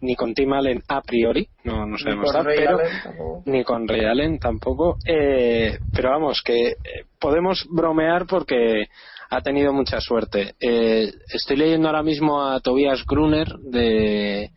Ni 0.01 0.15
con 0.15 0.33
Tim 0.33 0.53
Allen 0.53 0.83
a 0.87 1.01
priori, 1.01 1.47
no, 1.63 1.85
no 1.85 1.93
Ni 1.95 1.97
sabemos 1.97 2.25
con 2.25 2.33
nada, 2.33 2.43
Ray 2.43 2.57
pero 2.57 2.77
Allen 2.79 3.41
ni 3.45 3.63
con 3.63 3.87
Ray 3.87 4.05
Allen 4.05 4.39
tampoco. 4.39 4.97
Eh, 5.05 5.79
pero 5.93 6.09
vamos, 6.11 6.41
que 6.43 6.67
eh, 6.71 6.75
podemos 7.19 7.65
bromear 7.71 8.25
porque 8.27 8.85
ha 9.29 9.41
tenido 9.41 9.73
mucha 9.73 9.99
suerte. 10.01 10.53
Eh, 10.59 11.11
estoy 11.33 11.57
leyendo 11.57 11.87
ahora 11.87 12.03
mismo 12.03 12.43
a 12.45 12.59
Tobias 12.59 13.03
Gruner 13.05 13.47
de 13.59 14.51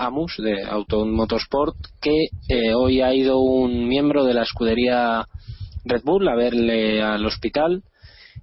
Amus, 0.00 0.36
de 0.38 0.64
Auto 0.64 1.04
Motorsport, 1.04 1.76
que 2.00 2.28
eh, 2.48 2.74
hoy 2.74 3.02
ha 3.02 3.12
ido 3.12 3.38
un 3.40 3.86
miembro 3.86 4.24
de 4.24 4.32
la 4.32 4.42
escudería 4.42 5.26
Red 5.84 6.02
Bull 6.04 6.26
a 6.28 6.34
verle 6.34 7.02
al 7.02 7.24
hospital 7.26 7.82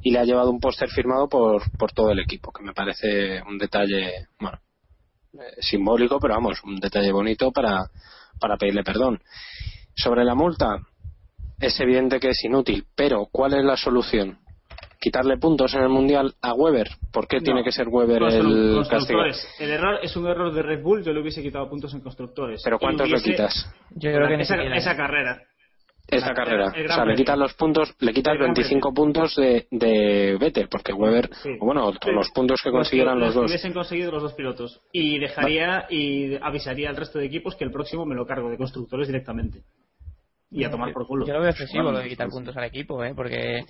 y 0.01 0.11
le 0.11 0.19
ha 0.19 0.23
llevado 0.23 0.51
un 0.51 0.59
póster 0.59 0.89
firmado 0.89 1.27
por, 1.27 1.63
por 1.77 1.91
todo 1.91 2.11
el 2.11 2.19
equipo, 2.19 2.51
que 2.51 2.63
me 2.63 2.73
parece 2.73 3.41
un 3.41 3.57
detalle, 3.57 4.27
bueno, 4.39 4.59
eh, 5.33 5.61
simbólico, 5.61 6.19
pero 6.19 6.35
vamos, 6.35 6.61
un 6.63 6.79
detalle 6.79 7.11
bonito 7.11 7.51
para, 7.51 7.89
para 8.39 8.57
pedirle 8.57 8.83
perdón. 8.83 9.19
Sobre 9.95 10.23
la 10.23 10.35
multa, 10.35 10.77
es 11.59 11.79
evidente 11.79 12.19
que 12.19 12.29
es 12.29 12.43
inútil, 12.43 12.85
pero 12.95 13.27
¿cuál 13.31 13.55
es 13.55 13.63
la 13.63 13.77
solución? 13.77 14.37
¿Quitarle 14.99 15.37
puntos 15.37 15.73
en 15.75 15.81
el 15.83 15.89
Mundial 15.89 16.33
a 16.41 16.53
Weber? 16.53 16.87
¿Por 17.13 17.27
qué 17.27 17.37
No. 17.37 17.43
tiene 17.43 17.63
que 17.63 17.71
ser 17.71 17.87
Weber 17.87 18.21
Constru- 18.21 18.31
el 18.31 18.87
castigo? 18.87 18.89
constructores. 18.89 19.47
El 19.59 19.69
error 19.69 19.99
es 20.01 20.15
un 20.17 20.27
error 20.27 20.53
de 20.53 20.63
Red 20.63 20.81
Bull. 20.81 21.03
Yo 21.03 21.13
le 21.13 21.21
hubiese 21.21 21.41
quitado 21.43 21.69
puntos 21.69 21.93
en 21.93 22.01
constructores. 22.01 22.61
¿Pero 22.63 22.79
cuántos 22.79 23.07
le 23.07 23.13
hubiese- 23.15 23.31
quitas? 23.31 23.73
Yo 23.91 24.11
creo 24.11 24.27
que 24.27 24.41
esa, 24.41 24.55
esa 24.63 24.95
carrera. 24.95 25.41
Esa 26.09 26.33
carrera. 26.33 26.71
el 26.73 26.85
O 26.89 26.93
sea, 26.93 27.03
le 27.03 27.15
quitas 27.15 27.37
los 27.37 27.53
puntos, 27.55 27.93
le 27.99 28.13
quitas 28.13 28.31
El 28.31 28.37
Gran 28.39 28.53
25 28.53 28.93
puntos 28.93 29.35
de, 29.35 29.67
de 29.71 30.37
Vettel, 30.39 30.69
porque 30.69 30.93
Weber, 30.93 31.29
Sí. 31.43 31.49
bueno, 31.59 31.91
Sí. 31.91 32.11
los 32.11 32.29
puntos 32.31 32.61
que 32.63 32.69
Los 32.69 32.77
consiguieran 32.77 33.19
los 33.19 33.33
que 33.33 33.39
dos. 33.41 33.49
hubiesen 33.51 33.73
conseguido 33.73 34.11
los 34.13 34.23
dos 34.23 34.33
pilotos. 34.33 34.79
Y 34.93 35.19
dejaría 35.19 35.85
y 35.89 36.37
avisaría 36.41 36.89
al 36.89 36.95
resto 36.95 37.19
de 37.19 37.25
equipos 37.25 37.57
que 37.57 37.65
el 37.65 37.71
próximo 37.71 38.05
me 38.05 38.15
lo 38.15 38.25
cargo 38.25 38.49
de 38.49 38.55
constructores 38.57 39.07
directamente. 39.07 39.63
Y 40.49 40.63
a 40.63 40.71
tomar 40.71 40.93
por 40.93 41.05
culo. 41.05 41.25
Yo 41.27 41.33
lo 41.33 41.41
veo 41.41 41.49
excesivo 41.49 41.79
Vamos, 41.83 41.93
lo 41.93 41.99
de 42.03 42.09
quitar 42.09 42.29
puntos 42.29 42.55
al 42.55 42.63
equipo, 42.63 43.03
¿eh? 43.03 43.13
Porque. 43.13 43.57
Es 43.57 43.65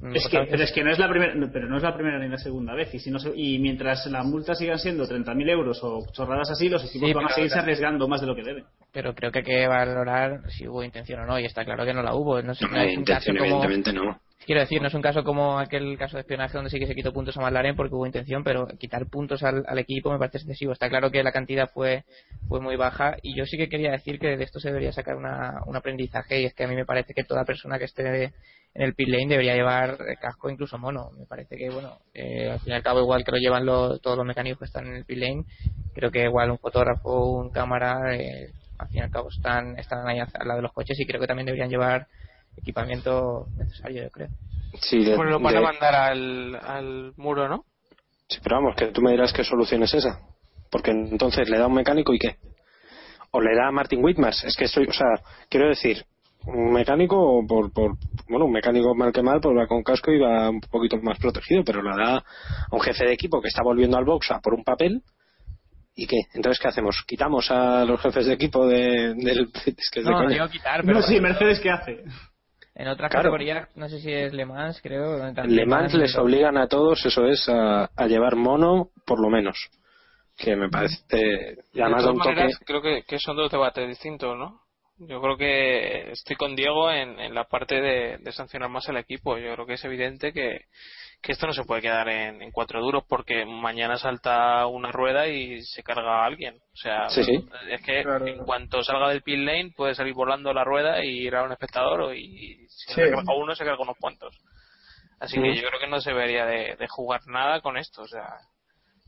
pues 0.00 0.28
que, 0.30 0.46
pero 0.50 0.62
es 0.64 0.72
que 0.72 0.82
no 0.82 0.90
es 0.90 0.98
la 0.98 1.08
primera, 1.08 1.34
pero 1.52 1.68
no 1.68 1.76
es 1.76 1.82
la 1.82 1.94
primera 1.94 2.18
ni 2.18 2.28
la 2.28 2.38
segunda 2.38 2.74
vez 2.74 2.92
y 2.94 2.98
si 3.00 3.10
no 3.10 3.18
se- 3.18 3.32
y 3.36 3.58
mientras 3.58 4.06
la 4.06 4.22
multa 4.22 4.54
sigan 4.54 4.78
siendo 4.78 5.06
30.000 5.06 5.48
euros 5.50 5.78
o 5.82 6.06
chorradas 6.12 6.50
así, 6.50 6.70
los 6.70 6.82
equipos 6.84 7.08
Sí, 7.08 7.12
van 7.14 7.26
a 7.26 7.28
seguirse 7.34 7.58
arriesgando 7.58 8.08
más 8.08 8.22
de 8.22 8.26
lo 8.28 8.34
que 8.34 8.42
deben. 8.44 8.64
pero 8.92 9.14
creo 9.14 9.30
que 9.30 9.40
hay 9.40 9.44
que 9.44 9.66
valorar 9.68 10.50
si 10.50 10.66
hubo 10.66 10.82
intención 10.82 11.20
o 11.20 11.26
no, 11.26 11.38
y 11.38 11.44
está 11.44 11.64
claro 11.66 11.84
que 11.84 11.92
no 11.92 12.02
la 12.02 12.14
hubo. 12.14 12.40
No, 12.40 12.54
sé, 12.54 12.64
no 12.64 12.70
caso 12.72 12.88
intención, 12.88 13.36
como, 13.36 13.46
evidentemente 13.62 13.92
no. 13.92 14.18
Quiero 14.44 14.60
decir, 14.60 14.82
no 14.82 14.88
es 14.88 14.94
un 14.94 15.02
caso 15.02 15.22
como 15.22 15.58
aquel 15.58 15.96
caso 15.96 16.16
de 16.16 16.22
espionaje 16.22 16.54
donde 16.54 16.70
sí 16.70 16.80
que 16.80 16.86
se 16.86 16.96
quitó 16.96 17.12
puntos 17.12 17.36
a 17.36 17.40
McLaren 17.40 17.76
porque 17.76 17.94
hubo 17.94 18.06
intención, 18.06 18.42
pero 18.42 18.66
quitar 18.78 19.06
puntos 19.06 19.42
al, 19.44 19.62
al 19.68 19.78
equipo 19.78 20.10
me 20.10 20.18
parece 20.18 20.38
excesivo. 20.38 20.72
Está 20.72 20.88
claro 20.88 21.12
que 21.12 21.22
la 21.22 21.30
cantidad 21.30 21.70
fue, 21.72 22.04
fue 22.48 22.60
muy 22.60 22.74
baja 22.74 23.16
y 23.22 23.36
yo 23.36 23.46
sí 23.46 23.56
que 23.56 23.68
quería 23.68 23.92
decir 23.92 24.18
que 24.18 24.36
de 24.36 24.42
esto 24.42 24.58
se 24.58 24.68
debería 24.68 24.92
sacar 24.92 25.16
una, 25.16 25.62
un 25.66 25.76
aprendizaje 25.76 26.40
y 26.40 26.46
es 26.46 26.54
que 26.54 26.64
a 26.64 26.68
mí 26.68 26.74
me 26.74 26.84
parece 26.84 27.14
que 27.14 27.22
toda 27.22 27.44
persona 27.44 27.78
que 27.78 27.84
esté 27.84 28.32
en 28.74 28.82
el 28.82 28.94
pit 28.94 29.08
lane 29.08 29.28
debería 29.28 29.54
llevar 29.54 29.96
casco 30.20 30.50
incluso 30.50 30.76
mono. 30.76 31.10
Me 31.16 31.26
parece 31.26 31.56
que, 31.56 31.70
bueno, 31.70 31.98
eh, 32.12 32.50
al 32.50 32.58
fin 32.60 32.72
y 32.72 32.76
al 32.76 32.82
cabo 32.82 33.00
igual 33.00 33.24
que 33.24 33.30
lo 33.30 33.38
llevan 33.38 33.64
los, 33.64 34.00
todos 34.00 34.16
los 34.16 34.26
mecánicos 34.26 34.58
que 34.58 34.64
están 34.64 34.86
en 34.88 34.96
el 34.96 35.04
pit 35.04 35.18
lane, 35.18 35.44
creo 35.94 36.10
que 36.10 36.24
igual 36.24 36.50
un 36.50 36.58
fotógrafo, 36.58 37.26
un 37.26 37.50
cámara, 37.50 38.16
eh, 38.16 38.50
al 38.78 38.88
fin 38.88 38.98
y 38.98 39.02
al 39.02 39.10
cabo 39.10 39.28
están, 39.28 39.78
están 39.78 40.08
ahí 40.08 40.18
al 40.18 40.48
lado 40.48 40.56
de 40.56 40.62
los 40.62 40.72
coches 40.72 40.98
y 40.98 41.06
creo 41.06 41.20
que 41.20 41.28
también 41.28 41.46
deberían 41.46 41.70
llevar 41.70 42.08
equipamiento 42.56 43.48
necesario, 43.56 44.04
yo 44.04 44.10
creo. 44.10 44.28
Sí, 44.80 45.04
de- 45.04 45.16
Bueno, 45.16 45.32
lo 45.32 45.40
van 45.40 45.54
a 45.56 45.58
de- 45.60 45.64
mandar 45.64 45.94
al, 45.94 46.54
al 46.56 47.12
muro, 47.16 47.48
¿no? 47.48 47.64
Sí, 48.28 48.38
pero 48.42 48.56
vamos, 48.56 48.74
que 48.76 48.86
tú 48.86 49.02
me 49.02 49.10
dirás 49.10 49.32
qué 49.32 49.44
solución 49.44 49.82
es 49.82 49.92
esa. 49.94 50.20
Porque 50.70 50.90
entonces 50.90 51.48
le 51.50 51.58
da 51.58 51.66
un 51.66 51.74
mecánico 51.74 52.14
y 52.14 52.18
qué. 52.18 52.36
O 53.30 53.40
le 53.40 53.54
da 53.54 53.68
a 53.68 53.72
Martin 53.72 54.02
Whitmars. 54.02 54.44
Es 54.44 54.56
que 54.56 54.64
estoy, 54.64 54.86
o 54.86 54.92
sea, 54.92 55.06
quiero 55.50 55.68
decir, 55.68 56.04
un 56.46 56.72
mecánico 56.72 57.44
por, 57.46 57.72
por 57.72 57.96
bueno, 58.28 58.46
un 58.46 58.52
mecánico 58.52 58.94
mal 58.94 59.12
que 59.12 59.22
mal, 59.22 59.40
pues 59.40 59.54
va 59.56 59.66
con 59.66 59.82
casco 59.82 60.10
y 60.12 60.18
va 60.18 60.48
un 60.48 60.60
poquito 60.60 60.96
más 61.02 61.18
protegido, 61.18 61.62
pero 61.64 61.82
le 61.82 61.90
da 61.90 62.16
a 62.18 62.24
un 62.70 62.80
jefe 62.80 63.04
de 63.04 63.12
equipo 63.12 63.40
que 63.42 63.48
está 63.48 63.62
volviendo 63.62 63.98
al 63.98 64.04
box 64.06 64.30
a 64.30 64.40
por 64.40 64.54
un 64.54 64.64
papel. 64.64 65.02
¿Y 65.94 66.06
qué? 66.06 66.16
Entonces, 66.32 66.58
¿qué 66.58 66.68
hacemos? 66.68 67.04
¿Quitamos 67.06 67.50
a 67.50 67.84
los 67.84 68.00
jefes 68.00 68.24
de 68.24 68.32
equipo 68.32 68.66
de, 68.66 69.12
del... 69.14 69.50
Es 69.66 69.90
que 69.92 70.00
es 70.00 70.04
de 70.06 70.10
No, 70.10 70.12
no 70.12 70.16
coña. 70.24 70.30
digo 70.30 70.48
quitar, 70.48 70.80
pero 70.86 71.00
No, 71.00 71.02
sí, 71.02 71.20
Mercedes, 71.20 71.60
¿qué 71.60 71.68
hace? 71.70 72.02
En 72.74 72.88
otras 72.88 73.10
Claro. 73.10 73.24
categorías, 73.30 73.68
no 73.76 73.88
sé 73.88 74.00
si 74.00 74.12
es 74.12 74.32
Le 74.32 74.46
Mans, 74.46 74.80
creo. 74.82 75.18
Le 75.44 75.66
Mans 75.66 75.94
les 75.94 76.16
obligan 76.16 76.56
a 76.56 76.68
todos, 76.68 77.04
eso 77.04 77.26
es, 77.26 77.48
a, 77.48 77.84
a 77.94 78.06
llevar 78.06 78.36
mono, 78.36 78.90
por 79.06 79.20
lo 79.20 79.28
menos. 79.28 79.68
Que 80.36 80.56
me 80.56 80.68
parece. 80.70 81.58
Y 81.72 81.78
de 81.78 81.82
además 81.82 82.02
da 82.04 82.10
todas 82.10 82.14
un 82.14 82.18
toque. 82.18 82.34
maneras, 82.34 82.58
creo 82.64 82.82
que, 82.82 83.02
que 83.06 83.18
son 83.18 83.36
dos 83.36 83.50
debates 83.50 83.86
distintos, 83.88 84.36
¿no? 84.38 84.62
Yo 84.98 85.20
creo 85.20 85.36
que 85.36 86.12
estoy 86.12 86.36
con 86.36 86.54
Diego 86.56 86.90
en, 86.90 87.18
en 87.18 87.34
la 87.34 87.44
parte 87.44 87.80
de, 87.80 88.18
de 88.18 88.32
sancionar 88.32 88.68
más 88.70 88.88
al 88.88 88.96
equipo. 88.98 89.36
Yo 89.36 89.52
creo 89.54 89.66
que 89.66 89.74
es 89.74 89.84
evidente 89.84 90.32
que, 90.32 90.60
que 91.22 91.32
esto 91.32 91.46
no 91.46 91.52
se 91.52 91.62
puede 91.64 91.80
quedar 91.82 92.08
en, 92.08 92.42
en 92.42 92.50
cuatro 92.50 92.80
duros 92.82 93.04
porque 93.08 93.44
mañana 93.46 93.96
salta 93.96 94.66
una 94.66 94.90
rueda 94.90 95.28
y 95.28 95.62
se 95.62 95.82
carga 95.84 96.22
a 96.22 96.26
alguien. 96.26 96.56
O 96.56 96.76
sea, 96.76 97.08
Sí, 97.10 97.22
sí. 97.22 97.46
es 97.70 97.80
que 97.82 98.00
en 98.00 98.38
cuanto 98.44 98.82
salga 98.82 99.08
del 99.08 99.22
pit 99.22 99.38
lane 99.38 99.70
puede 99.76 99.94
salir 99.94 100.14
volando 100.14 100.52
la 100.52 100.64
rueda 100.64 101.04
y 101.04 101.26
ir 101.26 101.36
a 101.36 101.44
un 101.44 101.52
espectador 101.52 102.00
o- 102.00 102.12
y 102.14 102.66
si 102.68 102.92
Sí. 102.92 103.00
no 103.00 103.06
se 103.06 103.10
carga 103.12 103.34
uno 103.36 103.54
se 103.54 103.64
carga 103.64 103.82
unos 103.82 103.96
cuantos. 104.00 104.36
Así 105.20 105.40
que 105.40 105.54
yo 105.54 105.68
creo 105.68 105.78
que 105.80 105.86
no 105.86 106.00
se 106.00 106.10
debería 106.10 106.44
de, 106.44 106.74
de 106.76 106.88
jugar 106.88 107.20
nada 107.26 107.60
con 107.60 107.76
esto. 107.76 108.02
O 108.02 108.08
sea, 108.08 108.26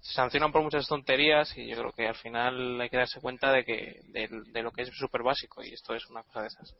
se 0.04 0.12
sancionan 0.12 0.52
por 0.52 0.62
muchas 0.62 0.86
tonterías 0.86 1.56
y 1.56 1.66
yo 1.66 1.78
creo 1.78 1.92
que 1.92 2.06
al 2.06 2.14
final 2.14 2.78
hay 2.78 2.90
que 2.90 2.98
darse 2.98 3.22
cuenta 3.22 3.50
de 3.50 3.64
que 3.64 4.00
de, 4.08 4.28
de 4.52 4.62
lo 4.62 4.70
que 4.70 4.82
es 4.82 4.90
súper 4.90 5.22
básico 5.22 5.64
y 5.64 5.72
esto 5.72 5.94
es 5.94 6.04
una 6.10 6.22
cosa 6.22 6.42
de 6.42 6.48
esas. 6.48 6.74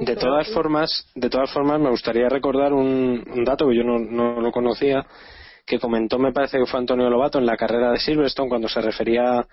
De 0.00 0.14
todas 0.14 0.48
formas, 0.54 1.10
de 1.16 1.28
todas 1.28 1.50
formas, 1.50 1.80
me 1.80 1.90
gustaría 1.90 2.28
recordar 2.28 2.72
un, 2.72 3.24
un 3.28 3.44
dato 3.44 3.68
que 3.68 3.76
yo 3.76 3.82
no, 3.82 3.98
no 3.98 4.40
lo 4.40 4.52
conocía, 4.52 5.04
que 5.66 5.80
comentó, 5.80 6.20
me 6.20 6.32
parece 6.32 6.58
que 6.58 6.66
fue 6.66 6.78
Antonio 6.78 7.10
Lobato 7.10 7.38
en 7.38 7.46
la 7.46 7.56
carrera 7.56 7.90
de 7.90 7.98
Silverstone 7.98 8.48
cuando 8.48 8.68
se 8.68 8.80
refería 8.80 9.44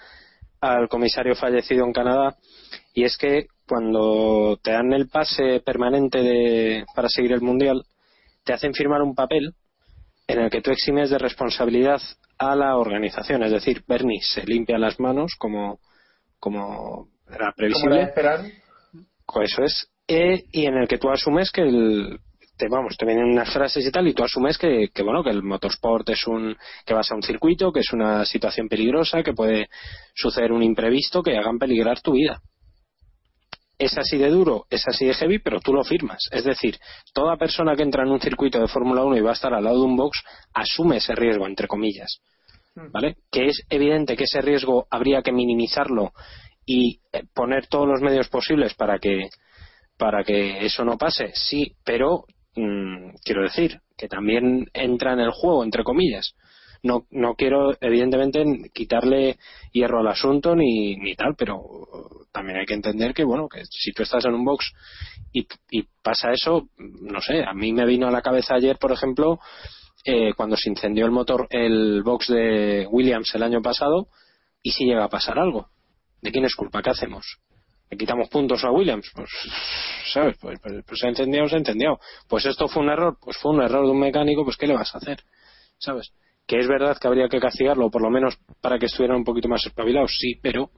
al 0.62 0.88
comisario 0.88 1.36
fallecido 1.36 1.86
en 1.86 1.94
Canadá, 1.94 2.38
y 2.94 3.06
es 3.06 3.18
que 3.18 3.48
cuando 3.68 4.60
te 4.62 4.72
dan 4.72 4.94
el 4.94 5.10
pase 5.10 5.62
permanente 5.62 6.22
de, 6.22 6.86
para 6.96 7.10
seguir 7.10 7.32
el 7.32 7.42
mundial, 7.42 7.84
te 8.44 8.54
hacen 8.54 8.74
firmar 8.74 9.02
un 9.02 9.16
papel 9.16 9.56
en 10.28 10.40
el 10.40 10.50
que 10.50 10.62
tú 10.62 10.72
eximes 10.72 11.10
de 11.10 11.18
responsabilidad 11.18 12.02
a 12.38 12.56
la 12.56 12.78
organización, 12.78 13.44
es 13.44 13.52
decir, 13.52 13.84
Bernie 13.88 14.22
se 14.22 14.46
limpia 14.46 14.78
las 14.78 15.00
manos 15.00 15.34
como, 15.38 15.80
como 16.40 17.10
era 17.28 17.52
Como 17.52 17.54
previsible. 17.56 18.14
Pues 19.26 19.52
Eso 19.52 19.64
es. 19.64 19.90
E- 20.08 20.44
y 20.52 20.66
en 20.66 20.78
el 20.78 20.88
que 20.88 20.98
tú 20.98 21.10
asumes 21.10 21.52
que 21.52 21.62
el 21.62 22.20
te 22.58 22.68
vamos 22.68 22.98
te 22.98 23.06
vienen 23.06 23.26
unas 23.26 23.52
frases 23.52 23.86
y 23.86 23.92
tal 23.92 24.08
y 24.08 24.14
tú 24.14 24.24
asumes 24.24 24.58
que, 24.58 24.90
que 24.94 25.02
bueno 25.02 25.24
que 25.24 25.32
el 25.32 25.42
motorsport 25.42 26.08
es 26.10 26.28
un 26.28 26.56
que 26.86 26.94
vas 26.94 27.10
a 27.12 27.16
un 27.16 27.24
circuito 27.24 27.72
que 27.72 27.80
es 27.80 27.92
una 27.94 28.26
situación 28.26 28.68
peligrosa 28.68 29.24
que 29.24 29.34
puede 29.34 29.70
suceder 30.14 30.52
un 30.52 30.62
imprevisto 30.62 31.24
que 31.24 31.38
hagan 31.38 31.58
peligrar 31.58 32.02
tu 32.02 32.12
vida 32.12 32.42
es 33.78 33.98
así 33.98 34.18
de 34.18 34.30
duro, 34.30 34.66
es 34.70 34.88
así 34.88 35.06
de 35.06 35.14
heavy, 35.14 35.40
pero 35.40 35.60
tú 35.60 35.74
lo 35.74 35.84
firmas. 35.84 36.20
Es 36.32 36.44
decir, 36.44 36.78
toda 37.14 37.38
persona 37.38 37.76
que 37.76 37.84
entra 37.84 38.04
en 38.04 38.12
un 38.12 38.22
circuito 38.22 38.60
de 38.60 38.68
Fórmula 38.68 39.04
1 39.04 39.18
y 39.18 39.22
va 39.22 39.32
a 39.32 39.34
estar 39.34 39.54
al 39.54 39.64
lado 39.64 39.80
de 39.80 39.86
un 39.86 39.96
box 39.96 40.24
asume 40.54 40.98
ese 40.98 41.16
riesgo, 41.16 41.48
entre 41.48 41.68
comillas. 41.68 42.22
¿Vale? 42.76 43.18
Que 43.32 43.48
es 43.48 43.64
evidente 43.70 44.16
que 44.16 44.24
ese 44.24 44.42
riesgo 44.42 44.88
habría 44.90 45.22
que 45.22 45.32
minimizarlo 45.32 46.12
y 46.66 47.02
eh, 47.12 47.24
poner 47.34 47.68
todos 47.68 47.88
los 47.88 48.02
medios 48.02 48.30
posibles 48.30 48.74
para 48.74 48.98
que 48.98 49.30
para 49.98 50.24
que 50.24 50.66
eso 50.66 50.84
no 50.84 50.98
pase, 50.98 51.32
sí, 51.36 51.76
pero 51.84 52.26
mm, 52.56 53.16
quiero 53.24 53.44
decir 53.44 53.80
que 53.96 54.08
también 54.08 54.66
entra 54.74 55.14
en 55.14 55.20
el 55.20 55.32
juego, 55.32 55.64
entre 55.64 55.84
comillas. 55.84 56.36
No, 56.82 57.06
no 57.12 57.36
quiero, 57.36 57.72
evidentemente, 57.80 58.44
quitarle 58.74 59.38
hierro 59.72 60.00
al 60.00 60.08
asunto 60.08 60.56
ni, 60.56 60.98
ni 60.98 61.16
tal, 61.16 61.36
pero 61.38 61.62
también 62.34 62.58
hay 62.58 62.66
que 62.66 62.74
entender 62.74 63.14
que, 63.14 63.24
bueno, 63.24 63.48
que 63.48 63.62
si 63.70 63.94
tú 63.94 64.04
estás 64.04 64.26
en 64.26 64.34
un 64.34 64.44
box 64.44 64.74
y, 65.32 65.48
pasa 66.02 66.32
eso, 66.32 66.68
no 66.78 67.22
sé, 67.22 67.44
a 67.44 67.54
mí 67.54 67.72
me 67.72 67.86
vino 67.86 68.08
a 68.08 68.12
la 68.12 68.22
cabeza 68.22 68.56
ayer, 68.56 68.78
por 68.78 68.92
ejemplo, 68.92 69.40
eh, 70.04 70.34
cuando 70.36 70.58
se 70.58 70.70
incendió 70.70 71.06
el 71.06 71.12
motor, 71.12 71.48
el 71.52 72.02
box 72.04 72.28
de 72.28 72.88
Williams 72.90 73.34
el 73.36 73.44
año 73.44 73.62
pasado, 73.62 74.08
y 74.62 74.72
si 74.72 74.86
llega 74.86 75.06
a 75.06 75.10
pasar 75.10 75.38
algo. 75.40 75.70
¿De 76.22 76.32
quién 76.32 76.46
es 76.46 76.56
culpa? 76.56 76.82
¿Qué 76.82 76.90
hacemos? 76.90 77.38
¿Le 77.90 77.98
quitamos 77.98 78.30
puntos 78.30 78.64
a 78.64 78.72
Williams? 78.72 79.12
Pues, 79.14 79.30
¿sabes? 80.12 80.38
Pues, 80.40 80.60
pues, 80.60 80.84
pues 80.88 81.00
se 81.00 81.08
ha 81.08 81.10
incendiado, 81.10 81.48
se 81.48 81.56
ha 81.56 81.60
incendiado. 81.60 82.00
Pues 82.28 82.46
esto 82.46 82.68
fue 82.68 82.82
un 82.82 82.90
error, 82.90 83.18
pues 83.22 83.38
fue 83.38 83.52
un 83.52 83.62
error 83.62 83.86
de 83.86 83.92
un 83.92 84.00
mecánico, 84.00 84.44
pues 84.44 84.58
¿qué 84.58 84.66
le 84.66 84.74
vas 84.74 84.94
a 84.96 84.98
hacer? 84.98 85.22
¿Sabes? 85.78 86.14
Que 86.48 86.60
es 86.60 86.68
verdad 86.68 86.98
que 86.98 87.08
habría 87.08 87.30
que 87.30 87.40
castigarlo, 87.40 87.92
por 87.92 88.02
lo 88.02 88.10
menos 88.10 88.38
para 88.60 88.80
que 88.80 88.88
estuvieran 88.88 89.18
un 89.18 89.24
poquito 89.24 89.48
más 89.48 89.66
espabilados, 89.66 90.16
sí, 90.20 90.40
pero 90.42 90.72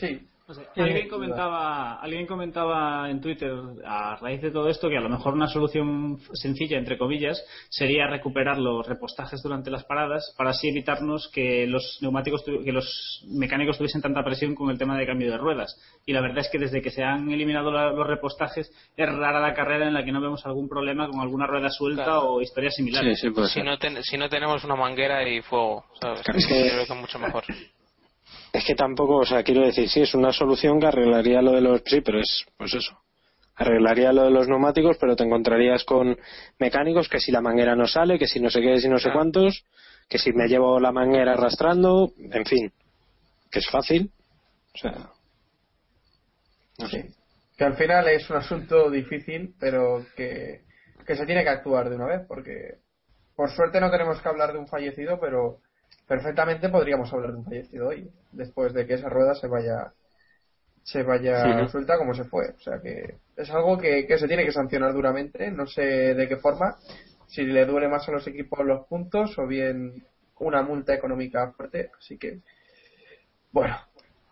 Sí. 0.00 0.26
O 0.48 0.52
sea, 0.54 0.64
alguien 0.78 1.08
comentaba, 1.08 2.00
alguien 2.00 2.26
comentaba 2.26 3.08
en 3.08 3.20
Twitter 3.20 3.52
a 3.86 4.16
raíz 4.16 4.42
de 4.42 4.50
todo 4.50 4.68
esto 4.68 4.88
que 4.88 4.96
a 4.96 5.00
lo 5.00 5.08
mejor 5.08 5.34
una 5.34 5.46
solución 5.46 6.18
sencilla 6.32 6.76
entre 6.76 6.98
comillas 6.98 7.40
sería 7.68 8.08
recuperar 8.08 8.58
los 8.58 8.84
repostajes 8.84 9.40
durante 9.44 9.70
las 9.70 9.84
paradas 9.84 10.34
para 10.36 10.50
así 10.50 10.68
evitarnos 10.68 11.30
que 11.32 11.68
los 11.68 11.98
neumáticos 12.02 12.44
tu- 12.44 12.64
que 12.64 12.72
los 12.72 13.24
mecánicos 13.28 13.78
tuviesen 13.78 14.02
tanta 14.02 14.24
presión 14.24 14.56
con 14.56 14.70
el 14.70 14.78
tema 14.78 14.98
de 14.98 15.06
cambio 15.06 15.30
de 15.30 15.38
ruedas 15.38 15.80
y 16.04 16.12
la 16.12 16.20
verdad 16.20 16.38
es 16.38 16.48
que 16.50 16.58
desde 16.58 16.82
que 16.82 16.90
se 16.90 17.04
han 17.04 17.30
eliminado 17.30 17.70
la- 17.70 17.92
los 17.92 18.04
repostajes 18.08 18.72
es 18.96 19.08
rara 19.08 19.38
la 19.38 19.54
carrera 19.54 19.86
en 19.86 19.94
la 19.94 20.04
que 20.04 20.10
no 20.10 20.20
vemos 20.20 20.44
algún 20.46 20.68
problema 20.68 21.06
con 21.08 21.20
alguna 21.20 21.46
rueda 21.46 21.68
suelta 21.70 22.02
Claro. 22.02 22.28
o 22.28 22.40
historias 22.42 22.74
similares 22.74 23.20
si, 23.20 23.62
no 23.62 23.78
ten- 23.78 24.02
si 24.02 24.18
no 24.18 24.28
tenemos 24.28 24.64
una 24.64 24.74
manguera 24.74 25.22
y 25.28 25.42
fuego, 25.42 25.84
¿sabes? 26.00 26.22
Es 26.34 26.44
que- 26.48 26.64
Yo 26.64 26.70
creo 26.72 26.86
que 26.88 26.92
es 26.92 27.00
mucho 27.00 27.20
mejor. 27.20 27.44
es 28.52 28.64
que 28.64 28.74
tampoco, 28.74 29.16
o 29.16 29.24
sea, 29.24 29.42
quiero 29.42 29.62
decir, 29.62 29.88
sí, 29.88 30.00
es 30.00 30.14
una 30.14 30.32
solución 30.32 30.80
que 30.80 30.86
arreglaría 30.86 31.40
lo 31.42 31.52
de 31.52 31.60
los, 31.60 31.82
sí, 31.84 32.00
pero 32.00 32.20
es, 32.20 32.44
pues 32.56 32.74
eso, 32.74 32.98
arreglaría 33.54 34.12
lo 34.12 34.24
de 34.24 34.30
los 34.30 34.48
neumáticos, 34.48 34.96
pero 34.98 35.14
te 35.14 35.24
encontrarías 35.24 35.84
con 35.84 36.18
mecánicos 36.58 37.08
que 37.08 37.20
si 37.20 37.30
la 37.30 37.40
manguera 37.40 37.76
no 37.76 37.86
sale, 37.86 38.18
que 38.18 38.26
si 38.26 38.40
no 38.40 38.50
sé 38.50 38.60
qué, 38.60 38.80
si 38.80 38.88
no 38.88 38.98
sé 38.98 39.12
cuántos, 39.12 39.64
que 40.08 40.18
si 40.18 40.32
me 40.32 40.48
llevo 40.48 40.80
la 40.80 40.92
manguera 40.92 41.34
arrastrando, 41.34 42.12
en 42.18 42.44
fin, 42.44 42.72
que 43.50 43.60
es 43.60 43.68
fácil, 43.68 44.10
o 44.74 44.78
sea, 44.78 45.10
no 46.78 46.88
sé. 46.88 47.10
Que 47.56 47.64
al 47.64 47.76
final 47.76 48.08
es 48.08 48.28
un 48.30 48.36
asunto 48.36 48.90
difícil, 48.90 49.54
pero 49.60 50.06
que, 50.16 50.62
que 51.06 51.14
se 51.14 51.26
tiene 51.26 51.44
que 51.44 51.50
actuar 51.50 51.90
de 51.90 51.96
una 51.96 52.06
vez, 52.06 52.22
porque 52.26 52.78
por 53.36 53.50
suerte 53.50 53.80
no 53.80 53.90
tenemos 53.90 54.20
que 54.20 54.28
hablar 54.28 54.52
de 54.52 54.58
un 54.58 54.66
fallecido, 54.66 55.20
pero 55.20 55.58
perfectamente 56.10 56.68
podríamos 56.68 57.12
hablar 57.12 57.30
de 57.30 57.36
un 57.38 57.44
fallecido 57.44 57.86
hoy, 57.86 58.10
después 58.32 58.72
de 58.72 58.84
que 58.84 58.94
esa 58.94 59.08
rueda 59.08 59.32
se 59.36 59.46
vaya 59.46 59.92
se 60.82 61.04
vaya 61.04 61.62
Ujú. 61.62 61.68
suelta 61.68 61.96
como 61.96 62.14
se 62.14 62.24
fue. 62.24 62.48
O 62.48 62.58
sea 62.58 62.80
que 62.82 63.14
es 63.36 63.48
algo 63.50 63.78
que, 63.78 64.06
que 64.08 64.18
se 64.18 64.26
tiene 64.26 64.44
que 64.44 64.50
sancionar 64.50 64.92
duramente, 64.92 65.52
no 65.52 65.66
sé 65.68 66.14
de 66.14 66.26
qué 66.26 66.36
forma, 66.36 66.74
si 67.28 67.44
le 67.44 67.64
duele 67.64 67.86
más 67.86 68.08
a 68.08 68.12
los 68.12 68.26
equipos 68.26 68.66
los 68.66 68.86
puntos 68.88 69.38
o 69.38 69.46
bien 69.46 70.02
una 70.40 70.62
multa 70.62 70.92
económica 70.94 71.52
fuerte, 71.52 71.90
así 71.96 72.16
que 72.18 72.38
bueno, 73.52 73.76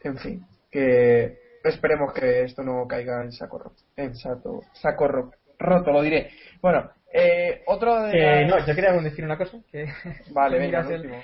en 0.03 0.17
fin, 0.17 0.45
que 0.73 1.37
esperemos 1.63 2.13
que 2.13 2.43
esto 2.43 2.65
no 2.65 2.87
caiga 2.89 3.23
en 3.23 3.31
saco 3.31 3.59
roto, 3.59 3.83
en 3.97 4.17
saco, 4.17 4.65
saco 4.73 5.07
ro- 5.07 5.31
roto, 5.61 5.93
lo 5.93 6.03
diré. 6.03 6.31
Bueno, 6.61 6.91
eh, 7.13 7.63
otro 7.67 8.03
de 8.03 8.17
Eh, 8.17 8.45
las- 8.45 8.49
no, 8.49 8.67
yo 8.67 8.75
quería 8.75 8.93
decir 8.93 9.25
una 9.25 9.37
cosa. 9.37 9.59
Que 9.71 9.87
Vale, 10.33 10.59
venga, 10.59 10.81
el 10.81 10.87
el- 10.87 10.95
último. 10.97 11.23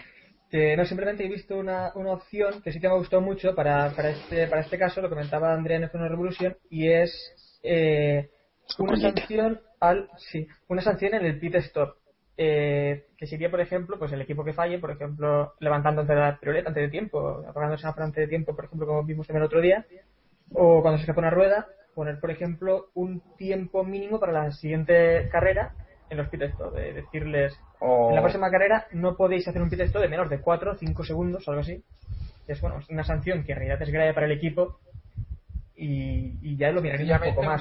Que 0.55 0.77
no 0.77 0.85
simplemente 0.85 1.27
he 1.27 1.29
visto 1.29 1.59
una, 1.59 1.91
una 1.97 2.13
opción 2.13 2.63
que 2.63 2.71
sí 2.71 2.79
que 2.79 2.89
me 2.89 2.95
gustó 2.95 3.21
mucho 3.21 3.57
para, 3.57 3.91
para 3.91 4.11
este 4.11 4.47
para 4.47 4.61
este 4.61 4.79
caso 4.79 5.01
lo 5.01 5.09
comentaba 5.09 5.53
Andrea 5.53 5.79
en 5.79 5.91
F1 5.91 6.09
Revolution 6.09 6.57
y 6.71 6.93
es 6.93 7.11
eh, 7.65 8.31
una 8.79 8.97
sanción 8.97 9.61
al 9.81 10.09
sí 10.17 10.47
una 10.69 10.81
sanción 10.81 11.15
en 11.15 11.25
el 11.25 11.41
pit 11.41 11.57
stop. 11.57 11.97
Eh, 12.37 13.07
que 13.19 13.27
sería 13.27 13.51
por 13.51 13.61
ejemplo 13.61 13.99
pues 13.99 14.13
el 14.13 14.21
equipo 14.21 14.45
que 14.45 14.53
falle 14.53 14.79
por 14.79 14.93
ejemplo 14.93 15.55
levantando 15.59 16.05
la 16.05 16.39
piruleta 16.39 16.69
antes 16.69 16.85
de 16.85 16.89
tiempo 16.89 17.45
apagándose 17.49 17.89
una 17.89 18.05
antes 18.05 18.23
de 18.23 18.29
tiempo 18.29 18.55
por 18.55 18.67
ejemplo 18.67 18.87
como 18.87 19.03
vimos 19.03 19.27
también 19.27 19.43
el 19.43 19.47
otro 19.47 19.61
día 19.61 19.85
o 20.53 20.83
cuando 20.83 20.99
se 20.99 21.03
escapa 21.03 21.21
una 21.21 21.31
rueda 21.31 21.67
poner 21.97 22.21
por 22.21 22.31
ejemplo 22.31 22.91
un 22.95 23.23
tiempo 23.37 23.83
mínimo 23.83 24.21
para 24.21 24.31
la 24.31 24.53
siguiente 24.53 25.29
carrera 25.33 25.75
en 26.11 26.19
los 26.19 26.29
pit 26.29 26.43
stop 26.43 26.75
de 26.75 26.93
decirles 26.93 27.59
O- 27.87 28.09
en 28.11 28.15
la 28.17 28.23
próxima 28.23 28.51
carrera 28.51 28.87
no 28.93 29.15
podéis 29.17 29.47
hacer 29.47 29.61
un 29.61 29.69
pit 29.69 29.81
stop 29.81 30.03
de 30.03 30.09
menos 30.09 30.31
de 30.31 30.41
4 30.41 30.73
o 30.73 30.75
5 30.77 31.05
segundos 31.05 31.47
algo 31.49 31.61
así 31.61 31.83
es 32.49 32.61
bueno 32.61 32.79
es 32.79 32.89
una 32.89 33.05
sanción 33.05 33.45
que 33.45 33.53
en 33.53 33.59
realidad 33.59 33.83
es 33.83 33.91
grave 33.91 34.15
para 34.15 34.27
el 34.27 34.33
equipo 34.33 34.79
y, 35.77 36.39
y 36.43 36.57
ya 36.57 36.71
lo 36.71 36.81
miraréis 36.81 37.11
un 37.11 37.19
poco 37.35 37.43
más 37.43 37.61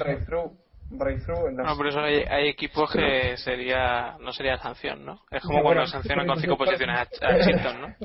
en 1.48 1.56
las- 1.56 1.66
No, 1.66 1.76
por 1.76 1.86
eso 1.88 2.00
hay, 2.00 2.22
hay 2.28 2.48
equipos 2.48 2.90
que 2.92 3.36
sería 3.38 4.16
no 4.20 4.32
sería 4.32 4.56
sanción, 4.58 5.04
¿no? 5.04 5.20
Es 5.30 5.42
como 5.42 5.62
cuando 5.62 5.80
bueno, 5.80 5.86
sancionan 5.86 6.26
con 6.26 6.36
sí, 6.36 6.42
cinco 6.42 6.54
sí, 6.54 6.58
posiciones 6.64 6.96
a, 6.96 7.00
a 7.28 7.44
Chilton, 7.44 7.80
¿no? 7.80 7.94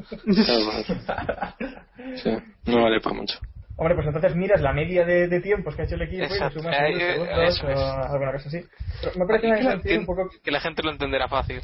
Sí, 2.15 2.31
no 2.65 2.83
vale 2.83 2.99
para 3.01 3.15
mucho. 3.15 3.39
Hombre, 3.77 3.95
pues 3.95 4.07
entonces 4.07 4.35
miras 4.35 4.61
la 4.61 4.73
media 4.73 5.05
de, 5.05 5.27
de 5.27 5.39
tiempos 5.39 5.75
que 5.75 5.83
ha 5.83 5.85
hecho 5.85 5.95
el 5.95 6.01
equipo 6.01 6.23
Exacto. 6.25 6.59
y 6.59 6.63
le 6.63 6.71
sumas 6.71 6.79
Eh, 6.79 6.97
eh, 6.97 7.13
segundos 7.13 7.63
o 7.63 8.13
alguna 8.13 8.31
cosa 8.33 8.47
así. 8.49 8.61
Pero 9.01 9.13
me 9.19 9.25
parece 9.25 9.47
una 9.47 9.81
que, 9.81 9.97
un 9.97 10.05
poco... 10.05 10.29
que 10.43 10.51
la 10.51 10.59
gente 10.59 10.83
lo 10.83 10.91
entenderá 10.91 11.27
fácil. 11.29 11.61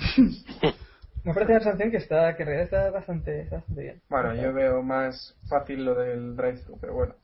Me 1.24 1.34
parece 1.34 1.52
una 1.52 1.60
sanción 1.60 1.90
que 1.90 1.98
está 1.98 2.34
que 2.36 2.42
en 2.44 2.48
realidad 2.48 2.64
está 2.64 2.90
bastante, 2.90 3.42
está 3.42 3.56
bastante 3.56 3.82
bien. 3.82 4.00
Bueno, 4.08 4.34
yo 4.34 4.52
veo 4.54 4.82
más 4.82 5.36
fácil 5.48 5.84
lo 5.84 5.94
del 5.94 6.34
drive-thru, 6.34 6.78
pero 6.80 6.94
bueno. 6.94 7.14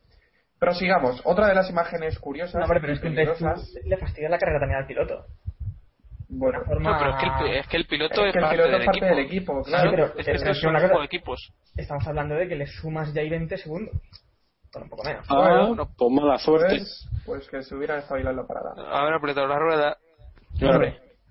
Pero 0.59 0.74
sigamos. 0.74 1.20
Otra 1.24 1.49
de 1.49 1.55
las 1.55 1.70
imágenes 1.70 2.18
curiosas 2.18 2.55
No, 2.57 2.64
hombre, 2.64 2.81
pero 2.81 2.93
es 2.93 3.01
que 3.01 3.09
drive-thru 3.11 3.49
le 3.85 3.97
fastidia 3.97 4.29
la 4.29 4.39
carrera 4.39 4.61
también 4.61 4.81
al 4.81 4.87
piloto. 4.87 5.24
Bueno, 6.29 6.62
forma- 6.64 6.91
No, 6.93 6.99
pero 6.99 7.11
es 7.11 7.16
que 7.16 7.27
el, 7.27 7.57
es 7.57 7.66
que 7.68 7.77
el 7.79 7.87
piloto 7.87 8.20
Es 8.22 8.27
es, 8.29 8.33
que 8.33 8.39
el 8.39 8.45
parte, 8.45 8.57
piloto 8.57 8.70
del, 8.72 8.81
es 8.81 8.87
parte 8.87 8.99
equipo. 8.99 9.14
del 9.16 9.24
equipo, 9.24 9.64
Sí, 9.64 9.70
claro. 9.70 9.91
pero 9.93 10.05
es 10.18 10.27
que 10.27 10.33
es 10.33 10.43
una 10.43 10.51
un 10.51 10.74
cosa- 10.74 10.87
juego 10.89 10.99
de 11.01 11.07
equipos. 11.07 11.53
Estamos 11.77 12.07
hablando 12.09 12.35
de 12.35 12.49
que 12.49 12.57
le 12.57 12.66
sumas 12.66 13.14
ya 13.14 13.20
ahí 13.22 13.31
20 13.31 13.57
segundos. 13.57 13.95
Con 14.72 14.83
un 14.83 14.89
poco 14.91 15.05
menos. 15.05 15.24
Ah, 15.31 15.72
pues 15.97 16.12
mala 16.12 16.39
suerte. 16.39 16.68
pues, 16.77 17.09
pues 17.24 17.49
que 17.49 17.62
se 17.62 17.74
hubieran 17.74 18.01
espabilado 18.01 18.37
la 18.37 18.47
parada. 18.47 18.72
Haber 19.01 19.14
apretado 19.14 19.47
la 19.47 19.59
rueda. 19.59 19.97
Claro. 20.59 20.81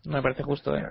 No 0.05 0.13
me 0.13 0.21
parece 0.21 0.41
justo, 0.43 0.75
¿eh? 0.75 0.83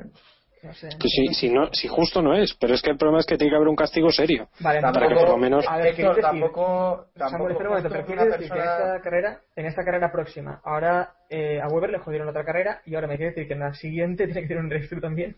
No 0.65 0.73
sé. 0.73 0.89
Que 0.99 1.09
si, 1.09 1.27
si, 1.35 1.51
no, 1.51 1.69
si 1.73 1.89
justo 1.89 2.23
no 2.23 2.35
es, 2.35 2.55
pero 2.55 2.73
es 2.75 2.81
que 2.81 2.91
el 2.91 2.97
problema 2.97 3.21
es 3.21 3.27
que 3.27 3.37
tiene 3.37 3.51
que 3.51 3.57
haber 3.57 3.69
un 3.69 3.77
castigo 3.77 4.11
serio. 4.11 4.49
Vale, 4.61 4.81
Para 4.81 5.09
que 5.09 5.15
por 5.15 5.29
lo 5.29 5.37
menos- 5.37 5.67
A 5.69 5.77
ver, 5.77 5.95
tampoco, 5.95 7.09
Samuel, 7.17 7.55
tampoco 7.55 7.59
un 7.61 7.69
momento, 7.69 7.89
pero 7.91 8.07
que 8.07 8.45
esta 8.45 9.01
carrera, 9.03 9.41
en 9.57 9.67
esta 9.67 9.85
carrera 9.85 10.11
próxima, 10.11 10.61
ahora 10.65 11.15
eh, 11.29 11.61
a 11.61 11.69
Weber 11.69 11.91
le 11.91 11.99
jodieron 11.99 12.29
otra 12.29 12.45
carrera 12.45 12.81
y 12.87 12.95
ahora 12.95 13.07
me 13.09 13.17
quiere 13.17 13.33
decir 13.33 13.47
que 13.47 13.53
en 13.55 13.61
la 13.61 13.75
siguiente 13.75 14.25
tiene 14.27 14.41
que 14.43 14.49
tener 14.49 14.63
un 14.63 14.71
drive 14.71 15.01
también. 15.01 15.37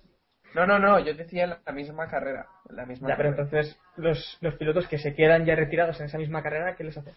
No, 0.55 0.65
no, 0.65 0.79
no, 0.79 1.01
yo 1.01 1.13
decía 1.13 1.45
en 1.45 1.51
la 1.67 1.73
misma 1.73 2.09
carrera. 2.09 2.47
La 2.71 2.87
misma 2.87 3.09
Ya, 3.09 3.17
pero 3.17 3.31
carrera. 3.31 3.45
entonces 3.49 3.77
los, 3.97 4.39
los 4.41 4.55
pilotos 4.55 4.87
que 4.87 4.99
se 4.99 5.15
quedan 5.15 5.45
ya 5.45 5.57
retirados 5.57 5.99
en 6.01 6.07
esa 6.07 6.19
misma 6.19 6.43
carrera, 6.43 6.77
¿qué 6.77 6.85
les 6.85 6.97
haces? 6.97 7.17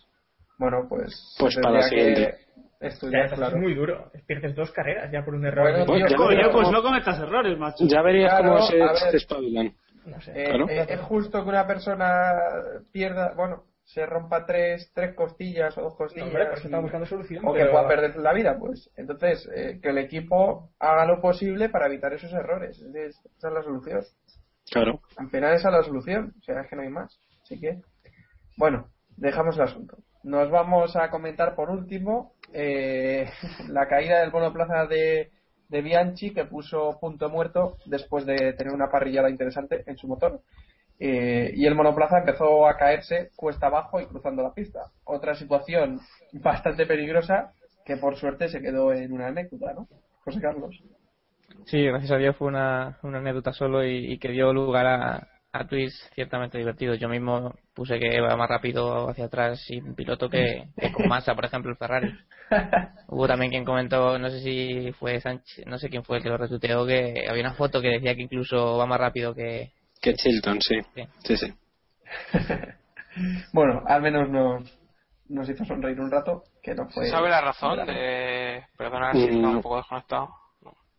Bueno, 0.57 0.87
pues. 0.89 1.35
Pues 1.39 1.55
para 1.61 1.79
la 1.79 1.89
tendría 1.89 2.31
que 2.31 2.37
Ya, 2.81 2.87
Estudiar, 2.87 3.29
claro. 3.33 3.57
es 3.57 3.61
muy 3.61 3.73
duro. 3.75 4.09
Pierdes 4.25 4.55
dos 4.55 4.71
carreras 4.71 5.11
ya 5.11 5.23
por 5.25 5.35
un 5.35 5.45
error. 5.45 5.69
Bueno, 5.69 5.85
Pues 5.85 6.05
tío, 6.07 6.31
ya 6.31 6.49
pues 6.51 6.69
no 6.71 6.81
cometas 6.81 7.19
errores, 7.19 7.57
macho. 7.57 7.85
Ya 7.85 8.01
verías 8.01 8.31
Claro, 8.39 8.53
cómo 8.55 8.61
se, 8.67 9.09
se 9.11 9.17
espabilan. 9.17 9.73
No 10.05 10.21
sé. 10.21 10.31
Eh, 10.31 10.45
Claro. 10.45 10.69
eh, 10.69 10.85
es 10.87 10.99
justo 11.01 11.43
que 11.43 11.49
una 11.49 11.67
persona 11.67 12.31
pierda, 12.93 13.33
bueno, 13.35 13.65
se 13.83 14.05
rompa 14.05 14.45
tres, 14.45 14.91
tres 14.93 15.13
costillas 15.13 15.77
o 15.77 15.81
dos 15.81 15.95
costillas. 15.97 16.27
Hombre, 16.27 16.45
pues 16.51 16.63
buscando 16.81 17.05
solución. 17.05 17.45
o 17.45 17.53
que 17.53 17.59
pero- 17.59 17.71
pueda 17.71 17.87
perder 17.87 18.15
la 18.17 18.31
vida, 18.33 18.57
pues. 18.57 18.89
Entonces, 18.95 19.49
eh, 19.53 19.79
que 19.81 19.89
el 19.89 19.97
equipo 19.97 20.69
haga 20.79 21.05
lo 21.05 21.19
posible 21.19 21.67
para 21.67 21.87
evitar 21.87 22.13
esos 22.13 22.31
errores. 22.31 22.79
Es- 22.79 22.95
es- 22.95 23.25
esa 23.37 23.47
es 23.49 23.53
la 23.53 23.63
solución. 23.63 24.01
Claro. 24.71 25.01
Al 25.17 25.29
final 25.29 25.53
esa 25.53 25.67
es 25.69 25.73
la 25.75 25.83
solución. 25.83 26.33
O 26.39 26.41
sea, 26.43 26.61
es 26.61 26.67
que 26.69 26.75
no 26.77 26.83
hay 26.83 26.89
más. 26.89 27.19
Así 27.41 27.59
que, 27.59 27.81
bueno, 28.57 28.87
dejamos 29.17 29.57
el 29.57 29.63
asunto. 29.63 29.97
Nos 30.23 30.49
vamos 30.49 30.95
a 30.95 31.09
comentar 31.09 31.55
por 31.55 31.69
último 31.69 32.33
eh, 32.53 33.29
la 33.69 33.87
caída 33.87 34.19
del 34.19 34.31
monoplaza 34.31 34.85
de, 34.85 35.31
de 35.69 35.81
Bianchi 35.81 36.33
que 36.33 36.45
puso 36.45 36.97
punto 36.99 37.29
muerto 37.29 37.77
después 37.85 38.25
de 38.25 38.53
tener 38.53 38.73
una 38.73 38.89
parrillada 38.89 39.29
interesante 39.29 39.83
en 39.85 39.97
su 39.97 40.07
motor. 40.07 40.41
Eh, 40.99 41.53
y 41.55 41.65
el 41.65 41.75
monoplaza 41.75 42.19
empezó 42.19 42.67
a 42.67 42.75
caerse 42.75 43.29
cuesta 43.37 43.67
abajo 43.67 44.01
y 44.01 44.05
cruzando 44.05 44.43
la 44.43 44.53
pista. 44.53 44.91
Otra 45.05 45.35
situación 45.35 45.99
bastante 46.33 46.85
peligrosa 46.85 47.53
que 47.85 47.95
por 47.95 48.17
suerte 48.17 48.49
se 48.49 48.61
quedó 48.61 48.93
en 48.93 49.13
una 49.13 49.27
anécdota, 49.27 49.73
¿no? 49.73 49.87
José 50.25 50.41
Carlos. 50.41 50.83
Sí, 51.65 51.83
gracias 51.83 52.11
a 52.11 52.17
Dios 52.17 52.35
fue 52.35 52.47
una, 52.47 52.99
anécdota 53.01 53.53
solo 53.53 53.83
y 53.83 54.19
que 54.19 54.29
dio 54.29 54.53
lugar 54.53 54.85
a, 54.85 55.38
a 55.51 55.65
tweets 55.67 56.09
ciertamente 56.13 56.57
divertidos. 56.57 56.99
Yo 56.99 57.09
mismo 57.09 57.53
puse 57.73 57.99
que 57.99 58.15
iba 58.15 58.35
más 58.35 58.49
rápido 58.49 59.09
hacia 59.09 59.25
atrás 59.25 59.61
sin 59.65 59.95
piloto 59.95 60.29
que, 60.29 60.67
que 60.77 60.91
con 60.91 61.07
Massa, 61.09 61.33
por 61.35 61.45
ejemplo, 61.45 61.71
el 61.71 61.77
Ferrari. 61.77 62.13
Hubo 63.07 63.27
también 63.27 63.51
quien 63.51 63.65
comentó, 63.65 64.17
no 64.17 64.29
sé 64.29 64.39
si 64.41 64.91
fue 64.93 65.19
Sánchez, 65.19 65.65
no 65.67 65.77
sé 65.77 65.89
quién 65.89 66.03
fue 66.03 66.17
el 66.17 66.23
que 66.23 66.29
lo 66.29 66.37
retuiteó, 66.37 66.85
que 66.85 67.25
había 67.29 67.43
una 67.43 67.53
foto 67.53 67.81
que 67.81 67.89
decía 67.89 68.15
que 68.15 68.23
incluso 68.23 68.77
va 68.77 68.85
más 68.85 68.99
rápido 68.99 69.33
que... 69.35 69.71
Que 70.01 70.13
Chilton, 70.15 70.59
sí. 70.61 70.79
Sí. 70.95 71.03
Sí, 71.23 71.37
sí. 71.37 71.53
Bueno, 73.51 73.83
al 73.85 74.01
menos 74.01 74.29
nos, 74.29 74.79
nos 75.27 75.49
hizo 75.49 75.65
sonreír 75.65 75.99
un 75.99 76.09
rato, 76.11 76.43
que 76.61 76.73
no 76.73 76.87
fue... 76.89 77.05
¿Se 77.05 77.11
sabe 77.11 77.29
la 77.29 77.41
razón 77.41 77.85
de... 77.85 78.63
Perdona 78.77 79.11
si 79.13 79.19
Mm. 79.27 79.29
está 79.35 79.47
un 79.49 79.61
poco 79.61 79.77
desconectado. 79.77 80.29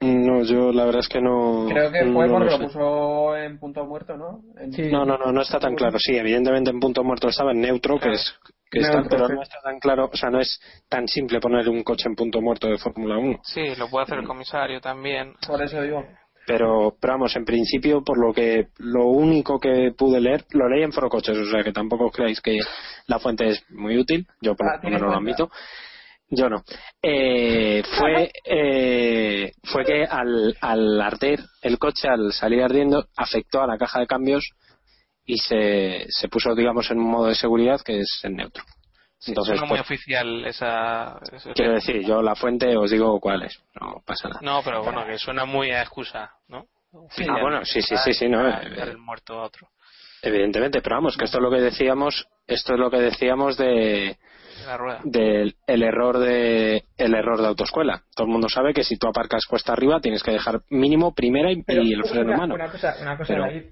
No, 0.03 0.43
yo 0.45 0.73
la 0.73 0.87
verdad 0.87 1.01
es 1.01 1.09
que 1.09 1.21
no. 1.21 1.67
Creo 1.69 1.93
que 1.93 2.11
fue 2.13 2.27
no 2.27 2.33
porque 2.35 2.51
lo 2.53 2.59
lo 2.59 2.65
puso 2.67 3.37
en 3.37 3.59
punto 3.59 3.85
muerto, 3.85 4.17
¿no? 4.17 4.41
En- 4.59 4.73
Sí. 4.73 4.83
No, 4.91 5.05
no, 5.05 5.19
no, 5.19 5.31
no 5.31 5.43
está 5.43 5.59
tan 5.61 5.75
claro. 5.75 5.99
Sí, 5.99 6.17
evidentemente 6.17 6.71
en 6.71 6.81
punto 6.81 7.05
muerto 7.05 7.29
estaba 7.29 7.53
en 7.53 7.61
neutro, 7.61 7.99
que 7.99 8.13
es 8.13 8.35
que 8.71 8.79
está, 8.81 8.95
Neutro, 9.01 9.11
pero 9.11 9.27
sí. 9.29 9.35
no 9.35 9.43
está 9.43 9.61
tan 9.63 9.79
claro, 9.79 10.09
o 10.11 10.17
sea, 10.17 10.31
no 10.31 10.41
es 10.41 10.59
tan 10.89 11.07
simple 11.07 11.41
poner 11.41 11.69
un 11.69 11.83
coche 11.83 12.09
en 12.09 12.15
punto 12.15 12.41
muerto 12.41 12.69
de 12.69 12.79
Fórmula 12.79 13.19
1. 13.19 13.41
Sí, 13.43 13.75
lo 13.77 13.89
puede 13.91 14.05
hacer 14.05 14.19
el 14.21 14.27
comisario 14.27 14.81
también. 14.81 15.35
Por 15.47 15.61
eso 15.63 15.83
digo. 15.83 16.07
Pero, 16.47 16.97
pero 16.99 17.13
vamos, 17.15 17.37
en 17.37 17.45
principio, 17.45 18.03
por 18.03 18.19
lo 18.19 18.33
que 18.33 18.69
lo 18.79 19.05
único 19.07 19.61
que 19.61 19.93
pude 19.97 20.21
leer, 20.21 20.47
lo 20.53 20.69
leí 20.69 20.83
en 20.83 20.93
Foro 20.93 21.11
Coches, 21.11 21.37
o 21.37 21.45
sea 21.45 21.63
que 21.63 21.73
tampoco 21.73 22.11
creáis 22.11 22.41
que 22.41 22.59
la 23.07 23.19
fuente 23.19 23.49
es 23.49 23.63
muy 23.71 23.99
útil, 23.99 24.27
yo 24.41 24.55
por 24.57 24.67
Ah, 24.67 24.77
lo 24.77 24.81
¿tienes 24.81 25.01
menos 25.03 25.15
lo 25.15 25.21
cuenta? 25.21 25.43
admito. 25.45 25.51
Yo 26.31 26.49
no. 26.49 26.63
Eh, 27.03 27.83
fue 27.99 28.31
eh, 28.45 29.53
fue 29.65 29.85
que 29.85 30.05
al, 30.05 30.57
al 30.61 31.01
arder 31.01 31.41
el 31.61 31.79
coche, 31.79 32.09
al 32.09 32.33
salir 32.33 32.63
ardiendo, 32.63 33.07
afectó 33.17 33.61
a 33.63 33.67
la 33.67 33.77
caja 33.77 33.99
de 33.99 34.07
cambios 34.07 34.49
y 35.25 35.39
se, 35.39 36.07
se 36.09 36.29
puso, 36.29 36.55
digamos, 36.55 36.91
en 36.91 36.99
un 36.99 37.11
modo 37.11 37.27
de 37.27 37.35
seguridad 37.35 37.81
que 37.81 38.01
es 38.01 38.21
en 38.23 38.37
neutro. 38.37 38.63
Entonces, 39.27 39.61
muy 39.61 39.69
pues, 39.71 39.81
oficial 39.83 40.47
esa... 40.47 41.21
quiero 41.55 41.75
decir, 41.75 42.07
yo 42.07 42.23
la 42.23 42.35
fuente 42.35 42.75
os 42.77 42.91
digo 42.91 43.21
cuál 43.21 43.43
es, 43.43 43.61
no 43.79 44.03
pasa 44.07 44.29
nada. 44.29 44.41
No, 44.43 44.63
pero 44.65 44.83
bueno, 44.83 45.05
que 45.05 45.19
suena 45.19 45.45
muy 45.45 45.71
a 45.73 45.83
excusa, 45.83 46.31
¿no? 46.49 46.67
Ah, 46.93 47.39
bueno, 47.43 47.65
sí, 47.65 47.83
sí, 47.83 47.97
sí, 48.03 48.15
sí, 48.15 48.29
no, 48.29 48.49
eh, 48.49 48.63
el 48.79 48.99
muerto 48.99 49.35
a 49.35 49.45
otro. 49.45 49.69
Evidentemente, 50.23 50.81
pero 50.81 50.97
vamos, 50.97 51.17
que 51.17 51.27
esto 51.27 51.39
es 51.39 51.43
lo 51.43 51.51
que 51.51 51.61
decíamos, 51.61 52.27
esto 52.47 52.75
es 52.75 52.81
lo 52.81 52.91
que 52.91 52.99
decíamos 52.99 53.57
de 53.57 54.19
La 54.67 54.77
rueda. 54.77 55.01
del 55.05 55.55
el 55.67 55.83
error 55.83 56.19
de 56.19 56.85
el 56.97 57.15
error 57.15 57.41
de 57.41 57.47
autoescuela. 57.49 58.03
Todo 58.15 58.27
el 58.27 58.33
mundo 58.33 58.49
sabe 58.49 58.73
que 58.75 58.85
si 58.85 58.97
tú 58.97 59.07
aparcas 59.09 59.47
cuesta 59.49 59.73
arriba 59.73 60.01
tienes 60.01 60.23
que 60.23 60.33
dejar 60.33 60.61
mínimo 60.71 61.15
primera 61.15 61.51
y, 61.53 61.63
Pero 61.63 61.83
y 61.83 61.93
el 61.93 62.05
freno 62.05 62.29
una, 62.29 62.37
mano. 62.37 62.55
Una 62.55 62.71
cosa, 62.71 62.95
una 63.01 63.17
cosa 63.17 63.33
Pero- 63.35 63.45
David, 63.45 63.63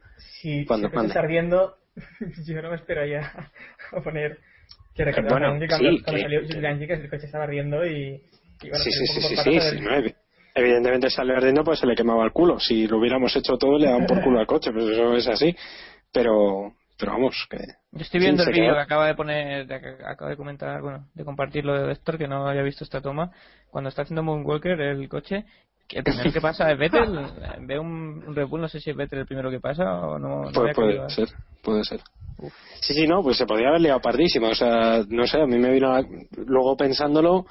si, 0.41 0.65
Cuando 0.67 0.89
si 0.91 0.97
está 1.07 1.21
ardiendo, 1.21 1.77
yo 2.47 2.63
no 2.63 2.71
me 2.71 2.77
espero 2.77 3.05
ya 3.07 3.51
a 3.93 4.01
poner 4.01 4.39
que 4.95 5.05
recordar 5.05 5.33
Bueno, 5.33 5.47
cuando, 5.69 5.77
sí, 5.77 6.03
cuando 6.03 6.13
que- 6.17 6.23
salió 6.23 6.41
Giuliani, 6.43 6.87
que 6.87 6.93
el 6.95 7.11
coche 7.11 7.27
estaba 7.27 7.45
ardiendo 7.45 7.87
y, 7.87 8.23
y 8.63 8.69
bueno, 8.69 8.79
sí, 8.85 8.91
sí, 8.93 9.07
sí, 9.07 9.21
sí, 9.21 9.37
sí, 9.37 9.61
sí, 9.61 9.81
no, 9.81 9.91
evi- 9.93 10.15
evidentemente 10.55 11.11
sale 11.11 11.35
ardiendo 11.35 11.63
pues 11.65 11.79
se 11.79 11.87
le 11.87 11.95
quemaba 11.95 12.25
el 12.25 12.33
culo. 12.33 12.59
Si 12.59 12.87
lo 12.89 12.99
hubiéramos 12.99 13.35
hecho 13.37 13.57
todo 13.57 13.79
le 13.79 13.87
daban 13.87 14.07
por 14.07 14.21
culo 14.23 14.41
al 14.41 14.47
coche, 14.47 14.73
pues 14.73 14.87
eso 14.87 15.15
es 15.15 15.29
así. 15.29 15.55
Pero 16.13 16.73
pero 16.99 17.13
vamos, 17.13 17.47
que 17.49 17.59
Yo 17.93 18.01
estoy 18.03 18.21
viendo 18.21 18.43
el 18.43 18.53
vídeo 18.53 18.75
que 18.75 18.81
acaba 18.81 19.07
de 19.07 19.15
poner, 19.15 19.67
de 19.67 19.81
que 19.81 19.89
acaba 20.05 20.31
de 20.31 20.37
comentar, 20.37 20.81
bueno, 20.83 21.07
de 21.15 21.25
compartirlo 21.25 21.75
de 21.87 21.93
Héctor, 21.93 22.19
que 22.19 22.27
no 22.29 22.47
había 22.49 22.63
visto 22.63 22.85
esta 22.85 23.01
toma. 23.01 23.31
Cuando 23.71 23.89
está 23.89 24.03
haciendo 24.03 24.23
Moonwalker 24.23 24.81
el 24.81 25.09
coche, 25.09 25.45
que 25.87 25.99
el 25.99 26.05
primero 26.05 26.33
que 26.33 26.41
pasa 26.41 26.71
es 26.71 26.79
Vettel, 26.79 27.19
ve 27.61 27.79
un, 27.79 28.23
un 28.27 28.35
Red 28.35 28.47
Bull, 28.49 28.61
no 28.61 28.69
sé 28.69 28.81
si 28.81 28.91
es 28.91 28.97
Vettel 28.97 29.21
el 29.21 29.27
primero 29.27 29.51
que 29.51 29.61
pasa 29.61 29.85
o 30.07 30.19
no. 30.19 30.45
no 30.45 30.53
puede 30.53 30.75
caído. 30.75 31.09
ser, 31.09 31.29
puede 31.63 31.85
ser. 31.85 32.01
Sí, 32.83 32.95
sí, 32.95 33.07
no, 33.07 33.23
pues 33.23 33.37
se 33.37 33.47
podía 33.47 33.69
haber 33.69 33.81
liado 33.81 34.01
pardísima. 34.01 34.49
O 34.49 34.55
sea, 34.55 35.03
no 35.09 35.27
sé, 35.27 35.41
a 35.41 35.47
mí 35.47 35.59
me 35.59 35.71
vino. 35.73 35.93
a- 35.93 36.05
Luego 36.47 36.77
pensándolo, 36.77 37.47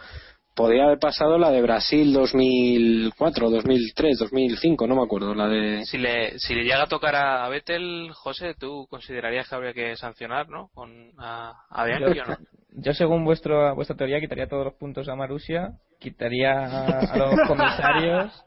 podía 0.57 0.85
haber 0.85 0.97
pasado 0.97 1.37
la 1.37 1.51
de 1.51 1.61
Brasil 1.61 2.11
2004, 2.11 3.49
2003, 3.49 4.17
2005, 4.17 4.87
no 4.87 4.95
me 4.95 5.03
acuerdo. 5.03 5.35
La 5.35 5.47
de. 5.47 5.85
Si 5.85 5.97
le, 5.97 6.37
si 6.39 6.55
le 6.55 6.63
llega 6.63 6.83
a 6.83 6.87
tocar 6.87 7.15
a 7.15 7.47
Vettel, 7.47 8.09
José, 8.13 8.55
¿tú 8.55 8.87
considerarías 8.89 9.47
que 9.47 9.55
habría 9.55 9.73
que 9.73 9.95
sancionar, 9.95 10.49
no? 10.49 10.69
Con, 10.73 11.11
a, 11.19 11.53
a 11.69 11.85
Bianchi 11.85 12.19
o 12.19 12.25
no? 12.25 12.37
Yo, 12.71 12.93
según 12.93 13.23
vuestro, 13.23 13.73
vuestra 13.75 13.95
teoría, 13.95 14.19
quitaría 14.19 14.47
todos 14.47 14.65
los 14.65 14.73
puntos 14.73 15.07
a 15.07 15.15
Marusia, 15.15 15.73
quitaría 15.99 16.51
a, 16.51 16.99
a 17.13 17.17
los 17.17 17.47
comisarios. 17.47 18.45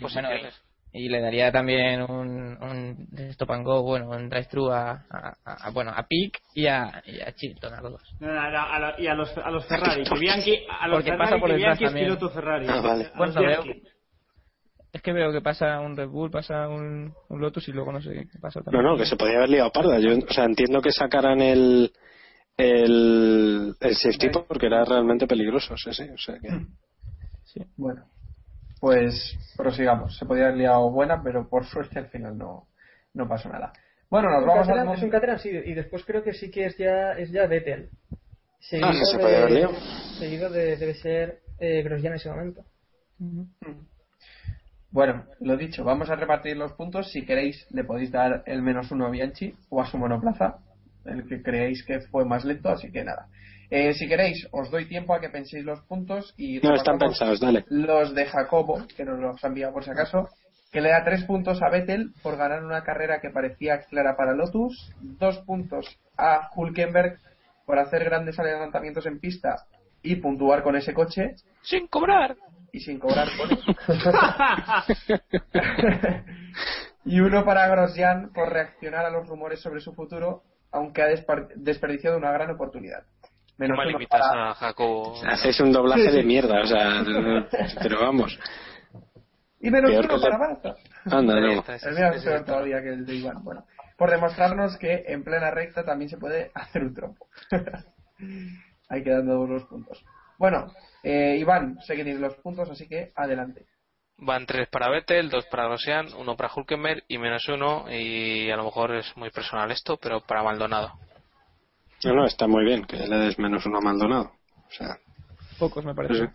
Posiciones. 0.00 0.42
bueno, 0.42 0.69
y, 0.92 1.08
le 1.08 1.20
daría 1.20 1.52
también 1.52 2.02
un, 2.02 2.56
un 2.62 3.08
stop 3.30 3.50
and 3.52 3.64
go, 3.64 3.82
bueno, 3.82 4.10
un 4.10 4.28
drive-thru 4.28 4.70
a, 4.70 4.90
a, 5.10 5.36
a- 5.44 5.70
bueno, 5.70 5.92
a 5.94 6.02
Pick 6.06 6.40
y 6.54 6.66
a, 6.66 7.02
y 7.06 7.20
a 7.20 7.32
Chilton, 7.32 7.74
a 7.74 7.80
los 7.80 7.92
dos. 7.92 8.16
No, 8.20 8.26
no, 8.28 8.50
no, 8.50 8.58
a 8.60 8.78
la- 8.78 8.94
y 9.00 9.06
a 9.06 9.14
los, 9.14 9.36
a 9.38 9.50
los 9.50 9.66
Ferrari. 9.66 10.04
Que 10.04 10.18
Bianchi, 10.18 10.56
a 10.68 10.88
los 10.88 10.96
Porque 10.98 11.10
Ferrari, 11.12 11.30
pasa 11.30 11.40
por 11.40 11.50
que 11.50 11.56
Bianchi 11.56 11.84
es 11.84 11.90
también. 11.90 12.06
piloto 12.06 12.30
Ferrari. 12.30 12.66
Ah, 12.68 12.80
vale. 12.80 13.10
Bueno, 13.16 13.32
veo-. 13.40 13.64
Es 14.92 15.02
que 15.02 15.12
veo 15.12 15.30
que 15.30 15.40
pasa 15.40 15.78
un 15.80 15.96
Red 15.96 16.08
Bull, 16.08 16.30
pasa 16.32 16.68
un, 16.68 17.14
un 17.28 17.40
Lotus 17.40 17.68
y 17.68 17.72
luego 17.72 17.92
no 17.92 18.02
sé 18.02 18.26
qué 18.32 18.38
pasa 18.40 18.58
No, 18.58 18.64
también. 18.64 18.84
no, 18.84 18.96
que 18.96 19.06
se 19.06 19.16
podía 19.16 19.36
haber 19.36 19.50
liado 19.50 19.70
parda. 19.70 20.00
Yo, 20.00 20.10
o 20.18 20.32
sea, 20.32 20.44
entiendo 20.44 20.82
que 20.82 20.90
sacaran 20.90 21.40
el, 21.40 21.92
el, 22.56 23.76
el 23.80 23.94
safety 23.94 24.30
porque 24.48 24.66
era 24.66 24.84
realmente 24.84 25.28
peligroso. 25.28 25.76
Sí, 25.76 25.92
sí, 25.92 26.02
o 26.12 26.18
sea 26.18 26.34
que... 26.40 26.48
Bueno, 27.76 28.04
pues 28.80 29.36
prosigamos. 29.56 30.16
Se 30.16 30.24
podía 30.26 30.44
haber 30.46 30.56
liado 30.56 30.90
buena, 30.90 31.22
pero 31.22 31.48
por 31.48 31.66
suerte 31.66 31.98
al 31.98 32.06
final 32.08 32.36
no, 32.38 32.66
no 33.14 33.28
pasó 33.28 33.48
nada. 33.48 33.72
Bueno, 34.10 34.30
nos 34.30 34.44
vamos 34.46 34.66
Caterham- 34.66 34.88
al 34.88 34.96
Es 34.96 35.02
un 35.04 35.10
Caterham, 35.10 35.38
sí, 35.38 35.50
y 35.50 35.74
después 35.74 36.04
creo 36.04 36.22
que 36.24 36.32
sí 36.32 36.50
que 36.50 36.66
es 36.66 36.76
ya, 36.76 37.12
es 37.12 37.30
ya 37.30 37.46
Vettel. 37.46 37.90
Seguido 38.58 38.88
Ah, 38.88 38.92
que 38.92 39.04
se 39.06 39.18
podía 39.18 39.38
haber 39.38 39.48
de, 39.50 39.54
liado. 39.58 39.74
seguido 40.18 40.50
de, 40.50 40.76
debe 40.76 40.94
ser 40.94 41.40
eh, 41.58 41.82
Grosjean 41.82 42.12
en 42.14 42.16
ese 42.16 42.28
momento. 42.30 42.64
Bueno, 44.90 45.24
lo 45.40 45.56
dicho, 45.56 45.84
vamos 45.84 46.10
a 46.10 46.16
repartir 46.16 46.56
los 46.56 46.72
puntos. 46.72 47.12
Si 47.12 47.24
queréis, 47.24 47.64
le 47.70 47.84
podéis 47.84 48.10
dar 48.10 48.42
el 48.46 48.60
menos 48.62 48.90
uno 48.90 49.06
a 49.06 49.10
Bianchi 49.10 49.54
o 49.68 49.80
a 49.80 49.86
su 49.86 49.96
monoplaza, 49.98 50.58
el 51.04 51.26
que 51.28 51.42
creéis 51.42 51.84
que 51.84 52.00
fue 52.00 52.24
más 52.24 52.44
lento, 52.44 52.68
así 52.70 52.90
que 52.90 53.04
nada. 53.04 53.28
Eh, 53.70 53.92
si 53.94 54.08
queréis, 54.08 54.48
os 54.50 54.70
doy 54.70 54.86
tiempo 54.86 55.14
a 55.14 55.20
que 55.20 55.28
penséis 55.28 55.64
los 55.64 55.80
puntos 55.82 56.34
y 56.36 56.58
No, 56.60 56.74
están 56.74 56.98
repasamos 56.98 57.18
pensados, 57.18 57.40
dale. 57.40 57.64
los 57.68 58.14
de 58.14 58.26
Jacobo, 58.26 58.84
que 58.96 59.04
nos 59.04 59.18
los 59.20 59.42
ha 59.44 59.46
enviado 59.48 59.72
por 59.72 59.84
si 59.84 59.90
acaso, 59.90 60.28
que 60.72 60.80
le 60.80 60.90
da 60.90 61.04
tres 61.04 61.24
puntos 61.24 61.62
a 61.62 61.68
Vettel 61.70 62.12
por 62.22 62.36
ganar 62.36 62.64
una 62.64 62.82
carrera 62.82 63.20
que 63.20 63.30
parecía 63.30 63.80
clara 63.82 64.16
para 64.16 64.34
Lotus, 64.34 64.92
dos 65.00 65.38
puntos 65.38 65.86
a 66.16 66.50
Hulkenberg 66.54 67.18
por 67.64 67.78
hacer 67.78 68.04
grandes 68.04 68.38
adelantamientos 68.38 69.06
en 69.06 69.20
pista 69.20 69.64
y 70.02 70.16
puntuar 70.16 70.62
con 70.62 70.74
ese 70.76 70.92
coche 70.94 71.34
Sin 71.62 71.86
cobrar. 71.86 72.36
y 72.72 72.80
sin 72.80 72.98
cobrar 72.98 73.28
por 73.36 73.48
y 77.04 77.20
uno 77.20 77.44
para 77.44 77.68
Grosjean 77.68 78.30
por 78.32 78.52
reaccionar 78.52 79.04
a 79.04 79.10
los 79.10 79.28
rumores 79.28 79.60
sobre 79.60 79.80
su 79.80 79.92
futuro, 79.94 80.42
aunque 80.72 81.02
ha 81.02 81.06
desperdiciado 81.56 82.16
una 82.16 82.32
gran 82.32 82.50
oportunidad. 82.50 83.04
No 83.68 83.76
Menos 83.76 83.86
limitas 83.86 84.20
para- 84.20 84.50
a 84.50 84.54
Jacobo. 84.54 85.14
Hacéis 85.26 85.60
un 85.60 85.70
doblaje 85.72 86.02
Sí, 86.04 86.08
sí. 86.10 86.16
de 86.16 86.22
mierda, 86.22 86.60
o 86.62 86.66
sea, 86.66 87.04
pero 87.82 88.00
vamos. 88.00 88.38
Y 89.60 89.70
menos 89.70 89.90
Peor 89.90 90.04
uno 90.06 90.14
que 90.14 90.20
para 90.22 90.38
Barça. 90.38 90.76
Anda, 91.04 91.34
no. 91.40 91.48
mío 91.48 91.62
es 92.14 92.24
está. 92.24 92.44
todavía 92.44 92.80
que 92.80 92.88
el 92.88 93.04
de 93.04 93.14
Iván. 93.16 93.44
Bueno, 93.44 93.66
por 93.98 94.10
demostrarnos 94.10 94.78
que 94.78 95.04
en 95.06 95.22
plena 95.22 95.50
recta 95.50 95.84
también 95.84 96.08
se 96.08 96.16
puede 96.16 96.50
hacer 96.54 96.82
un 96.82 96.94
trompo. 96.94 97.26
Ahí 98.88 99.02
quedando 99.04 99.46
los 99.46 99.64
puntos. 99.64 100.02
Bueno, 100.38 100.72
eh, 101.02 101.36
Iván, 101.38 101.78
sé 101.82 101.96
que 101.96 102.04
tienes 102.04 102.20
los 102.22 102.34
puntos, 102.36 102.68
así 102.70 102.88
que 102.88 103.12
adelante. 103.14 103.66
Van 104.16 104.46
tres 104.46 104.68
para 104.68 104.90
Vettel, 104.90 105.28
dos 105.30 105.44
para 105.46 105.64
Grosjean, 105.66 106.08
uno 106.18 106.36
para 106.36 106.50
Hulkenberg 106.54 107.04
y 107.08 107.18
menos 107.18 107.46
uno, 107.48 107.84
y 107.90 108.50
a 108.50 108.56
lo 108.56 108.64
mejor 108.64 108.94
es 108.94 109.14
muy 109.16 109.30
personal 109.30 109.70
esto, 109.70 109.98
pero 109.98 110.20
para 110.20 110.42
Maldonado. 110.42 110.92
No, 112.04 112.14
no, 112.14 112.26
está 112.26 112.46
muy 112.46 112.64
bien 112.64 112.84
que 112.84 112.96
le 112.96 113.18
des 113.18 113.38
menos 113.38 113.66
uno 113.66 113.78
a 113.78 113.82
Maldonado. 113.82 114.32
O 114.68 114.72
sea, 114.72 114.98
Pocos 115.58 115.84
me 115.84 115.94
parece. 115.94 116.26
sí. 116.26 116.32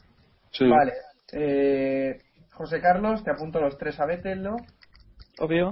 Sí. 0.51 0.67
Vale. 0.67 0.93
Eh, 1.33 2.21
José 2.53 2.79
Carlos, 2.79 3.23
te 3.23 3.31
apunto 3.31 3.59
los 3.59 3.77
tres 3.77 3.99
a 3.99 4.05
Vettel, 4.05 4.41
¿no? 4.41 4.55
Obvio. 5.39 5.71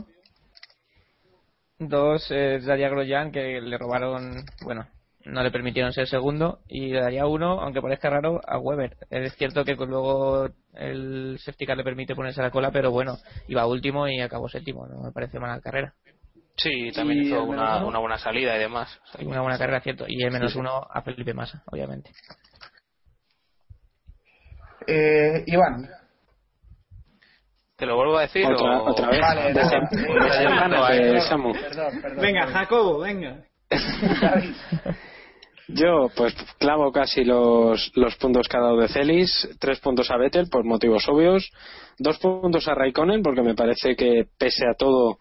Dos 1.79 2.29
es 2.31 2.65
daría 2.65 2.87
a 2.87 2.89
Grosjean, 2.89 3.31
que 3.31 3.61
le 3.61 3.77
robaron, 3.77 4.43
bueno, 4.63 4.87
no 5.25 5.43
le 5.43 5.51
permitieron 5.51 5.93
ser 5.93 6.07
segundo. 6.07 6.59
Y 6.67 6.89
le 6.89 7.01
daría 7.01 7.25
uno, 7.25 7.61
aunque 7.61 7.81
parezca 7.81 8.09
raro, 8.09 8.41
a 8.45 8.59
Weber. 8.59 8.97
Es 9.09 9.35
cierto 9.35 9.63
que 9.63 9.75
luego 9.75 10.49
el 10.73 11.37
safety 11.39 11.65
car 11.65 11.77
le 11.77 11.83
permite 11.83 12.15
ponerse 12.15 12.41
a 12.41 12.45
la 12.45 12.51
cola, 12.51 12.71
pero 12.71 12.91
bueno, 12.91 13.17
iba 13.47 13.65
último 13.65 14.07
y 14.07 14.19
acabó 14.19 14.49
séptimo. 14.49 14.87
No 14.87 15.01
me 15.01 15.11
parece 15.11 15.39
mala 15.39 15.61
carrera. 15.61 15.93
Sí, 16.55 16.91
también 16.93 17.23
¿Y 17.23 17.27
hizo 17.27 17.43
una, 17.43 17.77
uno? 17.77 17.87
una 17.87 17.99
buena 17.99 18.17
salida 18.17 18.55
y 18.55 18.59
demás. 18.59 18.99
Que- 19.17 19.25
Una 19.25 19.41
buena 19.41 19.57
carrera, 19.57 19.81
cierto. 19.81 20.05
Y 20.07 20.21
el 20.23 20.31
menos 20.31 20.55
uno 20.55 20.81
a 20.89 21.01
Felipe 21.01 21.33
Massa, 21.33 21.63
obviamente. 21.71 22.11
Eh, 24.87 25.43
Iván. 25.47 25.89
¿Te 27.75 27.85
lo 27.85 27.95
vuelvo 27.95 28.17
a 28.17 28.21
decir? 28.21 28.45
Otra, 28.45 28.81
o- 28.81 28.91
otra 28.91 29.09
vez. 29.09 29.19
Vale, 29.21 29.53
De 29.53 29.53
no, 29.53 29.69
Sam- 29.69 29.89
de 29.89 29.97
Sam- 29.97 30.91
de 31.01 31.13
no. 31.13 31.21
Samu. 31.21 31.53
Perdón, 31.53 32.01
perdón. 32.01 32.21
Venga. 32.21 32.47
Jacobo, 32.47 32.99
venga. 32.99 33.43
Yo, 35.69 36.09
pues 36.15 36.35
clavo 36.59 36.91
casi 36.91 37.23
los, 37.23 37.91
los 37.95 38.15
puntos 38.17 38.47
que 38.47 38.57
ha 38.57 38.61
dado 38.61 38.77
de 38.77 38.89
Celis, 38.89 39.49
tres 39.59 39.79
puntos 39.79 40.11
a 40.11 40.17
Vettel 40.17 40.47
por 40.51 40.65
motivos 40.65 41.07
obvios, 41.07 41.49
dos 41.97 42.19
puntos 42.19 42.67
a 42.67 42.75
Raikkonen 42.75 43.23
porque 43.23 43.41
me 43.41 43.55
parece 43.55 43.95
que 43.95 44.25
pese 44.37 44.65
a 44.67 44.75
todo 44.77 45.19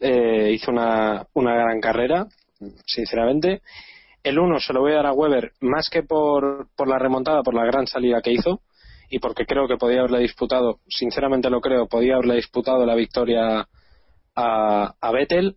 eh, 0.00 0.50
hizo 0.52 0.70
una, 0.70 1.26
una 1.34 1.54
gran 1.54 1.80
carrera, 1.80 2.26
sinceramente. 2.86 3.62
El 4.22 4.38
uno 4.38 4.58
se 4.58 4.72
lo 4.72 4.80
voy 4.80 4.92
a 4.92 4.96
dar 4.96 5.06
a 5.06 5.12
Weber 5.12 5.52
más 5.60 5.88
que 5.88 6.02
por, 6.02 6.68
por 6.76 6.88
la 6.88 6.98
remontada, 6.98 7.42
por 7.42 7.54
la 7.54 7.64
gran 7.64 7.86
salida 7.86 8.20
que 8.20 8.32
hizo 8.32 8.60
y 9.08 9.18
porque 9.20 9.46
creo 9.46 9.68
que 9.68 9.76
podía 9.76 10.00
haberle 10.00 10.20
disputado, 10.20 10.80
sinceramente 10.88 11.48
lo 11.48 11.60
creo, 11.60 11.86
podía 11.86 12.14
haberle 12.14 12.36
disputado 12.36 12.84
la 12.84 12.94
victoria 12.94 13.68
a, 14.34 14.94
a 15.00 15.12
Vettel 15.12 15.56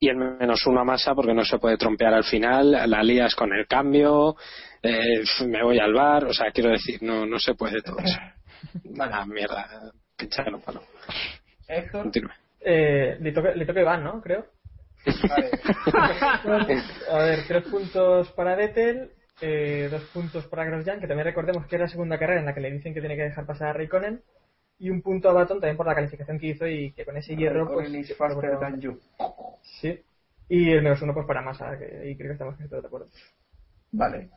y 0.00 0.08
el 0.08 0.16
menos 0.16 0.66
uno 0.66 0.80
a 0.80 0.84
masa 0.84 1.14
porque 1.14 1.32
no 1.32 1.44
se 1.44 1.58
puede 1.58 1.76
trompear 1.76 2.12
al 2.12 2.24
final, 2.24 2.72
la 2.72 3.02
lías 3.04 3.36
con 3.36 3.52
el 3.52 3.68
cambio, 3.68 4.34
eh, 4.82 5.22
me 5.46 5.62
voy 5.62 5.78
al 5.78 5.94
bar, 5.94 6.24
o 6.24 6.34
sea, 6.34 6.50
quiero 6.50 6.70
decir, 6.70 7.00
no, 7.02 7.24
no 7.24 7.38
se 7.38 7.54
puede 7.54 7.80
todo 7.82 7.98
eso. 8.00 8.18
Vale, 8.96 9.32
mierda, 9.32 9.92
pinchalo, 10.16 10.58
palo. 10.60 10.82
Héctor. 11.68 12.02
Continúe. 12.02 12.41
Eh, 12.64 13.16
le, 13.20 13.32
toca, 13.32 13.52
le 13.52 13.66
toca 13.66 13.80
Iván, 13.80 14.04
¿no? 14.04 14.20
Creo. 14.20 14.46
Vale. 15.28 15.50
A 17.10 17.18
ver, 17.18 17.40
tres 17.48 17.64
puntos 17.64 18.30
para 18.32 18.54
Vettel, 18.54 19.10
eh, 19.40 19.88
dos 19.90 20.02
puntos 20.12 20.46
para 20.46 20.64
Grosjean, 20.64 21.00
que 21.00 21.08
también 21.08 21.26
recordemos 21.26 21.66
que 21.66 21.76
es 21.76 21.80
la 21.80 21.88
segunda 21.88 22.18
carrera 22.18 22.40
en 22.40 22.46
la 22.46 22.54
que 22.54 22.60
le 22.60 22.70
dicen 22.70 22.94
que 22.94 23.00
tiene 23.00 23.16
que 23.16 23.24
dejar 23.24 23.46
pasar 23.46 23.68
a 23.68 23.72
Raikkonen, 23.72 24.22
y 24.78 24.90
un 24.90 25.02
punto 25.02 25.28
a 25.28 25.32
Baton 25.32 25.60
también 25.60 25.76
por 25.76 25.86
la 25.86 25.94
calificación 25.94 26.38
que 26.38 26.48
hizo 26.48 26.66
y 26.66 26.92
que 26.92 27.04
con 27.04 27.16
ese 27.16 27.36
hierro 27.36 27.72
pues 27.72 27.92
is 27.92 28.16
faster 28.16 28.58
than 28.58 28.80
you. 28.80 28.98
sí 29.80 30.00
y 30.48 30.72
el 30.72 30.82
menos 30.82 31.00
uno 31.02 31.14
pues 31.14 31.24
para 31.24 31.40
Massa 31.40 31.78
que 31.78 31.84
ahí 31.84 32.16
creo 32.16 32.30
que 32.30 32.32
estamos 32.32 32.56
todos 32.68 32.82
de 32.82 32.86
acuerdo 32.88 33.08
Vale. 33.92 34.30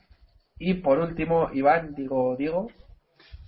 Y 0.59 0.75
por 0.75 0.99
último, 0.99 1.49
Iván, 1.53 1.95
digo, 1.95 2.35
digo. 2.35 2.69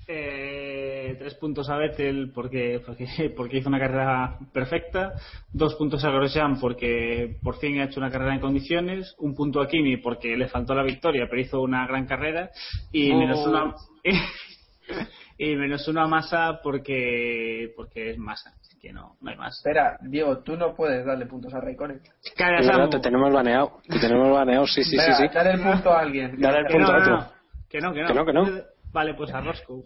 Eh, 0.09 1.15
tres 1.19 1.35
puntos 1.35 1.69
a 1.69 1.75
Vettel 1.75 2.31
porque, 2.33 2.79
porque, 2.85 3.05
porque 3.35 3.57
hizo 3.57 3.67
una 3.67 3.79
carrera 3.79 4.37
perfecta, 4.53 5.13
dos 5.51 5.75
puntos 5.75 6.01
a 6.05 6.11
Grosjean 6.11 6.59
porque 6.61 7.35
por 7.43 7.57
fin 7.57 7.79
ha 7.81 7.85
hecho 7.85 7.99
una 7.99 8.09
carrera 8.09 8.33
en 8.33 8.39
condiciones, 8.39 9.13
un 9.19 9.35
punto 9.35 9.59
a 9.61 9.67
Kimi 9.67 9.97
porque 9.97 10.37
le 10.37 10.47
faltó 10.47 10.73
la 10.75 10.83
victoria 10.83 11.27
pero 11.29 11.41
hizo 11.41 11.61
una 11.61 11.85
gran 11.87 12.05
carrera 12.05 12.49
y 12.93 13.11
Oh. 13.11 13.17
menos 13.17 13.45
uno 13.45 13.57
a, 13.57 13.75
y 15.37 15.55
menos 15.57 15.85
uno 15.89 16.01
a 16.01 16.07
Massa 16.07 16.59
porque 16.63 17.73
porque 17.75 18.11
es 18.11 18.17
Massa, 18.17 18.51
así 18.61 18.79
que 18.79 18.93
no, 18.93 19.17
no 19.19 19.29
hay 19.29 19.35
más. 19.35 19.57
Espera, 19.57 19.97
Diego, 20.03 20.39
tú 20.39 20.55
no 20.55 20.73
puedes 20.73 21.05
darle 21.05 21.25
puntos 21.25 21.53
a 21.53 21.59
Raikkonen. 21.59 21.99
Verdad, 22.39 22.63
Samu. 22.63 22.89
te 22.89 22.99
tenemos 22.99 23.33
baneado, 23.33 23.81
te 23.89 23.99
tenemos 23.99 24.31
baneado, 24.31 24.65
sí, 24.67 24.83
sí, 24.85 24.91
sí, 24.91 24.97
Venga, 24.97 25.17
sí. 25.17 25.25
Dale 25.33 25.51
el 25.51 25.61
punto 25.61 25.91
a 25.91 25.99
alguien. 25.99 26.39
Dale 26.39 26.59
el 26.59 26.65
punto 26.67 26.79
no, 26.79 26.87
a 26.87 26.97
no, 26.97 27.03
otro. 27.03 27.17
no. 27.17 27.27
Que 27.69 27.81
no, 27.81 27.93
que 27.93 28.01
no. 28.01 28.07
Que 28.07 28.13
no, 28.13 28.25
que 28.25 28.33
no. 28.33 28.45
Vale, 28.93 29.13
pues 29.15 29.33
a 29.33 29.41
Roscoe. 29.41 29.83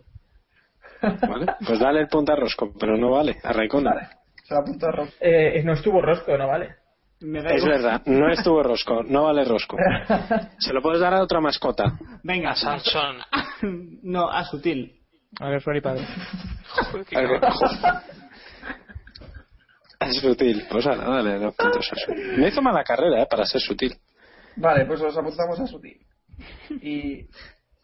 Vale, 1.02 1.45
pues 1.65 1.80
dale 1.80 1.99
el 2.02 2.07
punto 2.07 2.32
a 2.34 2.36
Rosco, 2.36 2.73
pero 2.80 2.98
no 2.98 3.11
vale, 3.11 3.38
a 3.44 3.52
Raikkonen. 3.53 3.94
Vale. 3.94 4.07
Se 4.44 4.53
lo 4.53 4.60
apunto 4.61 4.88
a 4.88 4.91
Rob. 4.91 5.07
eh, 5.19 5.61
no 5.64 5.73
estuvo 5.73 6.02
Rosco 6.02 6.38
no 6.38 6.48
vale 6.48 6.76
Me 7.22 7.41
da 7.41 7.49
Es 7.52 7.57
igual. 7.64 7.72
verdad, 7.73 8.02
no 8.06 8.30
estuvo 8.32 8.61
Rosco, 8.64 9.03
no 9.03 9.23
vale 9.23 9.45
Rosco. 9.45 9.78
Se 10.60 10.73
lo 10.73 10.82
puedes 10.82 10.99
dar 10.99 11.14
a 11.14 11.22
otra 11.23 11.40
mascota. 11.40 11.98
Venga, 12.23 12.52
A 12.52 12.56
Sanson. 12.56 13.18
no, 14.03 14.30
a 14.30 14.44
Sutil. 14.45 14.99
A 15.40 15.49
ver, 15.49 15.61
Flori 15.61 15.80
padre. 15.82 16.06
Joder, 16.69 17.06
qué 17.06 17.18
A 17.18 17.22
ver, 17.22 17.40
cabrón. 17.40 18.02
Es 19.99 20.15
sutil, 20.19 20.65
pues 20.69 20.86
ahora, 20.88 21.03
dale 21.07 21.38
los 21.40 21.53
puntos 21.56 21.88
a 21.91 21.95
sutil. 21.95 22.40
No 22.40 22.48
hizo 22.48 22.61
mala 22.61 22.84
carrera, 22.84 23.22
¿eh? 23.22 23.28
Para 23.30 23.45
ser 23.45 23.61
sutil. 23.61 23.94
Vale, 24.56 24.86
pues 24.86 24.99
os 24.99 25.15
apuntamos 25.15 25.60
a 25.60 25.68
Sutil. 25.68 25.98
Y. 26.82 27.28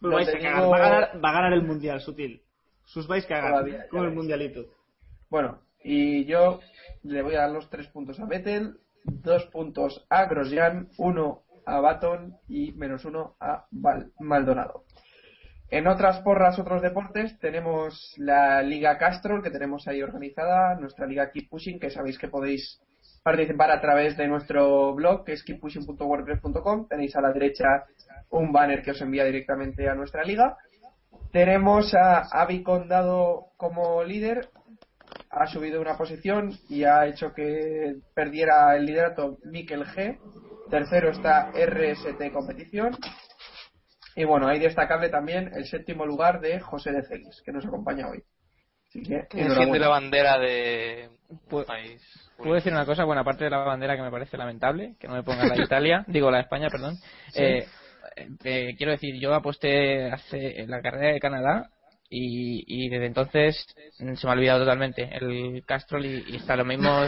Lo 0.02 0.10
vais 0.16 0.28
a 0.28 0.32
digo- 0.32 0.70
Va, 0.70 0.78
a 0.78 0.80
ganar, 0.80 1.24
va 1.24 1.30
a 1.30 1.34
ganar 1.34 1.54
el 1.54 1.62
mundial, 1.62 2.02
Sutil. 2.02 2.42
Sus 2.88 3.06
vais 3.08 3.26
cagar 3.26 3.66
ya 3.68 3.88
con 3.90 4.06
el 4.06 4.12
mundialito. 4.12 4.66
Bueno, 5.30 5.60
y 5.84 6.26
yo 6.26 6.60
le 7.04 7.22
voy 7.22 7.36
a 7.36 7.42
dar 7.42 7.52
los 7.52 7.70
tres 7.70 7.88
puntos 7.90 8.20
a 8.20 8.26
Vettel, 8.26 8.78
dos 9.04 9.46
puntos 9.48 10.06
a 10.10 10.26
Grosjean, 10.26 10.88
uno 10.98 11.42
a 11.66 11.80
Baton 11.82 12.34
y 12.48 12.72
menos 12.74 13.04
uno 13.06 13.36
a 13.42 13.66
Val- 13.72 14.12
Maldonado. 14.20 14.84
En 15.70 15.86
otras 15.88 16.22
porras, 16.22 16.58
otros 16.60 16.82
deportes, 16.82 17.38
tenemos 17.40 18.14
la 18.18 18.62
Liga 18.62 18.98
Castrol, 18.98 19.44
que 19.44 19.50
tenemos 19.52 19.86
ahí 19.88 20.02
organizada, 20.02 20.76
nuestra 20.76 21.06
Liga 21.06 21.30
Keep 21.30 21.50
Pushing, 21.50 21.80
que 21.80 21.90
sabéis 21.90 22.18
que 22.18 22.30
podéis 22.30 22.80
participar 23.22 23.72
a 23.72 23.82
través 23.82 24.16
de 24.16 24.28
nuestro 24.30 24.94
blog, 24.94 25.26
que 25.26 25.34
es 25.34 25.44
keeppushing.wordpress.com. 25.44 26.88
Tenéis 26.88 27.14
a 27.18 27.22
la 27.22 27.34
derecha 27.34 27.84
un 28.30 28.54
banner 28.54 28.82
que 28.82 28.92
os 28.92 29.02
envía 29.02 29.26
directamente 29.26 29.90
a 29.90 29.94
nuestra 29.96 30.24
liga. 30.24 30.56
Tenemos 31.32 31.94
a 31.94 32.22
Avi 32.32 32.64
Condado 32.64 33.48
como 33.58 34.04
líder, 34.04 34.50
ha 35.30 35.46
subido 35.48 35.82
una 35.82 35.98
posición 35.98 36.52
y 36.70 36.84
ha 36.84 37.06
hecho 37.06 37.34
que 37.34 37.96
perdiera 38.16 38.76
el 38.76 38.86
liderato 38.86 39.38
Mikel 39.44 39.86
G. 39.86 40.18
Tercero 40.70 41.10
está 41.12 41.52
RST 41.52 42.32
Competición. 42.34 42.96
Y 44.16 44.24
bueno, 44.24 44.48
hay 44.48 44.60
destacable 44.60 45.10
también 45.10 45.52
el 45.54 45.66
séptimo 45.66 46.06
lugar 46.06 46.40
de 46.42 46.60
José 46.60 46.92
de 46.92 47.04
Celis, 47.04 47.42
que 47.46 47.52
nos 47.52 47.66
acompaña 47.66 48.08
hoy. 48.10 48.24
Así 48.90 49.04
que, 49.04 49.28
Que 49.30 49.44
defiende 49.44 49.80
la 49.80 49.90
bandera 49.90 50.40
de 50.40 51.10
Pu- 51.50 51.66
país. 51.66 52.02
¿Puedo 52.38 52.56
decir 52.56 52.72
una 52.74 52.86
cosa? 52.86 53.04
Bueno, 53.04 53.22
aparte 53.22 53.44
de 53.44 53.50
la 53.50 53.60
bandera 53.60 53.96
que 53.96 54.02
me 54.02 54.10
parece 54.12 54.38
lamentable, 54.38 54.96
que 55.00 55.08
no 55.08 55.14
me 55.14 55.24
ponga 55.24 55.46
la 55.46 55.56
de 55.56 55.62
Italia, 55.64 56.04
digo 56.08 56.32
la 56.32 56.38
de 56.38 56.44
España, 56.44 56.68
perdón. 56.70 56.96
Sí. 57.32 57.44
Eh, 57.44 57.68
eh, 58.44 58.76
quiero 58.78 58.92
decir, 58.92 59.20
yo 59.20 59.34
aposté 59.34 60.12
hace 60.12 60.62
en 60.62 60.70
la 60.70 60.82
carrera 60.82 61.14
de 61.14 61.20
Canadá 61.20 61.70
y, 62.10 62.64
y 62.68 62.90
desde 62.90 63.08
entonces 63.08 63.66
se 63.98 64.04
me 64.06 64.14
ha 64.14 64.32
olvidado 64.32 64.60
totalmente 64.62 65.10
el 65.12 65.64
Castrol 65.66 66.06
y, 66.06 66.24
y 66.28 66.36
está 66.38 66.56
lo 66.56 66.66
mismo. 66.66 66.90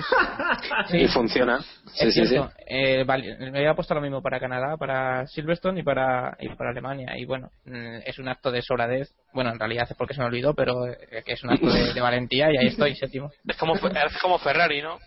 Y 0.92 1.08
funciona. 1.08 1.60
Sí, 1.94 2.08
es 2.08 2.14
sí, 2.14 2.26
sí. 2.26 2.36
Eh, 2.68 3.04
vale, 3.06 3.38
me 3.38 3.60
había 3.60 3.76
puesto 3.76 3.94
lo 3.94 4.02
mismo 4.02 4.22
para 4.22 4.40
Canadá, 4.40 4.76
para 4.78 5.26
Silverstone 5.28 5.80
y 5.82 5.84
para, 5.84 6.36
y 6.40 6.50
para 6.50 6.72
Alemania. 6.72 7.18
Y 7.18 7.26
bueno, 7.26 7.50
mm, 7.66 8.00
es 8.06 8.18
un 8.18 8.28
acto 8.28 8.52
de 8.52 8.62
sobradez. 8.62 9.14
Bueno, 9.34 9.52
en 9.52 9.60
realidad 9.60 9.88
es 9.90 9.96
porque 9.96 10.14
se 10.14 10.22
me 10.22 10.28
olvidó, 10.28 10.54
pero 10.54 10.88
eh, 10.88 11.24
que 11.26 11.34
es 11.34 11.44
un 11.44 11.52
acto 11.52 11.72
de, 11.72 11.94
de 11.94 12.02
valentía 12.02 12.52
y 12.52 12.58
ahí 12.58 12.68
estoy, 12.68 12.96
séptimo. 12.96 13.32
Es 13.48 13.58
como, 13.58 13.76
es 13.76 14.18
como 14.22 14.40
Ferrari, 14.40 14.82
¿no? 14.82 14.98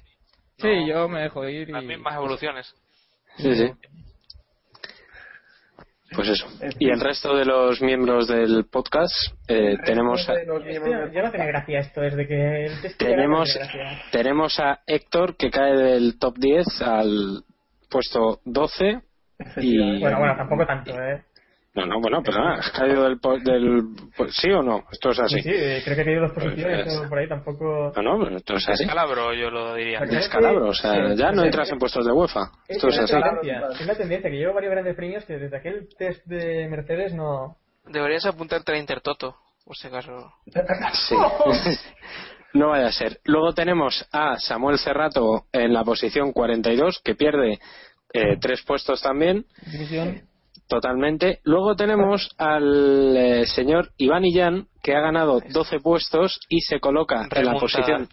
Sí, 0.59 0.87
yo 0.87 1.09
me 1.09 1.23
dejo 1.23 1.49
ir 1.49 1.69
y... 1.69 1.73
Las 1.73 1.85
mismas 1.85 2.15
evoluciones. 2.15 2.75
Sí, 3.39 3.55
sí. 3.55 3.73
Pues 6.15 6.29
eso. 6.29 6.47
Y 6.79 6.91
el 6.91 7.01
resto 7.01 7.37
de 7.37 7.45
los 7.45 7.81
miembros 7.81 8.29
del 8.29 8.67
podcast 8.71 9.13
eh, 9.49 9.77
tenemos 9.85 10.29
a, 10.29 10.35
Esto 10.35 10.59
ya 11.13 11.23
no 11.23 11.31
tiene 11.31 11.47
gracia 11.47 11.81
esto, 11.81 12.01
desde 12.01 12.27
que 12.27 12.71
tenemos 12.99 13.59
tenemos 14.11 14.59
a 14.61 14.81
Héctor 14.87 15.37
que 15.37 15.51
cae 15.51 15.75
del 15.75 16.19
top 16.19 16.37
10 16.39 16.83
al 16.83 17.45
puesto 17.91 18.41
12 18.45 19.01
y 19.57 20.01
Bueno, 20.01 20.19
bueno, 20.19 20.37
tampoco 20.37 20.67
tanto, 20.67 20.93
¿eh? 21.01 21.25
No 21.75 21.87
no 21.87 22.01
bueno 22.01 22.23
pero 22.23 22.39
nada, 22.39 22.59
has 22.61 22.71
caído 22.71 23.05
del, 23.05 23.19
po- 23.19 23.39
del 23.39 23.83
pues, 24.17 24.35
sí 24.37 24.51
o 24.51 24.63
no 24.63 24.85
esto 24.93 25.11
es 25.11 25.21
así 25.21 25.37
Sí, 25.37 25.43
sí, 25.43 25.51
eh, 25.55 25.81
creo 25.85 25.97
que 25.97 26.03
he 26.03 26.05
tenido 26.05 26.23
dos 26.23 26.33
Pues, 26.35 26.45
posiciones 26.47 26.87
eh, 26.87 26.99
o 26.99 27.09
por 27.09 27.19
ahí, 27.19 27.29
tampoco... 27.29 27.93
no 27.97 28.03
no 28.03 28.25
pero 28.25 28.37
esto 28.37 28.55
es 28.57 28.69
así 28.69 28.85
Descalabro, 28.85 29.33
yo 29.35 29.51
lo 29.51 29.75
diría. 29.75 30.01
descalabro 30.01 30.69
o 30.69 30.75
sea 30.75 31.15
ya 31.15 31.33
no 31.33 31.45
entras 31.45 31.71
en 31.73 31.79
puestos 31.79 32.05
de 32.05 32.13
UEFA 32.13 32.51
esto 32.69 32.89
es 32.89 32.99
así 32.99 33.13
tendencia, 33.13 33.69
es 33.81 33.87
la 33.87 33.95
tendencia, 33.97 34.31
que 34.31 34.37
llevo 34.37 34.55
varios 34.55 34.73
grandes 34.73 34.95
premios 34.97 35.25
que 35.25 35.39
desde 35.39 35.57
aquel 35.57 35.89
test 35.99 36.25
de 36.27 36.69
Mercedes 36.69 37.15
no... 37.15 37.57
Deberías 37.87 38.25
apuntarte 38.27 38.73
a 38.73 38.79
Intertoto, 38.79 39.37
por 39.65 39.77
si 39.77 39.89
acaso. 39.89 40.33
Sí. 40.93 41.17
No 42.55 42.69
vaya 42.69 42.89
a 42.89 42.93
ser. 42.93 43.19
Luego 43.25 43.55
tenemos 43.55 44.07
a 44.13 44.39
Samuel 44.39 44.79
Cerrato 44.79 45.47
en 45.53 45.73
la 45.73 45.85
posición 45.85 46.33
42, 46.33 47.01
que 47.03 47.15
pierde 47.15 47.59
eh, 48.13 48.37
tres 48.43 48.63
puestos 48.63 49.01
también, 49.01 49.47
División. 49.73 50.21
Totalmente. 50.73 51.41
Luego 51.45 51.77
tenemos 51.77 52.35
al 52.39 53.17
eh, 53.17 53.47
señor 53.47 53.91
Iván 53.99 54.25
Illán, 54.25 54.69
que 54.83 54.95
ha 54.95 55.01
ganado 55.01 55.41
12 55.53 55.81
puestos 55.81 56.41
y 56.49 56.61
se 56.61 56.81
coloca 56.81 57.29
en 57.31 57.45
la 57.45 57.55
posición 57.55 58.09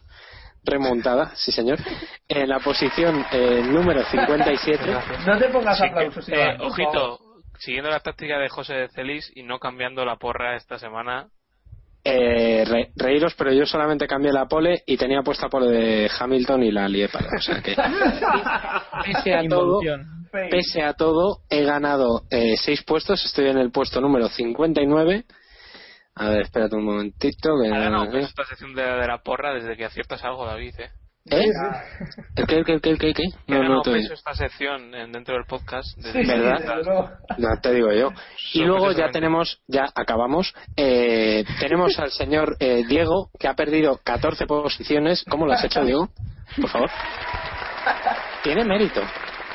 remontada, 0.64 1.31
sí 1.36 1.52
señor, 1.52 1.80
en 2.27 2.49
la 2.49 2.60
posición 2.60 3.26
eh, 3.31 3.61
número 3.64 4.03
57. 4.11 4.84
No 5.26 5.38
te 5.38 5.49
pongas 5.49 5.77
Sí, 5.77 5.86
aplausos, 5.86 6.30
eh, 6.30 6.34
Iván, 6.36 6.61
ojito, 6.61 7.19
siguiendo 7.57 7.90
la 7.90 8.02
táctica 8.02 8.38
de 8.38 8.49
José 8.49 8.73
de 8.73 8.90
Celis 8.90 9.31
y 9.36 9.44
no 9.44 9.60
cambiando 9.60 10.03
la 10.03 10.18
porra 10.18 10.56
esta 10.56 10.77
semana. 10.77 11.30
Eh, 12.11 12.65
re- 12.65 12.91
reíros, 12.95 13.34
pero 13.36 13.52
yo 13.53 13.65
solamente 13.65 14.07
cambié 14.07 14.31
la 14.31 14.48
pole 14.48 14.84
y 14.88 14.98
tenía 14.98 15.22
puesta 15.22 15.48
pole 15.49 15.68
de 15.68 16.11
Hamilton 16.19 16.64
y 16.64 16.72
la 16.72 16.88
lié 16.90 17.07
para. 17.10 17.27
O 17.38 17.41
sea 17.41 17.61
que, 17.61 17.76
pese 19.06 19.34
a 19.34 19.44
todo, 19.48 19.80
pese 20.49 20.81
a 20.81 20.94
todo, 20.94 21.40
he 21.49 21.64
ganado 21.64 22.23
eh, 22.31 22.56
seis 22.57 22.84
puestos. 22.84 23.23
Estoy 23.26 23.49
en 23.49 23.57
el 23.57 23.72
puesto 23.72 24.02
número 24.02 24.27
59. 24.27 25.26
A 26.15 26.30
ver, 26.30 26.41
espérate 26.41 26.76
un 26.76 26.84
momentito. 26.86 27.49
Que... 27.61 27.69
Peso 28.11 28.27
esta 28.27 28.45
sección 28.45 28.73
de, 28.76 28.81
de 28.84 29.07
la 29.07 29.19
porra 29.23 29.53
desde 29.53 29.77
que 29.77 29.86
aciertas 29.86 30.23
algo, 30.23 30.45
David. 30.45 30.73
¿eh? 30.80 30.90
¿Eh? 31.32 31.46
¿El 32.36 32.48
qué, 32.48 32.56
el 32.58 32.66
qué, 32.66 32.72
el 32.74 32.82
qué, 32.82 32.90
el 32.90 33.14
qué, 33.14 33.24
No, 33.48 33.56
no 33.58 33.62
ganado 33.62 33.82
te 33.84 33.98
esta 34.14 34.34
sección 34.34 34.94
en- 34.96 35.12
dentro 35.12 35.36
del 35.36 35.46
podcast. 35.46 35.96
Desde 35.98 36.24
sí, 36.24 36.28
¿Verdad? 36.28 36.82
luego. 36.84 37.10
No, 37.38 37.48
te 37.62 37.74
digo 37.74 37.92
yo. 37.94 38.10
Y 38.54 38.64
luego 38.64 38.92
ya 38.92 39.10
tenemos, 39.12 39.62
ya 39.68 39.86
acabamos, 39.96 40.54
eh, 40.76 41.44
tenemos 41.60 41.98
al 42.00 42.12
señor 42.12 42.56
eh, 42.60 42.84
Diego, 42.88 43.30
que 43.40 43.48
ha 43.48 43.54
perdido 43.54 44.00
14 44.04 44.46
posiciones. 44.48 45.24
¿Cómo 45.30 45.46
lo 45.46 45.54
has 45.54 45.64
hecho, 45.64 45.84
Diego? 45.84 46.10
Por 46.60 46.70
favor. 46.70 46.90
Tiene 48.44 48.64
mérito. 48.66 49.02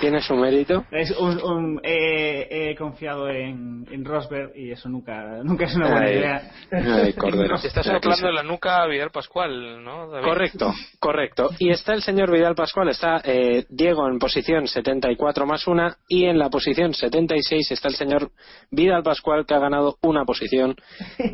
Tiene 0.04 0.20
su 0.20 0.34
mérito. 0.36 0.84
Es 0.90 1.10
un, 1.18 1.42
un- 1.42 1.80
he, 1.82 2.70
he 2.70 2.76
confiado 2.76 3.28
en, 3.28 3.86
en 3.90 4.04
Rosberg 4.04 4.52
y 4.56 4.70
eso 4.70 4.88
nunca, 4.88 5.42
nunca 5.42 5.64
es 5.64 5.74
una 5.74 5.88
buena 5.90 6.06
Ay, 6.06 6.16
idea. 6.16 6.50
ay, 6.72 7.12
cordero. 7.18 7.56
Te 7.58 7.68
estás 7.68 7.86
Ya 7.86 7.92
que 8.00 8.10
soplando 8.10 8.30
la 8.32 8.42
nuca 8.42 8.82
a 8.82 8.86
Vidal 8.86 9.10
Pascual, 9.10 9.82
¿no? 9.82 10.10
David? 10.10 10.26
Correcto, 10.26 10.72
correcto. 11.00 11.50
Y 11.58 11.70
está 11.70 11.94
el 11.94 12.02
señor 12.02 12.30
Vidal 12.30 12.54
Pascual, 12.54 12.88
está 12.88 13.20
eh, 13.24 13.64
Diego 13.70 14.06
en 14.08 14.18
posición 14.18 14.66
74 14.68 15.46
más 15.46 15.66
una 15.66 15.96
y 16.08 16.26
en 16.26 16.38
la 16.38 16.50
posición 16.50 16.92
76 16.94 17.70
está 17.70 17.88
el 17.88 17.94
señor 17.94 18.30
Vidal 18.70 19.02
Pascual 19.02 19.46
que 19.46 19.54
ha 19.54 19.58
ganado 19.58 19.96
una 20.02 20.24
posición. 20.24 20.76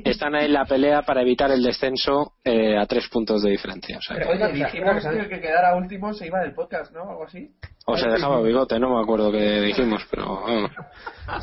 Están 0.05 0.35
ahí 0.35 0.47
en 0.47 0.53
la 0.53 0.65
pelea 0.65 1.03
para 1.03 1.23
evitar 1.23 1.51
el 1.51 1.63
descenso 1.63 2.35
eh, 2.45 2.77
a 2.79 2.87
tres 2.87 3.09
puntos 3.09 3.43
de 3.43 3.51
diferencia. 3.51 3.99
O 3.99 4.03
sea, 4.03 4.17
Pero, 4.17 4.31
que- 4.31 4.45
oye, 4.45 4.53
dijimos 4.65 5.03
que 5.03 5.19
el 5.19 5.29
que 5.29 5.41
quedara 5.41 5.75
último 5.77 6.13
se 6.13 6.27
iba 6.27 6.41
del 6.41 6.55
podcast, 6.55 6.93
¿no? 6.93 7.09
Algo 7.11 7.25
así. 7.25 7.51
O 7.87 7.97
se 7.97 8.09
dejaba 8.09 8.41
bigote, 8.43 8.79
no 8.79 8.95
me 8.97 9.03
acuerdo 9.03 9.33
qué 9.33 9.61
dijimos, 9.61 10.07
pero 10.11 10.43
vamos. 10.43 10.71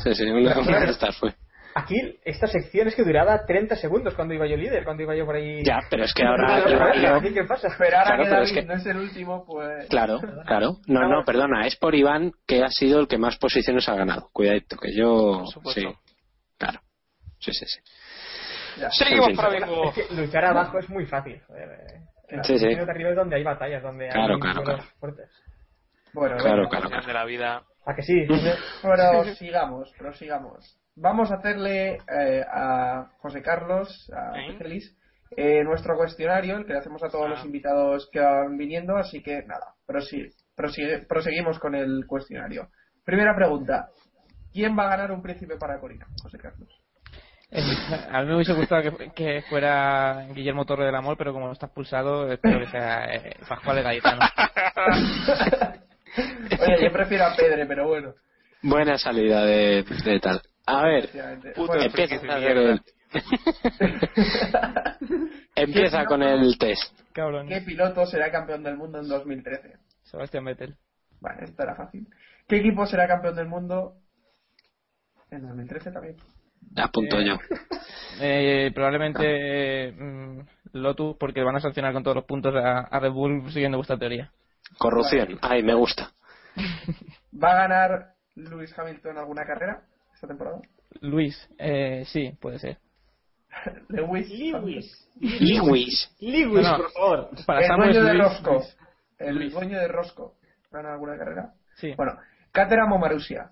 Sí, 0.02 0.14
sí, 0.14 0.24
una, 0.30 0.58
una 0.58 0.80
de 0.80 0.90
estas 0.90 1.16
fue. 1.18 1.34
Aquí 1.74 1.94
esta 2.24 2.46
sección 2.48 2.88
es 2.88 2.96
que 2.96 3.04
duraba 3.04 3.44
30 3.46 3.76
segundos 3.76 4.14
cuando 4.14 4.34
iba 4.34 4.46
yo 4.46 4.56
líder, 4.56 4.82
cuando 4.84 5.02
iba 5.04 5.14
yo 5.14 5.24
por 5.26 5.36
ahí... 5.36 5.62
Ya, 5.62 5.78
pero 5.88 6.04
es 6.04 6.12
que 6.12 6.24
ahora... 6.24 6.62
Pero, 6.64 6.70
yo- 6.70 6.78
pero, 6.92 7.02
yo- 7.02 7.14
¿aquí 7.16 7.34
¿Qué 7.34 7.44
pasa? 7.44 7.68
Pero 7.78 7.98
ahora 7.98 8.06
Claro, 8.16 8.24
que 8.24 8.30
David 8.30 8.46
es 8.46 8.52
que- 8.52 8.62
no 8.64 8.74
es 8.74 8.86
el 8.86 8.96
último, 8.96 9.44
pues... 9.46 9.86
Claro, 9.88 10.18
claro. 10.46 10.76
No, 10.88 11.08
no, 11.08 11.24
perdona, 11.24 11.66
es 11.66 11.76
por 11.76 11.94
Iván 11.94 12.32
que 12.48 12.64
ha 12.64 12.70
sido 12.70 12.98
el 13.00 13.06
que 13.06 13.18
más 13.18 13.36
posiciones 13.36 13.88
ha 13.88 13.94
ganado. 13.94 14.28
Cuidadito, 14.32 14.76
que 14.76 14.92
yo. 14.96 15.44
Sí, 15.72 15.86
claro. 16.56 16.80
Sí, 17.38 17.52
sí, 17.52 17.64
sí. 17.66 17.80
Ya. 18.80 18.90
Seguimos 18.90 19.30
para 19.36 19.50
bingo. 19.50 19.90
Es 19.90 19.94
que 20.08 20.14
luchar 20.16 20.46
abajo 20.46 20.78
es 20.78 20.88
muy 20.88 21.06
fácil. 21.06 21.40
joder, 21.46 21.68
eh. 21.70 22.00
La 22.30 22.44
Sí, 22.44 22.58
sí. 22.58 22.66
arriba 22.74 23.10
es 23.10 23.16
donde 23.16 23.36
hay 23.36 23.44
batallas, 23.44 23.82
donde 23.82 24.08
Claro, 24.08 24.34
hay 24.34 24.40
claro, 24.40 24.62
claro. 24.62 24.82
fuertes. 24.98 25.30
Bueno, 26.12 26.36
Claro, 26.36 26.62
venga, 26.70 26.88
claro, 26.88 27.06
de 27.06 27.12
la 27.12 27.24
vida. 27.24 27.62
¿A 27.86 27.94
que 27.94 28.02
sí? 28.02 28.26
Prosigamos, 28.82 29.92
prosigamos. 29.98 30.78
Vamos 30.96 31.30
a 31.30 31.36
hacerle 31.36 31.98
eh, 32.08 32.44
a 32.50 33.06
José 33.18 33.40
Carlos, 33.42 34.10
a 34.14 34.38
¿Eh? 34.38 34.56
Feliz, 34.58 34.96
eh, 35.36 35.62
nuestro 35.62 35.96
cuestionario, 35.96 36.56
el 36.56 36.66
que 36.66 36.72
le 36.72 36.80
hacemos 36.80 37.02
a 37.04 37.08
todos 37.08 37.26
Ah. 37.26 37.30
los 37.30 37.44
invitados 37.44 38.08
que 38.12 38.20
van 38.20 38.56
viniendo, 38.56 38.96
así 38.96 39.22
que 39.22 39.42
nada, 39.44 39.74
prosi- 39.86 40.32
prosigue- 40.56 41.06
proseguimos 41.06 41.58
con 41.60 41.74
el 41.76 42.04
cuestionario. 42.06 42.68
Primera 43.04 43.34
pregunta. 43.36 43.88
¿Quién 44.52 44.76
va 44.76 44.84
a 44.86 44.88
ganar 44.90 45.12
un 45.12 45.22
príncipe 45.22 45.56
para 45.56 45.78
Corina, 45.78 46.06
José 46.22 46.38
Carlos? 46.38 46.68
Eh, 47.50 47.62
A 48.10 48.20
mí 48.22 48.26
me 48.28 48.34
hubiese 48.34 48.52
gustado 48.54 48.82
que, 48.82 49.10
que 49.14 49.42
fuera 49.48 50.26
Guillermo 50.34 50.64
Torre 50.66 50.84
del 50.86 50.94
Amor, 50.96 51.16
pero 51.16 51.32
como 51.32 51.52
está 51.52 51.66
expulsado, 51.66 52.30
espero 52.32 52.58
que 52.58 52.66
sea 52.66 53.04
eh, 53.14 53.36
Pascual 53.48 53.82
Gaetano. 53.82 54.20
Yo 56.82 56.92
prefiero 56.92 57.26
a 57.26 57.36
Pedre, 57.36 57.66
pero 57.66 57.88
bueno. 57.88 58.14
Buena 58.62 58.98
salida 58.98 59.44
de, 59.44 59.84
de 60.04 60.20
tal. 60.20 60.42
A 60.66 60.84
ver. 60.84 61.08
Puto 61.54 61.74
empieza, 61.74 62.16
el... 62.38 62.80
empieza 65.54 66.04
con 66.04 66.22
el 66.22 66.58
test. 66.58 66.92
Cabrón. 67.12 67.48
¿Qué 67.48 67.60
piloto 67.62 68.04
será 68.06 68.30
campeón 68.30 68.62
del 68.62 68.76
mundo 68.76 69.00
en 69.00 69.08
2013? 69.08 69.76
Sebastián 70.02 70.44
Vettel. 70.44 70.76
Vale, 71.20 71.44
esto 71.44 71.62
era 71.62 71.74
fácil. 71.74 72.06
¿Qué 72.46 72.56
equipo 72.56 72.86
será 72.86 73.08
campeón 73.08 73.36
del 73.36 73.48
mundo 73.48 73.94
en 75.30 75.42
2013 75.42 75.90
también? 75.90 76.16
Apunto 76.76 77.20
yo. 77.20 77.36
Eh, 78.20 78.72
probablemente 78.74 79.92
mm, 79.92 80.40
Lotus, 80.72 81.16
porque 81.20 81.44
van 81.44 81.54
a 81.54 81.60
sancionar 81.60 81.92
con 81.92 82.02
todos 82.02 82.16
los 82.16 82.24
puntos 82.24 82.52
a, 82.56 82.80
a 82.80 82.98
Red 82.98 83.12
Bull 83.12 83.48
siguiendo 83.52 83.78
vuestra 83.78 83.96
teoría. 83.96 84.32
Corrupción. 84.76 85.38
Ay, 85.40 85.62
me 85.62 85.74
gusta. 85.74 86.10
Va 87.42 87.52
a 87.52 87.56
ganar 87.68 88.14
Lewis 88.34 88.76
Hamilton 88.78 89.18
alguna 89.18 89.44
carrera 89.44 89.82
esta 90.14 90.26
temporada? 90.26 90.60
Luis, 91.00 91.48
eh, 91.58 92.04
sí, 92.06 92.32
puede 92.40 92.58
ser. 92.58 92.78
Lewis. 93.88 94.28
Lewis. 94.30 95.08
Lewis. 95.20 96.16
Lewis, 96.20 96.62
No, 96.64 96.72
no. 96.72 96.84
por 96.84 96.92
favor. 96.92 97.30
Para 97.46 97.60
el 97.66 97.76
dueño 97.76 98.04
de 98.04 98.14
Luis, 98.14 98.24
Rosco. 98.24 98.52
Luis. 98.52 98.76
El 99.18 99.34
Luis. 99.36 99.52
dueño 99.52 99.78
de 99.78 99.88
Rosco. 99.88 100.34
¿Gana 100.70 100.92
alguna 100.92 101.16
carrera? 101.16 101.54
Sí. 101.76 101.94
Bueno, 101.96 102.12
Caterham 102.52 102.92
o 102.92 102.98
Marussia. 102.98 103.50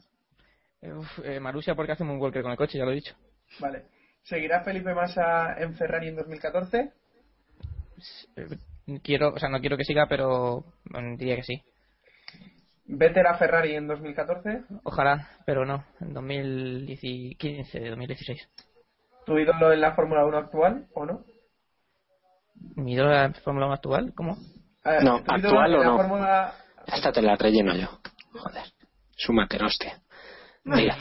Eh, 0.83 0.93
uf, 0.93 1.19
eh, 1.25 1.41
Marussia 1.41 1.75
porque 1.75 1.93
hace 1.93 2.03
un 2.03 2.21
Walker 2.21 2.43
con 2.43 2.51
el 2.53 2.59
coche, 2.59 2.79
ya 2.79 2.85
lo 2.85 2.93
he 2.93 2.97
dicho. 2.97 3.15
Vale. 3.61 3.85
¿Seguirá 4.23 4.63
Felipe 4.63 4.93
Massa 4.95 5.55
en 5.59 5.75
Ferrari 5.75 6.09
en 6.09 6.17
2014? 6.17 6.93
Eh, 8.37 8.47
Quiero, 9.03 9.31
o 9.35 9.39
sea, 9.39 9.49
no 9.49 9.59
quiero 9.61 9.77
que 9.77 9.83
siga, 9.85 10.07
pero 10.09 10.65
mm, 10.91 11.17
diría 11.17 11.35
que 11.37 11.43
sí. 11.43 11.63
¿Vettel 12.89 13.27
a 13.27 13.35
Ferrari 13.35 13.75
en 13.75 13.89
2014? 13.89 14.63
Ojalá, 14.85 15.29
pero 15.45 15.65
no, 15.65 15.85
en 16.01 16.13
2015, 16.15 17.91
2016. 17.91 18.49
¿Tu 19.25 19.39
ídolo 19.39 19.73
en 19.73 19.81
la 19.81 19.95
Fórmula 19.95 20.25
1 20.25 20.39
actual 20.39 20.87
o 20.95 21.05
no? 21.05 21.25
¿Mi 22.77 22.93
ídolo 22.95 23.11
de 23.11 23.17
la 23.17 23.33
Fórmula 23.35 23.67
1 23.67 23.75
actual? 23.75 24.13
¿Cómo? 24.15 24.37
Eh, 24.85 24.99
No, 25.03 25.23
¿tu 25.23 25.35
ídolo 25.37 25.61
actual 25.61 25.73
en 25.73 25.77
o 25.77 25.83
la 25.83 25.85
no. 25.91 25.97
Fórmula... 25.97 26.53
Esta 26.87 27.11
te 27.13 27.23
la 27.23 27.35
relleno 27.37 27.75
yo. 27.75 27.89
Joder. 28.33 28.63
Schumacher, 29.17 29.65
hostia. 29.65 30.01
Mira. 30.65 30.97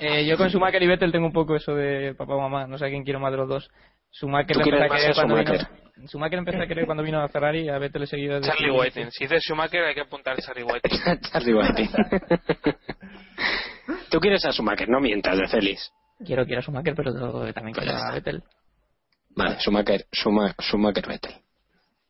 Eh, 0.00 0.26
yo 0.26 0.36
con 0.36 0.48
Schumacher 0.50 0.82
y 0.82 0.86
Vettel 0.88 1.12
tengo 1.12 1.26
un 1.26 1.32
poco 1.32 1.54
eso 1.54 1.74
de 1.74 2.14
papá 2.14 2.34
o 2.34 2.40
mamá, 2.40 2.66
no 2.66 2.76
sé 2.78 2.86
a 2.86 2.88
quién 2.88 3.04
quiero 3.04 3.20
más 3.20 3.30
de 3.30 3.38
los 3.38 3.48
dos. 3.48 3.70
Schumacher 4.12 4.52
¿Tú 4.54 4.58
le 4.58 4.64
quieres 4.64 4.82
empecé 4.82 4.94
a 4.94 5.00
querer 5.00 5.14
cuando 5.14 5.34
Schumacher? 5.36 5.68
vino, 5.96 6.08
Schumacher 6.08 6.38
empecé 6.38 6.62
a 6.62 6.66
querer 6.66 6.86
cuando 6.86 7.02
vino 7.02 7.22
a 7.22 7.28
Ferrari 7.28 7.60
y 7.62 7.68
a 7.68 7.78
Vettel 7.78 8.06
seguido 8.06 8.36
desde 8.40 8.50
Charlie 8.52 8.70
Whiting. 8.70 9.10
Si 9.12 9.24
dices 9.24 9.42
Schumacher, 9.46 9.84
hay 9.84 9.94
que 9.94 10.00
apuntar 10.00 10.34
a 10.38 10.42
Charlie 10.42 10.64
Whiting. 10.64 11.20
Charlie 11.32 11.54
Whiting. 11.54 11.90
Tú 14.10 14.18
quieres 14.18 14.44
a 14.44 14.52
Schumacher, 14.52 14.88
no 14.88 15.00
mientas 15.00 15.38
de 15.38 15.48
Félix. 15.48 15.92
Quiero, 16.24 16.44
quiero 16.44 16.60
a 16.60 16.62
Schumacher, 16.62 16.94
pero 16.94 17.12
también 17.52 17.74
quiero 17.74 17.92
a 17.96 18.12
Vettel. 18.12 18.42
Vale, 19.36 19.56
Schumacher, 19.60 20.06
Schuma- 20.12 20.54
Schumacher 20.60 21.06
Vettel. 21.06 21.32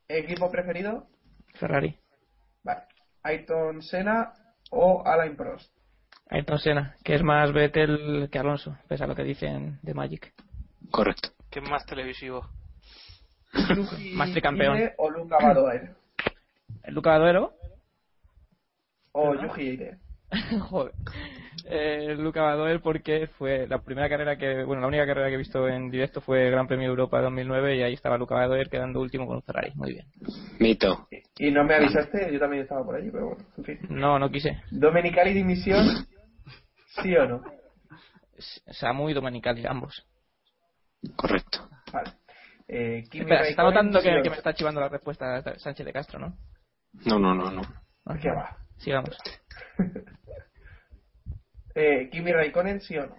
¿Equipo 0.09 0.51
preferido? 0.51 1.07
Ferrari. 1.55 1.97
Vale. 2.65 2.81
¿Ayrton 3.23 3.83
Senna 3.83 4.33
o 4.71 5.03
Alain 5.05 5.37
Prost? 5.37 5.71
Ayrton 6.31 6.59
Senna, 6.59 6.97
que 7.05 7.15
es 7.15 7.23
más 7.23 7.53
Vettel 7.53 8.29
que 8.33 8.39
Alonso, 8.39 8.77
pese 8.89 9.05
a 9.05 9.07
lo 9.07 9.15
que 9.15 9.23
dicen 9.25 9.79
de 9.83 9.95
Magic. 9.95 10.33
Correcto. 10.91 11.31
¿Qué 11.51 11.61
más 11.61 11.85
televisivo? 11.87 12.47
¿Yuki 13.77 14.13
Más 14.15 14.31
tricampeón. 14.31 14.79
O 14.99 15.11
Luca 15.11 15.39
Badoer? 15.43 15.95
Luca 16.89 17.11
Badoero, 17.11 17.53
¿O. 19.13 19.35
Yuki 19.35 19.63
Ide? 19.63 19.99
Joder. 20.71 20.95
Eh, 21.65 22.15
Luca 22.17 22.43
Badoer 22.43 22.81
porque 22.81 23.27
fue 23.39 23.67
la 23.67 23.79
primera 23.79 24.09
carrera 24.09 24.37
que, 24.37 24.63
bueno, 24.65 24.81
la 24.81 24.89
única 24.89 25.07
carrera 25.07 25.29
que 25.29 25.35
he 25.35 25.39
visto 25.39 25.69
en 25.69 25.91
directo 25.91 26.21
fue 26.21 26.51
Gran 26.51 26.69
Premio 26.69 26.89
Europa 26.89 27.21
2009 27.21 27.77
y 27.77 27.83
ahí 27.83 27.95
estaba 27.95 28.17
Luca 28.17 28.37
Badoer 28.37 28.71
quedando 28.71 29.01
último 29.01 29.27
con 29.27 29.37
un 29.37 29.43
Ferrari. 29.43 29.73
Muy 29.75 29.95
bien. 29.95 30.07
Mito. 30.61 31.09
Y 31.39 31.51
no 31.51 31.65
me 31.65 31.75
avisaste, 31.75 32.33
yo 32.33 32.39
también 32.39 32.63
estaba 32.63 32.85
por 32.85 32.95
allí, 32.95 33.11
pero 33.11 33.31
bueno, 33.31 33.45
en 33.59 33.65
fin. 33.65 33.79
No, 33.89 34.19
no 34.19 34.31
quise. 34.31 34.63
¿Domenicali 34.71 35.33
dimisión? 35.33 36.07
¿Sí 37.03 37.15
o 37.17 37.27
no? 37.27 37.43
Samu 38.71 39.11
y 39.11 39.15
Domenicali, 39.15 39.67
ambos. 39.67 40.07
Correcto. 41.17 41.69
Vale. 41.93 42.11
Eh, 42.69 43.05
Kimi 43.11 43.23
Espera, 43.23 43.45
se 43.45 43.51
está 43.51 43.63
notando 43.63 44.01
¿sí 44.01 44.09
que, 44.09 44.31
me 44.31 44.37
está 44.37 44.55
chivando 44.55 44.81
la 44.81 44.89
respuesta 44.89 45.43
Sánchez 45.59 45.85
de 45.87 45.93
Castro, 45.93 46.19
¿no? 46.21 46.37
No, 47.05 47.19
no, 47.19 47.35
no, 47.35 47.51
no. 47.51 47.63
¿Qué 48.21 48.31
va? 48.31 48.57
Sigamos. 48.79 49.17
Eh, 51.73 52.11
Kimi 52.11 52.33
Raikkonen, 52.33 52.81
¿sí 52.81 52.99
o 52.99 53.07
no? 53.07 53.17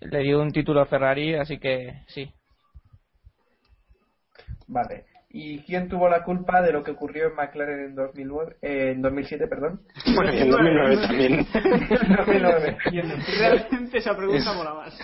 Le 0.00 0.18
dio 0.24 0.42
un 0.42 0.50
título 0.50 0.80
a 0.80 0.86
Ferrari, 0.86 1.34
así 1.36 1.58
que 1.60 2.02
sí. 2.08 2.28
Vale. 4.66 5.06
¿Y 5.40 5.60
quién 5.62 5.88
tuvo 5.88 6.08
la 6.08 6.24
culpa 6.24 6.60
de 6.60 6.72
lo 6.72 6.82
que 6.82 6.90
ocurrió 6.90 7.28
en 7.28 7.36
McLaren 7.36 7.90
en 7.90 7.94
2009, 7.94 8.56
eh, 8.60 8.90
en 8.90 9.00
2007, 9.00 9.46
perdón? 9.46 9.82
Bueno, 10.16 10.34
y 10.34 10.38
en 10.38 10.50
2009 10.50 10.96
también. 11.06 11.32
En 11.54 12.16
2009. 12.16 12.76
Realmente 13.38 13.98
esa 13.98 14.16
pregunta 14.16 14.52
mola 14.54 14.74
más. 14.74 14.98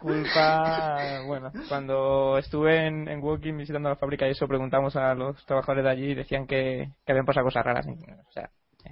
Culpa, 0.00 1.22
bueno, 1.28 1.52
cuando 1.68 2.38
estuve 2.38 2.88
en, 2.88 3.06
en 3.06 3.22
Walking 3.22 3.56
visitando 3.56 3.88
la 3.88 3.94
fábrica 3.94 4.26
y 4.26 4.32
eso, 4.32 4.48
preguntamos 4.48 4.96
a 4.96 5.14
los 5.14 5.46
trabajadores 5.46 5.84
de 5.84 5.90
allí 5.90 6.10
y 6.10 6.14
decían 6.16 6.48
que, 6.48 6.88
que 7.06 7.12
habían 7.12 7.24
pasado 7.24 7.44
cosas 7.44 7.64
raras. 7.64 7.86
O 7.86 8.32
sea, 8.32 8.50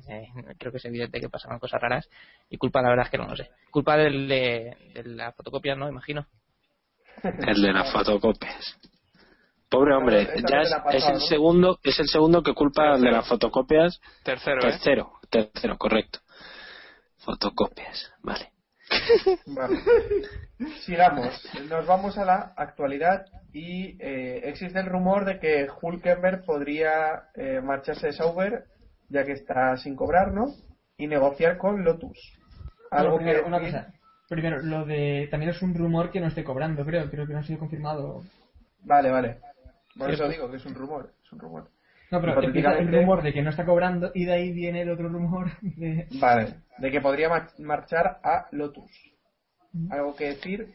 eh, 0.08 0.28
creo 0.56 0.70
que 0.70 0.78
es 0.78 0.84
evidente 0.84 1.18
que 1.18 1.28
pasaban 1.28 1.58
cosas 1.58 1.82
raras 1.82 2.08
y 2.48 2.58
culpa 2.58 2.80
la 2.80 2.90
verdad 2.90 3.06
es 3.06 3.10
que 3.10 3.18
no 3.18 3.26
lo 3.26 3.34
sé. 3.34 3.50
Culpa 3.72 3.96
del, 3.96 4.28
de, 4.28 4.76
de 4.94 5.02
la 5.02 5.32
fotocopia, 5.32 5.74
¿no? 5.74 5.88
Imagino. 5.88 6.26
El 7.24 7.60
de 7.60 7.72
las 7.72 7.92
fotocopias. 7.92 8.78
Pobre 9.68 9.94
hombre, 9.94 10.28
ya 10.48 10.60
es, 10.60 10.70
pasado, 10.70 11.08
el 11.08 11.14
¿no? 11.14 11.20
segundo, 11.20 11.78
es 11.82 11.98
el 11.98 12.08
segundo 12.08 12.42
que 12.42 12.54
culpa 12.54 12.96
de 12.98 13.10
las 13.10 13.26
fotocopias. 13.28 14.00
Tercero, 14.22 14.58
¿eh? 14.60 14.70
Tercero, 14.70 15.12
tercero, 15.28 15.76
correcto. 15.76 16.20
Fotocopias, 17.18 18.12
vale. 18.22 18.52
Vale. 19.46 19.80
Sigamos. 20.84 21.44
Nos 21.68 21.86
vamos 21.86 22.16
a 22.18 22.24
la 22.24 22.52
actualidad 22.56 23.26
y 23.52 23.96
eh, 24.00 24.42
existe 24.44 24.78
el 24.78 24.86
rumor 24.86 25.24
de 25.24 25.40
que 25.40 25.66
Hulkenberg 25.82 26.44
podría 26.44 27.24
eh, 27.34 27.60
marcharse 27.60 28.06
de 28.06 28.12
Sauber, 28.12 28.64
ya 29.08 29.24
que 29.24 29.32
está 29.32 29.76
sin 29.76 29.96
cobrar, 29.96 30.32
¿no? 30.32 30.46
Y 30.96 31.08
negociar 31.08 31.58
con 31.58 31.82
Lotus. 31.82 32.16
Algo 32.92 33.14
Bueno, 33.14 33.16
primero, 33.16 33.40
que 33.42 33.48
una 33.48 33.58
decir? 33.58 33.74
cosa. 33.74 33.92
Primero, 34.28 34.62
lo 34.62 34.84
de. 34.84 35.26
También 35.32 35.50
es 35.50 35.60
un 35.62 35.74
rumor 35.74 36.12
que 36.12 36.20
no 36.20 36.28
esté 36.28 36.44
cobrando, 36.44 36.84
creo. 36.84 37.10
Creo 37.10 37.26
que 37.26 37.32
no 37.32 37.40
ha 37.40 37.44
sido 37.44 37.58
confirmado. 37.58 38.22
Vale, 38.84 39.10
vale. 39.10 39.38
Por 39.98 40.10
eso 40.10 40.28
digo 40.28 40.50
que 40.50 40.56
es 40.56 40.66
un 40.66 40.74
rumor. 40.74 41.12
Es 41.24 41.32
un 41.32 41.38
rumor. 41.38 41.70
No, 42.10 42.20
pero 42.20 42.40
empieza 42.42 42.78
el 42.78 42.92
rumor 42.92 43.22
de 43.22 43.32
que 43.32 43.42
no 43.42 43.50
está 43.50 43.64
cobrando 43.64 44.10
y 44.14 44.24
de 44.24 44.32
ahí 44.32 44.52
viene 44.52 44.82
el 44.82 44.90
otro 44.90 45.08
rumor 45.08 45.50
de. 45.60 46.06
Vale. 46.20 46.54
De 46.78 46.90
que 46.90 47.00
podría 47.00 47.28
ma- 47.28 47.48
marchar 47.58 48.20
a 48.22 48.46
Lotus. 48.52 48.90
¿Algo 49.90 50.14
que 50.14 50.26
decir? 50.26 50.68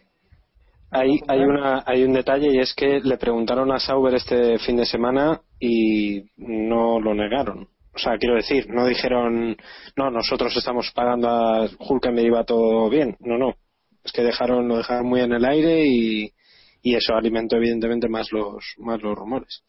Hay, 0.92 1.20
hay, 1.28 1.40
una, 1.40 1.84
hay 1.86 2.04
un 2.04 2.12
detalle 2.14 2.50
y 2.52 2.60
es 2.60 2.74
que 2.76 3.00
le 3.00 3.18
preguntaron 3.18 3.72
a 3.72 3.80
Sauber 3.80 4.14
este 4.16 4.60
fin 4.60 4.76
de 4.76 4.86
semana 4.86 5.40
y 5.58 6.26
no 6.36 7.00
lo 7.00 7.14
negaron. 7.16 7.70
O 7.94 7.98
sea, 7.98 8.18
quiero 8.18 8.36
decir, 8.36 8.68
no 8.70 8.86
dijeron, 8.86 9.56
no, 9.96 10.12
nosotros 10.12 10.56
estamos 10.56 10.92
pagando 10.94 11.30
a 11.30 11.70
Hulkenberg 11.80 12.28
y 12.28 12.30
va 12.30 12.44
todo 12.44 12.90
bien. 12.90 13.16
No, 13.22 13.38
no. 13.38 13.56
Es 14.04 14.12
que 14.12 14.22
dejaron, 14.22 14.68
lo 14.68 14.78
dejaron 14.78 15.08
muy 15.08 15.22
en 15.22 15.32
el 15.32 15.46
aire 15.46 15.86
y, 15.86 16.34
y 16.82 16.96
eso 16.96 17.16
alimentó 17.16 17.58
evidentemente 17.58 18.08
más 18.10 18.32
los, 18.32 18.64
más 18.78 19.02
los 19.02 19.16
rumores. 19.18 19.64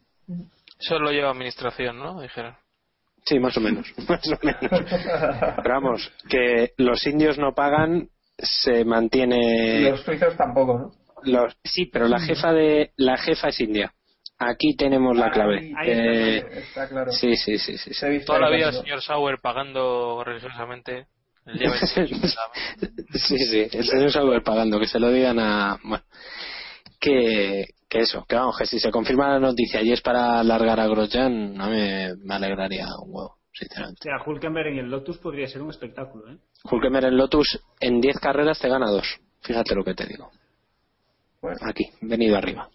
Eso 0.79 0.99
lo 0.99 1.11
lleva 1.11 1.31
administración, 1.31 1.99
¿no? 1.99 2.21
Dijeron. 2.21 2.57
Sí, 3.25 3.39
más 3.39 3.57
o 3.57 3.61
menos. 3.61 3.87
Más 4.09 4.27
o 4.27 4.39
menos. 4.43 4.61
Pero 5.63 5.75
vamos, 5.75 6.13
que 6.29 6.73
los 6.77 7.07
indios 7.07 7.39
no 7.39 7.55
pagan, 7.55 8.09
se 8.37 8.85
mantiene. 8.85 9.91
Los 9.91 10.01
suizos 10.03 10.37
tampoco, 10.37 10.79
¿no? 10.79 10.93
Los- 11.23 11.57
sí, 11.63 11.87
pero 11.87 12.09
la 12.09 12.19
jefa 12.19 12.53
de 12.53 12.91
la 12.97 13.17
jefa 13.17 13.49
es 13.49 13.61
india. 13.61 13.95
Aquí 14.39 14.75
tenemos 14.75 15.17
la 15.17 15.31
clave. 15.31 15.73
Ahí 15.79 15.89
Eh, 15.89 16.37
está, 16.39 16.59
está 16.59 16.89
claro. 16.89 17.13
sí, 17.13 17.37
sí, 17.37 17.59
sí, 17.59 17.79
sí. 17.79 17.91
sí. 17.91 17.95
Se 17.95 18.07
ha 18.07 18.09
visto 18.09 18.27
Toda 18.27 18.41
la 18.41 18.47
ahí 18.49 18.57
vida 18.57 18.69
el 18.71 18.75
señor 18.75 19.01
Sauer 19.03 19.39
pagando 19.41 20.25
religiosamente. 20.25 21.07
El 21.47 21.59
día 21.59 21.71
28 21.97 22.17
de 22.17 22.29
la- 22.29 23.19
Sí, 23.21 23.39
sí, 23.39 23.69
el 23.73 23.85
señor 23.85 24.11
Sauber 24.11 24.43
pagando, 24.43 24.81
que 24.81 24.87
se 24.89 24.99
lo 24.99 25.11
digan 25.13 25.39
a. 25.39 25.79
Bueno, 25.85 26.03
que, 27.03 27.67
que 27.89 27.99
eso, 27.99 28.25
que 28.29 28.37
vamos, 28.37 28.57
que 28.57 28.65
si 28.67 28.79
se 28.79 28.93
confirma 28.93 29.29
la 29.29 29.41
noticia 29.41 29.83
y 29.83 29.91
es 29.93 30.01
para 30.01 30.39
alargar 30.39 30.79
a 30.79 30.87
Grosjean, 30.87 31.61
a 31.61 31.67
mí 31.69 31.77
me, 31.77 32.15
me 32.17 32.35
alegraría 32.37 32.87
un 33.03 33.11
huevo, 33.13 33.39
sinceramente. 33.53 34.01
O 34.01 34.05
sea, 34.05 34.25
Hulkenberg 34.25 34.69
en 34.69 34.79
el 34.79 34.89
Lotus 34.91 35.19
podría 35.19 35.49
ser 35.49 35.63
un 35.63 35.71
espectáculo, 35.71 36.33
¿eh? 36.33 36.37
Hulkenberg 36.71 37.07
en 37.07 37.17
Lotus 37.17 37.61
en 37.81 38.01
10 38.01 38.19
carreras 38.21 38.61
te 38.61 38.69
gana 38.69 38.89
dos. 38.89 39.19
Fíjate 39.43 39.75
lo 39.75 39.83
que 39.83 39.95
te 39.95 40.07
digo. 40.07 40.31
Bueno, 41.41 41.59
Aquí, 41.63 41.91
venido 42.01 42.37
arriba. 42.37 42.69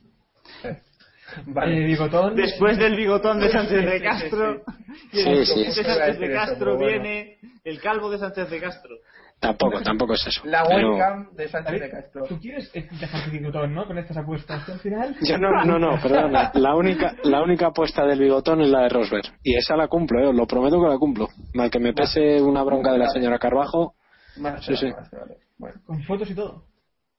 vale. 1.46 1.86
Bigotón. 1.86 2.36
Después 2.36 2.78
del 2.78 2.98
bigotón 2.98 3.40
de 3.40 3.50
Sánchez 3.50 3.86
de 3.86 3.92
Sí, 3.92 3.98
sí, 3.98 4.04
Castro, 4.04 4.64
Sí, 5.12 5.18
después 5.24 5.50
sí, 5.54 5.64
de 5.64 5.72
sí. 5.72 5.84
Sánchez 5.84 6.20
de 6.20 6.34
Castro 6.34 6.78
viene 6.78 7.38
el 7.64 7.80
calvo 7.80 8.10
de 8.10 8.18
Sánchez 8.18 8.50
de 8.50 8.60
Castro. 8.60 8.96
Tampoco, 9.40 9.80
tampoco 9.82 10.14
es 10.16 10.26
eso. 10.28 10.42
La 10.46 10.64
Pero- 10.64 10.94
webcam 10.94 11.32
de 11.36 11.48
Sánchez 11.48 11.72
ver, 11.74 11.82
de 11.84 11.90
Castro. 11.92 12.24
Tú 12.28 12.40
quieres 12.40 12.72
eh, 12.74 12.88
dejar 13.00 13.24
tu 13.26 13.32
bigotón, 13.32 13.74
¿no? 13.74 13.86
Con 13.86 13.98
estas 14.00 14.18
apuestas. 14.18 14.66
que 14.66 14.72
Al 14.72 14.80
final. 14.80 15.16
Yo 15.22 15.38
no, 15.38 15.64
no, 15.64 15.78
no, 15.78 16.00
perdona. 16.02 16.52
La 16.56 16.76
única, 16.76 17.16
la 17.24 17.44
única 17.44 17.68
apuesta 17.68 18.04
del 18.06 18.20
bigotón 18.20 18.62
es 18.62 18.70
la 18.70 18.82
de 18.82 18.90
Rosberg. 18.90 19.26
Y 19.44 19.56
esa 19.56 19.76
la 19.76 19.88
cumplo, 19.88 20.20
eh, 20.20 20.28
os 20.28 20.36
lo 20.36 20.48
prometo 20.48 20.82
que 20.82 20.88
la 20.90 20.98
cumplo. 20.98 21.28
Mal 21.54 21.70
que 21.70 21.80
me 21.80 21.94
pese 21.94 22.42
una 22.42 22.64
bronca 22.64 22.92
de 22.92 22.98
la 22.98 23.10
señora 23.10 23.38
Carbajo, 23.38 23.94
Más, 24.38 24.66
Sí, 24.66 24.76
sí. 24.76 24.88
más, 24.92 25.10
vale. 25.12 25.38
Bueno, 25.60 25.82
Con 25.86 26.02
fotos 26.04 26.30
y 26.32 26.36
todo. 26.36 26.64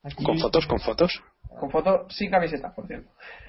Aquí- 0.02 0.24
con 0.24 0.38
fotos, 0.38 0.66
con 0.66 0.78
fotos. 0.80 1.22
con 1.60 1.70
foto 1.70 2.06
sin 2.08 2.30
camiseta, 2.30 2.72
por 2.74 2.86
cierto. 2.86 3.10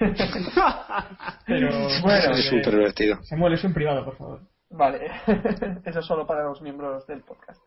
Pero. 1.46 1.68
Bueno, 2.02 2.30
es 2.32 2.38
eh, 2.38 2.42
súper 2.50 2.74
divertido. 2.74 3.22
Samuel, 3.24 3.54
eso 3.54 3.66
en 3.66 3.74
privado, 3.74 4.04
por 4.04 4.16
favor. 4.16 4.40
Vale, 4.70 5.06
eso 5.84 5.98
es 5.98 6.06
solo 6.06 6.26
para 6.26 6.44
los 6.44 6.60
miembros 6.62 7.06
del 7.06 7.22
podcast. 7.22 7.60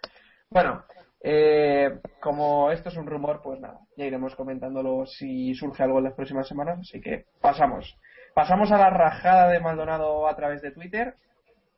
Bueno, 0.53 0.83
eh, 1.19 1.99
como 2.21 2.69
esto 2.69 2.89
es 2.89 2.97
un 2.97 3.07
rumor, 3.07 3.41
pues 3.41 3.59
nada, 3.59 3.79
ya 3.97 4.05
iremos 4.05 4.35
comentándolo 4.35 5.03
si 5.07 5.55
surge 5.55 5.81
algo 5.81 5.97
en 5.97 6.03
las 6.03 6.13
próximas 6.13 6.47
semanas, 6.47 6.77
así 6.79 7.01
que 7.01 7.25
pasamos. 7.41 7.97
Pasamos 8.35 8.71
a 8.71 8.77
la 8.77 8.91
rajada 8.91 9.49
de 9.49 9.59
Maldonado 9.59 10.27
a 10.27 10.35
través 10.35 10.61
de 10.61 10.69
Twitter, 10.69 11.15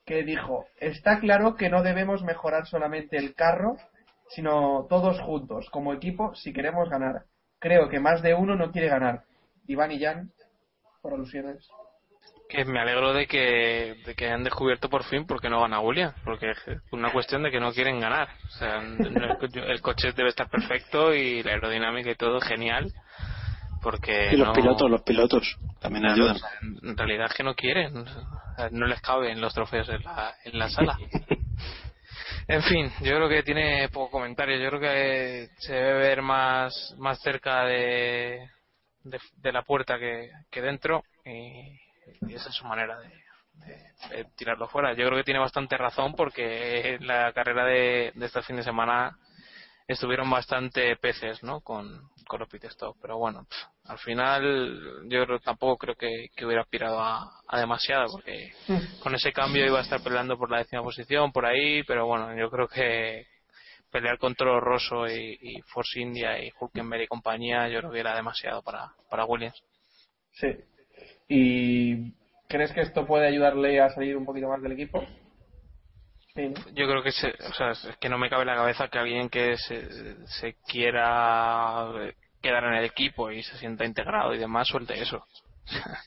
que 0.06 0.24
dijo, 0.24 0.66
está 0.82 1.22
claro 1.22 1.56
que 1.56 1.70
no 1.70 1.84
debemos 1.84 2.22
mejorar 2.24 2.66
solamente 2.66 3.16
el 3.16 3.34
carro, 3.34 3.78
sino 4.28 4.88
todos 4.90 5.22
juntos, 5.22 5.70
como 5.70 5.94
equipo, 5.94 6.36
si 6.36 6.52
queremos 6.52 6.90
ganar. 6.90 7.24
Creo 7.60 7.88
que 7.88 8.02
más 8.02 8.22
de 8.22 8.34
uno 8.34 8.58
no 8.58 8.74
quiere 8.74 8.90
ganar. 8.90 9.24
Iván 9.68 9.94
y 9.94 10.02
Jan, 10.02 10.32
por 11.02 11.14
alusiones. 11.14 11.66
Que 12.48 12.64
me 12.64 12.80
alegro 12.80 13.12
de 13.14 13.26
que, 13.26 13.96
de 14.06 14.14
que 14.16 14.26
hayan 14.26 14.44
descubierto 14.44 14.88
por 14.90 15.04
fin 15.06 15.26
por 15.26 15.42
qué 15.42 15.50
no 15.50 15.62
gana 15.62 15.80
Williams, 15.80 16.16
porque 16.24 16.52
es 16.52 16.58
una 16.92 17.12
cuestión 17.12 17.42
de 17.44 17.50
que 17.52 17.60
no 17.60 17.72
quieren 17.74 18.00
ganar. 18.00 18.30
O 18.48 18.52
sea, 18.52 18.80
el 18.82 19.82
coche 19.82 20.12
debe 20.14 20.30
estar 20.30 20.48
perfecto 20.50 21.14
y 21.14 21.42
la 21.42 21.54
aerodinámica 21.54 22.12
y 22.12 22.16
todo 22.16 22.40
genial, 22.42 22.92
porque 23.82 24.30
Y 24.34 24.38
los 24.38 24.48
no- 24.50 24.54
pilotos, 24.54 24.92
los 24.92 25.02
pilotos 25.02 25.58
también 25.80 26.06
ayudan. 26.06 26.38
en 26.84 26.96
realidad 26.96 27.28
es 27.32 27.34
que 27.34 27.44
no 27.44 27.56
quieren, 27.56 28.06
no 28.72 28.86
les 28.86 29.02
caben 29.02 29.42
los 29.42 29.54
trofeos 29.54 29.90
en 29.90 30.04
la, 30.04 30.36
en 30.44 30.60
la 30.60 30.70
sala. 30.70 30.98
En 32.48 32.62
fin, 32.62 32.92
yo 33.02 33.16
creo 33.16 33.28
que 33.28 33.42
tiene 33.42 33.90
poco 33.90 34.12
comentario. 34.12 34.58
Yo 34.60 34.70
creo 34.70 34.80
que 34.80 35.48
se 35.58 35.74
debe 35.74 35.94
ver 35.94 36.22
más, 36.22 36.94
más 37.00 37.20
cerca 37.22 37.64
de, 37.66 38.48
de, 39.04 39.20
de 39.38 39.52
la 39.52 39.64
puerta 39.64 39.98
que, 39.98 40.30
que 40.52 40.62
dentro 40.62 41.04
y, 41.26 41.76
y 42.28 42.34
esa 42.34 42.50
es 42.50 42.56
su 42.56 42.66
manera 42.66 43.00
de, 43.00 43.10
de- 43.10 44.16
de 44.18 44.26
tirarlo 44.36 44.68
fuera. 44.68 44.92
Yo 44.94 45.06
creo 45.08 45.18
que 45.18 45.24
tiene 45.24 45.40
bastante 45.40 45.78
razón 45.78 46.14
porque 46.16 46.96
en 46.96 47.08
la 47.08 47.32
carrera 47.34 47.66
de, 47.66 48.12
de 48.16 48.26
este 48.26 48.42
fin 48.44 48.58
de 48.58 48.64
semana 48.64 49.18
estuvieron 49.88 50.30
bastante 50.30 50.96
peces 50.98 51.44
¿no? 51.44 51.62
con, 51.62 52.10
con 52.28 52.40
los 52.40 52.50
pit 52.50 52.66
stop. 52.66 52.98
Pero 53.02 53.18
bueno, 53.18 53.48
al 53.86 53.98
final 54.00 55.08
yo 55.10 55.26
creo, 55.26 55.40
tampoco 55.40 55.78
creo 55.78 55.96
que, 55.96 56.28
que 56.36 56.46
hubiera 56.46 56.62
aspirado 56.64 57.00
a, 57.00 57.40
a 57.48 57.60
demasiado 57.60 58.08
porque 58.12 58.52
con 59.02 59.14
ese 59.16 59.32
cambio 59.32 59.66
iba 59.66 59.80
a 59.80 59.84
estar 59.84 60.02
peleando 60.02 60.38
por 60.38 60.50
la 60.52 60.58
décima 60.60 60.82
posición, 60.84 61.32
por 61.32 61.46
ahí, 61.46 61.84
pero 61.84 62.06
bueno, 62.08 62.36
yo 62.36 62.50
creo 62.50 62.68
que 62.68 63.28
pelear 63.92 64.18
con 64.18 64.36
Toro 64.36 64.60
Rosso 64.60 65.08
y, 65.08 65.38
y 65.40 65.62
Force 65.62 66.00
India 66.00 66.38
y 66.44 66.52
Hulkenberg 66.60 67.04
y 67.04 67.08
compañía, 67.08 67.70
yo 67.70 67.80
creo 67.80 67.92
que 67.92 68.00
era 68.00 68.16
demasiado 68.16 68.62
para, 68.62 68.92
para 69.10 69.26
Williams. 69.26 69.62
Sí. 70.34 70.48
¿Y 71.28 72.14
crees 72.48 72.72
que 72.72 72.82
esto 72.82 73.06
puede 73.06 73.28
ayudarle 73.28 73.80
a 73.82 73.90
salir 73.90 74.16
un 74.18 74.26
poquito 74.26 74.50
más 74.50 74.62
del 74.62 74.74
equipo? 74.74 75.04
Sí, 76.36 76.50
¿no? 76.50 76.56
Yo 76.74 76.88
creo 76.88 77.02
que 77.02 77.12
se, 77.12 77.30
o 77.30 77.54
sea, 77.54 77.72
es 77.72 77.98
que 78.00 78.10
no 78.10 78.18
me 78.18 78.30
cabe 78.30 78.42
en 78.44 78.50
la 78.50 78.56
cabeza 78.56 78.88
que 78.90 79.00
alguien 79.00 79.30
que 79.30 79.58
se, 79.58 80.28
se 80.28 80.56
quiera 80.68 81.90
quedar 82.42 82.66
en 82.66 82.76
el 82.76 82.86
equipo 82.86 83.32
y 83.32 83.42
se 83.42 83.58
sienta 83.58 83.86
integrado 83.86 84.34
y 84.34 84.38
demás 84.38 84.68
suelte 84.68 85.02
eso. 85.02 85.26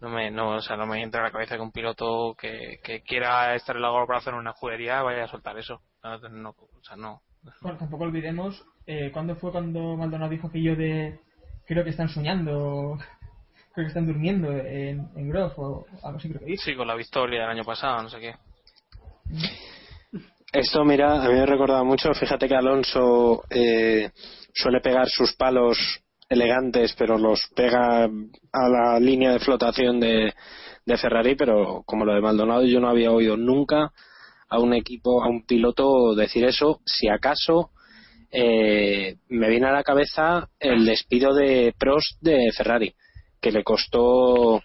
No 0.00 0.08
me, 0.08 0.30
no, 0.30 0.50
o 0.50 0.60
sea, 0.60 0.76
no 0.76 0.86
me 0.86 1.02
entra 1.02 1.20
en 1.20 1.24
la 1.24 1.32
cabeza 1.32 1.56
que 1.56 1.60
un 1.60 1.72
piloto 1.72 2.34
que, 2.38 2.78
que 2.84 3.02
quiera 3.02 3.54
estar 3.56 3.74
en 3.74 3.82
la 3.82 4.06
para 4.06 4.20
hacer 4.20 4.32
una 4.32 4.52
escudería 4.52 5.02
vaya 5.02 5.24
a 5.24 5.28
soltar 5.28 5.58
eso. 5.58 5.82
No, 6.04 6.18
no, 6.28 6.50
o 6.50 6.84
sea, 6.84 6.96
no. 6.96 7.20
Bueno, 7.60 7.76
tampoco 7.76 8.04
olvidemos, 8.04 8.64
eh, 8.86 9.10
¿cuándo 9.12 9.34
fue 9.34 9.50
cuando 9.50 9.96
Maldonado 9.96 10.30
dijo 10.30 10.46
aquello 10.46 10.76
de 10.76 11.20
creo 11.66 11.84
que 11.84 11.90
están 11.90 12.08
soñando, 12.08 12.96
creo 13.76 13.84
que 13.84 13.88
están 13.88 14.06
durmiendo 14.06 14.50
en, 14.52 15.06
en 15.14 15.28
Grove 15.28 15.52
o 15.58 15.86
algo 16.02 16.18
así 16.18 16.30
creo 16.30 16.40
que? 16.46 16.56
Sí, 16.56 16.74
con 16.74 16.88
la 16.88 16.94
victoria 16.94 17.42
del 17.42 17.50
año 17.50 17.64
pasado, 17.64 18.02
no 18.02 18.08
sé 18.08 18.18
qué. 18.18 18.34
Esto, 20.50 20.82
mira, 20.82 21.22
a 21.22 21.28
mí 21.28 21.34
me 21.34 21.44
recordaba 21.44 21.84
mucho, 21.84 22.14
fíjate 22.14 22.48
que 22.48 22.54
Alonso 22.54 23.44
eh, 23.50 24.10
suele 24.54 24.80
pegar 24.80 25.06
sus 25.08 25.34
palos 25.34 25.76
elegantes, 26.26 26.94
pero 26.96 27.18
los 27.18 27.48
pega 27.54 28.04
a 28.04 28.68
la 28.68 28.98
línea 28.98 29.32
de 29.32 29.40
flotación 29.40 30.00
de, 30.00 30.32
de 30.86 30.96
Ferrari, 30.96 31.34
pero 31.34 31.82
como 31.84 32.06
lo 32.06 32.14
de 32.14 32.22
Maldonado 32.22 32.64
yo 32.64 32.80
no 32.80 32.88
había 32.88 33.12
oído 33.12 33.36
nunca 33.36 33.92
a 34.48 34.58
un 34.58 34.72
equipo, 34.72 35.22
a 35.22 35.28
un 35.28 35.44
piloto 35.44 36.14
decir 36.14 36.46
eso, 36.46 36.80
si 36.86 37.10
acaso 37.10 37.72
eh, 38.30 39.16
me 39.28 39.50
viene 39.50 39.66
a 39.66 39.72
la 39.72 39.84
cabeza 39.84 40.48
el 40.58 40.86
despido 40.86 41.34
de 41.34 41.74
Prost 41.78 42.22
de 42.22 42.50
Ferrari, 42.56 42.94
que 43.46 43.52
le 43.52 43.62
costó 43.62 44.60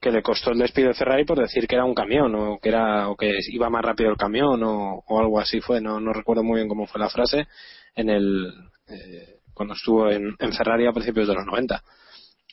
que 0.00 0.12
le 0.12 0.22
costó 0.22 0.52
el 0.52 0.58
despido 0.58 0.86
de 0.86 0.94
Ferrari 0.94 1.24
por 1.24 1.40
decir 1.40 1.66
que 1.66 1.74
era 1.74 1.84
un 1.84 1.94
camión 1.94 2.32
o 2.36 2.58
que 2.60 2.68
era 2.68 3.08
o 3.08 3.16
que 3.16 3.32
iba 3.50 3.68
más 3.68 3.84
rápido 3.84 4.08
el 4.10 4.16
camión 4.16 4.62
o, 4.62 5.02
o 5.04 5.18
algo 5.18 5.40
así 5.40 5.60
fue 5.60 5.80
no, 5.80 5.98
no 5.98 6.12
recuerdo 6.12 6.44
muy 6.44 6.58
bien 6.58 6.68
cómo 6.68 6.86
fue 6.86 7.00
la 7.00 7.10
frase 7.10 7.48
en 7.96 8.08
el 8.08 8.52
eh, 8.86 9.40
cuando 9.52 9.74
estuvo 9.74 10.08
en, 10.08 10.36
Ferrari 10.56 10.86
a 10.86 10.92
principios 10.92 11.26
de 11.26 11.34
los 11.34 11.44
90 11.44 11.82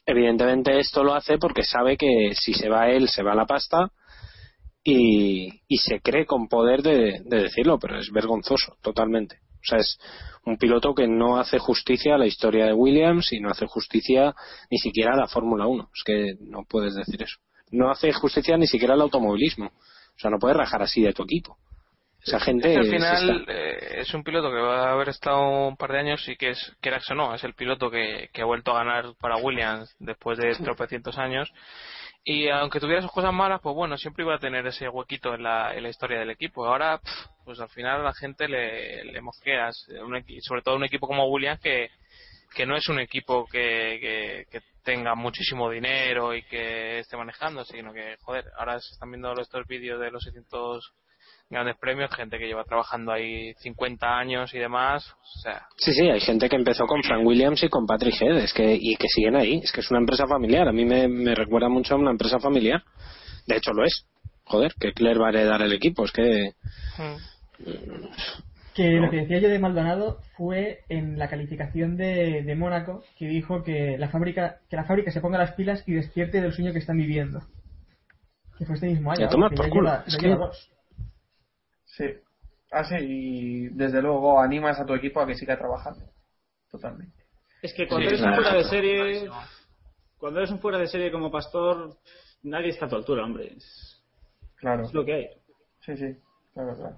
evidentemente 0.07 0.79
esto 0.79 1.03
lo 1.03 1.13
hace 1.13 1.37
porque 1.37 1.61
sabe 1.63 1.95
que 1.95 2.31
si 2.33 2.55
se 2.55 2.67
va 2.67 2.89
él 2.89 3.07
se 3.07 3.21
va 3.21 3.35
la 3.35 3.45
pasta 3.45 3.91
y, 4.83 5.61
y 5.67 5.77
se 5.77 5.99
cree 5.99 6.25
con 6.25 6.47
poder 6.47 6.81
de, 6.81 7.19
de 7.23 7.43
decirlo 7.43 7.77
pero 7.77 7.99
es 7.99 8.09
vergonzoso 8.11 8.77
totalmente 8.81 9.41
o 9.65 9.67
sea 9.67 9.79
es 9.79 9.97
un 10.45 10.57
piloto 10.57 10.93
que 10.93 11.07
no 11.07 11.37
hace 11.37 11.57
justicia 11.57 12.15
a 12.15 12.17
la 12.17 12.27
historia 12.27 12.65
de 12.65 12.73
Williams 12.73 13.33
y 13.33 13.39
no 13.39 13.49
hace 13.49 13.65
justicia 13.65 14.35
ni 14.69 14.77
siquiera 14.77 15.13
a 15.13 15.17
la 15.17 15.27
Fórmula 15.27 15.67
1 15.67 15.89
es 15.93 16.03
que 16.03 16.35
no 16.41 16.63
puedes 16.69 16.95
decir 16.95 17.21
eso. 17.23 17.37
No 17.71 17.89
hace 17.89 18.13
justicia 18.13 18.57
ni 18.57 18.67
siquiera 18.67 18.93
al 18.93 19.01
automovilismo. 19.01 19.67
O 19.67 20.19
sea 20.19 20.29
no 20.29 20.37
puedes 20.39 20.55
rajar 20.55 20.81
así 20.83 21.01
de 21.01 21.13
tu 21.13 21.23
equipo. 21.23 21.57
Esa 22.25 22.39
gente 22.39 22.71
Es 22.71 22.77
al 22.77 22.85
final 22.85 23.45
eh, 23.47 23.99
es 23.99 24.13
un 24.15 24.23
piloto 24.23 24.49
que 24.49 24.57
va 24.57 24.89
a 24.89 24.93
haber 24.93 25.09
estado 25.09 25.67
un 25.67 25.77
par 25.77 25.91
de 25.91 25.99
años 25.99 26.27
y 26.27 26.35
que 26.35 26.51
es, 26.51 26.75
quieras 26.81 27.09
o 27.11 27.13
no, 27.13 27.35
es 27.35 27.43
el 27.43 27.53
piloto 27.53 27.91
que, 27.91 28.29
que 28.33 28.41
ha 28.41 28.45
vuelto 28.45 28.71
a 28.71 28.83
ganar 28.83 29.13
para 29.19 29.37
Williams 29.37 29.95
después 29.99 30.39
de 30.39 30.55
tropecientos 30.55 31.19
años. 31.19 31.51
Y 32.27 32.49
aunque 32.49 32.79
tuviera 32.79 33.03
sus 33.03 33.11
cosas 33.11 33.31
malas, 33.31 33.61
pues 33.61 33.75
bueno, 33.75 33.97
siempre 33.99 34.23
iba 34.23 34.33
a 34.33 34.39
tener 34.39 34.65
ese 34.65 34.89
huequito 34.89 35.35
en 35.35 35.43
la, 35.43 35.75
en 35.75 35.83
la 35.83 35.89
historia 35.89 36.17
del 36.17 36.31
equipo. 36.31 36.65
Ahora, 36.65 36.99
pues 37.45 37.59
al 37.59 37.69
final 37.69 38.01
a 38.01 38.03
la 38.03 38.13
gente 38.13 38.47
le, 38.47 39.05
le 39.05 39.21
sobre 40.41 40.63
todo 40.63 40.75
un 40.75 40.83
equipo 40.83 41.07
como 41.07 41.27
Williams 41.27 41.61
que, 41.61 41.91
que 42.55 42.65
no 42.65 42.75
es 42.75 42.89
un 42.89 42.99
equipo 42.99 43.45
que, 43.45 43.99
que, 44.01 44.45
que 44.49 44.61
tenga 44.83 45.13
muchísimo 45.13 45.69
dinero 45.69 46.33
y 46.33 46.41
que 46.41 46.97
esté 46.99 47.15
manejando, 47.15 47.63
sino 47.63 47.93
que, 47.93 48.17
joder, 48.21 48.45
ahora 48.57 48.79
se 48.79 48.93
están 48.93 49.11
viendo 49.11 49.31
estos 49.39 49.67
vídeos 49.67 49.99
de 49.99 50.09
los 50.09 50.23
600 50.23 50.95
grandes 51.49 51.75
premios, 51.79 52.13
gente 52.15 52.37
que 52.39 52.47
lleva 52.47 52.63
trabajando 52.63 53.11
ahí 53.11 53.53
50 53.59 54.07
años 54.17 54.53
y 54.53 54.59
demás, 54.59 55.07
o 55.11 55.39
sea, 55.41 55.67
Sí, 55.77 55.93
sí, 55.93 56.09
hay 56.09 56.19
gente 56.19 56.49
que 56.49 56.55
empezó 56.55 56.85
con 56.85 57.03
Frank 57.03 57.25
Williams 57.25 57.61
y 57.63 57.69
con 57.69 57.85
Patrick 57.85 58.19
Head 58.21 58.37
es 58.37 58.53
que, 58.53 58.75
y 58.79 58.95
que 58.95 59.07
siguen 59.07 59.35
ahí. 59.35 59.61
Es 59.63 59.71
que 59.71 59.81
es 59.81 59.89
una 59.91 59.99
empresa 59.99 60.25
familiar. 60.27 60.67
A 60.67 60.71
mí 60.71 60.83
me, 60.85 61.07
me 61.07 61.35
recuerda 61.35 61.69
mucho 61.69 61.93
a 61.93 61.97
una 61.97 62.11
empresa 62.11 62.39
familiar. 62.39 62.83
De 63.47 63.57
hecho, 63.57 63.71
lo 63.73 63.83
es. 63.85 64.07
Joder, 64.45 64.73
que 64.79 64.93
Claire 64.93 65.19
va 65.19 65.27
a 65.27 65.29
heredar 65.29 65.61
el 65.61 65.73
equipo. 65.73 66.05
Es 66.05 66.11
que. 66.11 66.51
Que 68.73 68.89
No. 68.95 69.05
lo 69.05 69.09
que 69.11 69.17
decía 69.21 69.39
yo 69.39 69.47
de 69.49 69.59
Maldonado 69.59 70.19
fue 70.35 70.79
en 70.89 71.17
la 71.17 71.29
calificación 71.29 71.95
de, 71.95 72.43
de 72.43 72.55
Mónaco 72.55 73.03
que 73.17 73.25
dijo 73.27 73.63
que 73.63 73.95
la 73.97 74.09
fábrica 74.09 74.57
que 74.69 74.75
la 74.75 74.83
fábrica 74.83 75.11
se 75.11 75.21
ponga 75.21 75.37
las 75.37 75.53
pilas 75.53 75.81
y 75.87 75.93
despierte 75.93 76.41
del 76.41 76.51
sueño 76.53 76.73
que 76.73 76.79
están 76.79 76.97
viviendo. 76.97 77.39
Que 78.57 78.65
fue 78.65 78.75
este 78.75 78.87
mismo 78.87 79.11
año. 79.11 79.21
Ya 79.21 79.29
tomar 79.29 79.51
que 79.51 79.55
por 79.57 79.69
culo. 79.69 79.89
lleva- 79.91 80.03
Es 80.05 80.17
que- 80.17 80.27
lleva 80.27 80.45
dos. 80.47 80.71
Sí. 81.97 82.05
Ah, 82.71 82.83
sí, 82.83 82.95
y 82.99 83.67
desde 83.69 84.01
luego 84.01 84.39
animas 84.39 84.79
a 84.79 84.85
tu 84.85 84.93
equipo 84.93 85.21
a 85.21 85.27
que 85.27 85.35
siga 85.35 85.57
trabajando. 85.57 86.05
Totalmente. 86.71 87.23
Es 87.61 87.73
que 87.73 87.87
cuando 87.87 88.09
Sí, 88.09 88.15
eres 88.15 88.21
un 88.25 88.33
fuera 88.35 88.49
de 88.53 88.55
claro. 88.61 88.69
serie, 88.69 89.29
cuando 90.17 90.39
eres 90.39 90.51
un 90.51 90.59
fuera 90.59 90.77
de 90.77 90.87
serie 90.87 91.11
como 91.11 91.31
pastor, 91.31 91.95
nadie 92.43 92.69
está 92.69 92.85
a 92.85 92.89
tu 92.89 92.95
altura, 92.95 93.23
hombre. 93.23 93.53
Es, 93.55 94.01
Claro. 94.57 94.83
es 94.83 94.93
lo 94.93 95.05
que 95.05 95.13
hay. 95.13 95.27
Sí, 95.81 95.95
sí. 95.97 96.17
Claro, 96.53 96.75
claro. 96.75 96.97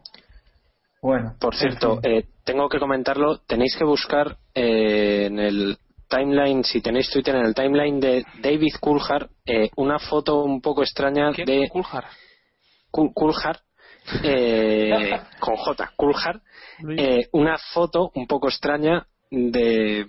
Bueno. 1.01 1.35
Por 1.39 1.53
en 1.53 1.59
cierto, 1.59 2.01
fin. 2.01 2.11
eh, 2.11 2.25
tengo 2.43 2.69
que 2.69 2.79
comentarlo. 2.79 3.39
Tenéis 3.41 3.75
que 3.77 3.83
buscar 3.83 4.37
eh, 4.55 5.25
en 5.27 5.39
el 5.39 5.77
timeline, 6.09 6.63
si 6.63 6.81
tenéis 6.81 7.09
Twitter, 7.11 7.35
en 7.35 7.45
el 7.45 7.53
timeline 7.53 7.99
de 7.99 8.25
David 8.41 8.73
Coulthard, 8.79 9.29
eh, 9.45 9.69
una 9.75 9.99
foto 9.99 10.43
un 10.43 10.61
poco 10.61 10.81
extraña 10.81 11.31
¿quién? 11.33 11.45
de 11.45 11.69
Coulthard. 11.69 12.05
Coul- 12.91 13.11
Coulthard, 13.13 13.59
eh, 14.23 15.19
con 15.39 15.55
J, 15.55 15.91
Coulthard, 15.95 16.41
eh, 16.97 17.27
una 17.33 17.57
foto 17.57 18.11
un 18.15 18.27
poco 18.27 18.47
extraña 18.47 19.05
de 19.29 20.05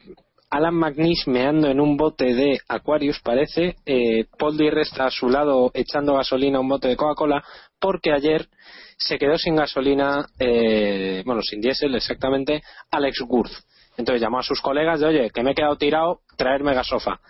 Alan 0.50 0.74
McNish 0.74 1.26
meando 1.26 1.68
en 1.68 1.80
un 1.80 1.96
bote 1.96 2.34
de 2.34 2.58
Aquarius, 2.68 3.20
parece. 3.20 3.76
Eh, 3.84 4.26
Paul 4.38 4.56
Dirre 4.56 4.82
está 4.82 5.06
a 5.06 5.10
su 5.10 5.28
lado 5.28 5.70
echando 5.74 6.14
gasolina 6.14 6.58
a 6.58 6.60
un 6.60 6.68
bote 6.68 6.88
de 6.88 6.96
Coca-Cola, 6.96 7.42
porque 7.78 8.12
ayer 8.12 8.48
se 8.96 9.18
quedó 9.18 9.36
sin 9.36 9.56
gasolina, 9.56 10.26
eh, 10.38 11.22
bueno, 11.26 11.42
sin 11.42 11.60
diésel 11.60 11.94
exactamente, 11.94 12.62
Alex 12.90 13.20
Gurth. 13.26 13.52
Entonces 13.96 14.22
llamó 14.22 14.38
a 14.38 14.42
sus 14.42 14.60
colegas 14.60 15.00
de, 15.00 15.06
oye, 15.06 15.30
que 15.30 15.42
me 15.42 15.52
he 15.52 15.54
quedado 15.54 15.76
tirado, 15.76 16.20
traerme 16.36 16.74
gasofa. 16.74 17.20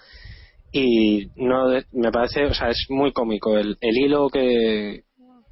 Y 0.71 1.29
no 1.37 1.71
me 1.93 2.13
parece, 2.13 2.45
o 2.45 2.55
sea, 2.55 2.69
es 2.69 2.87
muy 2.91 3.13
cómico 3.13 3.57
el, 3.57 3.77
el 3.81 3.97
hilo 3.97 4.29
que, 4.29 5.05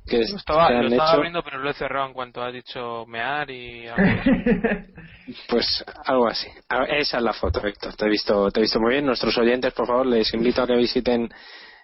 que, 0.07 0.19
Lo 0.19 0.37
estaba, 0.37 0.71
lo 0.71 0.89
estaba 0.89 1.09
hecho, 1.09 1.17
abriendo, 1.17 1.43
pero 1.43 1.59
lo 1.59 1.71
he 1.71 1.75
cerrado 1.75 2.07
en 2.07 2.13
cuanto 2.13 2.43
has 2.43 2.53
dicho 2.53 3.05
mear 3.07 3.51
y. 3.51 3.87
pues 5.49 5.85
algo 6.05 6.29
así. 6.29 6.49
A- 6.69 6.85
Esa 6.85 7.17
es 7.19 7.23
la 7.23 7.33
foto, 7.33 7.65
Héctor. 7.67 7.95
Te 7.97 8.07
he 8.07 8.09
visto, 8.09 8.51
te 8.51 8.61
he 8.61 8.63
visto 8.63 8.81
muy 8.81 8.93
bien. 8.93 9.07
Nuestros 9.07 9.37
oyentes, 9.39 9.73
por 9.75 9.87
favor, 9.87 10.07
les 10.07 10.33
invito 10.35 10.63
a 10.63 10.67
que 10.67 10.77
visiten 10.77 11.29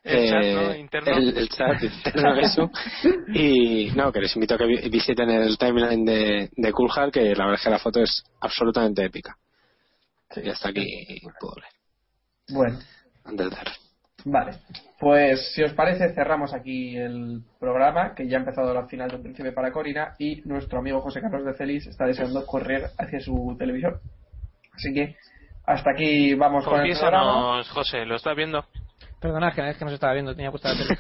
El 0.05 0.31
chat, 0.31 0.43
eh, 0.45 0.55
¿no? 0.55 0.75
Interno. 0.75 1.17
el, 1.17 1.39
el 1.39 1.49
chat 1.49 1.83
interno 1.83 2.35
eso. 2.39 2.71
y 3.35 3.91
no 3.95 4.13
que 4.13 4.21
les 4.21 4.35
invito 4.37 4.55
a 4.55 4.59
que 4.59 4.67
vi- 4.67 4.89
visiten 4.89 5.31
el 5.31 5.57
timeline 5.59 6.05
de, 6.05 6.51
de 6.57 6.73
Coolhard 6.73 7.11
que 7.13 7.35
la 7.35 7.45
verdad 7.47 7.55
es 7.55 7.63
que 7.63 7.71
la 7.71 7.79
foto 7.79 8.01
es 8.01 8.23
absolutamente 8.41 9.05
épica 9.05 9.37
y 10.37 10.49
hasta 10.49 10.71
aquí 10.71 11.21
puedo 11.41 11.57
leer 11.57 11.73
Bueno, 12.49 12.79
antes 13.25 13.51
de 13.51 13.57
cerrar. 13.57 13.77
Vale. 14.25 14.53
Pues 14.99 15.53
si 15.55 15.63
os 15.63 15.73
parece, 15.73 16.15
cerramos 16.15 16.55
aquí 16.55 16.97
el 16.97 17.43
programa, 17.59 18.15
que 18.15 18.29
ya 18.29 18.37
ha 18.37 18.41
empezado 18.41 18.73
la 18.73 18.87
final 18.87 19.11
de 19.11 19.17
Un 19.17 19.23
Príncipe 19.23 19.53
para 19.53 19.73
Corina 19.73 20.15
y 20.19 20.43
nuestro 20.45 20.79
amigo 20.79 21.01
José 21.01 21.21
Carlos 21.21 21.45
de 21.45 21.55
Celis 21.55 21.87
está 21.87 22.07
deseando 22.07 22.47
correr 22.47 22.91
hacia 22.99 23.21
su 23.21 23.57
televisión. 23.59 24.01
Así 24.75 24.93
que 24.93 25.17
hasta 25.67 25.91
aquí 25.91 26.35
vamos 26.35 26.65
con 26.65 26.81
el 26.81 26.97
programa. 26.97 27.63
José, 27.65 28.05
¿lo 28.05 28.17
estás 28.17 28.37
viendo? 28.37 28.65
Perdona, 29.23 29.53
que 29.53 29.71
es 29.71 29.77
que 29.79 29.85
no 29.85 29.91
se 29.91 29.95
estaba 29.95 30.15
viendo, 30.15 30.35
tenía 30.35 30.51
puesta 30.51 30.71
la 30.71 30.79
tele. 30.79 30.99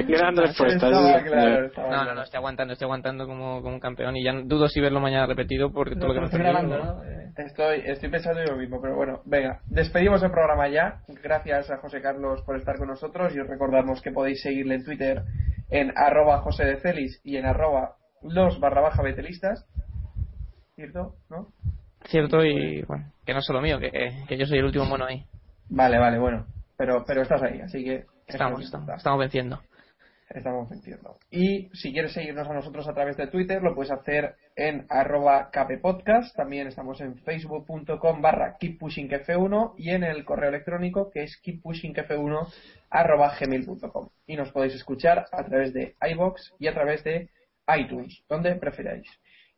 gran 0.08 0.36
respuesta 0.36 0.88
Estaba 0.88 1.18
sí. 1.20 1.24
claro, 1.26 1.66
estaba 1.66 1.90
No, 1.90 2.04
no, 2.06 2.14
no, 2.16 2.22
estoy 2.22 2.38
aguantando, 2.38 2.72
estoy 2.72 2.86
aguantando 2.86 3.26
como, 3.28 3.62
como 3.62 3.74
un 3.74 3.80
campeón 3.80 4.16
y 4.16 4.24
ya 4.24 4.32
dudo 4.32 4.66
si 4.68 4.80
verlo 4.80 4.98
mañana 4.98 5.26
repetido 5.26 5.72
porque 5.72 5.94
todo 5.94 6.08
lo 6.08 6.14
que 6.14 6.20
me 6.20 6.26
Estoy 6.26 6.40
grabando, 6.40 6.76
¿no? 6.76 7.04
Eh, 7.04 7.20
Estoy, 7.36 7.82
estoy 7.84 8.10
pensando 8.10 8.40
yo 8.44 8.56
mismo, 8.56 8.82
pero 8.82 8.96
bueno, 8.96 9.22
venga, 9.24 9.60
despedimos 9.66 10.20
el 10.24 10.32
programa 10.32 10.68
ya. 10.68 11.02
Gracias 11.22 11.70
a 11.70 11.76
José 11.78 12.02
Carlos 12.02 12.42
por 12.42 12.56
estar 12.56 12.76
con 12.76 12.88
nosotros 12.88 13.32
y 13.36 13.38
os 13.38 13.46
recordamos 13.46 14.02
que 14.02 14.10
podéis 14.10 14.42
seguirle 14.42 14.74
en 14.74 14.84
Twitter 14.84 15.22
en 15.70 15.92
arroba 15.96 16.40
José 16.40 16.64
de 16.64 16.80
Celis 16.80 17.20
y 17.22 17.36
en 17.36 17.46
arroba 17.46 17.94
los 18.22 18.58
barra 18.58 18.80
baja 18.80 19.02
betelistas. 19.02 19.68
¿Cierto? 20.74 21.14
¿No? 21.28 21.52
Cierto 22.06 22.44
y 22.44 22.82
bueno, 22.82 23.12
que 23.24 23.32
no 23.32 23.40
es 23.40 23.46
solo 23.46 23.60
mío, 23.60 23.78
que, 23.78 23.90
que 24.28 24.36
yo 24.38 24.46
soy 24.46 24.58
el 24.58 24.64
último 24.64 24.86
mono 24.86 25.06
ahí. 25.06 25.24
Vale, 25.68 25.98
vale, 25.98 26.18
bueno. 26.18 26.46
Pero, 26.76 27.04
pero 27.06 27.22
estás 27.22 27.42
ahí, 27.42 27.60
así 27.60 27.84
que... 27.84 28.06
Estamos, 28.26 28.64
estamos, 28.64 28.88
estamos 28.96 29.18
venciendo. 29.18 29.60
Estamos 30.30 30.70
venciendo. 30.70 31.18
Y 31.30 31.68
si 31.74 31.92
quieres 31.92 32.12
seguirnos 32.12 32.48
a 32.48 32.54
nosotros 32.54 32.86
a 32.86 32.94
través 32.94 33.16
de 33.16 33.26
Twitter, 33.26 33.60
lo 33.60 33.74
puedes 33.74 33.90
hacer 33.90 34.36
en 34.54 34.86
arroba 34.88 35.50
kppodcast. 35.50 36.36
También 36.36 36.68
estamos 36.68 37.00
en 37.00 37.16
facebook.com 37.18 38.22
barra 38.22 38.56
keeppushingf1 38.58 39.74
y 39.76 39.90
en 39.90 40.04
el 40.04 40.24
correo 40.24 40.50
electrónico 40.50 41.10
que 41.10 41.24
es 41.24 41.40
keeppushingf1 41.42 42.54
arroba 42.90 43.34
gmail.com. 43.40 44.08
Y 44.28 44.36
nos 44.36 44.52
podéis 44.52 44.76
escuchar 44.76 45.26
a 45.32 45.44
través 45.44 45.72
de 45.72 45.96
iBox 46.00 46.54
y 46.60 46.68
a 46.68 46.74
través 46.74 47.02
de 47.02 47.28
iTunes, 47.76 48.22
donde 48.28 48.54
preferáis. 48.54 49.08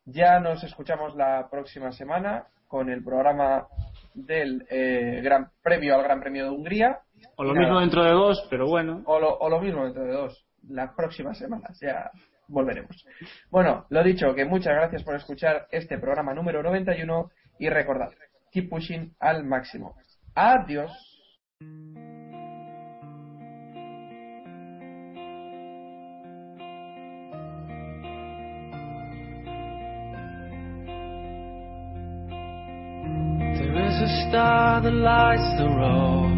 Ya 0.05 0.39
nos 0.39 0.63
escuchamos 0.63 1.15
la 1.15 1.47
próxima 1.49 1.91
semana 1.91 2.47
con 2.67 2.89
el 2.89 3.03
programa 3.03 3.67
del 4.13 4.65
eh, 4.69 5.21
Gran 5.23 5.51
Premio 5.61 5.95
al 5.95 6.03
Gran 6.03 6.19
Premio 6.19 6.45
de 6.45 6.49
Hungría. 6.49 6.99
O 7.35 7.43
lo 7.43 7.53
nada. 7.53 7.65
mismo 7.65 7.79
dentro 7.79 8.03
de 8.03 8.11
dos, 8.11 8.45
pero 8.49 8.67
bueno. 8.67 9.01
O 9.05 9.19
lo, 9.19 9.37
o 9.37 9.49
lo 9.49 9.59
mismo 9.59 9.85
dentro 9.85 10.03
de 10.03 10.13
dos. 10.13 10.45
Las 10.67 10.93
próximas 10.93 11.37
semanas 11.37 11.79
ya 11.81 12.11
volveremos. 12.47 13.05
Bueno, 13.49 13.85
lo 13.89 14.03
dicho, 14.03 14.33
que 14.35 14.45
muchas 14.45 14.73
gracias 14.73 15.03
por 15.03 15.15
escuchar 15.15 15.67
este 15.71 15.97
programa 15.97 16.33
número 16.33 16.61
91 16.63 17.29
y 17.59 17.69
recordad, 17.69 18.11
keep 18.51 18.69
pushing 18.69 19.15
al 19.19 19.43
máximo. 19.43 19.95
Adiós. 20.35 20.91
star 34.33 34.81
that 34.81 34.91
lights 34.91 35.45
the 35.59 35.67
road. 35.69 36.33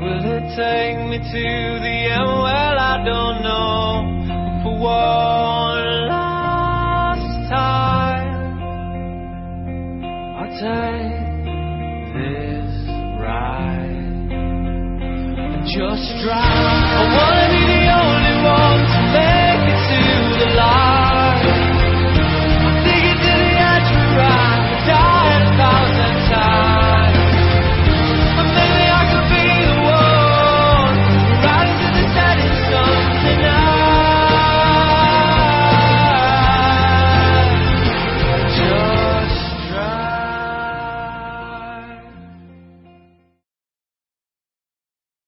Will 0.00 0.24
it 0.36 0.46
take 0.56 0.96
me 1.10 1.18
to 1.18 1.44
the 1.84 1.96
end? 2.16 2.24
Well, 2.24 2.76
I 2.92 2.96
don't 3.04 3.42
know. 3.44 3.82
For 4.62 4.74
one 4.80 6.08
last 6.08 7.36
time, 7.50 8.32
I'll 10.40 10.54
take 10.56 11.44
this 12.16 12.72
ride 13.20 14.32
and 15.52 15.64
just 15.66 16.06
drive. 16.24 17.47